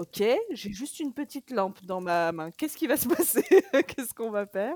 ok, 0.00 0.22
j'ai 0.50 0.72
juste 0.72 0.98
une 0.98 1.12
petite 1.12 1.50
lampe 1.50 1.84
dans 1.84 2.00
ma 2.00 2.32
main. 2.32 2.50
Qu'est-ce 2.52 2.76
qui 2.76 2.86
va 2.86 2.96
se 2.96 3.06
passer? 3.16 3.44
Qu'est-ce 3.86 4.14
qu'on 4.14 4.30
va 4.30 4.46
faire? 4.46 4.74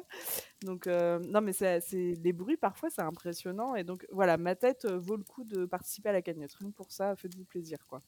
Donc, 0.62 0.86
non, 0.86 1.40
mais 1.40 1.52
c'est, 1.52 1.80
les 1.90 2.32
bruits, 2.32 2.58
parfois, 2.58 2.90
c'est 2.90 3.02
impressionnant. 3.02 3.74
Et 3.74 3.84
donc, 3.84 4.06
voilà, 4.12 4.36
ma 4.36 4.54
tête 4.54 4.86
vaut 4.86 5.16
le 5.16 5.24
coup 5.24 5.44
de 5.44 5.64
participer 5.64 6.10
à 6.10 6.12
la 6.12 6.22
cagnotte. 6.22 6.52
Rien 6.60 6.70
pour 6.70 6.92
ça, 6.92 7.16
faites-vous 7.16 7.44
plaisir, 7.44 7.78
quoi. 7.88 8.02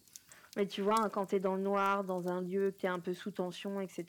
Mais 0.56 0.66
tu 0.66 0.82
vois, 0.82 1.00
hein, 1.00 1.08
quand 1.10 1.26
tu 1.26 1.36
es 1.36 1.40
dans 1.40 1.54
le 1.54 1.62
noir, 1.62 2.04
dans 2.04 2.28
un 2.28 2.40
lieu, 2.40 2.70
que 2.70 2.78
tu 2.78 2.86
es 2.86 2.88
un 2.88 3.00
peu 3.00 3.14
sous 3.14 3.30
tension, 3.30 3.80
etc., 3.80 4.04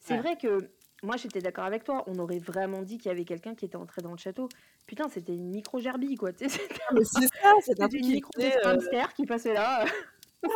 c'est 0.00 0.16
vrai 0.16 0.36
que 0.36 0.70
moi, 1.04 1.16
j'étais 1.16 1.40
d'accord 1.40 1.64
avec 1.64 1.84
toi. 1.84 2.02
On 2.06 2.18
aurait 2.18 2.38
vraiment 2.38 2.82
dit 2.82 2.98
qu'il 2.98 3.10
y 3.10 3.12
avait 3.12 3.24
quelqu'un 3.24 3.54
qui 3.54 3.64
était 3.64 3.76
entré 3.76 4.00
dans 4.00 4.10
le 4.10 4.16
château. 4.16 4.48
Putain, 4.86 5.08
c'était 5.08 5.34
une 5.34 5.50
micro-gerbille, 5.50 6.16
quoi. 6.16 6.30
C'est 6.38 6.48
ça, 6.48 7.52
c'est 7.60 7.80
un 7.80 7.88
une 7.88 8.08
micro 8.08 8.30
euh... 8.40 8.78
qui 9.14 9.26
passait 9.26 9.54
là. 9.54 9.84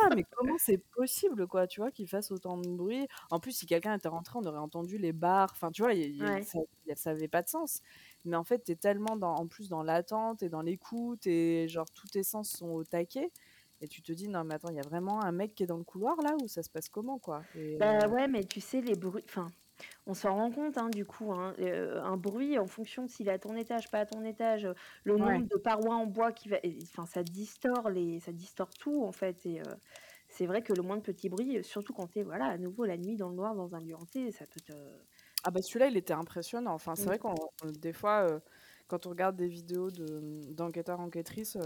Ah, 0.03 0.09
mais 0.15 0.23
comment 0.35 0.57
c'est 0.57 0.77
possible, 0.77 1.47
quoi, 1.47 1.67
tu 1.67 1.81
vois, 1.81 1.91
qu'il 1.91 2.07
fasse 2.07 2.31
autant 2.31 2.57
de 2.57 2.67
bruit? 2.67 3.07
En 3.31 3.39
plus, 3.39 3.51
si 3.51 3.65
quelqu'un 3.65 3.95
était 3.95 4.07
rentré, 4.07 4.37
on 4.37 4.45
aurait 4.45 4.59
entendu 4.59 4.97
les 4.97 5.13
barres. 5.13 5.49
Enfin, 5.51 5.71
tu 5.71 5.81
vois, 5.81 5.93
ça 6.95 7.11
n'avait 7.13 7.27
pas 7.27 7.41
de 7.41 7.49
sens. 7.49 7.81
Mais 8.25 8.35
en 8.35 8.43
fait, 8.43 8.63
tu 8.63 8.71
es 8.71 8.75
tellement 8.75 9.15
dans, 9.15 9.33
en 9.35 9.47
plus 9.47 9.69
dans 9.69 9.83
l'attente 9.83 10.43
et 10.43 10.49
dans 10.49 10.61
l'écoute 10.61 11.25
et 11.27 11.67
genre 11.67 11.89
tous 11.91 12.07
tes 12.07 12.23
sens 12.23 12.49
sont 12.49 12.69
au 12.69 12.83
taquet. 12.83 13.31
Et 13.81 13.87
tu 13.87 14.01
te 14.01 14.11
dis, 14.11 14.27
non, 14.27 14.43
mais 14.43 14.55
attends, 14.55 14.69
il 14.69 14.75
y 14.75 14.79
a 14.79 14.83
vraiment 14.83 15.23
un 15.23 15.31
mec 15.31 15.55
qui 15.55 15.63
est 15.63 15.67
dans 15.67 15.77
le 15.77 15.85
couloir 15.85 16.17
là 16.21 16.35
ou 16.41 16.47
ça 16.47 16.63
se 16.63 16.69
passe 16.69 16.89
comment, 16.89 17.17
quoi? 17.17 17.43
Bah 17.79 17.99
euh 18.03 18.09
ouais, 18.09 18.27
mais 18.27 18.43
tu 18.43 18.59
sais, 18.59 18.81
les 18.81 18.95
bruits. 18.95 19.23
Enfin, 19.29 19.47
on 20.09 20.13
s'en 20.13 20.33
rend 20.33 20.51
compte, 20.51 20.77
hein, 20.77 20.89
du 20.89 21.05
coup, 21.05 21.31
hein, 21.31 21.53
euh, 21.59 22.01
un 22.01 22.17
bruit 22.17 22.57
en 22.57 22.65
fonction 22.65 23.05
de 23.05 23.09
s'il 23.09 23.27
est 23.27 23.31
à 23.31 23.39
ton 23.39 23.55
étage, 23.55 23.89
pas 23.89 23.99
à 23.99 24.05
ton 24.05 24.25
étage, 24.25 24.65
euh, 24.65 24.73
le 25.03 25.17
nombre 25.17 25.47
de 25.47 25.57
parois 25.57 25.95
en 25.95 26.07
bois 26.07 26.31
qui 26.31 26.49
va, 26.49 26.57
enfin, 26.83 27.05
ça 27.05 27.23
distord 27.23 27.89
les, 27.89 28.19
ça 28.19 28.31
distord 28.31 28.71
tout 28.71 29.03
en 29.03 29.11
fait. 29.11 29.45
Et 29.45 29.59
euh, 29.59 29.75
c'est 30.27 30.45
vrai 30.45 30.61
que 30.61 30.73
le 30.73 30.81
moins 30.81 30.97
de 30.97 31.01
petits 31.01 31.29
bruits, 31.29 31.63
surtout 31.63 31.93
quand 31.93 32.07
tu 32.07 32.19
es 32.19 32.23
voilà 32.23 32.45
à 32.45 32.57
nouveau 32.57 32.85
la 32.85 32.97
nuit 32.97 33.17
dans 33.17 33.29
le 33.29 33.35
noir 33.35 33.55
dans 33.55 33.75
un 33.75 33.79
lieu 33.79 33.95
hanté, 33.95 34.31
ça 34.31 34.45
peut 34.45 34.61
te. 34.61 34.73
Ah 35.43 35.51
bah 35.51 35.61
celui-là, 35.61 35.87
il 35.87 35.97
était 35.97 36.13
impressionnant. 36.13 36.73
Enfin, 36.73 36.95
c'est 36.95 37.03
mmh. 37.03 37.07
vrai 37.07 37.19
qu'on 37.19 37.35
des 37.79 37.93
fois. 37.93 38.27
quand 38.87 39.05
on 39.05 39.11
regarde 39.11 39.35
des 39.35 39.47
vidéos 39.47 39.91
de, 39.91 40.51
d'enquêteurs, 40.53 40.99
enquêtrices, 40.99 41.57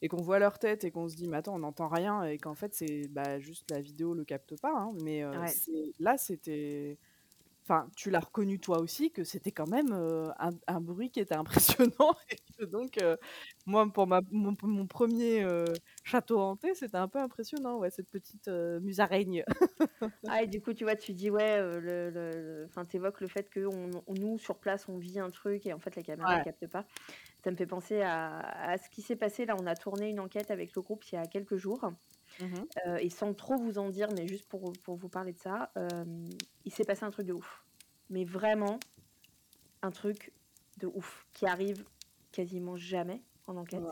et 0.00 0.08
qu'on 0.08 0.22
voit 0.22 0.38
leur 0.38 0.60
tête 0.60 0.84
et 0.84 0.92
qu'on 0.92 1.08
se 1.08 1.16
dit, 1.16 1.26
mais 1.26 1.38
attends, 1.38 1.56
on 1.56 1.58
n'entend 1.58 1.88
rien, 1.88 2.22
et 2.22 2.38
qu'en 2.38 2.54
fait, 2.54 2.72
c'est 2.74 3.08
bah, 3.08 3.40
juste 3.40 3.68
la 3.72 3.80
vidéo 3.80 4.14
le 4.14 4.24
capte 4.24 4.58
pas. 4.60 4.72
Hein, 4.72 4.92
mais 5.02 5.24
là, 5.98 6.16
c'était 6.16 6.96
enfin, 7.68 7.88
tu 7.96 8.10
l'as 8.10 8.20
reconnu 8.20 8.58
toi 8.58 8.78
aussi 8.78 9.10
que 9.10 9.24
c'était 9.24 9.52
quand 9.52 9.68
même 9.68 9.92
un, 10.66 10.80
bruit 10.80 11.10
qui 11.10 11.20
était 11.20 11.36
impressionnant. 11.36 12.14
Et 12.60 12.66
donc, 12.66 12.98
moi, 13.66 13.90
pour 13.92 14.06
ma, 14.06 14.20
mon, 14.30 14.86
premier 14.86 15.46
château 16.02 16.40
hanté, 16.40 16.74
c'était 16.74 16.96
un 16.96 17.08
peu 17.08 17.18
impressionnant, 17.18 17.78
ouais, 17.78 17.90
cette 17.90 18.08
petite 18.08 18.48
musaraigne. 18.48 19.44
ah, 20.28 20.42
et 20.42 20.46
du 20.46 20.60
coup, 20.60 20.72
tu 20.72 20.84
vois, 20.84 20.96
tu 20.96 21.12
dis, 21.12 21.30
ouais, 21.30 21.60
le, 21.60 22.10
le, 22.10 22.66
enfin, 22.68 22.84
t'évoques 22.84 23.20
le 23.20 23.28
fait 23.28 23.48
que 23.48 23.68
nous, 24.18 24.38
sur 24.38 24.58
place, 24.58 24.88
on 24.88 24.98
vit 24.98 25.20
un 25.20 25.30
truc 25.30 25.66
et 25.66 25.72
en 25.72 25.78
fait, 25.78 25.94
la 25.94 26.02
caméra 26.02 26.38
ne 26.38 26.44
capte 26.44 26.66
pas. 26.66 26.84
Ça 27.44 27.50
me 27.50 27.56
fait 27.56 27.66
penser 27.66 28.00
à, 28.00 28.38
à 28.38 28.78
ce 28.78 28.88
qui 28.90 29.02
s'est 29.02 29.16
passé. 29.16 29.46
Là, 29.46 29.54
on 29.60 29.66
a 29.66 29.76
tourné 29.76 30.08
une 30.08 30.20
enquête 30.20 30.50
avec 30.50 30.74
le 30.74 30.82
groupe 30.82 31.04
il 31.12 31.14
y 31.14 31.18
a 31.18 31.26
quelques 31.26 31.56
jours. 31.56 31.92
Mmh 32.40 32.64
et 33.00 33.10
sans 33.10 33.34
trop 33.34 33.56
vous 33.56 33.78
en 33.78 33.88
dire, 33.88 34.08
mais 34.16 34.28
juste 34.28 34.48
pour, 34.48 34.72
pour 34.84 34.96
vous 34.96 35.08
parler 35.08 35.32
de 35.32 35.38
ça, 35.38 35.72
il 36.64 36.72
s'est 36.72 36.84
passé 36.84 37.04
un 37.04 37.10
truc 37.10 37.26
de 37.26 37.32
ouf. 37.32 37.64
Mais 38.10 38.24
vraiment, 38.24 38.78
un 39.82 39.90
truc 39.90 40.32
de 40.78 40.86
ouf 40.86 41.26
qui 41.32 41.46
arrive 41.46 41.84
quasiment 42.32 42.76
jamais 42.76 43.22
en 43.46 43.56
enquête. 43.56 43.82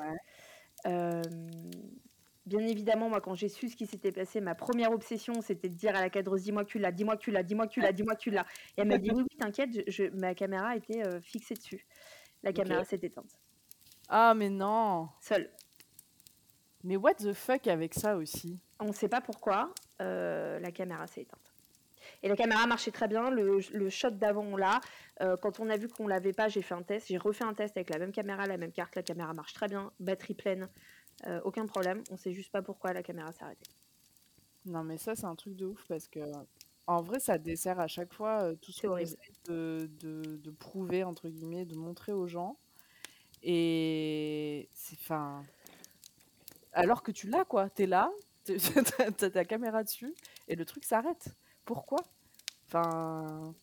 bien 0.85 2.61
évidemment, 2.61 3.09
moi, 3.09 3.21
quand 3.21 3.35
j'ai 3.35 3.49
su 3.49 3.69
ce 3.69 3.77
qui 3.77 3.87
s'était 3.87 4.13
passé, 4.13 4.41
ma 4.41 4.55
première 4.55 4.93
obsession, 4.93 5.41
c'était 5.41 5.69
de 5.69 5.75
dire 5.75 5.97
à 5.97 6.01
la 6.01 6.11
cadreuse 6.11 6.43
Dis-moi 6.43 6.65
que 6.65 6.71
tu 6.71 6.79
l'as, 6.79 6.93
dis-moi 6.93 7.17
que 7.17 7.23
tu 7.23 7.31
l'as, 7.31 7.43
dis-moi 7.43 7.67
que 7.67 7.73
tu 7.73 7.81
l'as, 7.81 7.93
dis-moi 7.93 8.15
que 8.15 8.21
tu 8.21 8.31
l'as. 8.31 8.47
Et 8.77 8.83
elle 8.83 8.89
m'a 8.89 8.99
dit 8.99 9.11
Oui, 9.15 9.23
oui, 9.23 9.37
t'inquiète, 9.39 9.71
ma 10.15 10.35
caméra 10.35 10.77
était 10.77 11.03
fixée 11.21 11.55
dessus. 11.55 11.85
La 12.43 12.53
caméra 12.53 12.85
s'est 12.85 13.01
éteinte. 13.03 13.39
Ah, 14.09 14.35
mais 14.35 14.51
non 14.51 15.09
Seule. 15.21 15.51
Mais 16.87 16.97
what 16.97 17.15
the 17.15 17.33
fuck 17.33 17.67
avec 17.67 17.95
ça 17.95 18.17
aussi? 18.17 18.61
On 18.79 18.87
ne 18.87 18.93
sait 18.93 19.09
pas 19.09 19.21
pourquoi 19.21 19.75
euh, 20.01 20.61
la 20.61 20.71
caméra 20.71 21.09
s'est 21.09 21.23
éteinte. 21.23 21.53
Et 22.23 22.29
la 22.29 22.37
caméra 22.37 22.65
marchait 22.69 22.93
très 22.93 23.09
bien. 23.09 23.29
Le, 23.29 23.91
shot 23.91 24.11
d'avant, 24.11 24.57
là, 24.57 24.81
euh, 25.21 25.37
quand 25.37 25.59
on 25.59 25.69
a 25.69 25.77
vu 25.77 25.89
qu'on 25.89 26.07
l'avait 26.07 26.33
pas, 26.33 26.47
j'ai 26.49 26.63
fait 26.63 26.77
un 26.77 26.85
test. 26.85 27.09
J'ai 27.09 27.19
refait 27.19 27.43
un 27.43 27.55
test 27.55 27.77
avec 27.77 27.91
la 27.91 27.99
même 27.99 28.13
caméra, 28.13 28.47
la 28.47 28.57
même 28.57 28.71
carte. 28.71 28.95
La 28.95 29.03
caméra 29.03 29.35
marche 29.35 29.53
très 29.53 29.67
bien, 29.67 29.91
batterie 29.99 30.35
pleine, 30.35 30.69
euh, 31.27 31.41
aucun 31.43 31.67
problème. 31.67 32.05
On 32.13 32.17
sait 32.17 32.33
juste 32.33 32.53
pas 32.53 32.63
pourquoi 32.63 32.93
la 32.93 33.03
caméra 33.03 33.33
s'est 33.33 33.43
arrêtée. 33.43 33.69
Non, 34.65 34.85
mais 34.85 34.97
ça, 34.97 35.17
c'est 35.17 35.27
un 35.27 35.35
truc 35.35 35.57
de 35.57 35.67
ouf 35.67 35.85
parce 35.89 36.07
que 36.07 36.21
En 36.87 37.03
vrai, 37.03 37.19
ça 37.19 37.37
dessert 37.37 37.81
à 37.81 37.89
chaque 37.89 38.15
fois, 38.15 38.55
tout 38.63 38.71
ce 38.71 38.87
qu'on 38.87 38.97
essaie 38.97 39.17
de 39.49 39.91
de 39.99 40.37
de 40.37 40.51
«prouver» 40.53 41.03
entre 41.03 41.29
guillemets, 41.29 41.65
de 41.65 41.75
montrer 41.75 42.13
aux 42.13 42.29
gens 42.29 42.57
et 43.43 44.69
c'est 44.73 44.97
enfin 45.01 45.43
alors 46.77 47.03
que 47.03 47.13
tu 47.13 47.29
l'as 47.29 47.45
quoi, 47.45 47.71
tu 47.71 47.85
es 47.85 47.87
là, 47.87 48.13
tu 48.45 48.55
as 49.01 49.13
tu 49.13 49.25
as 49.27 49.31
ta 49.31 49.45
caméra 49.45 49.85
dessus 49.85 50.15
et 50.49 50.57
le 50.57 50.65
truc 50.67 50.85
s'arrête. 50.85 51.37
Pourquoi? 51.65 51.99
Enfin 52.69 53.57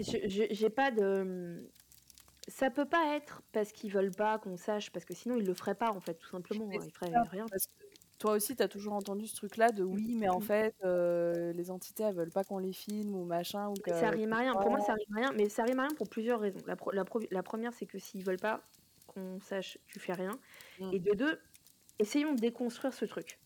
j'ai 0.00 0.70
pas 0.70 0.90
de, 0.90 1.22
mmh 1.62 1.68
ça 2.48 2.70
peut 2.70 2.88
pas 2.88 3.16
être 3.16 3.42
parce 3.52 3.72
qu'ils 3.72 3.92
veulent 3.92 4.14
pas 4.14 4.38
qu'on 4.38 4.56
sache, 4.56 4.90
parce 4.92 5.04
que 5.06 5.14
sinon 5.14 5.36
ils 5.36 5.46
le 5.46 5.54
feraient 5.54 5.76
pas 5.76 5.92
en 5.92 6.00
fait, 6.00 6.14
tout 6.16 6.28
simplement, 6.28 6.80
Mais 6.80 6.82
ils 6.82 6.92
feraient 6.92 7.12
ça, 7.12 7.24
rien. 7.24 7.50
que 7.50 7.56
toi 8.18 8.32
aussi 8.34 8.56
tu 8.56 8.62
as 8.62 8.68
toujours 8.68 8.94
entendu 8.94 9.26
ce 9.26 9.36
truc-là 9.36 9.72
de: 9.72 9.84
Mmh 9.92 9.96
«Oui, 9.96 10.14
mais 10.16 10.28
en 10.28 10.40
mh. 10.40 10.40
fait, 10.40 10.74
heu, 10.84 11.52
les 11.54 11.70
entités, 11.70 12.04
elles 12.04 12.14
veulent 12.16 12.32
pas 12.32 12.44
qu'on 12.44 12.58
les 12.58 12.72
filme 12.72 13.14
ou 13.16 13.24
machin 13.24 13.68
ou 13.70 13.80
Mais 13.86 13.92
ça 13.92 14.10
que 14.10 14.10
rime 14.10 14.32
que 14.32 14.34
à 14.34 14.38
rien. 14.38 14.56
Pour 14.56 14.70
moi, 14.70 14.80
quoi». 14.80 14.86
ça 14.86 14.94
rime 14.94 15.16
à 15.16 15.20
rien, 15.20 15.32
mais 15.32 15.48
ça 15.48 15.64
rime 15.64 15.78
à 15.80 15.84
rien 15.84 15.94
pour 15.94 16.08
plusieurs 16.08 16.40
raisons. 16.40 16.62
La 16.66 16.76
la 16.92 17.04
pre 17.04 17.20
la 17.30 17.42
1re, 17.42 17.72
c'est 17.72 17.86
que 17.86 17.98
s'ils 17.98 18.24
veulent 18.24 18.38
pas 18.38 18.68
qu'on 19.10 19.40
sache, 19.40 19.78
tu 19.86 20.00
fais 20.00 20.14
rien 20.14 20.40
Mmh. 20.78 20.92
et 20.92 21.00
de 21.00 21.12
2, 21.14 21.40
essayons 21.98 22.34
de 22.34 22.40
déconstruire 22.40 22.94
ce 22.94 23.04
truc. 23.06 23.40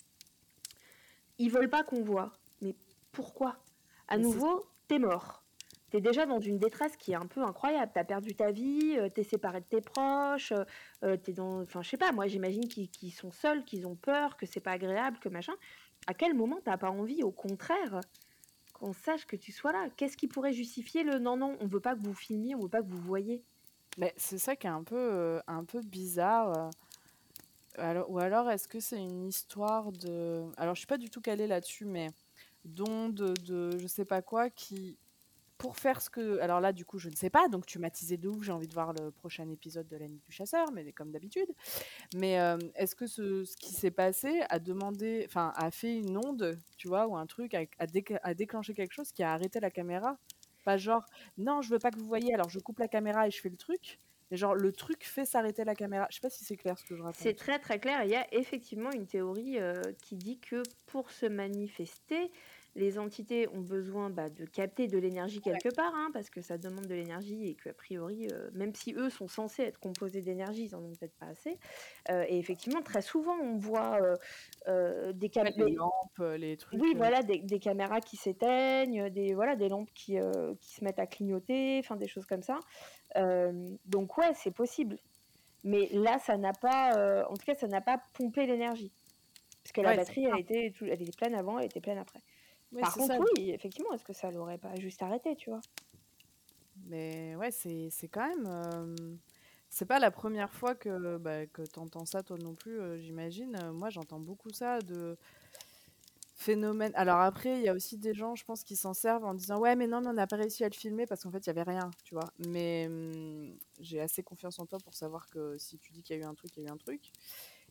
Ils 1.39 1.51
veulent 1.51 1.71
pas 1.71 1.85
qu'on 1.85 2.03
voit, 2.03 2.33
mais 2.61 2.77
pourquoi? 3.13 3.65
À 4.09 4.17
Mais 4.17 4.25
nouveau, 4.25 4.67
tu 4.89 4.97
es 4.97 4.99
mort. 4.99 5.45
Tu 5.91 5.99
es 5.99 6.01
déjà 6.01 6.27
dans 6.27 6.41
une 6.41 6.59
détresse 6.59 6.97
qui 6.97 7.13
est 7.13 7.17
un 7.17 7.27
peu 7.27 7.43
incroyable. 7.43 7.93
Tu 7.95 7.99
as 8.01 8.05
perdu 8.05 8.35
ta 8.35 8.51
vie, 8.53 8.97
heu, 8.99 9.09
tu 9.15 9.21
es 9.21 9.25
séparé 9.25 9.61
de 9.61 9.67
tes 9.67 9.81
proches, 9.81 10.53
heu 10.53 10.65
heu, 11.05 11.21
tu 11.23 11.31
es 11.31 11.35
dans 11.35 11.63
enfin 11.63 11.83
je 11.83 11.91
sais 11.91 11.97
pas, 11.97 12.13
moi 12.13 12.27
j'imagine 12.27 12.69
qu'ils 12.69 13.13
sont 13.13 13.31
seuls, 13.31 13.65
qu'ils 13.65 13.87
ont 13.87 13.97
peur, 13.97 14.37
que 14.37 14.47
c'est 14.47 14.61
pas 14.61 14.73
agréable, 14.73 15.19
que 15.21 15.29
machin. 15.29 15.55
À 16.07 16.15
quel 16.15 16.35
moment 16.35 16.61
tu 16.65 16.71
as 16.71 16.79
pas 16.79 16.91
envie, 16.91 17.23
au 17.23 17.33
contraire, 17.33 18.05
qu'on 18.75 18.93
sache 18.93 19.27
que 19.27 19.37
tu 19.37 19.53
sois 19.53 19.73
là? 19.73 19.89
Qu'est-ce 19.97 20.17
qui 20.19 20.29
pourrait 20.29 20.53
justifier 20.55 21.05
le: 21.05 21.19
«Non, 21.21 21.37
non, 21.37 21.57
on 21.61 21.67
veut 21.67 21.81
pas 21.81 21.97
que 21.97 22.03
vous 22.03 22.15
filmiez, 22.15 22.55
on 22.57 22.61
veut 22.63 22.71
pas 22.71 22.83
que 22.83 22.89
vous 22.89 23.01
voyiez»? 23.03 23.45
Mais 23.99 24.13
c'est 24.17 24.39
ça 24.39 24.57
qui 24.57 24.67
est 24.67 24.71
un 24.71 24.83
peu, 24.83 24.97
heu, 24.97 25.41
un 25.47 25.65
peu 25.65 25.81
bizarre, 25.83 26.71
alors 27.79 28.11
ou 28.11 28.19
alors 28.19 28.51
est-ce 28.51 28.69
que 28.69 28.81
c'est 28.81 28.99
une 28.99 29.27
histoire 29.27 29.93
de 29.93 30.45
alors 30.59 30.75
je 30.75 30.81
suis 30.81 30.87
pas 30.87 30.99
du 30.99 31.11
tout 31.11 31.21
calée 31.21 31.47
là-dessus, 31.47 31.85
mais 31.87 32.09
d'ondes, 32.65 33.35
de 33.45 33.79
je 33.79 33.87
sais 33.89 34.05
pas 34.07 34.23
quoi 34.23 34.51
qui 34.51 34.99
pour 35.59 35.77
faire 35.79 36.03
ce 36.03 36.11
que 36.11 36.41
alors 36.41 36.61
là, 36.61 36.73
du 36.73 36.85
coup, 36.87 36.99
je 36.99 37.09
ne 37.11 37.17
sais 37.17 37.31
pas, 37.31 37.49
donc 37.49 37.67
tu 37.67 37.79
m'as 37.81 37.91
teasé 37.91 38.17
de 38.19 38.29
ouf, 38.29 38.43
j'ai 38.45 38.53
envie 38.53 38.69
de 38.69 38.75
voir 38.75 38.93
le 38.95 39.11
prochain 39.13 39.49
épisode 39.51 39.89
de 39.89 39.97
La 39.97 40.09
Nuit 40.09 40.21
du 40.27 40.33
Chasseur, 40.33 40.73
mais 40.73 40.93
comme 40.93 41.13
d'habitude. 41.13 41.49
Mais, 42.15 42.33
hem, 42.35 42.61
est-ce 42.77 42.97
que 42.97 43.07
ce 43.07 43.45
qui 43.59 43.73
s'est 43.75 43.91
passé 43.93 44.43
a 44.51 44.59
demandé 44.61 45.25
enfin, 45.29 45.53
a 45.57 45.71
fait 45.73 45.97
une 45.99 46.19
onde, 46.19 46.59
tu 46.79 46.89
vois? 46.89 47.07
Ou 47.09 47.17
un 47.17 47.27
truc 47.27 47.55
a 47.55 47.63
a 47.79 47.87
a 48.25 48.35
déclenché 48.35 48.75
quelque 48.75 48.93
chose 48.95 49.13
qui 49.13 49.23
a 49.25 49.33
arrêté 49.33 49.61
la 49.61 49.71
caméra? 49.71 50.19
Pas 50.65 50.77
genre: 50.79 51.07
«Non, 51.39 51.63
je 51.63 51.71
veux 51.71 51.79
pas 51.81 51.91
que 51.93 51.99
vous 51.99 52.07
voyiez, 52.07 52.35
alors 52.35 52.49
je 52.51 52.59
coupe 52.61 52.79
la 52.81 52.89
caméra 52.89 53.27
et 53.29 53.31
je 53.31 53.41
fais 53.41 53.51
le 53.51 53.57
truc», 53.57 54.01
mais 54.31 54.37
genre 54.39 54.55
le 54.55 54.73
truc 54.73 55.05
fait 55.05 55.25
s'arrêter 55.27 55.65
la 55.65 55.75
caméra. 55.77 56.07
Je 56.11 56.17
sais 56.17 56.21
pas 56.23 56.31
si 56.31 56.45
c'est 56.45 56.57
clair 56.57 56.79
ce 56.79 56.85
que 56.87 56.97
je 56.97 57.03
C'est 57.11 57.35
raconte? 57.35 57.37
très, 57.37 57.59
très 57.59 57.79
clair 57.79 58.03
il 58.05 58.11
y 58.11 58.17
a 58.17 58.27
effectivement 58.35 58.91
une 58.93 59.07
théorie, 59.07 59.59
heu, 59.59 59.95
qui 60.03 60.17
dit 60.17 60.41
que 60.41 60.69
pour 60.87 61.11
se 61.11 61.27
manifester, 61.27 62.33
les 62.75 62.99
entités 62.99 63.49
ont 63.49 63.61
besoin, 63.61 64.11
bah, 64.11 64.31
de 64.31 64.45
capter 64.47 64.89
de 64.89 64.99
l'énergie 64.99 65.41
Ouais. 65.45 65.61
quelque 65.61 65.69
part, 65.71 65.95
hein, 65.95 66.11
parce 66.13 66.31
que 66.31 66.41
ça 66.43 66.59
demande 66.59 66.87
de 66.89 66.95
l'énergie 66.95 67.47
et 67.49 67.57
qu'a 67.57 67.75
priori, 67.75 68.29
heu, 68.29 68.51
même 68.55 68.75
si 68.75 68.95
eux 68.95 69.11
sont 69.11 69.29
censés 69.29 69.63
être 69.65 69.79
composés 69.79 70.23
d'énergie, 70.23 70.65
ils 70.65 70.75
en 70.77 70.85
ont 70.85 70.95
peut-être 70.97 71.17
pas 71.17 71.27
assez, 71.27 71.59
heu 72.11 72.25
et 72.29 72.39
effectivement, 72.39 72.83
très 72.83 73.03
souvent, 73.03 73.37
on 73.41 73.57
voit, 73.59 74.01
heu, 74.69 75.13
des 75.15 75.31
cam 75.31 75.47
Ouais, 75.47 75.53
les 75.57 75.69
des 75.69 75.71
lampes, 75.71 76.19
les 76.39 76.57
oui, 76.73 76.95
trucs, 76.95 76.95
heu 76.95 76.99
voilà, 76.99 77.23
des 77.23 77.39
des 77.43 77.61
caméras 77.61 78.01
qui 78.01 78.17
s'éteignent, 78.17 79.09
des 79.11 79.35
voilà, 79.35 79.55
des 79.57 79.69
lampes 79.69 79.91
qui, 79.95 80.17
qui 80.61 80.75
se 80.75 80.85
mettent 80.85 80.99
à 80.99 81.07
clignoter, 81.07 81.79
enfin 81.81 81.97
des 81.97 82.09
choses 82.09 82.27
comme 82.27 82.43
ça. 82.43 82.65
Donc 83.85 84.17
ouais, 84.19 84.33
c'est 84.35 84.51
possible. 84.53 84.99
Mais 85.65 85.89
là, 85.93 86.19
ça 86.19 86.39
n'a 86.39 86.55
pas, 86.55 87.27
en 87.31 87.37
tout 87.39 87.47
cas, 87.47 87.55
ça 87.57 87.69
n'a 87.69 87.81
pas 87.83 87.99
pompé 88.15 88.47
l'énergie. 88.47 88.95
Parce 89.65 89.73
que 89.73 89.83
la 89.83 89.93
Ouais, 89.93 89.95
batterie, 89.95 90.27
elle 90.27 90.39
était 90.39 90.73
elle 90.83 91.03
était 91.03 91.13
pleine 91.13 91.35
avant, 91.35 91.59
elle 91.59 91.67
était 91.67 91.81
pleine 91.83 91.99
après. 91.99 92.21
Par 92.81 92.97
ça, 92.99 92.99
contre, 92.99 93.21
oui, 93.21 93.51
effectivement, 93.51 93.93
est-ce 93.95 94.05
que 94.05 94.13
ça 94.13 94.31
l'aurait 94.31 94.59
pas 94.59 94.79
juste 94.79 95.03
arrêté, 95.03 95.37
tu 95.37 95.51
vois? 95.51 95.65
Mais 96.77 97.37
ouais, 97.37 97.51
c'est 97.51 97.89
c'est 97.91 98.09
quand 98.09 98.27
même, 98.29 98.47
hem, 98.47 99.19
c'est 99.71 99.87
pas 99.87 99.99
la 100.01 100.11
1re 100.11 100.53
fois 100.53 100.75
que, 100.75 101.17
bah, 101.19 101.47
que 101.47 101.63
tu 101.63 101.79
entends 101.79 102.05
ça 102.05 102.23
toi 102.23 102.37
non 102.39 102.55
plus, 102.55 102.81
heu, 102.81 102.99
j'imagine. 102.99 103.71
Moi, 103.73 103.91
j'entends 103.91 104.21
beaucoup 104.21 104.51
ça 104.51 104.83
de 104.83 105.17
phénomènes 106.37 106.91
alors 106.97 107.21
après, 107.21 107.59
il 107.61 107.65
y 107.65 107.69
a 107.69 107.75
aussi 107.75 107.97
des 107.97 108.13
gens, 108.13 108.35
je 108.35 108.45
pense, 108.45 108.65
qui 108.65 108.75
s'en 108.75 108.93
servent 108.93 109.25
en 109.25 109.35
disant: 109.35 109.59
«Ouais, 109.61 109.77
mais 109.77 109.87
non, 109.87 110.01
mais 110.01 110.09
on 110.09 110.13
n'a 110.15 110.27
pas 110.27 110.35
réussi 110.37 110.65
à 110.65 110.69
le 110.69 110.75
filmer 110.75 111.07
parce 111.07 111.23
qu'en 111.23 111.31
fait, 111.31 111.39
il 111.47 111.47
y 111.47 111.51
avait 111.51 111.63
rien», 111.63 111.95
tu 112.03 112.15
vois? 112.15 112.33
Mais, 112.39 112.89
mmh, 112.89 113.57
j'ai 113.79 114.01
assez 114.01 114.25
confiance 114.25 114.59
en 114.59 114.67
toi 114.67 114.81
pour 114.81 114.95
savoir 114.95 115.29
que 115.29 115.57
si 115.59 115.79
tu 115.79 115.93
dis 115.93 116.03
qu'il 116.03 116.17
y 116.17 116.19
a 116.19 116.23
eu 116.23 116.27
un 116.27 116.35
truc, 116.35 116.57
il 116.57 116.65
y 116.65 116.67
a 116.67 116.71
eu 116.71 116.73
un 116.73 116.77
truc 116.77 117.13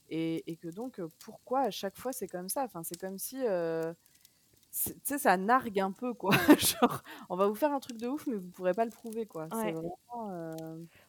et 0.09 0.51
et 0.51 0.57
que 0.57 0.69
donc, 0.69 1.01
pourquoi 1.19 1.61
à 1.61 1.71
chaque 1.71 1.97
fois 1.97 2.13
c'est 2.13 2.27
comme 2.29 2.49
ça? 2.49 2.63
Enfin, 2.65 2.83
c'est 2.83 2.99
comme 2.99 3.17
si, 3.17 3.37
tu 4.73 4.93
sais, 5.03 5.17
ça 5.19 5.37
nargue 5.37 5.79
un 5.79 5.91
peu, 5.91 6.13
quoi. 6.13 6.31
Genre: 6.59 7.03
«On 7.29 7.35
va 7.35 7.47
vous 7.47 7.55
faire 7.55 7.71
un 7.73 7.79
truc 7.79 7.97
de 7.99 8.07
ouf, 8.07 8.27
mais 8.27 8.35
vous 8.37 8.49
pourrez 8.51 8.73
pas 8.73 8.85
le 8.85 8.91
prouver», 8.91 9.25
quoi. 9.27 9.49
C'est 9.51 9.71
Ouais. 9.71 9.73
vraiment, 9.73 9.97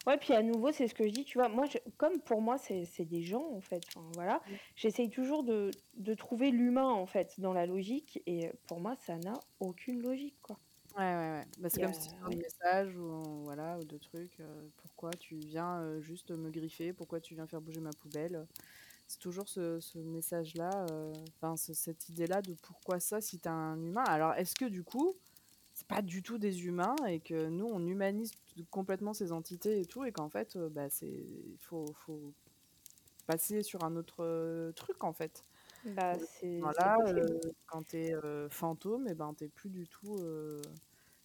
Ouais, 0.06 0.18
puis 0.18 0.32
à 0.34 0.42
nouveau, 0.42 0.70
c'est 0.72 0.88
ce 0.88 0.94
que 0.94 1.06
je 1.06 1.12
dis, 1.12 1.24
tu 1.24 1.38
vois? 1.38 1.48
Moi, 1.48 1.64
je 1.66 1.78
comme 1.96 2.20
pour 2.22 2.40
moi, 2.42 2.58
c'est 2.58 2.84
des 3.04 3.22
gens, 3.22 3.50
en 3.52 3.60
fait, 3.60 3.84
enfin 3.94 4.10
voilà, 4.14 4.42
Mmh. 4.46 4.58
j'essaye 4.76 5.10
toujours 5.10 5.44
de 5.44 5.76
de 5.94 6.14
trouver 6.14 6.50
l'humain, 6.50 6.88
en 6.90 7.06
fait, 7.06 7.38
dans 7.40 7.52
la 7.54 7.66
logique 7.66 8.22
et 8.26 8.50
pour 8.66 8.80
moi, 8.80 8.96
ça 8.96 9.18
n'a 9.18 9.44
aucune 9.60 10.00
logique, 10.02 10.38
quoi. 10.42 10.58
Ouais, 10.96 11.02
ouais, 11.02 11.30
ouais. 11.40 11.46
Bah, 11.56 11.68
c'est 11.70 11.80
comme 11.80 11.92
si 11.92 12.08
tu 12.08 12.14
un 12.22 12.30
message 12.30 12.96
ou 12.96 13.42
voilà, 13.42 13.80
ou 13.80 13.84
de 13.84 13.98
trucs, 13.98 14.38
heu: 14.38 14.72
«Pourquoi 14.76 15.16
tu 15.16 15.40
viens, 15.40 15.80
heu, 15.82 16.00
juste 16.00 16.30
me 16.30 16.50
griffer? 16.50 16.92
Pourquoi 16.92 17.20
tu 17.20 17.34
viens 17.34 17.46
faire 17.48 17.60
bouger 17.60 17.80
ma 17.80 17.92
poubelle?» 17.94 18.46
C'est 19.06 19.18
toujours 19.20 19.48
ce 19.48 19.80
ce 19.80 19.98
message-là, 19.98 20.86
heu, 20.90 21.12
enfin, 21.36 21.56
ce 21.56 21.74
cette 21.74 22.08
idée-là 22.08 22.42
de 22.42 22.54
pourquoi 22.54 23.00
ça 23.00 23.20
si 23.20 23.40
tu 23.40 23.48
es 23.48 23.50
un 23.52 23.82
humain? 23.82 24.04
Alors, 24.04 24.34
est-ce 24.34 24.56
que 24.56 24.64
du 24.66 24.84
coup, 24.84 25.14
c'est 25.74 25.86
pas 25.88 26.02
du 26.02 26.22
tout 26.22 26.38
des 26.38 26.66
humains 26.66 26.96
et 27.08 27.20
que 27.20 27.48
nous, 27.48 27.66
on 27.66 27.86
humanise 27.86 28.32
complètement 28.70 29.14
ces 29.14 29.32
entités 29.32 29.80
et 29.80 29.86
tout 29.86 30.04
et 30.04 30.12
qu'en 30.12 30.30
fait, 30.30 30.56
heu, 30.56 30.68
bah, 30.70 30.90
c'est 30.90 31.08
il 31.08 31.58
faut 31.60 31.92
faut 31.94 32.34
passer 33.26 33.62
sur 33.62 33.84
un 33.84 33.96
autre 33.96 34.72
truc, 34.76 35.04
en 35.04 35.12
fait? 35.14 35.44
Bah, 35.84 36.18
c'est 36.18 36.60
voilà, 36.60 36.96
possible. 37.04 37.38
quand 37.66 37.84
tu 37.84 37.96
es, 37.98 38.14
heu, 38.14 38.48
fantôme 38.50 39.08
et 39.08 39.14
ben, 39.14 39.34
tu 39.34 39.44
es 39.44 39.48
plus 39.48 39.70
du 39.70 39.88
tout, 39.88 40.22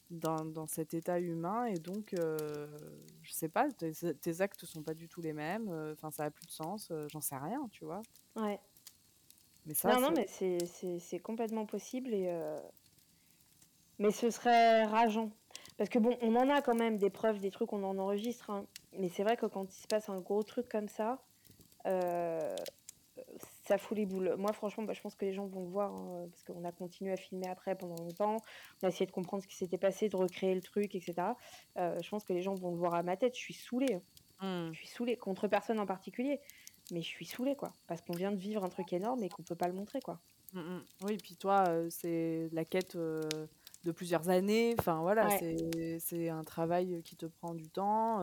dans 0.10 0.46
dans 0.46 0.68
cet 0.68 0.94
état 0.94 1.20
humain 1.20 1.66
et 1.66 1.80
donc 1.80 2.14
heu, 2.14 3.06
je 3.22 3.32
sais 3.34 3.50
pas, 3.50 3.70
tes 3.72 3.92
tes 4.20 4.42
actes 4.42 4.66
sont 4.66 4.84
pas 4.84 4.94
du 4.96 5.08
tout 5.10 5.22
les 5.22 5.34
mêmes, 5.34 5.70
heu, 5.70 5.92
enfin, 5.94 6.12
ça 6.12 6.26
a 6.26 6.32
plus 6.32 6.46
de 6.48 6.52
sens, 6.52 6.92
heu, 6.92 7.08
j'en 7.10 7.22
sais 7.22 7.38
rien, 7.38 7.68
tu 7.72 7.86
vois? 7.86 8.06
Ouais. 8.36 8.60
Mais 9.66 9.74
ça, 9.76 9.90
Non, 9.90 10.00
non, 10.00 10.12
mais 10.12 10.28
c'est 10.28 11.20
complètement 11.20 11.66
possible 11.66 12.14
et 12.14 12.28
mais 14.00 14.12
ce 14.12 14.30
serait 14.32 14.86
rageant. 14.86 15.32
Parce 15.78 15.90
que 15.90 16.00
bon, 16.00 16.18
on 16.22 16.36
en 16.36 16.50
a 16.50 16.62
quand 16.62 16.76
même 16.76 16.98
des 16.98 17.10
preuves, 17.10 17.40
des 17.40 17.52
trucs, 17.52 17.74
on 17.74 17.84
en 17.84 17.98
enregistre, 17.98 18.50
hein, 18.50 18.68
mais 18.98 19.10
c'est 19.10 19.24
vrai 19.24 19.38
que 19.38 19.46
quand 19.46 19.74
il 19.76 19.82
se 19.82 19.88
passe 19.88 20.10
un 20.10 20.20
gros 20.22 20.44
truc 20.44 20.70
comme 20.70 20.88
ça, 20.90 21.24
ça 23.70 23.78
fout 23.78 23.98
les 23.98 24.06
boules. 24.06 24.36
Moi, 24.38 24.54
franchement, 24.54 24.84
bah, 24.84 24.94
je 24.94 25.02
pense 25.02 25.16
que 25.16 25.26
les 25.26 25.34
gens 25.34 25.48
vont 25.48 25.64
le 25.64 25.70
voir, 25.72 25.94
hein, 25.94 26.28
parce 26.32 26.44
qu'on 26.44 26.64
a 26.66 26.72
continué 26.74 27.12
à 27.14 27.18
filmer 27.18 27.48
après 27.50 27.78
pendant 27.78 27.98
longtemps. 27.98 28.44
On 28.82 28.86
a 28.88 28.90
essayé 28.90 29.06
de 29.08 29.12
comprendre 29.12 29.44
ce 29.44 29.48
qui 29.48 29.56
s'était 29.58 29.78
passé, 29.78 30.10
de 30.10 30.16
recréer 30.18 30.56
le 30.56 30.62
truc 30.62 30.96
et 30.96 31.02
cetera. 31.02 31.38
Heu, 31.78 31.98
je 32.04 32.10
pense 32.10 32.26
que 32.26 32.34
les 32.34 32.42
gens 32.42 32.56
vont 32.56 32.72
le 32.72 32.78
voir 32.78 32.94
à 32.96 33.04
ma 33.04 33.18
tête, 33.18 33.36
je 33.36 33.42
suis 33.42 33.54
saoulée, 33.56 33.96
hein. 33.96 34.04
Mmh. 34.42 34.74
Je 34.74 34.80
suis 34.80 34.88
saoulée, 34.90 35.18
contre 35.18 35.48
personne 35.50 35.80
en 35.80 35.88
particulier, 35.88 36.42
mais 36.92 37.02
je 37.04 37.08
suis 37.08 37.26
saoulée, 37.28 37.56
quoi, 37.58 37.78
parce 37.88 38.02
qu'on 38.04 38.16
vient 38.16 38.32
de 38.34 38.38
vivre 38.40 38.64
un 38.66 38.70
truc 38.70 38.94
énorme 38.94 39.24
et 39.24 39.30
qu'on 39.32 39.44
peut 39.44 39.56
pas 39.58 39.68
le 39.70 39.76
montrer, 39.76 40.02
quoi. 40.02 40.22
Mmh 40.54 40.60
mh. 40.62 40.86
Oui, 41.02 41.20
puis 41.20 41.38
toi, 41.38 41.70
heu, 41.70 41.90
c'est 41.92 42.50
la 42.52 42.66
quête, 42.66 42.96
heu, 42.96 43.50
de 43.84 43.92
plusieurs 43.92 44.30
années, 44.30 44.76
enfin 44.80 45.00
voilà, 45.02 45.28
Ouais. 45.28 45.44
c'est 46.00 46.30
un 46.30 46.44
travail 46.44 47.04
qui 47.04 47.16
te 47.18 47.28
prend 47.28 47.54
du 47.54 47.70
temps, 47.70 48.22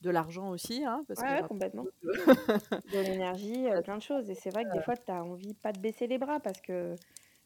de 0.00 0.10
l'argent 0.10 0.50
aussi, 0.50 0.84
hein, 0.84 1.04
parce 1.08 1.22
que 1.24 1.32
Ouais, 1.32 1.34
ouais, 1.34 1.44
complètement. 1.44 1.88
De 2.86 2.98
l'énergie, 3.00 3.66
heu, 3.68 3.82
plein 3.82 3.98
de 3.98 4.02
choses 4.02 4.30
et 4.30 4.34
c'est 4.34 4.50
vrai 4.50 4.66
que 4.66 4.70
des 4.70 4.80
fois, 4.80 4.96
tu 4.96 5.12
as 5.12 5.24
envie 5.24 5.54
pas 5.54 5.72
de 5.72 5.80
baisser 5.80 6.06
les 6.06 6.18
bras 6.18 6.40
parce 6.40 6.60
que 6.62 6.98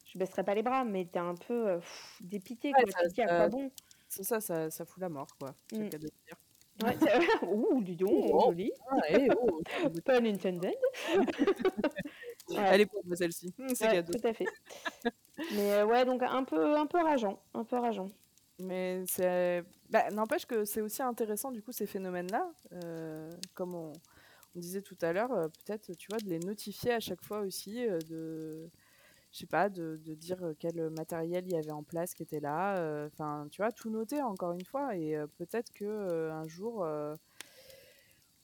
je 0.05 0.19
baisserai 0.19 0.45
pas 0.45 0.55
les 0.55 0.63
bras, 0.63 0.85
mais 0.85 1.07
tu 1.07 1.19
es 1.19 1.19
un 1.19 1.37
peu, 1.37 1.81
dépitée, 2.21 2.75
Ouais, 2.75 2.85
quoi. 2.85 2.93
ça 2.93 3.03
Tu 3.03 3.09
te 3.09 3.15
dis: 3.15 3.23
«À 3.23 3.31
quoi 3.31 3.49
ça 3.49 3.49
bon?» 3.49 3.73
c'est 4.09 4.23
ça, 4.25 4.41
ça 4.41 4.71
ça 4.71 4.85
fout 4.87 5.01
la 5.01 5.09
mort, 5.09 5.37
quoi, 5.39 5.57
Mmh. 5.71 5.91
cas 5.91 5.99
de 5.99 6.09
dire. 6.27 6.37
Ouais, 6.81 6.99
ouh, 7.43 7.83
dis 7.83 7.97
Oh 8.11 8.27
donc, 8.27 8.39
waouh! 8.39 8.53
joli. 8.53 8.73
Ah 8.91 8.97
eh 9.11 9.31
oh! 9.37 9.63
Pun 10.05 10.25
intended. 10.27 10.75
Ouais. 12.49 12.75
Elle 12.75 12.83
est 12.83 12.87
pour 12.87 13.05
moi 13.07 13.17
celle-ci, 13.17 13.55
c'est 13.75 13.89
Ouais, 13.89 13.89
cadeau. 13.89 14.13
tout 14.13 14.21
à 14.27 14.33
fait. 14.35 14.53
Mais 15.51 15.71
heu, 15.83 15.85
ouais, 15.87 16.05
donc 16.05 16.23
un 16.23 16.45
peu 16.45 16.77
un 16.77 16.87
peu 16.87 16.99
rageant, 17.03 17.43
un 17.55 17.65
peu 17.65 17.77
rageant. 17.79 18.09
Mais 18.59 19.05
bah, 19.91 20.11
n'empêche 20.11 20.47
que 20.47 20.65
c'est 20.65 20.81
aussi 20.81 21.03
intéressant, 21.03 21.51
du 21.53 21.63
coup, 21.63 21.73
ces 21.73 21.87
phénomènes-là, 21.87 22.51
heu, 22.73 23.29
comme 23.55 23.75
on 23.75 23.93
disait 24.57 24.83
tout 24.83 24.97
à 25.03 25.13
l'heure, 25.13 25.33
heu, 25.33 25.49
peut-être, 25.51 25.93
tu 25.97 26.09
vois, 26.11 26.19
de 26.21 26.29
les 26.29 26.39
notifier 26.41 26.93
à 26.95 27.01
chaque 27.01 27.23
fois 27.25 27.41
aussi, 27.41 27.85
heu, 27.87 27.99
de 28.09 28.71
je 29.33 29.39
sais 29.41 29.47
pas, 29.47 29.69
de, 29.71 30.01
de 30.05 30.15
dire 30.15 30.39
quel 30.59 30.91
matériel 30.91 31.45
il 31.47 31.53
y 31.53 31.57
avait 31.57 31.73
en 31.73 31.83
place 31.85 32.15
qui 32.15 32.23
était 32.23 32.41
là. 32.41 33.07
Enfin, 33.09 33.49
tu 33.51 33.63
vois, 33.63 33.73
tout 33.73 33.91
noter 33.91 34.23
encore 34.23 34.53
une 34.53 34.65
fois. 34.65 34.97
Et 34.97 35.17
peut-être 35.39 35.73
que 35.73 36.31
un 36.31 36.47
jour, 36.49 36.87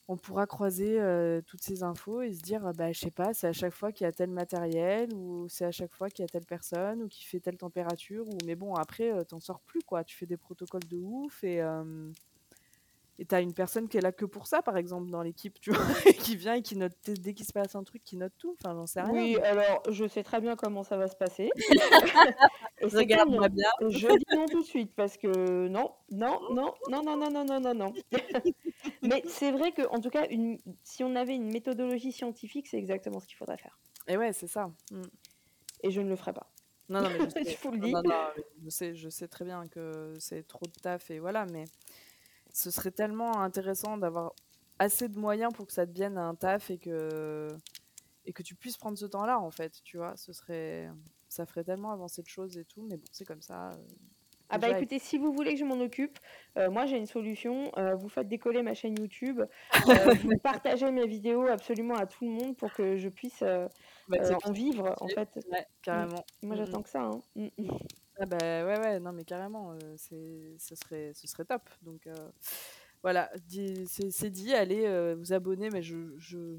on 0.08 0.16
pourra 0.16 0.46
croiser 0.46 0.98
toutes 1.46 1.62
ces 1.62 1.82
infos 1.82 2.22
et 2.22 2.32
se 2.32 2.40
dire, 2.40 2.72
bah, 2.74 2.92
je 2.92 2.98
sais 3.00 3.10
pas, 3.10 3.34
c'est 3.34 3.46
à 3.48 3.52
chaque 3.52 3.74
fois 3.74 3.92
qu'il 3.92 4.04
y 4.06 4.08
a 4.08 4.12
tel 4.12 4.30
matériel 4.30 5.12
ou 5.14 5.46
c'est 5.48 5.64
à 5.66 5.70
chaque 5.70 5.92
fois 5.92 6.08
qu'il 6.10 6.22
y 6.22 6.24
a 6.24 6.28
telle 6.28 6.46
personne 6.46 7.02
ou 7.02 7.08
qui 7.08 7.24
fait 7.24 7.40
telle 7.40 7.58
température. 7.58 8.26
Ou 8.28 8.38
mais 8.46 8.56
bon, 8.56 8.74
après, 8.74 9.24
t'en 9.26 9.40
sors 9.40 9.60
plus 9.60 9.82
quoi. 9.82 10.04
Tu 10.04 10.16
fais 10.16 10.26
des 10.26 10.38
protocoles 10.38 10.86
de 10.88 10.96
ouf 10.98 11.44
et 11.44 11.62
et 13.18 13.24
tu 13.24 13.34
as 13.34 13.40
une 13.40 13.52
personne 13.52 13.88
qui 13.88 13.96
est 13.96 14.00
là 14.00 14.12
que 14.12 14.24
pour 14.24 14.46
ça, 14.46 14.62
par 14.62 14.76
exemple, 14.76 15.10
dans 15.10 15.22
l'équipe, 15.22 15.60
tu 15.60 15.70
vois, 15.72 16.12
qui 16.12 16.36
vient 16.36 16.54
et 16.54 16.62
qui 16.62 16.76
note 16.76 16.92
dès 17.06 17.34
qu'il 17.34 17.46
se 17.46 17.52
passe 17.52 17.74
un 17.74 17.82
truc, 17.82 18.04
qui 18.04 18.16
note 18.16 18.32
tout. 18.38 18.56
Enfin, 18.60 18.74
j'en 18.74 18.86
sais 18.86 19.02
rien. 19.02 19.12
Oui, 19.12 19.36
alors 19.42 19.82
je 19.90 20.06
sais 20.06 20.22
très 20.22 20.40
bien 20.40 20.54
comment 20.54 20.84
ça 20.84 20.96
va 20.96 21.08
se 21.08 21.16
passer. 21.16 21.50
Regarde-moi 22.82 23.48
bien. 23.48 23.70
Je 23.88 24.06
dis 24.06 24.36
non 24.36 24.46
tout 24.46 24.60
de 24.60 24.66
suite 24.66 24.94
parce 24.94 25.16
que 25.16 25.66
non, 25.66 25.92
non, 26.10 26.38
non, 26.52 26.74
non, 26.88 27.02
non, 27.02 27.16
non, 27.16 27.30
non, 27.30 27.44
non, 27.44 27.60
non, 27.60 27.74
non. 27.74 27.92
Mais 29.02 29.22
c'est 29.26 29.50
vrai 29.50 29.72
que, 29.72 29.82
en 29.88 30.00
tout 30.00 30.10
cas, 30.10 30.26
une... 30.28 30.58
si 30.84 31.02
on 31.02 31.16
avait 31.16 31.34
une 31.34 31.50
méthodologie 31.50 32.12
scientifique, 32.12 32.68
c'est 32.68 32.78
exactement 32.78 33.18
ce 33.18 33.26
qu'il 33.26 33.36
faudrait 33.36 33.58
faire. 33.58 33.78
Et 34.06 34.16
ouais, 34.16 34.32
c'est 34.32 34.46
ça. 34.46 34.70
Mm. 34.92 35.02
Et 35.82 35.90
je 35.90 36.00
ne 36.00 36.08
le 36.08 36.16
ferai 36.16 36.32
pas. 36.32 36.50
Non, 36.88 37.02
non, 37.02 37.10
mais 37.10 37.18
je, 37.24 37.30
sais. 37.30 37.50
je 37.50 37.58
vous 37.62 37.72
le 37.72 37.78
dis. 37.78 37.92
Non, 37.92 38.02
non, 38.02 38.28
je 38.64 38.70
sais, 38.70 38.94
je 38.94 39.08
sais 39.08 39.28
très 39.28 39.44
bien 39.44 39.66
que 39.66 40.14
c'est 40.20 40.46
trop 40.46 40.64
de 40.64 40.80
taf 40.80 41.10
et 41.10 41.18
voilà, 41.18 41.44
mais 41.46 41.64
ce 42.52 42.70
serait 42.70 42.90
tellement 42.90 43.40
intéressant 43.40 43.96
d'avoir 43.96 44.32
assez 44.78 45.08
de 45.08 45.18
moyens 45.18 45.52
pour 45.52 45.66
que 45.66 45.72
ça 45.72 45.86
devienne 45.86 46.18
un 46.18 46.34
taf 46.34 46.70
et 46.70 46.78
que 46.78 47.48
et 48.24 48.32
que 48.32 48.42
tu 48.42 48.54
puisses 48.54 48.76
prendre 48.76 48.98
ce 48.98 49.06
temps-là 49.06 49.40
en 49.40 49.50
fait, 49.50 49.80
tu 49.84 49.96
vois, 49.96 50.16
ce 50.16 50.32
serait 50.32 50.90
ça 51.28 51.46
ferait 51.46 51.64
tellement 51.64 51.92
avancer 51.92 52.22
de 52.22 52.28
choses 52.28 52.56
et 52.58 52.64
tout, 52.64 52.82
mais 52.82 52.96
bon, 52.96 53.04
c'est 53.10 53.24
comme 53.24 53.42
ça. 53.42 53.70
Euh, 53.70 53.76
ah 54.50 54.56
bah 54.56 54.70
écoutez, 54.70 54.98
si 54.98 55.18
vous 55.18 55.30
voulez 55.30 55.52
que 55.52 55.60
je 55.60 55.64
m'en 55.64 55.78
occupe, 55.78 56.18
euh, 56.56 56.70
moi 56.70 56.86
j'ai 56.86 56.96
une 56.96 57.06
solution. 57.06 57.70
Euh, 57.76 57.94
vous 57.94 58.08
faites 58.08 58.28
décoller 58.28 58.62
ma 58.62 58.72
chaîne 58.72 58.98
YouTube, 58.98 59.42
vous 60.24 60.38
partagez 60.42 60.90
mes 60.90 61.06
vidéos 61.06 61.46
absolument 61.46 61.96
à 61.96 62.06
tout 62.06 62.24
le 62.24 62.30
monde 62.30 62.56
pour 62.56 62.72
que 62.72 62.96
je 62.96 63.10
puisse 63.10 63.42
bah, 64.08 64.18
en 64.44 64.52
vivre 64.52 64.94
en 65.00 65.08
fait. 65.08 65.28
Ouais, 65.52 65.66
carrément. 65.82 66.24
Moi 66.42 66.54
mm, 66.54 66.58
j'attends 66.58 66.80
mm. 66.80 66.82
que 66.82 66.88
ça. 66.88 67.02
Hein. 67.02 67.20
Ah 68.20 68.26
bah 68.26 68.36
ouais, 68.40 68.78
ouais, 68.80 69.00
non 69.00 69.12
mais 69.12 69.24
carrément, 69.24 69.72
euh, 69.72 69.94
c'est, 69.96 70.56
ce 70.58 70.74
serait, 70.74 71.12
ce 71.14 71.26
serait 71.28 71.44
top. 71.44 71.62
Donc 71.82 72.06
euh, 72.06 72.14
voilà, 73.02 73.30
c'est, 73.86 74.30
dit, 74.30 74.54
allez 74.54 74.86
euh, 74.86 75.14
vous 75.16 75.32
abonner, 75.32 75.70
mais 75.70 75.82
je, 75.82 75.96
je 76.18 76.56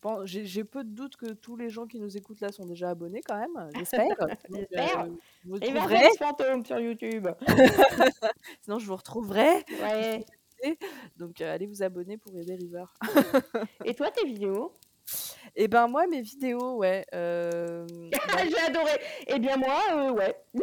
pense, 0.00 0.24
j'ai, 0.26 0.64
peu 0.64 0.82
de 0.82 0.90
doutes 0.90 1.16
que 1.16 1.32
tous 1.34 1.54
les 1.56 1.70
gens 1.70 1.86
qui 1.86 2.00
nous 2.00 2.16
écoutent 2.16 2.40
là 2.40 2.50
sont 2.50 2.66
déjà 2.66 2.90
abonnés 2.90 3.20
quand 3.22 3.38
même, 3.38 3.70
j'espère. 3.76 4.06
J'espère. 4.52 5.06
vous 5.44 5.56
Et 5.60 5.70
retrouverez. 5.70 6.08
fantôme 6.18 6.64
sur 6.66 6.80
YouTube. 6.80 7.28
Sinon 8.62 8.80
je 8.80 8.86
vous 8.86 8.96
retrouverai. 8.96 9.64
Ouais. 9.80 10.24
Donc 11.16 11.40
allez 11.40 11.66
vous 11.66 11.82
abonner 11.84 12.16
pour 12.18 12.36
aider 12.36 12.56
River. 12.56 12.84
Et 13.84 13.94
toi 13.94 14.10
tes 14.10 14.24
vidéos? 14.26 14.72
Et 15.54 15.68
ben 15.68 15.86
moi, 15.86 16.06
mes 16.06 16.22
vidéos, 16.22 16.76
ouais. 16.76 17.04
Euh, 17.14 17.86
bah 18.28 18.42
J'ai 18.48 18.58
adoré. 18.58 18.94
Et 19.26 19.34
eh 19.34 19.38
bien 19.38 19.56
moi, 19.56 19.80
euh, 19.92 20.12
ouais. 20.12 20.36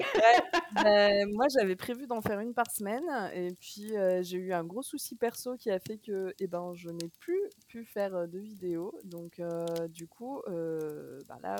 Ben, 0.73 1.29
moi, 1.31 1.45
j'avais 1.55 1.75
prévu 1.75 2.07
d'en 2.07 2.21
faire 2.21 2.39
une 2.39 2.53
par 2.53 2.71
semaine. 2.71 3.03
Et 3.33 3.53
puis, 3.59 3.95
euh, 3.95 4.23
j'ai 4.23 4.37
eu 4.37 4.53
un 4.53 4.63
gros 4.63 4.81
souci 4.81 5.15
perso 5.15 5.57
qui 5.57 5.69
a 5.69 5.79
fait 5.79 5.97
que 5.97 6.33
eh 6.39 6.47
ben, 6.47 6.73
je 6.73 6.89
n'ai 6.89 7.09
plus 7.19 7.41
pu 7.67 7.85
faire 7.85 8.27
de 8.27 8.39
vidéos. 8.39 8.93
Donc, 9.03 9.41
du 9.89 10.07
coup, 10.07 10.41
ben 10.47 11.39
là, 11.43 11.57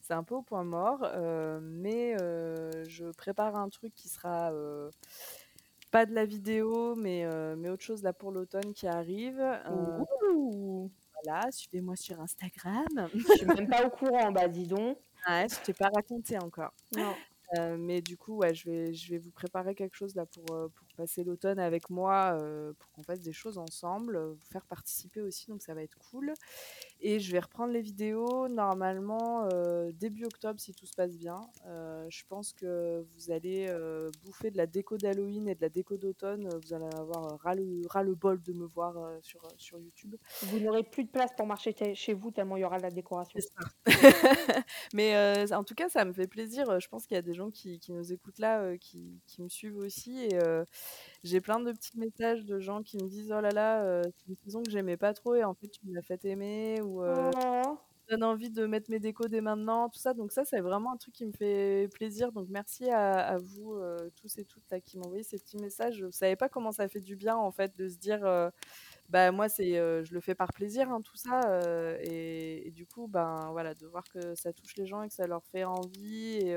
c'est 0.00 0.14
un 0.14 0.22
peu 0.22 0.34
au 0.34 0.42
point 0.42 0.64
mort. 0.64 1.04
mais 1.62 2.16
je 2.88 3.10
prépare 3.16 3.56
un 3.56 3.68
truc 3.68 3.94
qui 3.94 4.08
sera 4.08 4.52
pas 5.90 6.06
de 6.06 6.14
la 6.14 6.24
vidéo, 6.24 6.94
mais, 6.96 7.26
mais 7.56 7.68
autre 7.68 7.82
chose 7.82 8.02
là 8.02 8.12
pour 8.12 8.30
l'automne 8.30 8.72
qui 8.74 8.86
arrive. 8.86 9.42
Suivez-moi 11.50 11.96
sur 11.96 12.20
Instagram. 12.20 13.08
Je 13.14 13.32
suis 13.36 13.46
même 13.46 13.68
pas 13.68 13.86
au 13.86 13.90
courant, 13.90 14.32
bah 14.32 14.48
dis 14.48 14.66
donc. 14.66 14.98
Ouais, 15.28 15.46
je 15.48 15.60
t'ai 15.64 15.72
pas 15.72 15.88
raconté 15.88 16.38
encore. 16.38 16.72
Non. 16.96 17.14
Euh, 17.58 17.76
mais 17.78 18.00
du 18.00 18.16
coup, 18.16 18.36
ouais, 18.36 18.54
je 18.54 18.70
vais, 18.70 18.94
je 18.94 19.10
vais 19.10 19.18
vous 19.18 19.30
préparer 19.30 19.74
quelque 19.74 19.94
chose 19.94 20.14
là 20.14 20.26
pour, 20.26 20.54
euh, 20.54 20.68
pour 20.74 20.83
passer 20.94 21.24
l'automne 21.24 21.58
avec 21.58 21.90
moi, 21.90 22.38
euh, 22.40 22.72
pour 22.78 22.90
qu'on 22.92 23.02
fasse 23.02 23.20
des 23.20 23.32
choses 23.32 23.58
ensemble, 23.58 24.18
vous 24.18 24.44
faire 24.50 24.64
participer 24.66 25.20
aussi, 25.20 25.46
donc 25.48 25.62
ça 25.62 25.74
va 25.74 25.82
être 25.82 25.98
cool. 26.10 26.32
Et 27.00 27.20
je 27.20 27.32
vais 27.32 27.40
reprendre 27.40 27.72
les 27.72 27.82
vidéos 27.82 28.48
normalement 28.48 29.46
début 29.92 30.24
octobre 30.24 30.58
si 30.58 30.72
tout 30.72 30.86
se 30.86 30.94
passe 30.94 31.18
bien. 31.18 31.40
je 32.08 32.22
pense 32.28 32.54
que 32.54 33.04
vous 33.14 33.30
allez 33.30 33.70
bouffer 34.24 34.50
de 34.50 34.56
la 34.56 34.66
déco 34.66 34.96
d'Halloween 34.96 35.48
et 35.48 35.54
de 35.54 35.60
la 35.60 35.68
déco 35.68 35.98
d'automne. 35.98 36.48
Vous 36.62 36.72
allez 36.72 36.88
avoir 36.96 37.38
ras 37.40 37.54
le, 37.54 37.82
ras 37.88 38.02
le 38.02 38.14
bol 38.14 38.40
de 38.42 38.52
me 38.54 38.64
voir 38.64 38.94
sur, 39.20 39.46
sur 39.58 39.78
YouTube. 39.78 40.16
Vous 40.44 40.60
n'aurez 40.60 40.82
plus 40.82 41.04
de 41.04 41.10
place 41.10 41.30
pour 41.36 41.46
marcher 41.46 41.74
chez 41.94 42.14
vous 42.14 42.30
tellement 42.30 42.56
il 42.56 42.60
y 42.60 42.64
aura 42.64 42.78
de 42.78 42.84
la 42.84 42.90
décoration. 42.90 43.38
mais 44.94 45.52
en 45.52 45.64
tout 45.64 45.74
cas, 45.74 45.90
ça 45.90 46.06
me 46.06 46.12
fait 46.14 46.26
plaisir. 46.26 46.80
Je 46.80 46.88
pense 46.88 47.06
qu'il 47.06 47.16
y 47.16 47.18
a 47.18 47.22
des 47.22 47.34
gens 47.34 47.50
qui, 47.50 47.78
qui 47.80 47.92
nous 47.92 48.12
écoutent 48.12 48.38
là, 48.38 48.78
qui, 48.78 49.20
qui, 49.26 49.42
me 49.42 49.48
suivent 49.48 49.76
aussi. 49.76 50.20
Et 50.24 50.38
j'ai 51.22 51.40
plein 51.40 51.60
de 51.60 51.72
petits 51.72 51.98
messages 51.98 52.44
de 52.44 52.58
gens 52.58 52.82
qui 52.82 52.96
me 52.98 53.08
disent 53.08 53.32
Oh 53.36 53.40
là 53.40 53.50
là, 53.50 54.02
c'est 54.04 54.28
une 54.28 54.36
saison 54.44 54.62
que 54.62 54.70
j'aimais 54.70 54.96
pas 54.96 55.14
trop 55.14 55.34
et 55.34 55.44
en 55.44 55.54
fait, 55.54 55.68
tu 55.68 55.80
m'as 55.86 56.02
fait 56.02 56.24
aimer. 56.24 56.80
Ou 56.82 57.02
oh. 57.02 57.78
donne 58.10 58.24
envie 58.24 58.50
de 58.50 58.66
mettre 58.66 58.90
mes 58.90 58.98
décos 58.98 59.28
dès 59.28 59.40
maintenant, 59.40 59.88
tout 59.88 59.98
ça. 59.98 60.12
Donc, 60.12 60.32
ça, 60.32 60.44
c'est 60.44 60.60
vraiment 60.60 60.92
un 60.92 60.96
truc 60.96 61.14
qui 61.14 61.24
me 61.24 61.32
fait 61.32 61.88
plaisir. 61.94 62.30
Donc, 62.32 62.48
merci 62.50 62.90
à, 62.90 63.38
vous, 63.38 63.80
tous 64.16 64.38
et 64.38 64.44
toutes, 64.44 64.70
là, 64.70 64.80
qui 64.80 64.98
m'envoyez 64.98 65.22
ces 65.22 65.38
petits 65.38 65.56
messages. 65.56 65.96
Je 65.96 66.10
savais 66.10 66.36
pas 66.36 66.48
comment 66.50 66.72
ça 66.72 66.88
fait 66.88 67.00
du 67.00 67.16
bien, 67.16 67.36
en 67.36 67.50
fait, 67.50 67.74
de 67.76 67.88
se 67.88 67.96
dire 67.96 68.50
bah 69.10 69.30
moi 69.32 69.48
c'est 69.48 69.74
je 69.74 70.14
le 70.14 70.20
fais 70.20 70.34
par 70.34 70.52
plaisir 70.52 70.90
hein, 70.90 71.00
tout 71.02 71.16
ça 71.16 71.40
et, 72.02 72.66
et, 72.66 72.70
du 72.70 72.86
coup 72.86 73.06
ben 73.06 73.50
voilà 73.52 73.74
de 73.74 73.86
voir 73.86 74.04
que 74.04 74.34
ça 74.34 74.52
touche 74.52 74.76
les 74.76 74.86
gens 74.86 75.02
et 75.02 75.08
que 75.08 75.14
ça 75.14 75.26
leur 75.26 75.44
fait 75.44 75.64
envie 75.64 76.38
et 76.38 76.56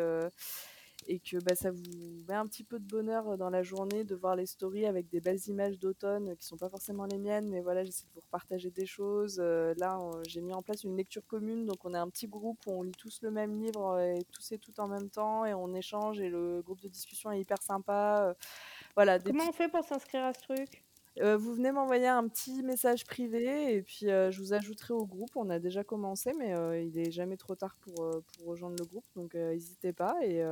et 1.07 1.19
que 1.19 1.37
bah, 1.37 1.55
ça 1.55 1.71
vous 1.71 1.81
met 2.27 2.35
un 2.35 2.45
petit 2.45 2.63
peu 2.63 2.79
de 2.79 2.85
bonheur 2.85 3.37
dans 3.37 3.49
la 3.49 3.63
journée 3.63 4.03
de 4.03 4.15
voir 4.15 4.35
les 4.35 4.45
stories 4.45 4.85
avec 4.85 5.09
des 5.09 5.21
belles 5.21 5.39
images 5.47 5.79
d'automne 5.79 6.35
qui 6.35 6.45
sont 6.45 6.57
pas 6.57 6.69
forcément 6.69 7.05
les 7.05 7.17
miennes, 7.17 7.49
mais 7.49 7.61
voilà, 7.61 7.83
j'essaie 7.83 8.05
de 8.05 8.13
vous 8.13 8.21
repartager 8.21 8.69
des 8.71 8.85
choses. 8.85 9.39
là, 9.39 9.99
j'ai 10.27 10.41
mis 10.41 10.53
en 10.53 10.61
place 10.61 10.83
une 10.83 10.95
lecture 10.95 11.25
commune, 11.25 11.65
donc 11.65 11.83
on 11.85 11.93
est 11.93 11.97
un 11.97 12.09
petit 12.09 12.27
groupe 12.27 12.59
où 12.67 12.71
on 12.71 12.83
lit 12.83 12.91
tous 12.97 13.21
le 13.21 13.31
même 13.31 13.59
livre 13.59 13.99
et 13.99 14.23
tous 14.31 14.51
et 14.51 14.57
toutes 14.57 14.79
en 14.79 14.87
même 14.87 15.09
temps 15.09 15.45
et 15.45 15.53
on 15.53 15.73
échange 15.73 16.19
et 16.19 16.29
le 16.29 16.61
groupe 16.61 16.81
de 16.81 16.89
discussion 16.89 17.31
est 17.31 17.39
hyper 17.39 17.61
sympa. 17.61 18.35
voilà. 18.95 19.19
Comment 19.19 19.49
on 19.49 19.53
fait 19.53 19.69
pour 19.69 19.83
s'inscrire 19.83 20.25
à 20.25 20.33
ce 20.33 20.41
truc? 20.41 20.83
Vous 21.21 21.53
venez 21.53 21.71
m'envoyer 21.71 22.07
un 22.07 22.27
petit 22.27 22.63
message 22.63 23.05
privé 23.05 23.75
et 23.75 23.81
puis 23.81 24.07
je 24.07 24.37
vous 24.39 24.53
ajouterai 24.53 24.93
au 24.93 25.05
groupe. 25.05 25.35
On 25.35 25.49
a 25.49 25.59
déjà 25.59 25.83
commencé, 25.83 26.31
mais 26.37 26.53
il 26.85 26.97
est 26.97 27.11
jamais 27.11 27.37
trop 27.37 27.55
tard 27.55 27.75
pour, 27.81 27.95
pour 27.95 28.45
rejoindre 28.45 28.75
le 28.79 28.85
groupe, 28.85 29.05
donc 29.15 29.33
n'hésitez 29.33 29.93
pas. 29.93 30.15
Et 30.23 30.43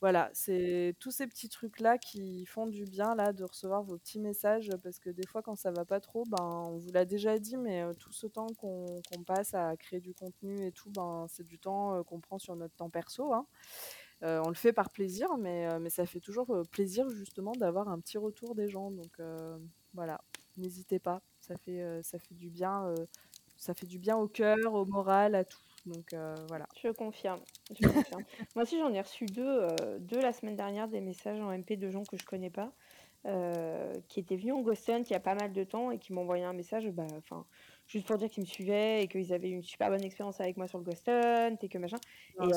voilà, 0.00 0.28
c'est 0.34 0.94
tous 1.00 1.10
ces 1.10 1.26
petits 1.26 1.48
trucs-là 1.48 1.96
qui 1.96 2.44
font 2.44 2.66
du 2.66 2.84
bien 2.84 3.14
là 3.14 3.32
de 3.32 3.44
recevoir 3.44 3.82
vos 3.82 3.96
petits 3.96 4.20
messages 4.20 4.70
parce 4.82 4.98
que 4.98 5.08
des 5.08 5.26
fois 5.26 5.40
quand 5.40 5.56
ça 5.56 5.70
va 5.70 5.86
pas 5.86 6.00
trop, 6.00 6.24
ben 6.26 6.68
on 6.70 6.76
vous 6.76 6.92
l'a 6.92 7.06
déjà 7.06 7.38
dit, 7.38 7.56
mais 7.56 7.82
tout 7.98 8.12
ce 8.12 8.26
temps 8.26 8.48
qu'on 8.58 9.00
passe 9.26 9.54
à 9.54 9.74
créer 9.76 10.00
du 10.00 10.12
contenu 10.12 10.66
et 10.66 10.72
tout, 10.72 10.90
ben 10.90 11.26
c'est 11.28 11.46
du 11.46 11.58
temps 11.58 12.02
qu'on 12.04 12.20
prend 12.20 12.38
sur 12.38 12.56
notre 12.56 12.74
temps 12.74 12.90
perso. 12.90 13.32
Hein. 13.32 13.46
Euh, 14.22 14.40
on 14.44 14.48
le 14.48 14.54
fait 14.54 14.72
par 14.72 14.90
plaisir, 14.90 15.36
mais, 15.38 15.68
euh, 15.68 15.78
mais 15.78 15.90
ça 15.90 16.06
fait 16.06 16.20
toujours 16.20 16.50
euh, 16.50 16.62
plaisir 16.64 17.08
justement 17.10 17.52
d'avoir 17.52 17.88
un 17.88 18.00
petit 18.00 18.16
retour 18.16 18.54
des 18.54 18.68
gens. 18.68 18.90
Donc 18.90 19.20
voilà, 19.94 20.20
n'hésitez 20.56 20.98
pas, 20.98 21.22
ça 21.40 21.56
fait, 21.56 22.02
ça 22.02 22.18
fait 22.18 22.34
du 22.34 22.50
bien, 22.50 22.94
ça 23.56 23.74
fait 23.74 23.86
du 23.86 23.98
bien 23.98 24.16
au 24.16 24.28
cœur, 24.28 24.74
au 24.74 24.84
moral, 24.84 25.34
à 25.34 25.44
tout. 25.44 25.58
Donc 25.86 26.14
voilà. 26.48 26.66
Je 26.82 26.88
confirme. 26.88 27.40
Je 27.78 27.88
confirme. 27.88 28.22
Moi 28.54 28.64
aussi, 28.64 28.78
j'en 28.78 28.92
ai 28.92 29.00
reçu 29.00 29.26
deux, 29.26 29.66
deux 30.00 30.20
la 30.20 30.32
semaine 30.32 30.56
dernière, 30.56 30.88
des 30.88 31.00
messages 31.00 31.40
en 31.40 31.56
MP 31.56 31.76
de 31.76 31.90
gens 31.90 32.04
que 32.04 32.16
je 32.18 32.24
connais 32.26 32.50
pas, 32.50 32.72
qui 34.08 34.20
étaient 34.20 34.36
venus 34.36 34.54
en 34.54 34.60
Ghoston 34.60 35.02
il 35.06 35.12
y 35.12 35.16
a 35.16 35.20
pas 35.20 35.34
mal 35.34 35.52
de 35.52 35.64
temps 35.64 35.90
et 35.90 35.98
qui 35.98 36.12
m'ont 36.12 36.22
envoyé 36.22 36.44
un 36.44 36.52
message, 36.52 36.86
bah, 36.90 37.06
juste 37.86 38.06
pour 38.06 38.18
dire 38.18 38.28
qu'ils 38.28 38.42
me 38.42 38.48
suivaient 38.48 39.02
et 39.02 39.08
qu'ils 39.08 39.32
avaient 39.32 39.48
eu 39.48 39.54
une 39.54 39.62
super 39.62 39.88
bonne 39.88 40.04
expérience 40.04 40.40
avec 40.40 40.58
moi 40.58 40.66
sur 40.68 40.78
le 40.78 40.84
Ghoston 40.84 41.56
et 41.60 41.68
que 41.68 41.78
machin. 41.78 41.98
et 42.42 42.52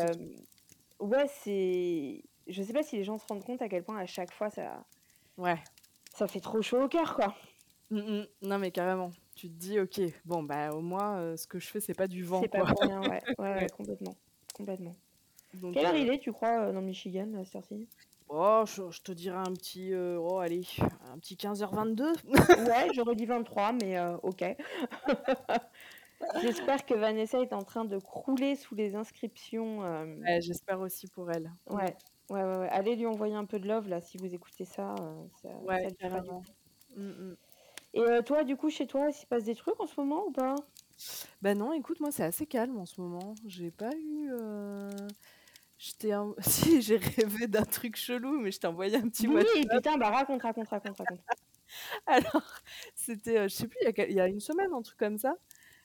ouais, 1.00 1.28
c'est. 1.28 2.24
Je 2.48 2.64
sais 2.64 2.74
pas 2.74 2.84
si 2.84 2.98
les 2.98 3.04
gens 3.04 3.18
se 3.18 3.26
rendent 3.28 3.44
compte 3.44 3.62
à 3.62 3.70
quel 3.70 3.84
point 3.84 3.98
à 3.98 4.06
chaque 4.06 4.34
fois 4.34 4.50
ça. 4.50 4.84
Ouais. 5.38 5.58
Ça 6.14 6.28
fait 6.28 6.40
trop 6.40 6.62
chaud 6.62 6.84
au 6.84 6.88
cœur, 6.88 7.16
quoi. 7.16 7.36
Mmh, 7.92 8.00
mmh. 8.00 8.28
Non, 8.44 8.58
mais 8.60 8.72
carrément. 8.72 9.12
Tu 9.36 9.48
te 9.48 9.54
dis, 9.54 9.80
ok, 9.80 10.02
bon, 10.26 10.44
bah 10.44 10.72
au 10.74 10.82
moins, 10.82 11.18
euh, 11.18 11.38
ce 11.38 11.48
que 11.48 11.60
je 11.60 11.68
fais, 11.68 11.80
c'est 11.80 11.94
pas 11.94 12.08
du 12.08 12.24
vent. 12.24 12.42
C'est 12.42 12.50
pas 12.50 12.66
pour 12.66 12.82
rien, 12.82 13.02
ouais. 13.10 13.22
Ouais, 13.38 13.54
ouais, 13.54 13.68
complètement. 13.70 14.16
Complètement. 14.54 14.96
Donc, 15.54 15.74
Quelle 15.74 15.86
heure 15.86 15.94
euh, 15.94 15.98
il 15.98 16.10
est, 16.10 16.20
tu 16.20 16.32
crois, 16.32 16.66
euh, 16.66 16.74
dans 16.74 16.82
Michigan, 16.82 17.34
à 17.40 17.46
cette 17.46 17.56
heure-ci? 17.56 17.88
Oh, 18.28 18.64
je, 18.66 19.02
te 19.02 19.12
dirais 19.12 19.38
un 19.38 19.54
petit, 19.54 19.92
oh, 19.96 20.38
allez, 20.40 20.62
un 21.12 21.18
petit 21.18 21.36
15h22. 21.36 22.04
ouais, 22.70 22.90
j'aurais 22.94 23.16
dit 23.16 23.26
23, 23.26 23.72
mais 23.72 24.00
ok. 24.22 24.44
J'espère 26.41 26.86
que 26.86 26.94
Vanessa 26.94 27.40
est 27.41 27.54
en 27.54 27.64
train 27.64 27.86
de 27.86 27.98
crouler 27.98 28.56
sous 28.56 28.76
les 28.76 28.96
inscriptions. 28.96 29.84
euh, 29.84 30.06
Ouais, 30.22 30.41
j'espère 30.41 30.80
aussi 30.82 31.08
pour 31.08 31.32
elle. 31.32 31.52
Ouais, 31.70 31.96
ouais, 32.30 32.44
ouais, 32.44 32.58
ouais. 32.58 32.70
Allez 32.70 32.96
lui 32.96 33.06
envoyer 33.06 33.36
un 33.36 33.46
peu 33.46 33.60
de 33.60 33.68
love 33.68 33.88
là 33.88 34.02
si 34.02 34.18
vous 34.18 34.34
écoutez 34.34 34.66
ça. 34.66 34.96
euh, 35.00 35.28
ça, 35.41 35.50
Ouais, 35.64 35.82
ça 35.84 35.90
fera 36.10 36.22
du. 36.22 36.30
Mmh 36.96 37.04
mh. 37.32 37.36
Et 37.94 38.02
euh, 38.02 38.22
toi, 38.24 38.44
du 38.44 38.58
coup, 38.58 38.70
chez 38.70 38.88
toi, 38.88 39.08
il 39.10 39.14
se 39.14 39.26
passe 39.28 39.46
des 39.46 39.56
trucs 39.56 39.80
en 39.80 39.88
ce 39.88 40.00
moment 40.00 40.26
ou 40.28 40.32
pas? 40.32 40.56
Bah 41.41 41.56
non, 41.56 41.74
écoute, 41.74 42.00
moi, 42.00 42.12
c'est 42.12 42.24
assez 42.24 42.46
calme 42.46 42.78
en 42.78 42.86
ce 42.86 43.00
moment. 43.02 43.34
J'ai 43.46 43.72
pas 43.72 43.91
eu, 43.96 44.32
en 46.14 46.36
si, 46.41 46.82
j'ai 46.82 46.98
rêvé 46.98 47.48
d'un 47.48 47.64
truc 47.66 47.96
chelou, 47.96 48.40
mais 48.40 48.52
je 48.52 48.60
t'ai 48.60 48.68
envoyé 48.68 48.96
un 48.98 49.10
petit 49.10 49.28
Oui, 49.28 49.46
WhatsApp. 49.68 49.70
putain, 49.72 49.98
bah 49.98 50.10
raconte, 50.10 50.41
raconte, 50.41 50.68
raconte, 50.68 50.98
raconte. 50.98 51.22
Alors, 52.06 52.60
c'était, 52.96 53.48
je 53.50 53.54
sais 53.56 53.68
plus, 53.68 53.78
il 53.82 53.86
y 53.86 53.88
a 53.88 53.94
quel 53.94 54.10
il 54.12 54.16
y 54.16 54.20
a 54.20 54.28
une 54.28 54.40
semaine, 54.40 54.74
un 54.74 54.82
truc 54.82 54.98
comme 54.98 55.18
ça. 55.18 55.36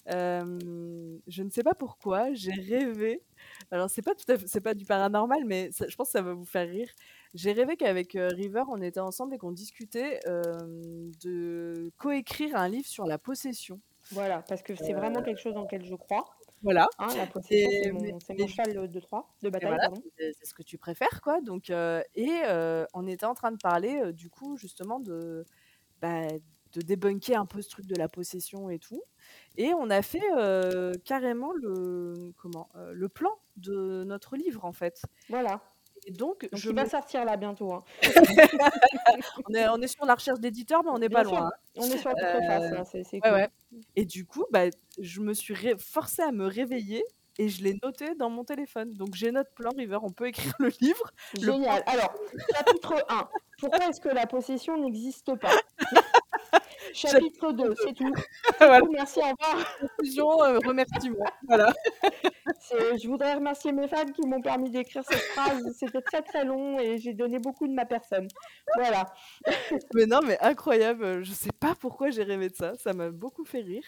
Je 0.06 1.42
ne 1.42 1.50
sais 1.50 1.62
pas 1.62 1.74
pourquoi, 1.74 2.32
j'ai 2.34 2.52
rêvé 2.52 3.22
alors 3.70 3.90
c'est 3.90 4.02
pas 4.02 4.14
tout 4.14 4.30
à 4.32 4.38
fait 4.38 4.46
c'est 4.46 4.60
pas 4.60 4.74
du 4.74 4.84
paranormal, 4.86 5.44
mais 5.44 5.70
ça 5.72 5.86
je 5.88 5.96
pense 5.96 6.08
que 6.08 6.12
ça 6.12 6.22
va 6.22 6.34
vous 6.34 6.44
faire 6.46 6.68
rire. 6.68 6.88
J'ai 7.34 7.52
rêvé 7.52 7.76
qu'avec, 7.76 8.14
heu, 8.16 8.28
River, 8.28 8.62
on 8.70 8.80
était 8.82 9.00
ensemble 9.00 9.34
et 9.34 9.38
qu'on 9.38 9.52
discutait, 9.52 10.20
hem, 10.26 11.10
de 11.22 11.90
coécrire 11.98 12.56
un 12.56 12.68
livre 12.68 12.86
sur 12.86 13.06
la 13.06 13.18
possession. 13.18 13.80
Voilà, 14.10 14.42
parce 14.42 14.62
que 14.62 14.74
c'est 14.76 14.94
vraiment 14.94 15.22
quelque 15.22 15.40
chose 15.40 15.52
dans 15.54 15.62
lequel 15.62 15.84
je 15.84 15.94
crois. 15.94 16.24
Voilà 16.62 16.86
Hein, 16.98 17.14
la 17.16 17.26
possession, 17.26 17.72
c'est 17.72 17.86
et 17.86 17.92
mais 17.92 18.12
mon, 18.12 18.20
c'est 18.20 18.34
mais 18.38 18.44
mon 18.44 18.46
cheval 18.46 18.88
de 18.90 19.00
Troie, 19.00 19.36
de 19.42 19.50
Et 19.60 19.66
bataille, 19.66 19.66
voilà, 19.66 19.82
pardon. 19.82 20.04
c'est 20.18 20.32
c'est 20.38 20.46
ce 20.46 20.54
que 20.54 20.62
tu 20.62 20.78
préfères, 20.78 21.20
quoi, 21.22 21.40
donc 21.40 21.70
heu 21.70 22.02
et 22.14 22.30
on 22.94 23.06
était 23.06 23.26
en 23.26 23.34
train 23.34 23.52
de 23.52 23.58
parler, 23.58 24.12
du 24.12 24.30
coup, 24.30 24.56
justement 24.56 25.00
de, 25.00 25.46
bah, 26.00 26.28
de 26.74 26.80
débunker 26.82 27.40
un 27.40 27.46
peu 27.46 27.62
ce 27.62 27.70
truc 27.70 27.86
de 27.86 27.96
la 27.96 28.08
possession 28.08 28.68
et 28.70 28.78
tout 28.78 29.02
et 29.56 29.72
on 29.74 29.88
a 29.90 30.02
fait, 30.02 30.22
heu, 30.36 30.92
carrément 31.04 31.52
le 31.52 32.32
comment? 32.36 32.68
Heu, 32.76 32.92
le 32.92 33.08
plan 33.08 33.30
de 33.56 34.04
notre 34.04 34.36
livre, 34.36 34.64
en 34.64 34.72
fait 34.72 35.00
Voilà. 35.28 35.60
et 36.06 36.10
donc 36.10 36.42
Donc 36.42 36.50
je 36.60 36.70
il 36.70 36.74
va 36.74 36.84
me 36.84 36.88
sortir 36.88 37.24
là 37.24 37.36
bientôt. 37.36 37.72
Hein. 37.72 37.84
on 39.48 39.54
est 39.54 39.68
on 39.68 39.80
est 39.80 39.86
sur 39.86 40.04
la 40.04 40.14
recherche 40.14 40.40
d'éditeur, 40.40 40.82
mais 40.84 40.90
on 40.90 40.98
n'est 40.98 41.08
pas 41.08 41.24
sûr, 41.24 41.32
loin, 41.34 41.46
hein. 41.46 41.52
on 41.76 41.84
est 41.84 41.98
sur 41.98 42.10
la 42.10 42.16
préface, 42.16 42.88
c'est 42.90 43.04
c'est 43.04 43.20
cool. 43.20 43.32
ouais 43.32 43.48
et 43.96 44.04
du 44.04 44.24
coup, 44.26 44.44
bah, 44.50 44.64
je 44.98 45.20
me 45.20 45.34
suis 45.34 45.54
ré 45.54 45.74
forcée 45.78 46.22
à 46.22 46.32
me 46.32 46.46
réveiller 46.46 47.04
et 47.38 47.48
je 47.48 47.62
l'ai 47.64 47.78
noté 47.82 48.14
dans 48.14 48.30
mon 48.30 48.44
téléphone. 48.44 48.92
Donc 48.94 49.14
j'ai 49.14 49.32
notre 49.32 49.50
plan 49.52 49.70
River, 49.76 49.98
on 50.02 50.10
peut 50.10 50.26
écrire 50.28 50.54
le 50.58 50.70
livre. 50.80 51.10
Le 51.34 51.40
plan 51.40 51.52
Génial. 51.54 51.82
Alors, 51.86 52.14
chapitre 52.54 53.04
1. 53.08 53.28
Pourquoi 53.58 53.88
est-ce 53.88 54.00
que 54.00 54.08
la 54.08 54.26
possession 54.26 54.78
n'existe 54.78 55.34
pas? 55.36 55.50
Chapitre 56.94 57.52
2, 57.52 57.74
c'est 57.82 57.92
tout. 57.94 58.12
C'est 58.14 58.58
Voilà. 58.58 58.80
tout, 58.80 58.92
merci, 58.92 59.18
au 59.18 59.22
revoir. 59.22 59.78
Conclusion. 59.80 60.28
Voilà. 61.48 61.72
C'est 62.60 62.98
je 62.98 63.08
voudrais 63.08 63.34
remercier 63.34 63.72
mes 63.72 63.88
fans 63.88 64.06
qui 64.06 64.26
m'ont 64.26 64.40
permis 64.40 64.70
d'écrire 64.70 65.02
cette 65.08 65.18
phrase. 65.18 65.62
C'était 65.78 66.02
très, 66.02 66.22
très 66.22 66.44
long 66.44 66.78
et 66.78 66.98
j'ai 66.98 67.12
donné 67.14 67.38
beaucoup 67.38 67.66
de 67.66 67.72
ma 67.72 67.84
personne. 67.84 68.28
Voilà. 68.76 69.12
Mais 69.94 70.06
non, 70.06 70.20
mais 70.24 70.38
incroyable, 70.40 71.22
je 71.24 71.32
sais 71.32 71.52
pas 71.52 71.74
pourquoi 71.78 72.10
j'ai 72.10 72.22
rêvé 72.22 72.48
de 72.48 72.54
ça, 72.54 72.74
ça 72.76 72.92
m'a 72.92 73.10
beaucoup 73.10 73.44
fait 73.44 73.60
rire 73.60 73.84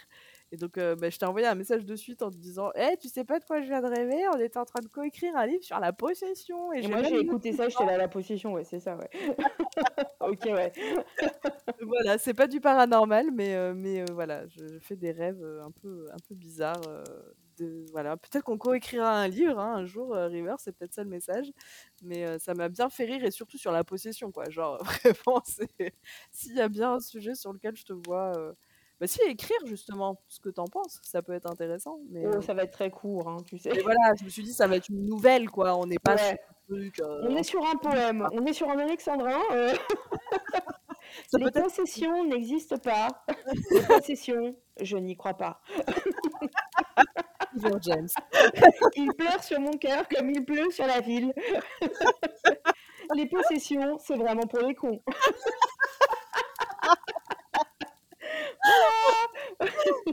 et 0.53 0.57
donc 0.57 0.79
heu, 0.79 0.95
bah, 0.97 1.11
je 1.11 1.19
t'ai 1.19 1.27
envoyé 1.27 1.47
un 1.47 1.55
message 1.55 1.85
de 1.85 1.97
suite 1.97 2.23
en 2.23 2.31
te 2.31 2.37
disant: 2.37 2.71
«Eh, 2.77 2.97
tu 3.01 3.09
sais 3.09 3.25
pas 3.25 3.39
de 3.41 3.45
quoi 3.45 3.61
je 3.63 3.67
viens 3.67 3.83
de 3.83 3.87
rêver? 3.89 4.27
On 4.35 4.39
était 4.39 4.59
en 4.59 4.65
train 4.65 4.81
de 4.81 4.89
coécrire 4.89 5.37
un 5.37 5.47
livre 5.47 5.63
sur 5.65 5.81
la 5.81 5.93
possession 5.93 6.73
et 6.73 6.83
moi, 6.83 7.03
j'ai 7.03 7.19
écouté 7.21 7.53
ça, 7.53 7.69
j'étais 7.69 7.85
là, 7.87 7.97
la 7.97 8.09
possession, 8.09 8.53
ouais, 8.55 8.65
c'est 8.65 8.81
ça, 8.81 8.97
ouais. 8.97 9.11
OK, 10.21 10.45
ouais. 10.47 10.73
Voilà, 11.83 12.17
c'est 12.19 12.33
pas 12.35 12.47
du 12.47 12.61
paranormal, 12.61 13.31
mais 13.33 13.55
heu, 13.55 13.75
mais 13.75 14.01
heu, 14.01 14.13
voilà, 14.13 14.47
je 14.49 14.79
fais 14.81 14.97
des 14.97 15.13
rêves, 15.13 15.43
heu, 15.43 15.61
un 15.63 15.71
peu 15.73 16.09
un 16.11 16.21
peu 16.21 16.35
bizarres, 16.35 16.81
de 17.59 17.87
voilà, 17.91 18.17
peut-être 18.17 18.45
qu'on 18.45 18.57
coécrira 18.59 19.11
un 19.21 19.29
livre, 19.29 19.59
hein, 19.59 19.75
un 19.77 19.85
jour, 19.85 20.15
River, 20.15 20.55
c'est 20.59 20.73
peut-être 20.73 20.95
ça 20.95 21.05
le 21.05 21.11
message, 21.11 21.53
mais 22.01 22.39
ça 22.39 22.55
m'a 22.55 22.69
bien 22.71 22.89
fait 22.89 23.05
rire 23.05 23.25
et 23.25 23.31
surtout 23.31 23.59
sur 23.59 23.73
la 23.73 23.85
possession, 23.85 24.33
quoi. 24.33 24.49
Genre 24.51 24.83
vraiment, 25.27 25.43
s'il 26.33 26.55
y 26.57 26.61
a 26.61 26.69
bien 26.69 26.95
un 26.95 27.01
sujet 27.01 27.35
sur 27.35 27.53
lequel 27.53 27.77
je 27.77 27.85
te 27.85 27.93
vois, 27.93 28.55
bah 29.01 29.07
si, 29.07 29.21
écrire 29.27 29.59
justement 29.67 30.23
ce 30.29 30.41
que 30.41 30.49
tu 30.49 30.61
en 30.61 30.65
penses, 30.65 31.01
ça 31.03 31.23
peut 31.23 31.35
être 31.35 31.51
intéressant, 31.51 31.99
mais 32.11 32.25
Oh, 32.27 32.37
heu 32.37 32.41
ça 32.41 32.55
va 32.55 32.63
être 32.63 32.73
très 32.73 32.91
court, 32.91 33.29
hein, 33.29 33.37
tu 33.45 33.59
sais. 33.59 33.71
mais 33.75 33.83
voilà, 33.83 34.15
je 34.19 34.25
me 34.25 34.31
suis 34.31 34.43
dit: 34.43 34.53
«Ça 34.53 34.67
va 34.67 34.77
être 34.77 34.89
une 34.89 35.05
nouvelle, 35.05 35.51
quoi, 35.51 35.77
on 35.77 35.87
n'est 35.87 35.99
pas 35.99 36.17
sur 36.17 36.33
un 36.33 36.75
truc, 36.75 37.01
heu, 37.01 37.21
On 37.25 37.37
est 37.37 37.43
sur 37.43 37.65
un 37.65 37.77
poème, 37.77 38.27
on 38.33 38.45
est 38.47 38.53
sur 38.53 38.71
un 38.71 38.79
alexandrin, 38.79 39.41
Ça 41.29 41.39
Les 41.39 41.47
être 41.47 41.63
possessions 41.63 42.25
n'existent 42.29 42.79
pas. 42.79 43.09
Les 43.71 43.83
possessions, 43.83 44.57
je 44.81 44.97
n'y 44.97 45.17
crois 45.17 45.35
pas. 45.35 45.61
James. 47.83 48.09
Il 48.97 49.13
pleure 49.15 49.43
sur 49.43 49.61
mon 49.61 49.73
cœur 49.73 50.07
comme 50.09 50.31
il 50.31 50.45
pleut 50.45 50.71
sur 50.71 50.87
la 50.87 51.01
ville. 51.01 51.33
Les 53.15 53.27
possessions, 53.27 53.99
c'est 53.99 54.17
vraiment 54.17 54.47
pour 54.47 54.61
les 54.61 54.75
cons. 54.75 55.01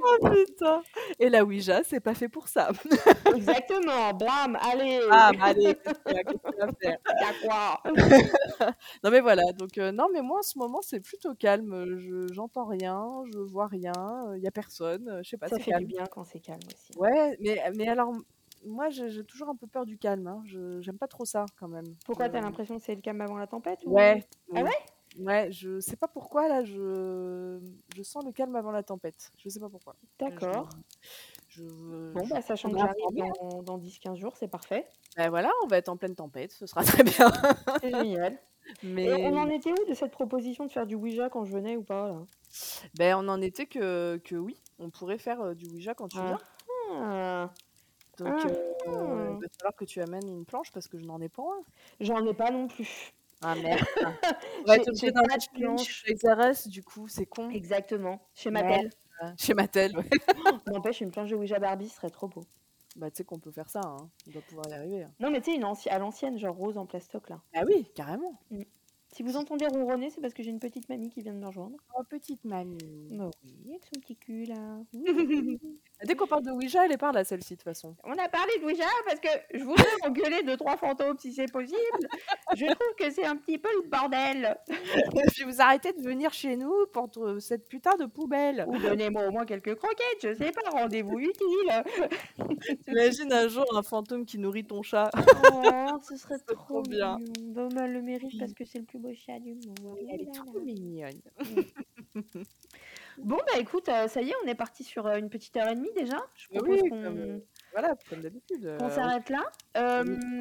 Oh 0.05 0.17
putain 0.31 0.83
et 1.19 1.29
la 1.29 1.43
Ouija, 1.43 1.83
c'est 1.83 1.99
pas 1.99 2.13
fait 2.13 2.29
pour 2.29 2.47
ça. 2.47 2.71
Exactement, 3.33 4.13
blam, 4.13 4.57
allez. 4.61 4.99
Ah 5.11 5.31
bah 5.33 5.45
allez? 5.45 5.75
Non 9.03 9.11
mais 9.11 9.21
voilà, 9.21 9.41
donc 9.57 9.77
heu, 9.77 9.91
non 9.91 10.07
mais 10.13 10.21
moi 10.21 10.39
en 10.39 10.41
ce 10.43 10.57
moment 10.57 10.81
c'est 10.81 10.99
plutôt 10.99 11.33
calme, 11.35 11.97
je 11.99 12.27
j'entends 12.33 12.65
rien, 12.65 13.05
je 13.31 13.39
vois 13.39 13.67
rien, 13.67 13.93
il 14.35 14.41
y 14.43 14.47
a 14.47 14.51
personne, 14.51 15.09
heu, 15.09 15.21
je 15.23 15.29
sais 15.29 15.37
pas, 15.37 15.49
Ça 15.49 15.57
c'est 15.57 15.63
fait 15.63 15.73
du 15.73 15.85
bien 15.85 16.05
quand 16.07 16.23
c'est 16.23 16.39
calme 16.39 16.59
aussi. 16.73 16.97
Ouais, 16.97 17.37
mais 17.41 17.61
mais 17.75 17.87
alors 17.87 18.13
moi 18.65 18.89
j'ai 18.89 19.09
j'ai 19.09 19.23
toujours 19.23 19.49
un 19.49 19.55
peu 19.55 19.67
peur 19.67 19.85
du 19.85 19.97
calme, 19.97 20.27
hein, 20.27 20.41
je 20.45 20.81
j'aime 20.81 20.97
pas 20.97 21.07
trop 21.07 21.25
ça 21.25 21.45
quand 21.59 21.67
même. 21.67 21.95
Pourquoi 22.05 22.27
Je 22.27 22.31
tu 22.31 22.37
as 22.37 22.41
l'impression 22.41 22.77
que 22.77 22.83
c'est 22.83 22.95
le 22.95 23.01
calme 23.01 23.21
avant 23.21 23.37
la 23.37 23.47
tempête 23.47 23.79
ou? 23.85 23.91
Ouais, 23.93 24.23
Ah 24.55 24.61
ouais? 24.63 24.71
Ouais, 25.17 25.51
je 25.51 25.79
sais 25.79 25.95
pas 25.95 26.07
pourquoi 26.07 26.47
là, 26.47 26.63
je 26.63 27.59
je 27.95 28.01
sens 28.03 28.25
le 28.25 28.31
calme 28.31 28.55
avant 28.55 28.71
la 28.71 28.81
tempête. 28.83 29.31
Je 29.37 29.47
sais 29.49 29.59
pas 29.59 29.69
pourquoi. 29.69 29.95
Je 30.27 30.35
D'accord. 30.35 30.69
je 31.49 31.63
Bon, 32.13 32.25
je 32.25 32.29
bah, 32.29 32.41
sachant 32.41 32.71
que 32.71 32.79
j'arrive 32.79 33.13
dans 33.15 33.61
dans 33.63 33.77
10-15 33.77 34.17
jours, 34.17 34.35
c'est 34.37 34.47
parfait. 34.47 34.87
Bah 35.15 35.29
voilà, 35.29 35.51
on 35.63 35.67
va 35.67 35.77
être 35.77 35.89
en 35.89 35.97
pleine 35.97 36.15
tempête, 36.15 36.51
ce 36.51 36.65
sera 36.65 36.83
très 36.83 37.03
bien. 37.03 37.31
C'est 37.81 37.93
génial. 37.93 38.41
Et 39.03 39.11
Mais 39.11 39.23
on 39.23 39.37
en 39.37 39.49
était 39.49 39.73
où 39.73 39.85
de 39.85 39.93
cette 39.95 40.11
proposition 40.13 40.65
de 40.65 40.71
faire 40.71 40.87
du 40.87 40.95
Ouija 40.95 41.29
quand 41.29 41.45
je 41.45 41.53
venais 41.53 41.77
ou 41.77 41.83
pas 41.83 42.09
là? 42.09 42.27
beh, 42.93 43.13
on 43.13 43.27
en 43.29 43.41
était 43.41 43.67
que 43.67 44.17
que 44.23 44.35
oui, 44.35 44.63
on 44.79 44.89
pourrait 44.89 45.17
faire, 45.17 45.41
heu, 45.43 45.55
du 45.55 45.67
Ouija 45.67 45.93
quand 45.95 46.07
tu 46.09 46.25
viens. 46.25 46.39
Ah! 46.87 47.53
Donc 48.17 48.45
Ah 48.45 48.45
heu, 48.45 48.53
ah! 48.85 49.29
il 49.31 49.37
va 49.41 49.47
falloir 49.59 49.75
que 49.75 49.85
tu 49.85 50.01
amènes 50.01 50.27
une 50.27 50.45
planche 50.45 50.71
parce 50.71 50.87
que 50.87 50.97
je 50.99 51.05
n'en 51.05 51.21
ai 51.21 51.29
pas. 51.29 51.43
J'en 51.99 52.23
ai 52.27 52.35
pas 52.35 52.51
non 52.51 52.67
plus. 52.67 53.13
Ah 53.43 53.55
merde. 53.55 53.79
Va 54.67 54.75
J'ai 54.77 54.83
j'ai 54.95 55.11
d'un 55.11 55.23
pas 55.23 55.37
de 55.37 55.59
planche. 55.59 55.87
chez 56.05 56.13
Xérès 56.13 56.67
du 56.67 56.83
coup, 56.83 57.07
c'est 57.07 57.25
con. 57.25 57.49
Exactement, 57.49 58.21
chez. 58.33 58.49
Mattel. 58.51 58.89
Chez 59.37 59.53
Mattel, 59.53 59.95
ouais. 59.97 60.09
N'empêche, 60.67 61.01
une 61.01 61.11
planche 61.11 61.29
de 61.29 61.35
Ouija 61.35 61.59
Barbie 61.59 61.89
serait 61.89 62.09
trop 62.09 62.27
beau. 62.27 62.43
Bah, 62.95 63.09
tu 63.09 63.17
sais 63.17 63.23
qu'on 63.23 63.39
peut 63.39 63.51
faire 63.51 63.69
ça, 63.69 63.81
hein, 63.83 64.09
on 64.27 64.31
doit 64.31 64.41
pouvoir 64.41 64.67
y 64.69 64.73
arriver, 64.73 65.03
hein. 65.03 65.11
Non, 65.19 65.31
mais 65.31 65.41
tu 65.41 65.53
sais, 65.55 65.63
anci 65.63 65.89
à 65.89 65.97
l'ancienne, 65.97 66.37
genre 66.37 66.55
rose 66.55 66.77
en 66.77 66.85
plastoc 66.85 67.29
là. 67.29 67.41
Ah 67.55 67.63
oui, 67.65 67.89
carrément. 67.95 68.39
Mmh. 68.51 68.63
Si 69.13 69.21
vous 69.21 69.37
entendez 69.37 69.67
ronronner, 69.67 70.09
c'est 70.09 70.21
parce 70.21 70.33
que 70.33 70.41
j'ai 70.41 70.49
une 70.49 70.59
petite 70.59 70.89
mamie 70.89 71.11
qui 71.11 71.21
vient 71.21 71.33
de 71.33 71.37
me 71.37 71.45
rejoindre. 71.45 71.77
Oh 71.95 72.01
petite 72.09 72.43
mamie. 72.45 72.77
Bah 73.11 73.29
oui, 73.43 73.69
avec 73.69 73.85
son 73.85 73.99
petit 74.01 74.15
cul 74.15 74.45
là. 74.45 74.79
Dès 76.03 76.15
qu'on 76.15 76.25
parle 76.25 76.43
de 76.43 76.51
Ouija, 76.51 76.83
elle 76.83 76.93
est 76.93 76.97
par 76.97 77.13
là 77.13 77.23
celle-ci 77.23 77.53
de 77.53 77.57
toute 77.59 77.63
façon. 77.63 77.95
On 78.03 78.13
a 78.13 78.27
parlé 78.27 78.51
de 78.59 78.65
Ouija 78.65 78.87
parce 79.05 79.19
que 79.19 79.29
je 79.53 79.63
voudrais 79.63 79.85
engueuler 80.03 80.41
deux 80.41 80.57
trois 80.57 80.77
fantômes 80.77 81.15
si 81.19 81.31
c'est 81.31 81.51
possible. 81.51 81.77
Je 82.55 82.65
trouve 82.65 82.95
que 82.97 83.11
c'est 83.11 83.23
un 83.23 83.35
petit 83.35 83.59
peu 83.59 83.69
le 83.83 83.87
bordel. 83.87 84.57
Et 85.15 85.27
puis 85.31 85.43
vous 85.43 85.61
arrêtez 85.61 85.93
de 85.93 86.01
venir 86.01 86.33
chez 86.33 86.57
nous 86.57 86.73
pour 86.91 87.11
te 87.11 87.37
cette 87.37 87.69
putain 87.69 87.95
de 87.97 88.05
poubelle. 88.05 88.65
Ou 88.67 88.79
donnez-moi 88.79 89.27
au 89.27 89.31
moins 89.31 89.45
quelques 89.45 89.75
croquettes, 89.75 90.23
je 90.23 90.33
sais 90.33 90.51
pas, 90.51 90.71
rendez-vous 90.71 91.19
utile. 91.19 91.83
T'imagines 92.83 93.31
un 93.31 93.47
jour 93.47 93.65
un 93.75 93.83
fantôme 93.83 94.25
qui 94.25 94.39
nourrit 94.39 94.65
ton 94.65 94.81
chat? 94.81 95.11
Oh, 95.15 95.99
ce 96.01 96.17
serait 96.17 96.37
C'est 96.39 96.55
trop 96.55 96.81
trop 96.81 96.81
bien. 96.81 97.17
mignon. 97.19 97.53
Bah, 97.53 97.67
bah, 97.71 97.87
le 97.87 98.01
mérite 98.01 98.39
parce 98.39 98.53
que 98.53 98.65
c'est 98.65 98.79
le 98.79 98.85
plus 98.85 99.02
beau 99.03 99.13
chat 99.13 99.39
du 99.39 99.53
monde. 99.55 99.97
Elle 100.09 100.21
est 100.21 100.33
trop 100.33 100.59
mignonne. 100.59 101.21
Bon, 103.19 103.37
bah 103.37 103.59
écoute, 103.59 103.89
euh, 103.89 104.07
ça 104.07 104.21
y 104.23 104.29
est, 104.29 104.33
on 104.43 104.47
est 104.47 104.55
parti 104.55 104.83
sur 104.83 105.05
euh, 105.05 105.17
une 105.17 105.29
petite 105.29 105.55
heure 105.57 105.67
et 105.67 105.75
demie 105.75 105.91
déjà. 105.95 106.17
Je 106.35 106.47
propose 106.49 106.81
oui, 106.81 106.89
qu'on 106.89 107.01
comme, 107.03 107.41
voilà, 107.71 107.95
comme 108.09 108.21
d'habitude, 108.21 108.65
heu, 108.65 108.77
qu'on 108.77 108.89
s'arrête 108.89 109.29
là. 109.29 109.43
on 109.75 109.79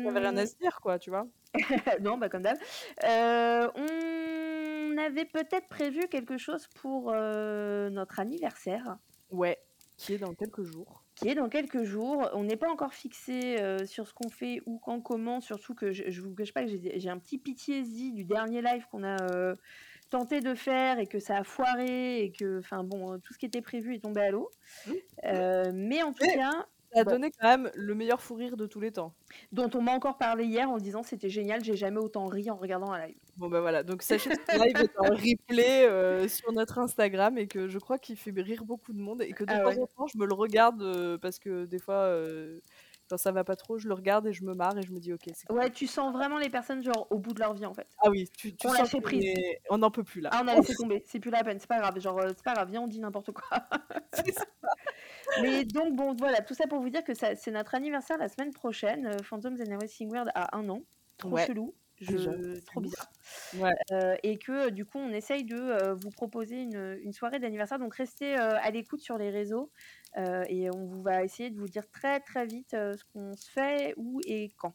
avait 0.08 0.18
rien 0.20 0.36
Euh, 0.36 0.40
à 0.40 0.46
se 0.46 0.56
dire 0.56 0.80
quoi, 0.80 0.98
tu 0.98 1.10
vois? 1.10 1.26
non, 2.00 2.16
bah 2.16 2.28
comme 2.30 2.42
d'hab. 2.42 2.56
Euh, 3.04 3.68
on 3.74 4.96
avait 4.98 5.26
peut-être 5.26 5.68
prévu 5.68 6.08
quelque 6.08 6.38
chose 6.38 6.66
pour 6.76 7.10
euh, 7.12 7.90
notre 7.90 8.20
anniversaire, 8.20 8.96
Ouais, 9.30 9.58
qui 9.98 10.14
est 10.14 10.18
dans 10.18 10.34
quelques 10.34 10.62
jours. 10.62 11.01
Qui 11.22 11.28
est 11.28 11.34
dans 11.34 11.48
quelques 11.48 11.84
jours. 11.84 12.28
On 12.34 12.44
n'est 12.44 12.56
pas 12.56 12.70
encore 12.70 12.92
fixé 12.92 13.60
euh, 13.60 13.86
sur 13.86 14.08
ce 14.08 14.12
qu'on 14.12 14.28
fait, 14.28 14.60
où, 14.66 14.78
quand, 14.78 15.00
comment. 15.00 15.40
Surtout 15.40 15.74
que 15.74 15.92
je, 15.92 16.20
vous 16.20 16.34
cache 16.34 16.52
pas 16.52 16.64
que 16.64 16.70
j'ai 16.70 17.08
un 17.08 17.18
petit 17.18 17.38
pitié-zi 17.38 18.12
du 18.12 18.24
dernier 18.24 18.60
live 18.60 18.84
qu'on 18.90 19.04
a 19.04 19.16
euh, 19.30 19.54
tenté 20.10 20.40
de 20.40 20.54
faire 20.54 20.98
et 20.98 21.06
que 21.06 21.20
ça 21.20 21.38
a 21.38 21.44
foiré 21.44 22.22
et 22.22 22.32
que, 22.32 22.58
enfin 22.58 22.82
bon, 22.82 23.18
tout 23.20 23.32
ce 23.32 23.38
qui 23.38 23.46
était 23.46 23.62
prévu 23.62 23.94
est 23.94 24.00
tombé 24.00 24.20
à 24.20 24.30
l'eau. 24.30 24.50
Mmh. 24.86 24.92
mais 25.72 26.02
en 26.02 26.12
tout 26.12 26.26
cas, 26.26 26.66
ça 26.92 27.00
a 27.00 27.04
donné 27.04 27.30
quand 27.30 27.46
même 27.46 27.70
le 27.74 27.94
meilleur 27.94 28.20
fou 28.20 28.34
rire 28.34 28.56
de 28.56 28.66
tous 28.66 28.80
les 28.80 28.92
temps. 28.92 29.14
Dont 29.52 29.70
on 29.74 29.80
m'a 29.80 29.92
encore 29.92 30.18
parlé 30.18 30.44
hier 30.44 30.68
en 30.70 30.78
disant 30.78 31.02
c'était 31.02 31.30
génial, 31.30 31.64
j'ai 31.64 31.76
jamais 31.76 31.98
autant 31.98 32.26
ri 32.26 32.50
en 32.50 32.56
regardant 32.56 32.92
un 32.92 33.06
live. 33.06 33.16
Bon 33.36 33.48
bah 33.48 33.60
voilà, 33.60 33.82
donc 33.82 34.02
sachez 34.02 34.30
que 34.30 34.36
ce 34.36 34.58
live 34.58 34.76
est 34.76 34.98
en 34.98 35.04
replay 35.14 35.88
euh, 35.88 36.28
sur 36.28 36.52
notre 36.52 36.78
Instagram 36.78 37.38
et 37.38 37.46
que 37.46 37.68
je 37.68 37.78
crois 37.78 37.98
qu'il 37.98 38.16
fait 38.16 38.32
rire 38.36 38.64
beaucoup 38.64 38.92
de 38.92 39.00
monde 39.00 39.22
et 39.22 39.32
que 39.32 39.44
de 39.44 39.52
ah 39.52 39.60
temps 39.60 39.82
en 39.82 39.86
temps 39.86 40.06
je 40.06 40.18
me 40.18 40.26
le 40.26 40.34
regarde 40.34 40.82
euh, 40.82 41.18
parce 41.18 41.38
que 41.38 41.64
des 41.64 41.78
fois 41.78 41.94
euh, 41.94 42.60
quand 43.12 43.18
ça 43.18 43.30
va 43.30 43.44
pas 43.44 43.56
trop, 43.56 43.76
je 43.76 43.88
le 43.88 43.94
regarde 43.94 44.26
et 44.26 44.32
je 44.32 44.42
me 44.42 44.54
marre 44.54 44.78
et 44.78 44.82
je 44.82 44.90
me 44.90 44.98
dis 44.98 45.12
ok. 45.12 45.26
Ouais, 45.50 45.68
tu 45.68 45.86
sens 45.86 46.14
vraiment 46.14 46.38
les 46.38 46.48
personnes 46.48 46.82
genre 46.82 47.06
au 47.10 47.18
bout 47.18 47.34
de 47.34 47.40
leur 47.40 47.52
vie 47.52 47.66
en 47.66 47.74
fait. 47.74 47.86
Ah 48.02 48.08
oui, 48.08 48.26
tu, 48.38 48.56
tu 48.56 48.66
on 48.66 48.72
sens 48.72 48.96
prise. 49.02 49.38
On 49.68 49.76
n'en 49.76 49.90
peut 49.90 50.02
plus 50.02 50.22
là. 50.22 50.30
Ah 50.32 50.40
on 50.42 50.48
a 50.48 50.54
laissé 50.54 50.74
tomber, 50.74 51.02
c'est 51.06 51.20
plus 51.20 51.30
la 51.30 51.44
peine, 51.44 51.60
c'est 51.60 51.68
pas 51.68 51.78
grave, 51.78 52.00
genre 52.00 52.18
c'est 52.28 52.42
pas 52.42 52.54
grave, 52.54 52.70
viens 52.70 52.80
on 52.80 52.86
dit 52.86 53.00
n'importe 53.00 53.32
quoi. 53.32 53.68
Mais 55.42 55.64
donc, 55.64 55.94
bon, 55.94 56.14
voilà, 56.14 56.40
tout 56.40 56.54
ça 56.54 56.66
pour 56.66 56.80
vous 56.80 56.88
dire 56.88 57.04
que 57.04 57.12
c'est 57.14 57.50
notre 57.50 57.74
anniversaire 57.74 58.16
la 58.16 58.28
semaine 58.28 58.52
prochaine. 58.52 59.06
Euh, 59.06 59.22
Phantoms 59.22 59.56
and 59.60 59.70
Everything 59.70 60.10
World 60.10 60.30
a 60.34 60.56
un 60.56 60.68
an. 60.70 60.82
Trop 61.18 61.36
chelou. 61.36 61.74
Je... 62.02 62.60
trop 62.60 62.80
bizarre. 62.80 63.10
Euh, 63.92 64.16
et 64.22 64.38
que 64.38 64.70
du 64.70 64.84
coup, 64.84 64.98
on 64.98 65.10
essaye 65.10 65.44
de 65.44 65.56
euh, 65.56 65.94
vous 65.94 66.10
proposer 66.10 66.62
une, 66.62 66.98
une 67.02 67.12
soirée 67.12 67.38
d'anniversaire. 67.38 67.78
Donc, 67.78 67.94
restez 67.94 68.34
à 68.34 68.70
l'écoute 68.70 69.00
sur 69.00 69.18
les 69.18 69.30
réseaux 69.30 69.70
et 70.16 70.70
on 70.70 70.84
vous 70.86 71.02
va 71.02 71.24
essayer 71.24 71.50
de 71.50 71.58
vous 71.58 71.68
dire 71.68 71.88
très 71.90 72.20
très 72.20 72.46
vite 72.46 72.70
ce 72.72 73.04
qu'on 73.12 73.34
se 73.34 73.50
fait, 73.50 73.94
où 73.96 74.20
et 74.26 74.50
quand. 74.56 74.74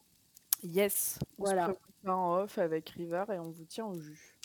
Yes. 0.63 1.19
Voilà. 1.37 1.69
On 1.69 1.73
se 2.05 2.09
en 2.09 2.35
off 2.39 2.57
avec 2.57 2.89
River 2.89 3.25
et 3.29 3.39
on 3.39 3.51
vous 3.51 3.65
tient 3.65 3.85
au 3.85 3.99
jus. 3.99 4.35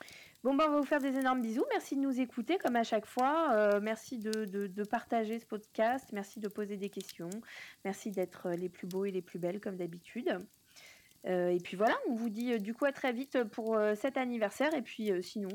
Bon, 0.43 0.55
ben, 0.55 0.65
on 0.69 0.73
va 0.73 0.79
vous 0.79 0.87
faire 0.87 1.01
des 1.01 1.17
énormes 1.17 1.41
bisous. 1.41 1.65
Merci 1.71 1.95
de 1.95 2.01
nous 2.01 2.21
écouter 2.21 2.59
comme 2.59 2.75
à 2.75 2.83
chaque 2.83 3.07
fois. 3.07 3.53
Euh, 3.53 3.81
merci 3.81 4.19
de, 4.19 4.45
de, 4.45 4.85
partager 4.85 5.39
ce 5.39 5.47
podcast. 5.47 6.09
Merci 6.13 6.41
de 6.41 6.49
poser 6.49 6.77
des 6.77 6.91
questions. 6.91 7.31
Merci 7.85 8.11
d'être 8.11 8.51
les 8.51 8.69
plus 8.69 8.89
beaux 8.89 9.05
et 9.05 9.13
les 9.13 9.23
plus 9.23 9.39
belles 9.39 9.61
comme 9.61 9.77
d'habitude. 9.77 10.37
Euh, 11.27 11.49
et 11.49 11.59
puis 11.59 11.77
voilà, 11.77 11.97
on 12.09 12.15
vous 12.15 12.31
dit 12.31 12.53
euh, 12.53 12.59
du 12.59 12.75
coup 12.75 12.85
à 12.85 12.93
très 12.93 13.13
vite 13.13 13.45
pour 13.45 13.79
cet 13.97 14.17
anniversaire. 14.17 14.75
Et 14.75 14.83
puis 14.83 15.11
sinon, 15.23 15.49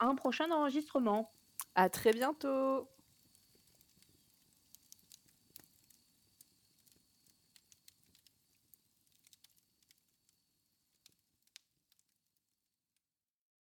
un 0.00 0.14
prochain 0.14 0.50
enregistrement. 0.50 1.32
À 1.74 1.88
très 1.88 2.12
bientôt. 2.12 2.88